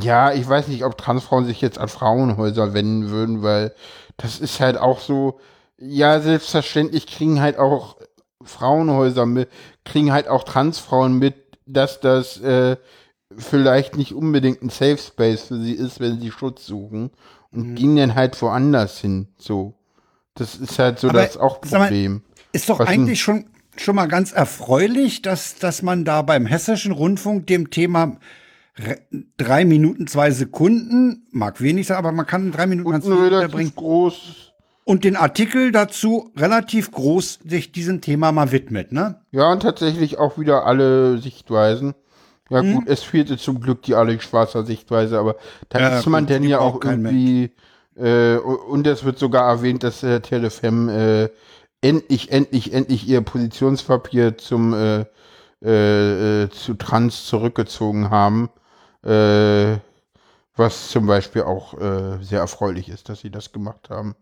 ja, 0.00 0.32
ich 0.32 0.48
weiß 0.48 0.68
nicht, 0.68 0.84
ob 0.84 0.96
Transfrauen 0.96 1.44
sich 1.44 1.60
jetzt 1.60 1.78
an 1.78 1.88
Frauenhäuser 1.88 2.72
wenden 2.72 3.10
würden, 3.10 3.42
weil 3.42 3.74
das 4.16 4.40
ist 4.40 4.58
halt 4.60 4.78
auch 4.78 5.00
so, 5.00 5.38
ja, 5.76 6.20
selbstverständlich 6.20 7.06
kriegen 7.06 7.40
halt 7.40 7.58
auch 7.58 7.96
Frauenhäuser 8.44 9.26
mit, 9.26 9.48
kriegen 9.84 10.12
halt 10.12 10.28
auch 10.28 10.44
Transfrauen 10.44 11.18
mit, 11.18 11.34
dass 11.66 12.00
das 12.00 12.40
äh, 12.40 12.76
vielleicht 13.36 13.96
nicht 13.96 14.14
unbedingt 14.14 14.62
ein 14.62 14.68
Safe 14.68 14.98
Space 14.98 15.44
für 15.44 15.58
sie 15.60 15.72
ist, 15.72 16.00
wenn 16.00 16.20
sie 16.20 16.30
Schutz 16.30 16.66
suchen 16.66 17.10
und 17.50 17.70
Mhm. 17.70 17.74
gehen 17.74 17.96
dann 17.96 18.14
halt 18.14 18.40
woanders 18.42 18.98
hin, 18.98 19.28
so. 19.38 19.74
Das 20.34 20.54
ist 20.56 20.78
halt 20.78 20.98
so 20.98 21.08
Aber, 21.08 21.22
das 21.22 21.36
auch 21.36 21.60
sag 21.64 21.78
mal, 21.78 21.86
Problem. 21.88 22.22
ist 22.52 22.68
doch 22.68 22.78
was 22.78 22.88
eigentlich 22.88 23.20
schon, 23.20 23.46
schon 23.76 23.94
mal 23.94 24.06
ganz 24.06 24.32
erfreulich, 24.32 25.20
dass, 25.22 25.56
dass 25.56 25.82
man 25.82 26.04
da 26.04 26.22
beim 26.22 26.46
Hessischen 26.46 26.92
Rundfunk 26.92 27.46
dem 27.46 27.68
Thema 27.70 28.16
re- 28.78 29.00
drei 29.36 29.64
Minuten, 29.66 30.06
zwei 30.06 30.30
Sekunden, 30.30 31.26
mag 31.30 31.60
wenig 31.60 31.86
sein, 31.86 31.98
aber 31.98 32.12
man 32.12 32.26
kann 32.26 32.50
drei 32.52 32.66
Minuten 32.66 32.90
ganz 32.90 33.04
unterbringen. 33.04 33.72
groß. 33.74 34.51
Und 34.84 35.04
den 35.04 35.16
Artikel 35.16 35.70
dazu 35.70 36.32
relativ 36.36 36.90
groß 36.90 37.40
sich 37.44 37.70
diesem 37.72 38.00
Thema 38.00 38.32
mal 38.32 38.50
widmet, 38.50 38.90
ne? 38.92 39.20
Ja, 39.30 39.50
und 39.52 39.60
tatsächlich 39.62 40.18
auch 40.18 40.38
wieder 40.38 40.66
alle 40.66 41.18
Sichtweisen. 41.18 41.94
Ja, 42.50 42.60
Hm? 42.60 42.74
gut, 42.74 42.88
es 42.88 43.02
fehlte 43.02 43.38
zum 43.38 43.60
Glück 43.60 43.82
die 43.82 43.94
Alex 43.94 44.24
Schwarzer 44.24 44.64
Sichtweise, 44.64 45.18
aber 45.18 45.36
da 45.68 45.78
Ja, 45.80 45.98
ist 45.98 46.06
man 46.06 46.26
denn 46.26 46.42
ja 46.44 46.58
auch 46.58 46.82
irgendwie. 46.84 47.52
Äh, 47.96 48.36
und 48.36 48.86
es 48.86 49.04
wird 49.04 49.18
sogar 49.18 49.48
erwähnt, 49.48 49.82
dass 49.84 50.02
äh, 50.02 50.20
Telefem 50.20 50.88
äh, 50.88 51.28
endlich, 51.80 52.32
endlich, 52.32 52.72
endlich 52.72 53.06
ihr 53.06 53.20
Positionspapier 53.20 54.36
zum 54.38 54.74
äh, 54.74 55.04
äh, 55.64 56.42
äh, 56.44 56.50
zu 56.50 56.74
Trans 56.74 57.26
zurückgezogen 57.26 58.10
haben. 58.10 58.50
Äh, 59.04 59.76
was 60.56 60.90
zum 60.90 61.06
Beispiel 61.06 61.42
auch 61.42 61.74
äh, 61.80 62.18
sehr 62.22 62.40
erfreulich 62.40 62.88
ist, 62.88 63.08
dass 63.08 63.20
sie 63.20 63.30
das 63.30 63.52
gemacht 63.52 63.88
haben. 63.90 64.14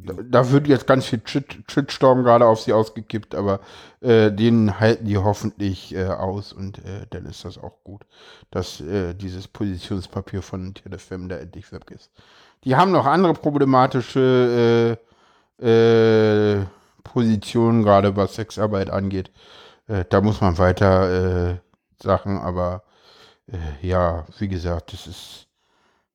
Da, 0.00 0.14
da 0.22 0.50
wird 0.50 0.68
jetzt 0.68 0.86
ganz 0.86 1.06
viel 1.06 1.20
Shit- 1.26 1.64
Shitstorm 1.70 2.22
gerade 2.22 2.46
auf 2.46 2.60
sie 2.60 2.72
ausgekippt, 2.72 3.34
aber 3.34 3.60
äh, 4.00 4.30
den 4.30 4.78
halten 4.78 5.04
die 5.06 5.18
hoffentlich 5.18 5.94
äh, 5.94 6.06
aus 6.06 6.52
und 6.52 6.78
äh, 6.78 7.06
dann 7.10 7.26
ist 7.26 7.44
das 7.44 7.58
auch 7.58 7.82
gut, 7.84 8.06
dass 8.50 8.80
äh, 8.80 9.14
dieses 9.14 9.48
Positionspapier 9.48 10.42
von 10.42 10.74
TeleFM 10.74 11.28
da 11.28 11.36
endlich 11.38 11.72
weg 11.72 11.90
ist. 11.90 12.10
Die 12.64 12.76
haben 12.76 12.92
noch 12.92 13.06
andere 13.06 13.34
problematische 13.34 14.98
äh, 15.60 15.66
äh, 16.60 16.66
Positionen, 17.04 17.82
gerade 17.82 18.16
was 18.16 18.34
Sexarbeit 18.34 18.90
angeht. 18.90 19.30
Da 20.10 20.20
muss 20.20 20.42
man 20.42 20.58
weiter 20.58 21.60
Sachen, 22.02 22.38
aber 22.38 22.82
ja, 23.82 24.26
wie 24.38 24.48
gesagt, 24.48 24.92
das 24.92 25.06
ist 25.08 25.47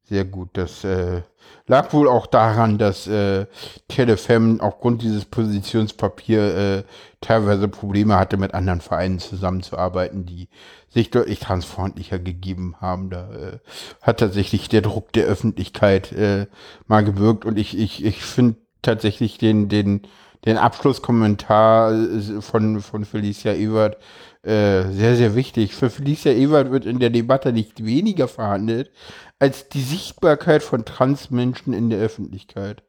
sehr 0.04 0.26
gut. 0.26 0.50
Das 0.54 0.84
äh, 0.84 1.22
lag 1.68 1.94
wohl 1.94 2.08
auch 2.08 2.28
daran, 2.28 2.78
dass 2.78 3.08
äh, 3.08 3.46
Telefem 3.88 4.60
aufgrund 4.60 5.02
dieses 5.02 5.26
Positionspapier 5.26 6.56
äh, 6.56 6.84
teilweise 7.22 7.68
Probleme 7.68 8.18
hatte, 8.18 8.38
mit 8.38 8.54
anderen 8.54 8.82
Vereinen 8.82 9.20
zusammenzuarbeiten, 9.20 10.26
die 10.26 10.50
sich 10.90 11.10
deutlich 11.10 11.40
transfreundlicher 11.40 12.20
gegeben 12.20 12.76
haben. 12.82 13.10
Da 13.10 13.32
äh, 13.34 13.60
hat 14.02 14.20
tatsächlich 14.20 14.70
der 14.70 14.82
Druck 14.82 15.14
der 15.14 15.26
Öffentlichkeit 15.26 16.12
äh, 16.12 16.48
mal 16.88 17.04
gewirkt 17.04 17.46
und 17.46 17.58
ich, 17.58 17.78
ich, 17.78 18.04
ich 18.04 18.24
finde 18.24 18.58
tatsächlich 18.82 19.38
den, 19.38 19.70
den, 19.70 20.02
den 20.46 20.58
Abschlusskommentar 20.58 21.94
äh, 21.94 22.42
von, 22.42 22.82
von 22.82 23.06
Felicia 23.06 23.54
Ewert 23.54 23.98
äh, 24.44 24.92
sehr, 24.92 25.16
sehr 25.16 25.36
wichtig. 25.36 25.74
Für 25.74 25.90
Felicia 25.90 26.34
Ewert 26.34 26.70
wird 26.70 26.86
in 26.86 27.00
der 27.00 27.10
Debatte 27.10 27.54
nicht 27.54 27.86
weniger 27.86 28.28
verhandelt, 28.28 28.92
als 29.40 29.70
die 29.70 29.82
Sichtbarkeit 29.82 30.64
von 30.64 30.84
Transmenschen 30.84 31.74
in 31.74 31.90
der 31.90 32.00
Öffentlichkeit. 32.00 32.84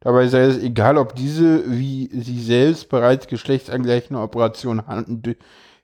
Dabei 0.00 0.28
sei 0.28 0.42
es 0.42 0.58
egal, 0.58 0.98
ob 0.98 1.14
diese 1.14 1.70
wie 1.70 2.08
sie 2.12 2.40
selbst 2.40 2.88
bereits 2.88 3.26
geschlechtsangleichende 3.28 4.20
Operationen 4.20 4.82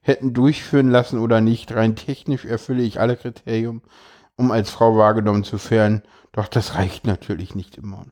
hätten 0.01 0.33
durchführen 0.33 0.89
lassen 0.89 1.19
oder 1.19 1.41
nicht. 1.41 1.73
Rein 1.73 1.95
technisch 1.95 2.45
erfülle 2.45 2.83
ich 2.83 2.99
alle 2.99 3.17
Kriterien, 3.17 3.81
um 4.35 4.51
als 4.51 4.69
Frau 4.69 4.97
wahrgenommen 4.97 5.43
zu 5.43 5.57
werden. 5.69 6.03
Doch 6.31 6.47
das 6.47 6.75
reicht 6.75 7.07
natürlich 7.07 7.55
nicht 7.55 7.77
immer. 7.77 8.05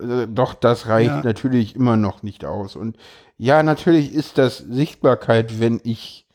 Äh, 0.00 0.26
doch 0.26 0.54
das 0.54 0.88
reicht 0.88 1.08
ja. 1.10 1.22
natürlich 1.22 1.76
immer 1.76 1.96
noch 1.96 2.22
nicht 2.22 2.44
aus. 2.44 2.76
Und 2.76 2.96
ja, 3.38 3.62
natürlich 3.62 4.14
ist 4.14 4.38
das 4.38 4.58
Sichtbarkeit, 4.58 5.60
wenn 5.60 5.80
ich 5.84 6.25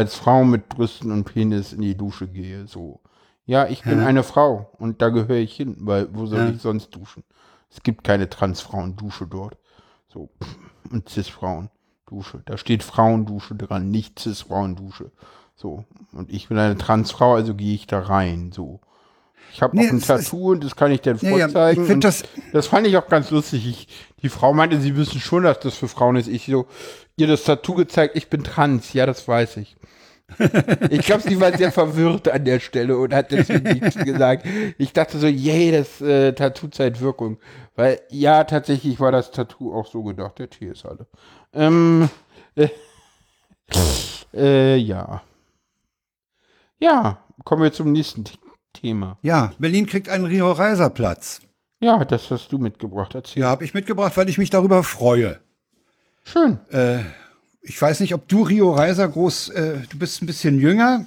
als 0.00 0.14
Frau 0.14 0.44
mit 0.44 0.70
Brüsten 0.70 1.12
und 1.12 1.24
Penis 1.24 1.74
in 1.74 1.82
die 1.82 1.94
Dusche 1.94 2.26
gehe, 2.26 2.66
so. 2.66 3.00
Ja, 3.44 3.66
ich 3.66 3.82
bin 3.82 4.00
ja. 4.00 4.06
eine 4.06 4.22
Frau 4.22 4.70
und 4.78 5.02
da 5.02 5.10
gehöre 5.10 5.36
ich 5.36 5.54
hin, 5.54 5.76
weil 5.80 6.08
wo 6.14 6.24
soll 6.24 6.38
ja. 6.38 6.48
ich 6.48 6.62
sonst 6.62 6.94
duschen? 6.96 7.22
Es 7.68 7.82
gibt 7.82 8.02
keine 8.02 8.30
Transfrauen-Dusche 8.30 9.26
dort. 9.26 9.58
So, 10.08 10.30
und 10.90 11.08
Cis-Frauen-Dusche. 11.08 12.42
Da 12.46 12.56
steht 12.56 12.82
Frauendusche 12.82 13.54
dran, 13.56 13.90
nicht 13.90 14.18
Cis-Frauen-Dusche. 14.18 15.10
So, 15.54 15.84
und 16.12 16.32
ich 16.32 16.48
bin 16.48 16.56
eine 16.56 16.78
Transfrau, 16.78 17.34
also 17.34 17.54
gehe 17.54 17.74
ich 17.74 17.86
da 17.86 18.00
rein. 18.00 18.52
So. 18.52 18.80
Ich 19.52 19.62
habe 19.62 19.76
nee, 19.76 19.88
auch 19.88 19.92
ein 19.92 20.00
Tattoo 20.00 20.52
und 20.52 20.64
das 20.64 20.76
kann 20.76 20.92
ich 20.92 21.04
nee, 21.04 21.14
vorzeigen. 21.14 21.86
Ja, 21.86 21.94
das, 21.96 22.22
das 22.52 22.66
fand 22.66 22.86
ich 22.86 22.96
auch 22.96 23.08
ganz 23.08 23.30
lustig. 23.30 23.66
Ich, 23.66 23.88
die 24.22 24.28
Frau 24.28 24.52
meinte, 24.52 24.80
sie 24.80 24.96
wissen 24.96 25.20
schon, 25.20 25.44
dass 25.44 25.60
das 25.60 25.74
für 25.74 25.88
Frauen 25.88 26.16
ist. 26.16 26.28
Ich 26.28 26.46
so, 26.46 26.66
ihr 27.16 27.26
das 27.26 27.44
Tattoo 27.44 27.74
gezeigt, 27.74 28.16
ich 28.16 28.28
bin 28.28 28.44
trans. 28.44 28.92
Ja, 28.92 29.06
das 29.06 29.26
weiß 29.26 29.58
ich. 29.58 29.76
Ich 30.90 31.02
glaube, 31.02 31.22
sie 31.22 31.40
war 31.40 31.56
sehr 31.56 31.72
verwirrt 31.72 32.28
an 32.28 32.44
der 32.44 32.60
Stelle 32.60 32.96
und 32.96 33.12
hat 33.12 33.32
deswegen 33.32 33.64
nichts 33.64 33.96
gesagt. 33.96 34.46
Ich 34.78 34.92
dachte 34.92 35.18
so, 35.18 35.26
yay, 35.26 35.72
das 35.72 36.00
äh, 36.00 36.32
Tattoo 36.32 36.68
zeigt 36.68 37.00
Wirkung. 37.00 37.38
Weil, 37.74 38.00
ja, 38.10 38.44
tatsächlich 38.44 39.00
war 39.00 39.12
das 39.12 39.30
Tattoo 39.30 39.74
auch 39.74 39.86
so 39.86 40.02
gedacht. 40.02 40.38
Der 40.38 40.48
Tee 40.48 40.66
ist 40.66 40.86
alle. 40.86 41.06
Ähm, 41.52 42.08
äh, 42.54 42.68
äh, 44.34 44.76
ja. 44.76 45.22
Ja, 46.78 47.18
kommen 47.44 47.62
wir 47.62 47.72
zum 47.72 47.92
nächsten 47.92 48.24
Thema. 48.72 49.18
Ja, 49.22 49.52
Berlin 49.58 49.86
kriegt 49.86 50.08
einen 50.08 50.24
Rio-Reiser-Platz. 50.24 51.40
Ja, 51.80 52.04
das 52.04 52.30
hast 52.30 52.52
du 52.52 52.58
mitgebracht. 52.58 53.14
Erzähl. 53.14 53.42
Ja, 53.42 53.48
habe 53.48 53.64
ich 53.64 53.74
mitgebracht, 53.74 54.16
weil 54.16 54.28
ich 54.28 54.38
mich 54.38 54.50
darüber 54.50 54.82
freue. 54.82 55.40
Schön. 56.24 56.58
Äh, 56.70 57.00
ich 57.62 57.80
weiß 57.80 58.00
nicht, 58.00 58.14
ob 58.14 58.28
du 58.28 58.42
Rio 58.42 58.72
Reiser 58.72 59.08
groß, 59.08 59.50
äh, 59.50 59.78
du 59.88 59.98
bist 59.98 60.22
ein 60.22 60.26
bisschen 60.26 60.60
jünger. 60.60 61.06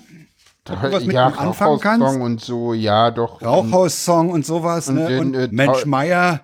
Ob 0.69 0.81
du 0.81 0.91
was 0.91 1.05
mit 1.05 1.15
ja, 1.15 1.27
anfangen 1.27 1.79
kannst. 1.79 2.17
und 2.17 2.41
so, 2.41 2.73
ja, 2.73 3.11
doch. 3.11 3.41
Rauchhaus-Song 3.41 4.29
und 4.29 4.45
sowas, 4.45 4.87
und 4.87 4.95
ne? 4.95 5.07
Den, 5.07 5.19
und 5.19 5.33
äh, 5.35 5.49
Mensch 5.51 5.85
Meier. 5.85 6.41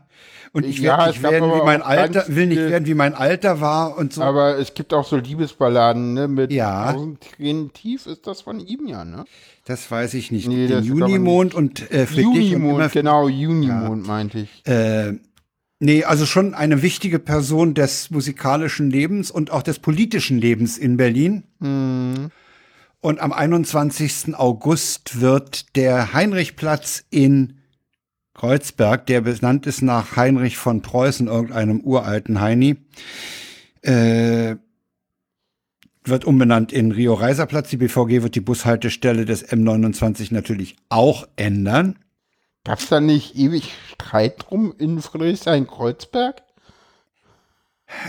Und 0.52 0.66
ich, 0.66 0.80
ja, 0.80 0.98
werd, 0.98 1.16
ich 1.16 1.24
werden 1.24 1.52
wie 1.52 1.64
mein 1.64 1.82
Alter, 1.82 2.26
will 2.28 2.48
nicht 2.48 2.58
werden 2.58 2.88
wie 2.88 2.94
mein 2.96 3.14
Alter 3.14 3.62
war 3.62 3.98
und 3.98 4.14
so. 4.14 4.22
Aber 4.24 4.58
es 4.58 4.74
gibt 4.74 4.94
auch 4.94 5.06
so 5.06 5.18
Liebesballaden, 5.18 6.14
ne? 6.14 6.28
Mit 6.28 6.52
ja. 6.52 6.96
Tränen 7.36 7.72
tief 7.74 8.08
ist 8.08 8.26
das 8.26 8.42
von 8.42 8.60
ihm 8.60 8.88
ja, 8.88 9.06
ne? 9.06 9.26
Das 9.66 9.90
weiß 9.90 10.16
ich 10.16 10.32
nicht. 10.32 10.48
Nee, 10.48 10.68
Den 10.68 10.84
Junimond 10.84 11.54
und 11.54 11.92
äh, 11.92 12.06
Junimond, 12.06 12.92
genau, 12.92 13.28
Junimond 13.28 14.06
ja. 14.06 14.12
meinte 14.12 14.40
ich. 14.40 14.68
Äh, 14.68 15.20
Nee, 15.82 16.04
also 16.04 16.26
schon 16.26 16.54
eine 16.54 16.82
wichtige 16.82 17.20
Person 17.20 17.74
des 17.74 18.12
musikalischen 18.12 18.90
Lebens 18.90 19.32
und 19.32 19.50
auch 19.52 19.64
des 19.64 19.80
politischen 19.80 20.38
Lebens 20.38 20.78
in 20.78 20.98
Berlin. 20.98 21.44
Mhm. 21.60 22.32
Und 23.00 23.22
am 23.22 23.32
21. 23.32 24.36
August 24.36 25.22
wird 25.22 25.78
der 25.78 26.12
Heinrichplatz 26.12 27.06
in 27.10 27.59
Kreuzberg, 28.40 29.06
der 29.07 29.20
benannt 29.20 29.66
ist 29.66 29.82
nach 29.82 30.16
Heinrich 30.16 30.56
von 30.56 30.82
Preußen, 30.82 31.28
irgendeinem 31.28 31.82
uralten 31.82 32.40
Heini, 32.40 32.78
äh, 33.82 34.56
wird 36.06 36.24
umbenannt 36.24 36.72
in 36.72 36.94
Rio 36.94 37.16
Reiserplatz. 37.16 37.70
Die 37.70 37.76
BVG 37.76 38.24
wird 38.24 38.36
die 38.36 38.40
Bushaltestelle 38.40 39.26
des 39.26 39.45
M29 39.45 40.34
natürlich 40.34 40.78
auch 40.88 41.28
ändern. 41.36 41.99
Gab 42.64 42.80
es 42.80 42.88
da 42.88 43.02
nicht 43.02 43.36
ewig 43.36 43.74
Streit 43.91 44.45
drum 44.48 44.74
in 44.78 45.02
Friedrichshain-Kreuzberg? 45.02 46.41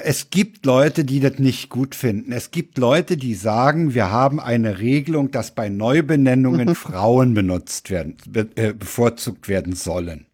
Es 0.04 0.28
gibt 0.30 0.66
Leute, 0.66 1.04
die 1.04 1.20
das 1.20 1.38
nicht 1.38 1.70
gut 1.70 1.94
finden. 1.94 2.32
Es 2.32 2.50
gibt 2.50 2.76
Leute, 2.76 3.16
die 3.16 3.34
sagen, 3.34 3.94
wir 3.94 4.10
haben 4.10 4.38
eine 4.38 4.78
Regelung, 4.78 5.30
dass 5.30 5.54
bei 5.54 5.68
Neubenennungen 5.68 6.74
Frauen 6.74 7.32
benutzt 7.32 7.88
werden, 7.90 8.16
be 8.28 8.48
äh, 8.56 8.74
bevorzugt 8.74 9.48
werden 9.48 9.74
sollen. 9.74 10.26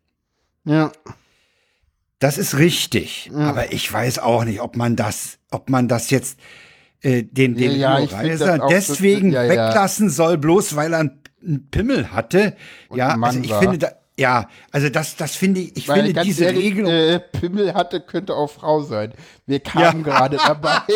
Ja. 0.64 0.90
Das 2.18 2.39
ist 2.39 2.59
richtig. 2.59 3.31
Ja. 3.32 3.51
Aber 3.51 3.73
ich 3.73 3.90
weiß 3.93 4.18
auch 4.18 4.44
nicht, 4.44 4.60
ob 4.60 4.77
man 4.77 4.97
das, 4.97 5.39
ob 5.51 5.70
man 5.70 5.86
das 5.86 6.10
jetzt 6.10 6.40
äh, 7.02 7.23
den, 7.23 7.55
den 7.55 7.78
ja, 7.78 7.98
ja, 8.01 8.16
Reiser 8.16 8.66
deswegen 8.68 9.31
ja, 9.31 9.48
weglassen 9.48 10.10
soll, 10.10 10.39
bloß 10.39 10.74
weil 10.74 10.93
er 10.93 11.01
einen 11.01 11.70
Pimmel 11.70 12.12
hatte. 12.12 12.56
Und 12.89 12.98
ja, 12.98 13.16
also 13.20 13.39
ich 13.39 13.51
war. 13.51 13.60
finde 13.60 13.78
da, 13.78 13.93
ja, 14.18 14.48
also 14.72 14.88
das, 14.88 15.14
das 15.16 15.36
finde 15.36 15.60
ich, 15.60 15.76
ich 15.76 15.88
Weil 15.88 16.05
finde 16.05 16.22
diese 16.22 16.47
ehrlich, 16.47 16.64
Regelung. 16.64 16.90
Äh, 16.90 17.20
Pimmel 17.20 17.74
hatte, 17.74 18.01
könnte 18.01 18.34
auch 18.34 18.51
Frau 18.51 18.82
sein. 18.82 19.12
Wir 19.47 19.60
kamen 19.60 20.05
ja. 20.05 20.12
gerade 20.12 20.38
dabei. 20.38 20.80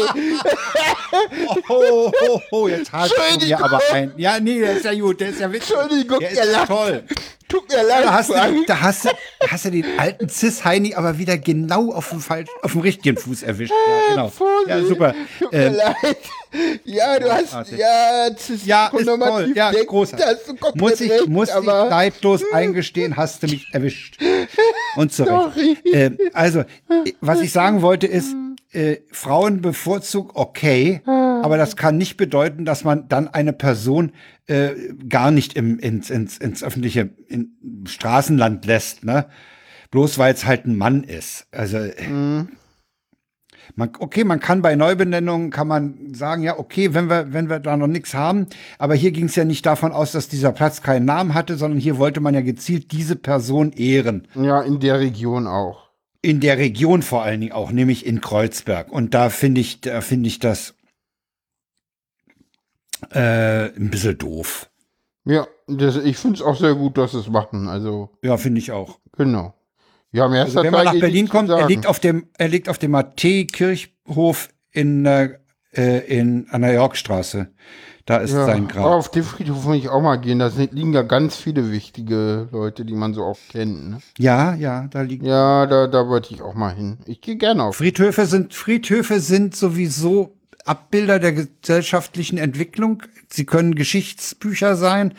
oh, 1.68 1.68
oh, 1.68 2.12
oh, 2.28 2.40
oh, 2.50 2.68
jetzt 2.68 2.90
hast 2.92 3.12
du 3.12 3.46
mir 3.46 3.62
aber 3.62 3.80
ein. 3.92 4.12
Ja, 4.16 4.40
nee, 4.40 4.60
der 4.60 4.72
ist 4.72 4.86
ja 4.86 4.94
gut, 4.94 5.20
der 5.20 5.30
ist 5.30 5.40
ja 5.40 5.52
witzig. 5.52 5.76
Entschuldigung, 5.76 6.20
der 6.20 6.30
ist 6.30 6.52
lacht. 6.52 6.68
toll. 6.68 7.04
Tut 7.50 7.68
mir 7.68 7.82
leid. 7.82 8.04
Da 8.04 8.12
hast, 8.14 8.30
du, 8.30 8.34
da, 8.66 8.80
hast 8.80 9.04
du, 9.04 9.08
da 9.40 9.46
hast 9.50 9.64
du 9.64 9.70
den 9.70 9.84
alten 9.98 10.28
Cis-Heini 10.28 10.94
aber 10.94 11.18
wieder 11.18 11.36
genau 11.36 11.92
auf 11.92 12.10
dem, 12.10 12.20
falsch, 12.20 12.48
auf 12.62 12.72
dem 12.72 12.80
richtigen 12.80 13.16
Fuß 13.16 13.42
erwischt. 13.42 13.72
Ja, 13.88 14.14
genau. 14.14 14.32
Ja, 14.68 14.82
super. 14.84 15.14
Tut 15.38 15.52
mir 15.52 15.66
ähm, 15.66 15.74
leid. 15.74 16.16
Ja, 16.84 17.18
du 17.18 17.30
hast, 17.30 17.72
ja, 17.72 18.28
Cis 18.36 18.66
ja, 18.66 18.88
ist 18.88 19.06
toll. 19.06 19.52
Ja, 19.54 19.70
großartig. 19.70 20.26
Muss 20.74 21.00
ich, 21.00 21.10
recht, 21.10 21.28
muss 21.28 21.48
ich 21.48 21.64
neidlos 21.64 22.42
eingestehen, 22.52 23.16
hast 23.16 23.42
du 23.42 23.46
mich 23.46 23.66
erwischt. 23.72 24.18
Und 24.96 25.12
so. 25.12 25.52
Ähm, 25.92 26.18
also, 26.32 26.64
was 27.20 27.40
ich 27.40 27.52
sagen 27.52 27.82
wollte 27.82 28.06
ist, 28.06 28.34
äh, 28.72 28.98
Frauenbevorzug 29.10 30.32
okay, 30.34 31.02
aber 31.06 31.56
das 31.56 31.76
kann 31.76 31.96
nicht 31.96 32.16
bedeuten, 32.16 32.64
dass 32.64 32.84
man 32.84 33.08
dann 33.08 33.28
eine 33.28 33.52
Person 33.52 34.12
äh, 34.46 34.70
gar 35.08 35.30
nicht 35.30 35.54
im, 35.54 35.78
ins, 35.78 36.10
ins, 36.10 36.38
ins 36.38 36.62
öffentliche 36.62 37.10
in, 37.28 37.84
Straßenland 37.86 38.66
lässt, 38.66 39.04
ne? 39.04 39.26
Bloß 39.90 40.18
weil 40.18 40.34
es 40.34 40.44
halt 40.44 40.66
ein 40.66 40.76
Mann 40.76 41.02
ist. 41.02 41.48
Also 41.50 41.78
mhm. 41.78 42.50
man, 43.74 43.90
okay, 43.98 44.22
man 44.22 44.38
kann 44.38 44.62
bei 44.62 44.76
Neubenennungen 44.76 45.50
kann 45.50 45.66
man 45.66 46.14
sagen, 46.14 46.42
ja, 46.42 46.56
okay, 46.56 46.94
wenn 46.94 47.10
wir, 47.10 47.32
wenn 47.32 47.48
wir 47.48 47.58
da 47.58 47.76
noch 47.76 47.88
nichts 47.88 48.14
haben, 48.14 48.46
aber 48.78 48.94
hier 48.94 49.10
ging 49.10 49.24
es 49.24 49.34
ja 49.34 49.44
nicht 49.44 49.66
davon 49.66 49.90
aus, 49.90 50.12
dass 50.12 50.28
dieser 50.28 50.52
Platz 50.52 50.82
keinen 50.82 51.06
Namen 51.06 51.34
hatte, 51.34 51.56
sondern 51.56 51.80
hier 51.80 51.98
wollte 51.98 52.20
man 52.20 52.34
ja 52.34 52.40
gezielt 52.40 52.92
diese 52.92 53.16
Person 53.16 53.72
ehren. 53.72 54.28
Ja, 54.36 54.62
in 54.62 54.78
der 54.78 55.00
Region 55.00 55.48
auch 55.48 55.89
in 56.22 56.40
der 56.40 56.58
Region 56.58 57.02
vor 57.02 57.22
allen 57.22 57.40
Dingen 57.40 57.52
auch, 57.52 57.72
nämlich 57.72 58.04
in 58.04 58.20
Kreuzberg. 58.20 58.92
Und 58.92 59.14
da 59.14 59.30
finde 59.30 59.60
ich, 59.60 59.80
da 59.80 60.00
finde 60.00 60.28
ich 60.28 60.38
das 60.38 60.74
äh, 63.10 63.66
ein 63.74 63.90
bisschen 63.90 64.18
doof. 64.18 64.70
Ja, 65.24 65.46
das, 65.66 65.96
ich 65.96 66.16
finde 66.16 66.36
es 66.36 66.42
auch 66.42 66.56
sehr 66.56 66.74
gut, 66.74 66.98
dass 66.98 67.12
sie 67.12 67.18
es 67.18 67.28
machen. 67.28 67.68
Also 67.68 68.10
ja, 68.22 68.36
finde 68.36 68.58
ich 68.58 68.72
auch. 68.72 68.98
Genau. 69.16 69.54
Ja, 70.12 70.28
mehr 70.28 70.42
also, 70.42 70.62
wenn 70.62 70.72
man 70.72 70.86
nach 70.86 70.98
Berlin 70.98 71.28
kommt, 71.28 71.50
er 71.50 71.68
liegt 71.68 71.86
auf 71.86 72.00
dem, 72.00 72.28
er 72.36 72.48
liegt 72.48 72.68
auf 72.68 72.78
dem 72.78 72.90
Matthäi-Kirchhof 72.90 74.48
in, 74.72 75.06
äh, 75.06 75.38
in 75.72 76.48
an 76.50 76.62
der 76.62 76.72
Yorkstraße. 76.72 77.52
Da 78.10 78.16
ist 78.16 78.32
ja, 78.32 78.44
sein 78.44 78.66
Grab. 78.66 78.86
Auf 78.86 79.08
den 79.12 79.22
Friedhof 79.22 79.64
muss 79.64 79.76
ich 79.76 79.88
auch 79.88 80.02
mal 80.02 80.16
gehen. 80.16 80.40
Da 80.40 80.50
liegen 80.72 80.92
ja 80.92 81.02
ganz 81.02 81.36
viele 81.36 81.70
wichtige 81.70 82.48
Leute, 82.50 82.84
die 82.84 82.94
man 82.94 83.14
so 83.14 83.22
auch 83.22 83.38
kennt. 83.50 83.88
Ne? 83.88 83.98
Ja, 84.18 84.52
ja, 84.56 84.88
da 84.90 85.02
liegen. 85.02 85.24
Ja, 85.24 85.64
da, 85.66 85.86
da 85.86 86.08
wollte 86.08 86.34
ich 86.34 86.42
auch 86.42 86.54
mal 86.54 86.74
hin. 86.74 86.98
Ich 87.06 87.20
gehe 87.20 87.36
gerne 87.36 87.62
auf. 87.62 87.76
Friedhöfe 87.76 88.26
sind, 88.26 88.52
Friedhöfe 88.52 89.20
sind 89.20 89.54
sowieso 89.54 90.32
Abbilder 90.64 91.20
der 91.20 91.34
gesellschaftlichen 91.34 92.36
Entwicklung. 92.36 93.04
Sie 93.28 93.46
können 93.46 93.76
Geschichtsbücher 93.76 94.74
sein. 94.74 95.14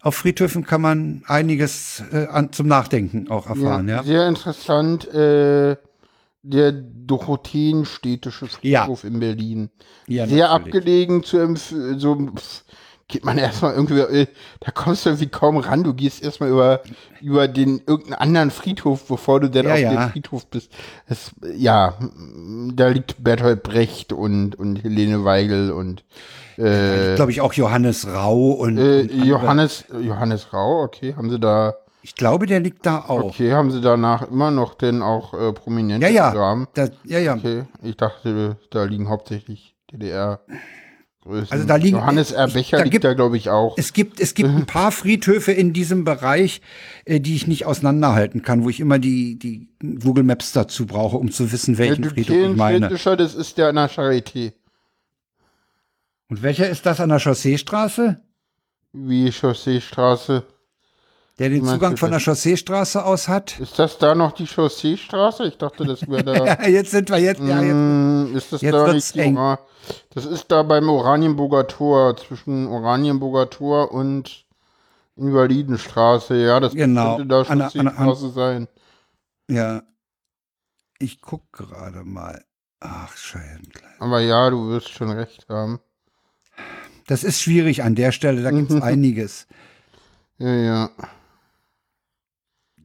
Auf 0.00 0.16
Friedhöfen 0.16 0.66
kann 0.66 0.80
man 0.80 1.22
einiges 1.28 2.02
äh, 2.12 2.26
an, 2.26 2.50
zum 2.50 2.66
Nachdenken 2.66 3.30
auch 3.30 3.46
erfahren. 3.46 3.88
Ja, 3.88 4.02
Sehr 4.02 4.26
interessant. 4.26 5.06
Äh, 5.14 5.76
der 6.42 6.72
Dorotheenstädtische 6.72 8.46
Friedhof 8.46 9.04
in 9.04 9.20
Berlin. 9.20 9.70
Ja, 10.06 10.26
Sehr 10.26 10.48
natürlich. 10.48 10.74
abgelegen 10.74 11.22
zu 11.22 11.38
empf- 11.38 11.98
so 11.98 12.16
pff, 12.16 12.64
geht 13.08 13.24
man 13.24 13.38
erstmal 13.38 13.74
irgendwie, 13.74 14.00
äh, 14.00 14.26
da 14.60 14.70
kommst 14.72 15.04
du 15.04 15.10
irgendwie 15.10 15.28
kaum 15.28 15.56
ran. 15.58 15.84
Du 15.84 15.94
gehst 15.94 16.22
erstmal 16.22 16.50
über, 16.50 16.82
über 17.20 17.46
den 17.48 17.80
irgendeinen 17.86 18.14
anderen 18.14 18.50
Friedhof, 18.50 19.06
bevor 19.06 19.40
du 19.40 19.50
dann 19.50 19.66
Ja, 19.66 19.74
auf 19.74 19.78
ja. 19.78 19.90
dem 20.06 20.10
Friedhof 20.10 20.46
bist. 20.46 20.70
Das, 21.08 21.30
ja, 21.56 21.94
da 22.74 22.88
liegt 22.88 23.22
Bertolt 23.22 23.62
Brecht 23.62 24.12
und, 24.12 24.56
und 24.56 24.82
Helene 24.82 25.24
Weigel 25.24 25.70
und 25.70 26.04
äh, 26.58 27.14
glaube 27.14 27.30
ich 27.30 27.40
auch 27.40 27.52
Johannes 27.54 28.06
Rau 28.06 28.50
und, 28.52 28.78
äh, 28.78 29.02
und. 29.02 29.24
Johannes, 29.24 29.84
Johannes 30.00 30.52
Rau, 30.52 30.82
okay, 30.82 31.14
haben 31.16 31.30
sie 31.30 31.38
da, 31.40 31.74
Ich 32.02 32.16
glaube, 32.16 32.46
der 32.46 32.60
liegt 32.60 32.84
da 32.84 32.98
auch. 32.98 33.22
okay, 33.22 33.52
haben 33.52 33.70
sie 33.70 33.80
danach 33.80 34.22
immer 34.28 34.50
noch 34.50 34.74
denn 34.74 35.02
auch 35.02 35.34
äh, 35.34 35.52
prominente 35.52 36.06
Ja, 36.06 36.12
ja. 36.12 36.30
Programm? 36.30 36.68
Da, 36.74 36.88
ja, 37.04 37.18
ja. 37.20 37.34
Okay, 37.36 37.64
ich 37.82 37.96
dachte, 37.96 38.56
da 38.70 38.84
liegen 38.84 39.08
hauptsächlich 39.08 39.76
DDR. 39.92 40.40
Größen. 41.22 41.52
Also 41.52 41.64
da 41.68 41.76
liegen- 41.76 41.98
Johannes 41.98 42.32
R. 42.32 42.48
Becher 42.48 42.78
da 42.78 42.82
liegt 42.82 42.92
gibt- 42.94 43.04
da, 43.04 43.14
glaube 43.14 43.36
ich, 43.36 43.48
auch. 43.48 43.78
Es 43.78 43.92
gibt, 43.92 44.18
es 44.18 44.34
gibt 44.34 44.50
ein 44.50 44.66
paar 44.66 44.90
Friedhöfe 44.92 45.52
in 45.52 45.72
diesem 45.72 46.02
Bereich, 46.04 46.60
äh, 47.04 47.20
die 47.20 47.36
ich 47.36 47.46
nicht 47.46 47.64
auseinanderhalten 47.64 48.42
kann, 48.42 48.64
wo 48.64 48.68
ich 48.70 48.80
immer 48.80 48.98
die, 48.98 49.38
die 49.38 49.68
Google 50.00 50.24
Maps 50.24 50.50
dazu 50.50 50.84
brauche, 50.86 51.16
um 51.18 51.30
zu 51.30 51.52
wissen, 51.52 51.78
welchen 51.78 52.02
Friedhof 52.02 52.36
ich 52.36 52.56
meine. 52.56 52.88
Das 52.88 53.34
ist 53.36 53.56
der 53.56 53.68
an 53.68 53.76
der 53.76 53.88
Charité. 53.88 54.54
Und 56.28 56.42
welcher 56.42 56.68
ist 56.68 56.86
das 56.86 56.98
an 56.98 57.10
der 57.10 57.20
Chausseestraße? 57.20 58.20
Wie 58.92 59.30
Chausseestraße. 59.30 60.42
Der 61.42 61.50
den 61.50 61.64
Zugang 61.66 61.96
von 61.96 62.10
der? 62.12 62.20
Chausseestraße 62.20 63.04
aus 63.04 63.26
hat? 63.26 63.58
Ist 63.58 63.76
das 63.76 63.98
da 63.98 64.14
noch 64.14 64.30
die 64.30 64.46
Chausseestraße? 64.46 65.44
Ich 65.48 65.58
dachte, 65.58 65.84
das 65.84 66.08
wäre 66.08 66.22
da. 66.22 66.62
Jetzt 66.68 66.92
sind 66.92 67.10
wir 67.10 67.18
jetzt, 67.18 67.40
ja, 67.40 67.60
jetzt. 67.60 67.74
Mm, 67.74 68.36
ist 68.36 68.52
das 68.52 68.60
jetzt 68.62 68.72
da 68.72 68.92
nicht 68.92 69.16
eng. 69.16 69.36
Ora 69.36 69.58
Das 70.10 70.24
ist 70.24 70.52
da 70.52 70.62
beim 70.62 70.88
Oranienburger 70.88 71.66
Tor, 71.66 72.16
zwischen 72.16 72.68
Oranienburger 72.68 73.50
Tor 73.50 73.90
und 73.90 74.44
Invalidenstraße. 75.16 76.36
Ja, 76.36 76.60
das 76.60 76.74
Genau. 76.74 77.16
könnte 77.16 77.28
da 77.28 77.44
Chausseestraße 77.44 78.30
sein. 78.30 78.68
Ja. 79.50 79.82
Ich 81.00 81.20
guck 81.20 81.52
gerade 81.52 82.04
mal. 82.04 82.44
Ach, 82.78 83.16
Scheiße. 83.16 83.62
Aber 83.98 84.20
ja, 84.20 84.48
du 84.48 84.68
wirst 84.68 84.90
schon 84.90 85.10
recht 85.10 85.48
haben. 85.48 85.80
Das 87.08 87.24
ist 87.24 87.40
schwierig 87.42 87.82
an 87.82 87.96
der 87.96 88.12
Stelle, 88.12 88.42
da 88.44 88.52
gibt's 88.52 88.74
einiges. 88.80 89.48
Ja, 90.38 90.54
ja. 90.54 90.90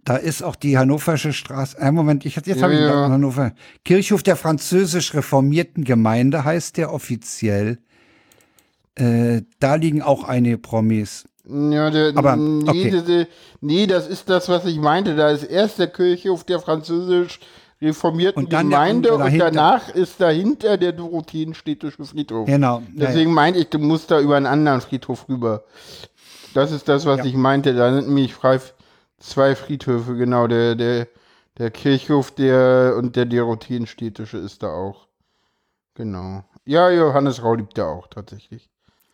Da 0.07 0.15
ist 0.15 0.41
auch 0.41 0.55
die 0.55 0.77
Hannoversche 0.77 1.33
Straße. 1.33 1.77
Äh, 1.79 1.91
Moment, 1.91 2.25
ich, 2.25 2.37
jetzt 2.37 2.47
Ja, 2.47 2.61
habe 2.61 2.75
ich 2.75 2.79
ja. 2.79 3.09
Hannover. 3.09 3.51
Kirchhof 3.83 4.23
der 4.23 4.37
französisch 4.37 5.13
reformierten 5.13 5.83
Gemeinde 5.83 6.45
heißt 6.45 6.77
der 6.77 6.93
offiziell. 6.93 7.79
Äh, 8.95 9.41
da 9.59 9.75
liegen 9.75 10.01
auch 10.01 10.23
einige 10.23 10.59
Promis. 10.59 11.25
Ja, 11.45 11.89
der, 11.89 12.13
Aber, 12.15 12.37
nee, 12.37 12.69
okay. 12.69 12.89
diese, 12.91 13.27
nee, 13.59 13.85
das 13.85 14.07
ist 14.07 14.29
das, 14.29 14.47
was 14.47 14.63
ich 14.63 14.79
meinte. 14.79 15.13
Da 15.17 15.29
ist 15.29 15.43
erst 15.43 15.77
der 15.77 15.87
Kirchhof 15.87 16.45
der 16.45 16.61
französisch 16.61 17.41
reformierten 17.81 18.45
Und 18.45 18.53
der 18.53 18.61
Gemeinde 18.61 19.13
und 19.13 19.37
danach 19.37 19.89
ist 19.89 20.21
dahinter 20.21 20.77
der 20.77 20.93
Dorotheenstädtische 20.93 22.05
Friedhof. 22.05 22.45
Genau. 22.45 22.77
Ja, 22.95 23.07
Deswegen 23.07 23.33
meinte 23.33 23.59
ich, 23.59 23.67
du 23.67 23.77
musst 23.79 24.09
da 24.09 24.21
über 24.21 24.37
einen 24.37 24.45
anderen 24.45 24.79
Friedhof 24.79 25.27
rüber. 25.27 25.65
Das 26.53 26.71
ist 26.71 26.87
das, 26.87 27.05
was 27.05 27.17
Ja. 27.17 27.25
ich 27.25 27.33
meinte. 27.35 27.73
Da 27.73 27.93
sind 27.93 28.07
nämlich 28.07 28.33
frei 28.33 28.61
zwei 29.19 29.55
Friedhöfe, 29.55 30.15
genau. 30.15 30.47
Der, 30.47 30.75
der, 30.75 31.07
der 31.57 31.71
Kirchhof 31.71 32.31
der 32.31 32.95
und 32.97 33.15
der 33.15 33.25
Dorotheenstädtische 33.25 34.37
ist 34.37 34.63
da 34.63 34.67
auch. 34.67 35.07
Genau. 35.95 36.43
Ja, 36.65 36.89
Johannes 36.91 37.43
Rau 37.43 37.55
liebt 37.55 37.77
da 37.77 37.87
auch 37.87 38.07
tatsächlich. 38.07 38.69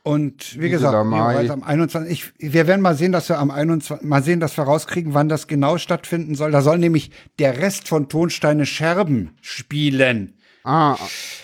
Und 0.06 0.60
wie 0.60 0.70
gesagt, 0.70 0.94
am 0.94 1.64
21. 1.64 2.12
Ich, 2.12 2.52
wir 2.52 2.68
werden 2.68 2.82
mal 2.82 2.96
sehen, 2.96 3.14
dass 3.14 3.30
wir 3.30 3.40
am 3.40 3.52
21. 3.52 4.06
Mal 4.06 4.22
sehen, 4.22 4.42
dass 4.42 4.58
wir 4.58 4.66
rauskriegen, 4.66 5.14
wann 5.14 5.30
das 5.30 5.48
genau 5.48 5.78
stattfinden 5.78 6.36
soll. 6.36 6.52
Da 6.52 6.62
soll 6.62 6.78
nämlich 6.78 7.12
der 7.40 7.58
Rest 7.60 7.88
von 7.88 8.10
Tonsteine 8.10 8.66
Scherben 8.66 9.38
spielen. 9.40 10.34
Ah, 10.66 10.98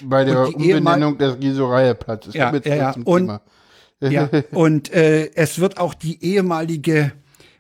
bei 0.04 0.26
der 0.26 0.54
Umbenennung 0.54 1.18
des 1.18 1.40
Gießereiplatzes. 1.40 2.34
Ja, 2.34 2.54
ja, 2.54 2.96
Und-. 3.06 3.40
Ja, 4.02 4.30
und 4.52 4.94
äh, 4.94 5.30
es 5.36 5.60
wird 5.60 5.78
auch 5.78 5.94
die 5.94 6.24
ehemalige 6.24 7.12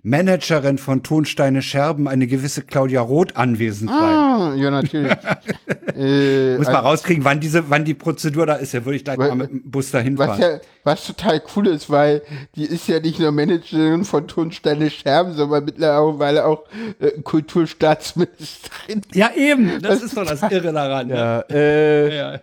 Managerin 0.02 0.78
von 0.78 1.04
Tonsteine 1.04 1.62
Scherben, 1.62 2.08
eine 2.08 2.26
gewisse 2.26 2.62
Claudia 2.62 3.02
Roth, 3.02 3.36
anwesend 3.36 3.90
sein. 3.90 4.00
Ah, 4.00 4.54
ja, 4.56 4.72
natürlich. 4.72 5.12
äh, 5.98 6.58
Muss 6.58 6.68
mal 6.68 6.76
rauskriegen, 6.80 7.26
wann 7.26 7.42
diese, 7.42 7.70
wann 7.70 7.84
die 7.84 7.94
Prozedur 7.94 8.46
da 8.46 8.56
ist. 8.56 8.72
Ja, 8.74 8.86
würde 8.86 8.96
ich 8.96 9.04
gleich 9.04 9.18
Weil- 9.18 9.30
mal 9.30 9.36
mit 9.36 9.52
dem 9.52 9.70
Bus 9.70 9.92
dahin 9.92 10.18
was 10.18 10.28
fahren. 10.28 10.42
ja, 10.42 10.60
was 10.86 11.06
total 11.06 11.42
cool 11.56 11.68
ist, 11.68 11.90
weil 11.90 12.22
die 12.56 12.64
ist 12.64 12.88
ja 12.88 13.00
nicht 13.02 13.20
nur 13.20 13.32
Managerin 13.34 14.06
von 14.06 14.26
Tonsteine 14.28 14.90
Scherben, 14.90 15.34
sondern 15.34 15.66
mittlerweile 15.66 16.46
auch 16.46 16.64
äh, 17.00 17.12
Kulturstaatsministerin. 17.22 19.02
Ja, 19.14 19.32
eben. 19.36 19.82
Das 19.82 20.02
ist 20.02 20.16
doch 20.16 20.26
das 20.26 20.42
Irre 20.44 20.72
daran. 20.74 21.08
ne? 21.08 21.16
Ja, 21.16 21.40
äh, 21.50 22.16
Ja. 22.18 22.34
äh, 22.36 22.40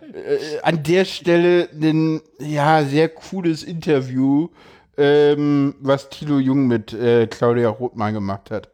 an 0.63 0.83
der 0.83 1.05
Stelle 1.05 1.69
ein 1.73 2.21
ja, 2.39 2.83
sehr 2.83 3.09
cooles 3.09 3.63
Interview, 3.63 4.49
ähm, 4.97 5.75
was 5.79 6.09
Thilo 6.09 6.39
Jung 6.39 6.67
mit 6.67 6.93
äh, 6.93 7.27
Claudia 7.27 7.69
Rothmann 7.69 8.13
gemacht 8.13 8.51
hat. 8.51 8.69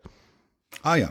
Ah 0.82 0.96
ja. 0.96 1.10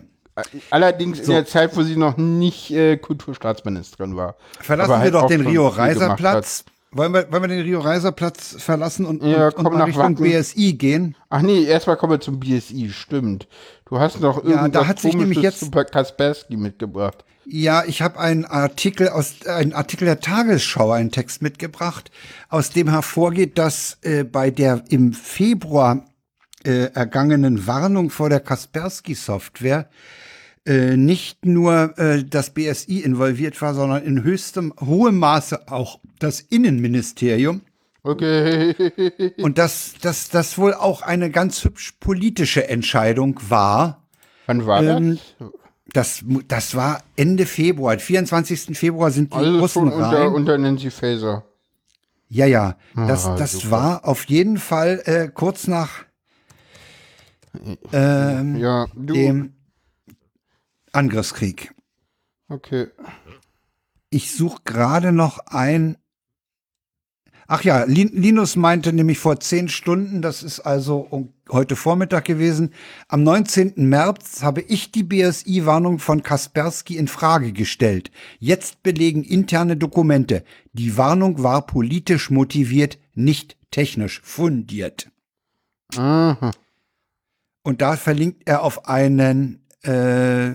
Allerdings 0.71 1.21
in 1.21 1.27
der 1.31 1.45
Zeit, 1.47 1.77
wo 1.77 1.83
sie 1.83 1.97
noch 1.97 2.17
nicht 2.17 2.71
äh, 2.71 2.97
Kulturstaatsministerin 2.97 4.17
war. 4.17 4.37
Verlassen 4.61 4.91
Aber 4.91 4.99
wir 5.01 5.05
halt 5.05 5.15
doch 5.15 5.27
den 5.27 5.43
schon 5.43 5.51
Rio 5.53 5.71
viel 5.71 5.83
gemacht 5.85 6.01
Reiser-Platz. 6.01 6.65
Wollen 6.95 7.13
wir, 7.13 7.31
wollen 7.33 7.43
wir 7.43 7.49
den 7.49 7.61
Rio 7.63 7.81
Reiser-Platz 7.81 8.57
verlassen 8.59 9.07
und, 9.07 9.23
Ja, 9.23 9.49
und, 9.49 9.67
und 9.67 9.77
nach 9.79 9.87
Richtung 9.87 10.03
Wacken. 10.03 10.17
BSI 10.17 10.75
gehen? 10.75 11.17
Ach 11.31 11.43
nee, 11.43 11.65
erstmal 11.65 11.97
kommen 11.97 12.13
wir 12.15 12.21
zum 12.21 12.39
BSI, 12.41 12.91
stimmt. 12.91 13.47
Du 13.87 13.99
hast 13.99 14.21
noch 14.21 14.43
Ja, 14.45 14.57
da 14.57 14.63
irgendwas 14.63 14.87
hat 14.87 15.01
sich 15.01 15.15
nämlich 15.15 15.39
jetzt- 15.39 15.61
zu 15.61 15.71
Kaspersky 15.71 16.57
mitgebracht. 16.57 17.25
Ja, 17.45 17.85
ich 17.85 18.03
habe 18.03 18.21
einen 18.21 18.45
Artikel 18.45 19.09
aus 19.09 19.47
einen 19.47 19.73
Artikel 19.73 20.05
der 20.05 20.21
Tagesschau, 20.21 20.93
einen 20.93 21.11
Text 21.11 21.43
mitgebracht, 21.43 22.11
aus 22.49 22.71
dem 22.71 22.89
hervorgeht, 22.89 23.59
dass 23.59 23.99
äh, 24.03 24.23
bei 24.25 24.51
der 24.51 24.85
im 24.91 25.13
Februar 25.13 26.07
äh, 26.65 26.93
ergangenen 26.95 27.67
Warnung 27.67 28.11
vor 28.11 28.31
der 28.31 28.41
Kaspersky-Software 28.41 29.89
äh, 30.65 30.97
nicht 30.97 31.45
nur 31.45 31.99
äh, 31.99 32.23
das 32.25 32.51
BSI 32.51 33.01
involviert 33.01 33.61
war, 33.61 33.75
sondern 33.75 34.05
in 34.05 34.23
höchstem 34.23 34.73
hohem 34.81 35.19
Maße 35.19 35.69
auch 35.69 35.99
das 36.21 36.41
Innenministerium. 36.41 37.63
Okay. 38.05 39.33
Und 39.43 39.59
dass 39.59 39.95
das, 40.01 40.29
das 40.29 40.59
wohl 40.59 40.75
auch 40.75 41.03
eine 41.03 41.31
ganz 41.31 41.65
hübsch 41.65 41.95
politische 41.99 42.69
Entscheidung 42.69 43.41
war. 43.49 44.03
Wann 44.47 44.67
war 44.67 44.83
Ähm, 44.83 45.19
das? 45.39 45.51
Das, 45.93 46.25
das 46.49 46.75
war 46.75 47.03
Ende 47.17 47.45
Februar. 47.47 47.99
24. 47.99 48.79
Februar 48.79 49.11
sind 49.11 49.33
die 49.33 49.37
Also 49.37 49.59
Russen 49.59 49.73
schon 49.91 49.93
unter, 49.93 50.19
rein. 50.25 50.33
unter 50.33 50.59
Nancy 50.59 50.91
Faeser. 50.91 51.45
Ja, 52.29 52.47
ja. 52.47 52.77
Das, 52.95 53.27
Ah, 53.27 53.37
das 53.37 53.53
super. 53.53 53.71
war 53.71 54.09
auf 54.09 54.25
jeden 54.25 54.59
Fall 54.59 55.03
äh, 55.05 55.29
kurz 55.29 55.67
nach 55.67 56.05
ähm, 57.93 58.57
Ja, 58.57 58.87
du. 58.95 59.13
dem 59.13 59.53
Angriffskrieg. 60.93 61.75
Okay. 62.49 62.89
Ich 64.11 64.33
suche 64.35 64.63
gerade 64.65 65.13
noch 65.13 65.39
ein. 65.47 65.97
Ach 67.55 67.63
ja, 67.65 67.85
Lin 67.85 68.09
Linus 68.15 68.57
meinte 68.57 68.95
nämlich 68.95 69.19
vor 69.19 69.39
zehn 69.39 69.69
Stunden, 69.69 70.23
das 70.23 70.43
ist 70.43 70.61
also 70.61 71.29
heute 71.51 71.77
Vormittag 71.77 72.25
gewesen, 72.25 72.73
am 73.09 73.25
19. 73.25 73.75
März 73.77 74.43
habe 74.43 74.63
ich 74.63 74.91
die 74.91 75.03
BSI-Warnung 75.03 75.99
von 75.99 76.23
Kaspersky 76.23 76.97
in 76.97 77.09
Frage 77.09 77.53
gestellt. 77.53 78.11
Jetzt 78.39 78.83
belegen 78.83 79.23
interne 79.23 79.77
Dokumente. 79.77 80.45
Die 80.73 80.97
Warnung 80.97 81.43
war 81.43 81.67
politisch 81.67 82.31
motiviert, 82.31 82.99
nicht 83.15 83.59
technisch 83.71 84.23
fundiert. 84.23 85.11
Aha. 85.99 86.53
Und 87.65 87.83
da 87.83 87.99
verlinkt 87.99 88.49
er 88.49 88.63
auf 88.63 88.89
einen, 88.89 89.61
äh, 89.83 90.53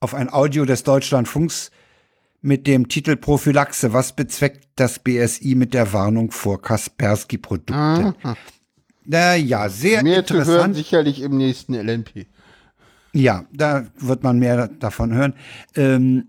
auf 0.00 0.14
ein 0.14 0.32
Audio 0.32 0.64
des 0.64 0.82
Deutschlandfunks 0.82 1.70
mit 2.44 2.66
dem 2.66 2.88
Titel 2.88 3.16
Prophylaxe. 3.16 3.92
Was 3.94 4.12
bezweckt 4.14 4.68
das 4.76 4.98
BSI 4.98 5.54
mit 5.54 5.72
der 5.72 5.92
Warnung 5.94 6.30
vor 6.30 6.60
Kaspersky-Produkten? 6.60 8.14
Naja, 9.06 9.68
sehr 9.70 10.02
Mehr 10.02 10.24
zu 10.26 10.34
hören 10.34 10.42
interessant. 10.42 10.76
sicherlich 10.76 11.22
im 11.22 11.36
nächsten 11.38 11.74
LNP. 11.74 12.26
Ja, 13.12 13.44
da 13.52 13.86
wird 13.98 14.22
man 14.22 14.38
mehr 14.38 14.68
davon 14.68 15.14
hören. 15.14 15.34
Ähm, 15.74 16.28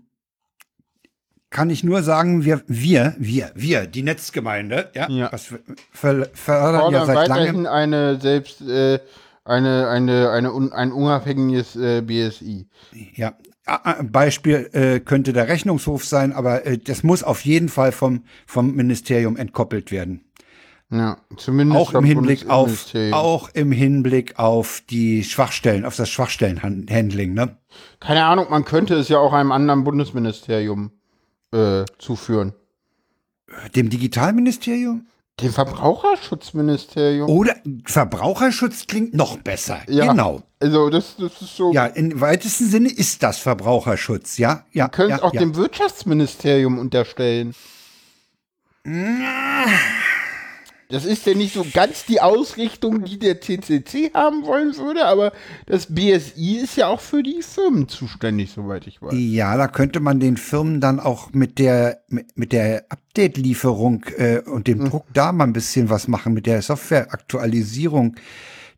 kann 1.50 1.68
ich 1.70 1.84
nur 1.84 2.02
sagen, 2.02 2.44
wir, 2.44 2.62
wir, 2.66 3.14
wir, 3.18 3.50
wir, 3.54 3.86
die 3.86 4.02
Netzgemeinde, 4.02 4.90
ja, 4.94 5.08
Ja. 5.10 5.30
was 5.32 5.52
fördern 5.92 6.92
ja 6.92 7.04
seit 7.06 7.28
langem. 7.28 7.66
eine 7.66 8.20
selbst 8.20 8.62
äh, 8.62 9.00
eine 9.44 9.88
eine 9.88 10.30
eine 10.30 10.52
un, 10.52 10.72
ein 10.72 10.92
unabhängiges 10.92 11.76
äh, 11.76 12.02
BSI. 12.02 12.68
Ja, 13.14 13.34
Beispiel 14.12 14.70
äh, 14.72 15.00
könnte 15.00 15.32
der 15.32 15.48
Rechnungshof 15.48 16.04
sein, 16.04 16.32
aber 16.32 16.64
äh, 16.66 16.78
das 16.78 17.02
muss 17.02 17.22
auf 17.22 17.44
jeden 17.44 17.68
Fall 17.68 17.92
vom, 17.92 18.22
vom 18.46 18.74
Ministerium 18.74 19.36
entkoppelt 19.36 19.90
werden. 19.90 20.22
Ja, 20.88 21.16
zumindest 21.36 21.80
Auch 21.80 21.94
im 21.94 22.04
Hinblick 22.04 22.48
auf, 22.48 22.94
auch 23.10 23.48
im 23.54 23.72
Hinblick 23.72 24.38
auf 24.38 24.82
die 24.88 25.24
Schwachstellen, 25.24 25.84
auf 25.84 25.96
das 25.96 26.08
Schwachstellenhandling, 26.08 27.34
ne? 27.34 27.56
Keine 27.98 28.24
Ahnung, 28.24 28.46
man 28.50 28.64
könnte 28.64 28.94
es 28.94 29.08
ja 29.08 29.18
auch 29.18 29.32
einem 29.32 29.50
anderen 29.50 29.82
Bundesministerium 29.82 30.92
äh, 31.52 31.84
zuführen. 31.98 32.54
Dem 33.74 33.90
Digitalministerium? 33.90 35.06
Dem 35.40 35.52
Verbraucherschutzministerium. 35.52 37.28
Oder 37.28 37.56
Verbraucherschutz 37.84 38.86
klingt 38.86 39.12
noch 39.12 39.36
besser. 39.36 39.80
Ja. 39.86 40.10
Genau. 40.10 40.42
Also 40.60 40.88
das, 40.88 41.16
das 41.18 41.42
ist 41.42 41.56
so. 41.56 41.72
Ja, 41.74 41.84
im 41.86 42.18
weitesten 42.22 42.64
Sinne 42.70 42.88
ist 42.88 43.22
das 43.22 43.36
Verbraucherschutz, 43.36 44.38
ja? 44.38 44.64
Ja. 44.72 44.88
können 44.88 45.10
ja, 45.10 45.16
es 45.16 45.22
auch 45.22 45.34
ja. 45.34 45.40
dem 45.40 45.54
Wirtschaftsministerium 45.54 46.78
unterstellen. 46.78 47.54
Das 50.88 51.04
ist 51.04 51.26
ja 51.26 51.34
nicht 51.34 51.52
so 51.52 51.66
ganz 51.72 52.04
die 52.06 52.20
Ausrichtung, 52.20 53.02
die 53.04 53.18
der 53.18 53.40
CCC 53.40 54.12
haben 54.14 54.46
wollen 54.46 54.76
würde, 54.76 55.04
aber 55.06 55.32
das 55.66 55.86
BSI 55.92 56.58
ist 56.62 56.76
ja 56.76 56.86
auch 56.86 57.00
für 57.00 57.24
die 57.24 57.42
Firmen 57.42 57.88
zuständig, 57.88 58.52
soweit 58.52 58.86
ich 58.86 59.02
weiß. 59.02 59.12
Ja, 59.16 59.56
da 59.56 59.66
könnte 59.66 59.98
man 59.98 60.20
den 60.20 60.36
Firmen 60.36 60.80
dann 60.80 61.00
auch 61.00 61.32
mit 61.32 61.58
der 61.58 62.02
mit, 62.08 62.36
mit 62.38 62.52
der 62.52 62.84
Update-Lieferung 62.88 64.04
äh, 64.16 64.38
und 64.40 64.68
Hm. 64.68 64.78
dem 64.78 64.90
Druck 64.90 65.06
da 65.12 65.32
mal 65.32 65.44
ein 65.44 65.52
bisschen 65.52 65.90
was 65.90 66.06
machen 66.06 66.34
mit 66.34 66.46
der 66.46 66.62
Softwareaktualisierung, 66.62 68.14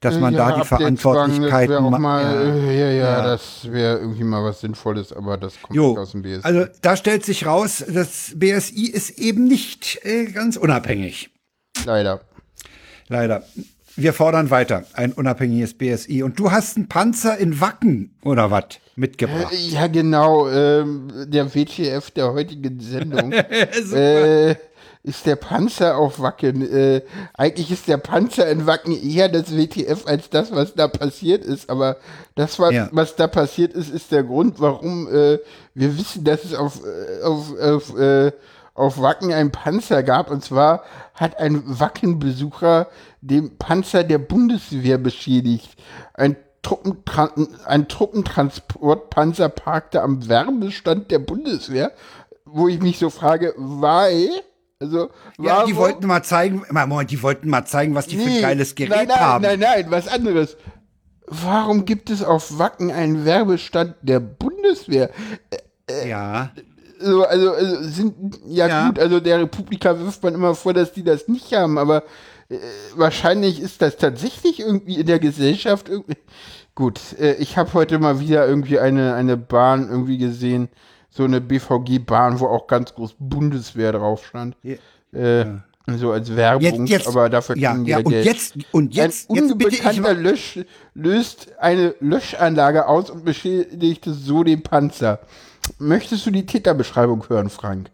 dass 0.01 0.18
man 0.18 0.32
Ja, 0.32 0.48
da 0.51 0.64
die 0.64 1.68
ma- 1.90 1.98
mal, 1.98 2.22
ja. 2.22 2.43
äh, 2.43 2.78
ja, 2.78 2.86
ja, 2.90 2.93
Ja. 3.18 3.22
das 3.22 3.70
wäre 3.70 3.98
irgendwie 3.98 4.24
mal 4.24 4.44
was 4.44 4.60
Sinnvolles, 4.60 5.12
aber 5.12 5.36
das 5.36 5.60
kommt 5.60 5.76
Jo, 5.76 5.90
nicht 5.90 5.98
aus 5.98 6.12
dem 6.12 6.22
BSI. 6.22 6.40
also 6.43 6.64
da 6.82 6.97
stellt 6.97 7.24
sich 7.24 7.47
raus, 7.47 7.85
das 7.86 8.32
BSI 8.36 8.86
ist 8.90 9.10
eben 9.18 9.44
nicht 9.44 9.98
äh, 10.05 10.26
ganz 10.26 10.56
unabhängig. 10.56 11.30
Leider. 11.84 12.20
Leider. 13.09 13.42
Wir 13.96 14.12
fordern 14.12 14.50
weiter 14.50 14.84
ein 14.92 15.12
unabhängiges 15.12 15.74
BSI. 15.74 16.22
Und 16.22 16.38
du 16.38 16.52
hast 16.52 16.76
einen 16.76 16.88
Panzer 16.88 17.36
in 17.38 17.60
Wacken 17.60 18.14
oder 18.24 18.50
was 18.50 18.66
mitgebracht? 18.94 19.52
Ja, 19.52 19.88
genau. 19.88 20.48
Ähm, 20.48 21.10
der 21.26 21.52
WTF 21.52 22.10
der 22.12 22.32
heutigen 22.32 22.78
Sendung 22.78 23.32
äh, 23.92 24.55
ist 25.02 25.26
der 25.26 25.34
Panzer 25.34 25.96
auf 25.96 26.20
Wacken. 26.20 26.62
Äh, 26.72 27.02
eigentlich 27.34 27.72
ist 27.72 27.88
der 27.88 27.96
Panzer 27.96 28.48
in 28.48 28.66
Wacken 28.66 28.92
eher 28.92 29.28
das 29.28 29.56
WTF 29.56 30.06
als 30.06 30.30
das, 30.30 30.52
was 30.52 30.74
da 30.74 30.86
passiert 30.86 31.44
ist. 31.44 31.68
Aber 31.68 31.96
das, 32.36 32.59
was, 32.60 32.72
Ja. 32.72 32.88
was 32.92 33.16
da 33.16 33.26
passiert 33.26 33.72
ist, 33.72 33.90
ist 33.90 34.12
der 34.12 34.22
Grund, 34.22 34.60
warum 34.60 35.09
äh, 35.09 35.38
wir 35.74 35.98
wissen, 35.98 36.22
dass 36.22 36.44
es 36.44 36.55
auf, 36.55 36.80
äh, 36.84 37.22
auf, 37.24 37.59
auf, 37.59 37.98
äh, 37.98 38.30
auf 38.78 39.00
Wacken 39.00 39.32
einen 39.32 39.50
Panzer 39.50 40.02
gab. 40.02 40.30
Und 40.30 40.44
zwar 40.44 40.82
hat 41.14 41.38
ein 41.38 41.62
Wacken-Besucher 41.66 42.88
den 43.20 43.59
Panzer 43.59 44.05
der 44.05 44.18
Bundeswehr 44.18 44.98
beschädigt. 44.98 45.76
Ein 46.14 46.36
Truppentran 46.62 47.48
ein 47.66 47.88
Truppentransportpanzer 47.88 49.48
parkte 49.48 50.02
am 50.02 50.28
Werbestand 50.28 51.10
der 51.10 51.18
Bundeswehr, 51.20 51.92
wo 52.44 52.68
ich 52.68 52.80
mich 52.80 52.98
so 52.98 53.10
frage, 53.10 53.55
weil, 53.56 54.28
also, 54.80 55.10
Ja, 55.38 55.64
die 55.64 55.76
wollten 55.76 56.06
mal 56.06 56.22
zeigen, 56.24 56.62
Moment, 56.70 57.10
die 57.10 57.22
wollten 57.22 57.48
mal 57.48 57.64
zeigen, 57.64 57.94
was 57.94 58.06
die 58.06 58.16
für 58.16 58.24
ein 58.24 58.34
Nee, 58.34 58.40
geiles 58.40 58.74
Gerät 58.74 58.90
nein, 58.90 59.09
nein, 59.09 59.20
haben. 59.20 59.42
Nein, 59.42 59.60
nein, 59.60 59.86
was 59.90 60.09
anderes. 60.09 60.56
Warum 61.26 61.84
gibt 61.84 62.10
es 62.10 62.22
auf 62.22 62.59
Wacken 62.59 62.90
einen 62.90 63.24
Werbestand 63.24 63.94
der 64.02 64.20
Bundeswehr? 64.20 65.10
Ja. 66.06 66.50
So, 67.00 67.24
also, 67.24 67.52
also 67.52 67.82
sind, 67.82 68.14
ja, 68.46 68.66
Ja. 68.68 68.86
gut, 68.88 68.98
also 68.98 69.20
der 69.20 69.40
Republika 69.40 69.98
wirft 69.98 70.22
man 70.22 70.34
immer 70.34 70.54
vor, 70.54 70.74
dass 70.74 70.92
die 70.92 71.04
das 71.04 71.28
nicht 71.28 71.52
haben, 71.54 71.78
aber 71.78 72.02
äh, 72.48 72.56
wahrscheinlich 72.96 73.60
ist 73.60 73.82
das 73.82 73.96
tatsächlich 73.96 74.60
irgendwie 74.60 74.96
in 75.00 75.06
der 75.06 75.18
Gesellschaft 75.18 75.88
irgendwie. 75.88 76.16
Gut, 76.74 77.00
äh, 77.18 77.34
ich 77.34 77.56
habe 77.56 77.72
heute 77.74 77.98
mal 77.98 78.20
wieder 78.20 78.46
irgendwie 78.46 78.78
eine, 78.78 79.14
eine 79.14 79.36
Bahn 79.36 79.88
irgendwie 79.88 80.18
gesehen, 80.18 80.68
so 81.10 81.24
eine 81.24 81.40
BVG-Bahn, 81.40 82.40
wo 82.40 82.46
auch 82.46 82.66
ganz 82.66 82.94
groß 82.94 83.14
Bundeswehr 83.18 83.92
drauf 83.92 84.26
stand. 84.26 84.56
Ja. 84.62 84.76
Äh, 85.12 85.46
So 85.96 86.12
als 86.12 86.36
Werbung, 86.36 86.84
Jetzt, 86.86 86.90
jetzt, 86.90 87.08
aber 87.08 87.30
dafür 87.30 87.56
ja, 87.56 87.72
kriegen 87.72 87.84
die 87.86 87.90
ja, 87.92 87.98
und 87.98 88.10
Geld. 88.10 88.26
jetzt, 88.26 88.54
und 88.72 88.94
jetzt, 88.94 89.30
Ein 89.30 89.52
unbekannter 89.52 90.12
Lösch, 90.12 90.58
löst 90.94 91.48
eine 91.58 91.94
Löschanlage 92.00 92.86
aus 92.86 93.08
und 93.08 93.24
beschädigte 93.24 94.12
so 94.12 94.44
den 94.44 94.62
Panzer. 94.62 95.20
Möchtest 95.78 96.26
du 96.26 96.30
die 96.30 96.46
Täterbeschreibung 96.46 97.28
hören, 97.28 97.50
Frank? 97.50 97.90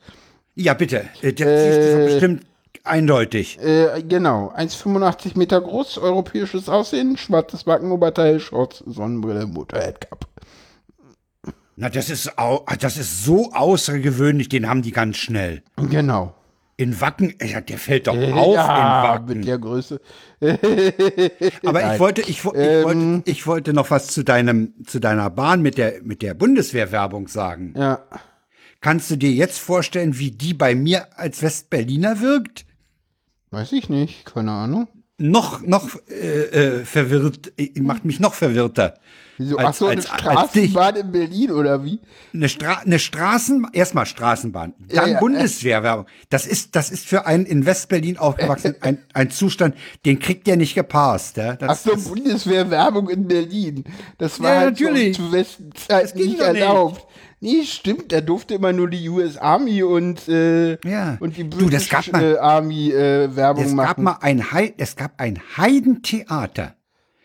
ja 0.54 0.74
bitte, 0.74 1.04
äh, 1.22 1.32
das 1.32 1.46
ist 1.46 1.92
doch 1.92 1.98
Äh, 1.98 2.04
bestimmt 2.06 2.46
eindeutig. 2.84 3.58
Äh, 3.60 4.02
genau. 4.02 4.52
1,85 4.56 5.36
Meter 5.38 5.60
groß, 5.60 5.98
europäisches 5.98 6.68
Aussehen, 6.68 7.16
schwarzes 7.16 7.66
Wackenoberteil, 7.66 8.38
Shorts, 8.40 8.82
Sonnenbrille, 8.86 9.46
Motorhead 9.46 10.00
Cup. 10.00 10.26
Na, 11.76 11.88
das 11.88 12.08
ist, 12.08 12.38
au, 12.38 12.64
das 12.78 12.96
ist 12.96 13.24
so 13.24 13.50
außergewöhnlich, 13.52 14.48
den 14.48 14.68
haben 14.68 14.82
die 14.82 14.92
ganz 14.92 15.16
schnell. 15.16 15.62
Genau. 15.76 16.34
In 16.76 17.00
Wacken, 17.00 17.34
ja, 17.40 17.60
der 17.60 17.78
fällt 17.78 18.08
doch 18.08 18.16
auf 18.16 18.54
ja, 18.54 19.20
in 19.20 19.28
mit 19.28 19.28
Wacken. 19.28 19.42
der 19.42 19.58
Größe. 19.58 20.00
Aber 21.64 21.80
Nein. 21.80 21.94
ich 21.94 22.00
wollte, 22.00 22.20
ich, 22.22 22.28
ich, 22.30 22.44
Ähm. 22.54 22.84
wollte, 22.84 23.30
ich 23.30 23.46
wollte 23.46 23.72
noch 23.72 23.90
was 23.90 24.08
zu 24.08 24.24
deinem, 24.24 24.74
zu 24.84 24.98
deiner 24.98 25.30
Bahn 25.30 25.62
mit 25.62 25.78
der, 25.78 26.02
mit 26.02 26.20
der 26.20 26.34
Bundeswehrwerbung 26.34 27.28
sagen. 27.28 27.74
Ja. 27.76 28.04
Kannst 28.80 29.10
du 29.10 29.16
dir 29.16 29.30
jetzt 29.30 29.58
vorstellen, 29.60 30.18
wie 30.18 30.32
die 30.32 30.52
bei 30.52 30.74
mir 30.74 31.18
als 31.18 31.42
Westberliner 31.42 32.20
wirkt? 32.20 32.66
Weiß 33.50 33.72
ich 33.72 33.88
nicht, 33.88 34.26
keine 34.26 34.50
Ahnung. 34.50 34.88
Noch, 35.16 35.62
noch 35.62 35.88
äh, 36.08 36.80
äh, 36.80 36.84
verwirrt, 36.84 37.52
äh, 37.56 37.70
macht 37.80 38.04
mich 38.04 38.18
noch 38.18 38.34
verwirrter. 38.34 38.98
Wieso? 39.38 39.56
Als- 39.56 39.66
Ach 39.68 39.74
so, 39.74 39.86
eine 39.86 39.96
als- 39.96 40.06
dich. 40.52 40.70
Straßenbahn 40.70 40.96
in 40.96 41.12
Berlin 41.12 41.50
oder 41.50 41.84
wie? 41.84 42.00
Eine, 42.32 42.48
Stra 42.48 42.74
eine 42.84 42.98
Straßen, 42.98 43.66
erstmal 43.72 44.06
Straßenbahn, 44.06 44.74
dann 44.88 45.10
ja. 45.12 45.18
Bundeswehrwerbung. 45.20 46.06
Das 46.30 46.46
ist, 46.46 46.76
das 46.76 46.90
ist 46.90 47.06
für 47.06 47.26
einen 47.26 47.46
in 47.46 47.66
Westberlin 47.66 48.18
aufgewachsenen 48.18 48.76
ein, 48.80 48.98
ein 49.12 49.30
Zustand, 49.30 49.74
den 50.04 50.18
kriegt 50.18 50.46
der 50.46 50.56
nicht 50.56 50.74
gepasst. 50.74 51.36
Ja? 51.36 51.52
Ach 51.52 51.56
Das, 51.58 51.82
so, 51.84 51.92
das, 51.94 52.04
Bundeswehrwerbung 52.04 53.08
in 53.10 53.26
Berlin. 53.26 53.84
Das 54.18 54.40
war 54.40 54.54
Ja, 54.54 54.60
halt 54.60 54.80
natürlich. 54.80 55.16
So 55.16 55.24
zu 55.26 55.32
Westenzeit 55.32 56.14
ging 56.14 56.26
nicht 56.28 56.40
doch 56.40 56.52
nicht. 56.52 56.60
erlaubt. 56.62 57.06
Nee, 57.40 57.62
stimmt, 57.64 58.10
da 58.10 58.22
durfte 58.22 58.54
immer 58.54 58.72
nur 58.72 58.88
die 58.88 59.06
US 59.10 59.36
Army 59.36 59.82
und, 59.82 60.26
äh, 60.28 60.78
Ja. 60.88 61.18
und 61.20 61.36
die 61.36 61.44
mal- 62.12 62.22
äh, 62.22 62.38
Army 62.38 62.90
äh, 62.90 63.36
Werbung 63.36 63.64
es 63.64 63.70
gab 63.76 63.98
machen. 63.98 64.04
mal 64.04 64.16
ein 64.22 64.50
es 64.78 64.96
gab 64.96 65.20
ein 65.20 65.38
Heidentheater, 65.58 66.74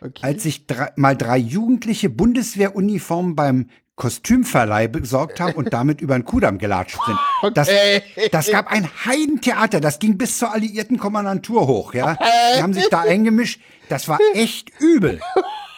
Okay. 0.01 0.21
als 0.25 0.43
sich 0.43 0.65
drei, 0.67 0.91
mal 0.95 1.15
drei 1.17 1.37
jugendliche 1.37 2.09
Bundeswehruniformen 2.09 3.35
beim 3.35 3.69
Kostümverleih 3.95 4.87
besorgt 4.87 5.41
haben 5.41 5.53
und 5.55 5.73
damit 5.73 5.99
über 5.99 6.17
den 6.17 6.23
Kudamm 6.23 6.57
gelatscht 6.57 6.97
sind. 7.05 7.55
Das, 7.55 7.67
Okay. 7.67 8.29
das 8.31 8.49
gab 8.49 8.71
ein 8.71 8.87
Heidentheater, 9.05 9.81
das 9.81 9.99
ging 9.99 10.17
bis 10.17 10.37
zur 10.37 10.53
alliierten 10.53 10.97
Kommandantur 10.97 11.67
hoch, 11.67 11.93
ja. 11.93 12.17
Die 12.55 12.61
haben 12.63 12.73
sich 12.73 12.87
da 12.89 13.01
eingemischt. 13.01 13.59
Das 13.89 14.07
war 14.07 14.19
echt 14.33 14.71
übel. 14.79 15.19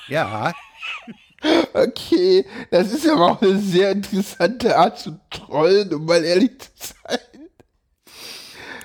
Ja. 0.07 0.53
Okay, 1.73 2.45
das 2.69 2.91
ist 2.93 3.09
aber 3.09 3.31
auch 3.31 3.41
eine 3.41 3.57
sehr 3.57 3.91
interessante 3.91 4.77
Art 4.77 4.99
zu 4.99 5.19
trollen, 5.31 5.91
um 5.93 6.05
mal 6.05 6.23
ehrlich 6.23 6.59
zu 6.59 6.69
sein. 7.07 7.19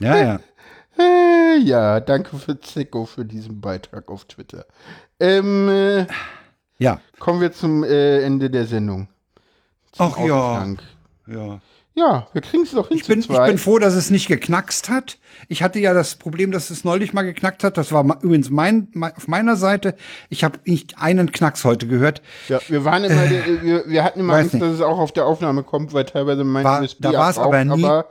Ja, 0.00 0.16
ja. 0.16 0.40
Ja, 1.62 2.00
danke 2.00 2.38
für 2.38 2.58
Zecko 2.58 3.04
für 3.04 3.26
diesen 3.26 3.60
Beitrag 3.60 4.08
auf 4.10 4.24
Twitter. 4.24 4.64
Ähm, 5.20 5.68
äh, 5.68 6.06
Ja. 6.78 7.00
kommen 7.18 7.40
wir 7.40 7.52
zum 7.52 7.84
äh, 7.84 8.20
Ende 8.22 8.50
der 8.50 8.66
Sendung. 8.66 9.08
Ach 9.98 10.18
ja. 10.18 10.34
Ausgang. 10.34 10.78
ja. 11.26 11.60
Ja, 11.98 12.26
wir 12.34 12.42
kriegen 12.42 12.64
es 12.64 12.72
doch 12.72 12.88
hin 12.88 12.98
Ich 12.98 13.06
bin, 13.06 13.20
ich 13.20 13.26
bin 13.26 13.56
froh, 13.56 13.78
dass 13.78 13.94
es 13.94 14.10
nicht 14.10 14.28
geknackst 14.28 14.90
hat. 14.90 15.16
Ich 15.48 15.62
hatte 15.62 15.78
ja 15.78 15.94
das 15.94 16.16
Problem, 16.16 16.52
dass 16.52 16.68
es 16.68 16.84
neulich 16.84 17.14
mal 17.14 17.22
geknackt 17.22 17.64
hat. 17.64 17.78
Das 17.78 17.90
war 17.90 18.04
übrigens 18.22 18.50
mein, 18.50 18.88
mein, 18.92 19.16
auf 19.16 19.28
meiner 19.28 19.56
Seite. 19.56 19.94
Ich 20.28 20.44
habe 20.44 20.58
nicht 20.66 20.98
einen 20.98 21.32
Knacks 21.32 21.64
heute 21.64 21.86
gehört. 21.86 22.20
Ja, 22.48 22.60
wir 22.68 22.84
waren 22.84 23.04
immer, 23.04 23.24
äh, 23.24 23.62
wir, 23.62 23.84
wir 23.88 24.04
hatten 24.04 24.20
immer 24.20 24.34
Angst, 24.34 24.52
nicht. 24.52 24.62
dass 24.62 24.74
es 24.74 24.82
auch 24.82 24.98
auf 24.98 25.12
der 25.12 25.24
Aufnahme 25.24 25.62
kommt, 25.62 25.94
weil 25.94 26.04
teilweise 26.04 26.44
mein 26.44 26.64
War- 26.64 26.82
USB 26.82 26.98
da 27.00 27.14
war's 27.14 27.38
abraucht, 27.38 27.54
aber 27.54 27.64
nie. 27.64 27.82
aber 27.86 28.06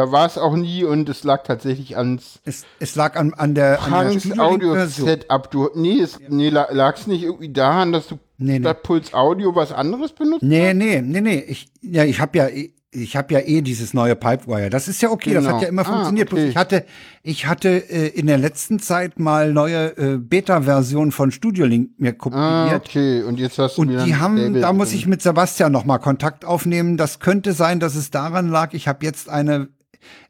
da 0.00 0.10
war 0.12 0.24
es 0.26 0.38
auch 0.38 0.56
nie 0.56 0.82
und 0.84 1.08
es 1.10 1.24
lag 1.24 1.42
tatsächlich 1.44 1.96
ans 1.98 2.40
Es, 2.46 2.64
es 2.78 2.94
lag 2.94 3.16
an, 3.16 3.34
an 3.34 3.54
der, 3.54 3.82
an 3.82 3.90
der 4.12 4.18
Studio-Link-Version. 4.18 4.40
Audio-Setup. 4.40 5.50
Du, 5.50 5.68
nee, 5.74 6.00
es, 6.00 6.18
nee, 6.28 6.48
la- 6.48 6.68
lag's 6.72 7.06
nicht 7.06 7.22
irgendwie 7.22 7.52
daran, 7.52 7.92
dass 7.92 8.06
du 8.08 8.18
Nee, 8.38 8.58
nee. 8.58 8.60
statt 8.64 8.82
Puls 8.82 9.12
Audio 9.12 9.54
was 9.54 9.72
anderes 9.72 10.12
benutzt? 10.12 10.42
Nee, 10.42 10.72
nee, 10.72 11.02
nee, 11.02 11.20
nee. 11.20 11.44
Ich, 11.46 11.68
ja, 11.82 12.04
ich 12.04 12.18
habe 12.18 12.38
ja, 12.38 12.48
ich 12.92 13.14
habe 13.14 13.34
ja 13.34 13.40
eh 13.40 13.60
dieses 13.60 13.92
neue 13.92 14.16
Pipewire. 14.16 14.70
Das 14.70 14.88
ist 14.88 15.02
ja 15.02 15.10
okay, 15.10 15.34
das 15.34 15.44
Genau. 15.44 15.56
hat 15.56 15.62
ja 15.62 15.68
immer 15.68 15.82
Ah, 15.82 15.92
funktioniert. 15.92 16.32
Okay. 16.32 16.48
Ich 16.48 16.56
hatte, 16.56 16.84
ich 17.22 17.46
hatte 17.46 17.68
äh, 17.90 18.08
in 18.08 18.26
der 18.26 18.38
letzten 18.38 18.78
Zeit 18.78 19.18
mal 19.18 19.52
neue 19.52 19.94
äh, 19.98 20.16
Beta-Versionen 20.16 21.12
von 21.12 21.30
Studiolink 21.30 21.90
mir 21.98 22.14
kopiert. 22.14 22.40
Ah, 22.40 22.74
okay. 22.76 23.22
Und 23.22 23.38
jetzt 23.38 23.58
hast 23.58 23.76
du 23.76 23.82
Und 23.82 23.88
die 24.06 24.16
haben, 24.16 24.38
Label 24.38 24.62
da 24.62 24.72
muss 24.72 24.94
ich 24.94 25.06
mit 25.06 25.20
Sebastian 25.20 25.70
noch 25.70 25.84
mal 25.84 25.98
Kontakt 25.98 26.46
aufnehmen. 26.46 26.96
Das 26.96 27.20
könnte 27.20 27.52
sein, 27.52 27.78
dass 27.78 27.94
es 27.94 28.10
daran 28.10 28.48
lag. 28.48 28.72
Ich 28.72 28.88
habe 28.88 29.04
jetzt 29.04 29.28
eine 29.28 29.68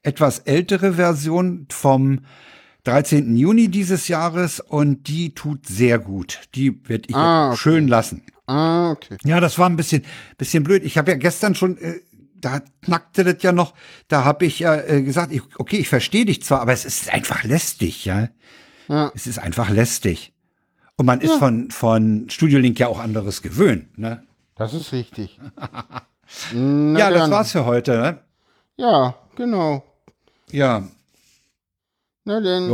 etwas 0.02 0.40
ältere 0.40 0.94
Version 0.94 1.66
vom 1.70 2.20
13. 2.84 3.36
Juni 3.36 3.68
dieses 3.68 4.08
Jahres 4.08 4.60
und 4.60 5.06
die 5.08 5.34
tut 5.34 5.66
sehr 5.66 5.98
gut. 5.98 6.40
Die 6.54 6.88
werde 6.88 7.04
ich 7.08 7.14
Ah, 7.14 7.48
okay. 7.48 7.56
schön 7.58 7.88
lassen. 7.88 8.22
Ah, 8.46 8.90
okay. 8.92 9.16
Ja, 9.24 9.38
das 9.40 9.58
war 9.58 9.68
ein 9.68 9.76
bisschen, 9.76 10.02
bisschen 10.38 10.64
blöd. 10.64 10.82
Ich 10.84 10.96
habe 10.98 11.10
ja 11.10 11.16
gestern 11.16 11.54
schon, 11.54 11.76
äh, 11.78 12.00
da 12.34 12.60
knackte 12.82 13.22
das 13.22 13.42
ja 13.42 13.52
noch, 13.52 13.74
da 14.08 14.24
habe 14.24 14.46
ich 14.46 14.60
ja 14.60 14.74
äh, 14.76 15.02
gesagt, 15.02 15.30
ich, 15.32 15.42
okay, 15.58 15.76
ich 15.76 15.88
verstehe 15.88 16.24
dich 16.24 16.42
zwar, 16.42 16.60
aber 16.62 16.72
es 16.72 16.84
ist 16.84 17.12
einfach 17.12 17.44
lästig, 17.44 18.04
ja. 18.06 18.28
Ja. 18.88 19.12
Es 19.14 19.26
ist 19.26 19.38
einfach 19.38 19.68
lästig. 19.70 20.32
Und 20.96 21.06
man 21.06 21.20
ist 21.20 21.34
von, 21.34 21.70
von 21.70 22.28
Studio 22.28 22.58
Link 22.58 22.78
ja 22.78 22.88
auch 22.88 22.98
anderes 22.98 23.40
gewöhnt, 23.42 23.98
ne? 23.98 24.22
Das 24.56 24.74
ist 24.74 24.92
richtig. 24.92 25.38
Ja, 26.54 27.10
das 27.10 27.28
war's 27.28 27.50
für 27.50 27.64
heute, 27.64 27.98
ne? 27.98 28.18
Ja, 28.76 29.16
genau. 29.40 29.82
Ja. 30.50 30.82
Na 32.24 32.40
denn. 32.40 32.68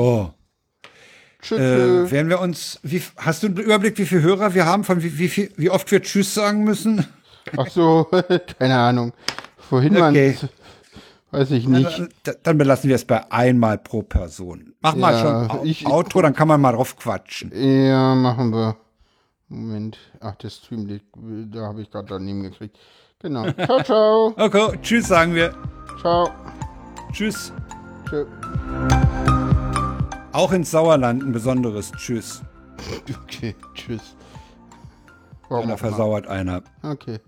Tschüss. 1.41 1.59
Äh, 1.61 2.11
werden 2.11 2.29
wir 2.29 2.41
uns, 2.41 2.81
wie, 2.83 3.01
hast 3.19 3.43
du 3.45 3.47
einen 3.47 3.57
Überblick, 3.59 3.97
wie 3.99 4.07
viele 4.07 4.23
Hörer 4.23 4.55
wir 4.55 4.67
haben, 4.67 4.83
von 4.83 5.01
wie, 5.03 5.19
wie, 5.19 5.51
wie 5.57 5.71
oft 5.71 5.89
wir 5.93 6.03
Tschüss 6.03 6.35
sagen 6.35 6.65
müssen? 6.65 7.07
Ach 7.57 7.69
so, 7.69 8.09
keine 8.59 8.77
Ahnung. 8.77 9.13
Vorhin 9.57 9.97
Okay. 9.97 10.37
waren 10.41 10.49
weiß 11.31 11.51
ich 11.53 11.69
nicht. 11.69 12.09
Dann, 12.25 12.37
dann 12.43 12.59
belassen 12.59 12.89
wir 12.89 12.97
es 12.97 13.05
bei 13.05 13.31
einmal 13.31 13.79
pro 13.79 14.03
Person. 14.03 14.75
Mach 14.81 14.97
mal 14.97 15.13
Ja, 15.13 15.21
schon 15.21 15.51
Au- 15.51 15.65
ich- 15.65 15.87
Outro, 15.87 16.23
dann 16.23 16.35
kann 16.35 16.49
man 16.49 16.61
mal 16.61 16.73
drauf 16.73 16.97
quatschen. 16.97 17.53
Ja, 17.55 18.15
machen 18.17 18.53
wir. 18.53 18.77
Moment. 19.49 19.99
Ach, 20.21 20.35
das 20.37 20.57
Streamlink, 20.57 21.03
da 21.53 21.61
habe 21.67 21.83
ich 21.83 21.91
gerade 21.91 22.09
daneben 22.09 22.43
gekriegt. 22.43 22.77
Genau. 23.27 23.51
Ciao, 23.51 23.83
ciao. 23.83 24.35
Okay, 24.39 24.79
tschüss 24.83 25.09
sagen 25.09 25.35
wir. 25.35 25.53
ciao. 26.01 26.31
Tschüss. 27.13 27.53
Tschö. 28.09 28.25
Auch 30.31 30.53
ins 30.53 30.71
Sauerland 30.71 31.25
ein 31.25 31.33
besonderes 31.33 31.91
Tschüss. 31.93 32.43
Okay, 33.25 33.57
tschüss. 33.75 34.15
Warum 35.49 35.69
Da 35.71 35.77
versauert 35.77 36.29
einer. 36.29 36.63
Okay. 36.85 37.19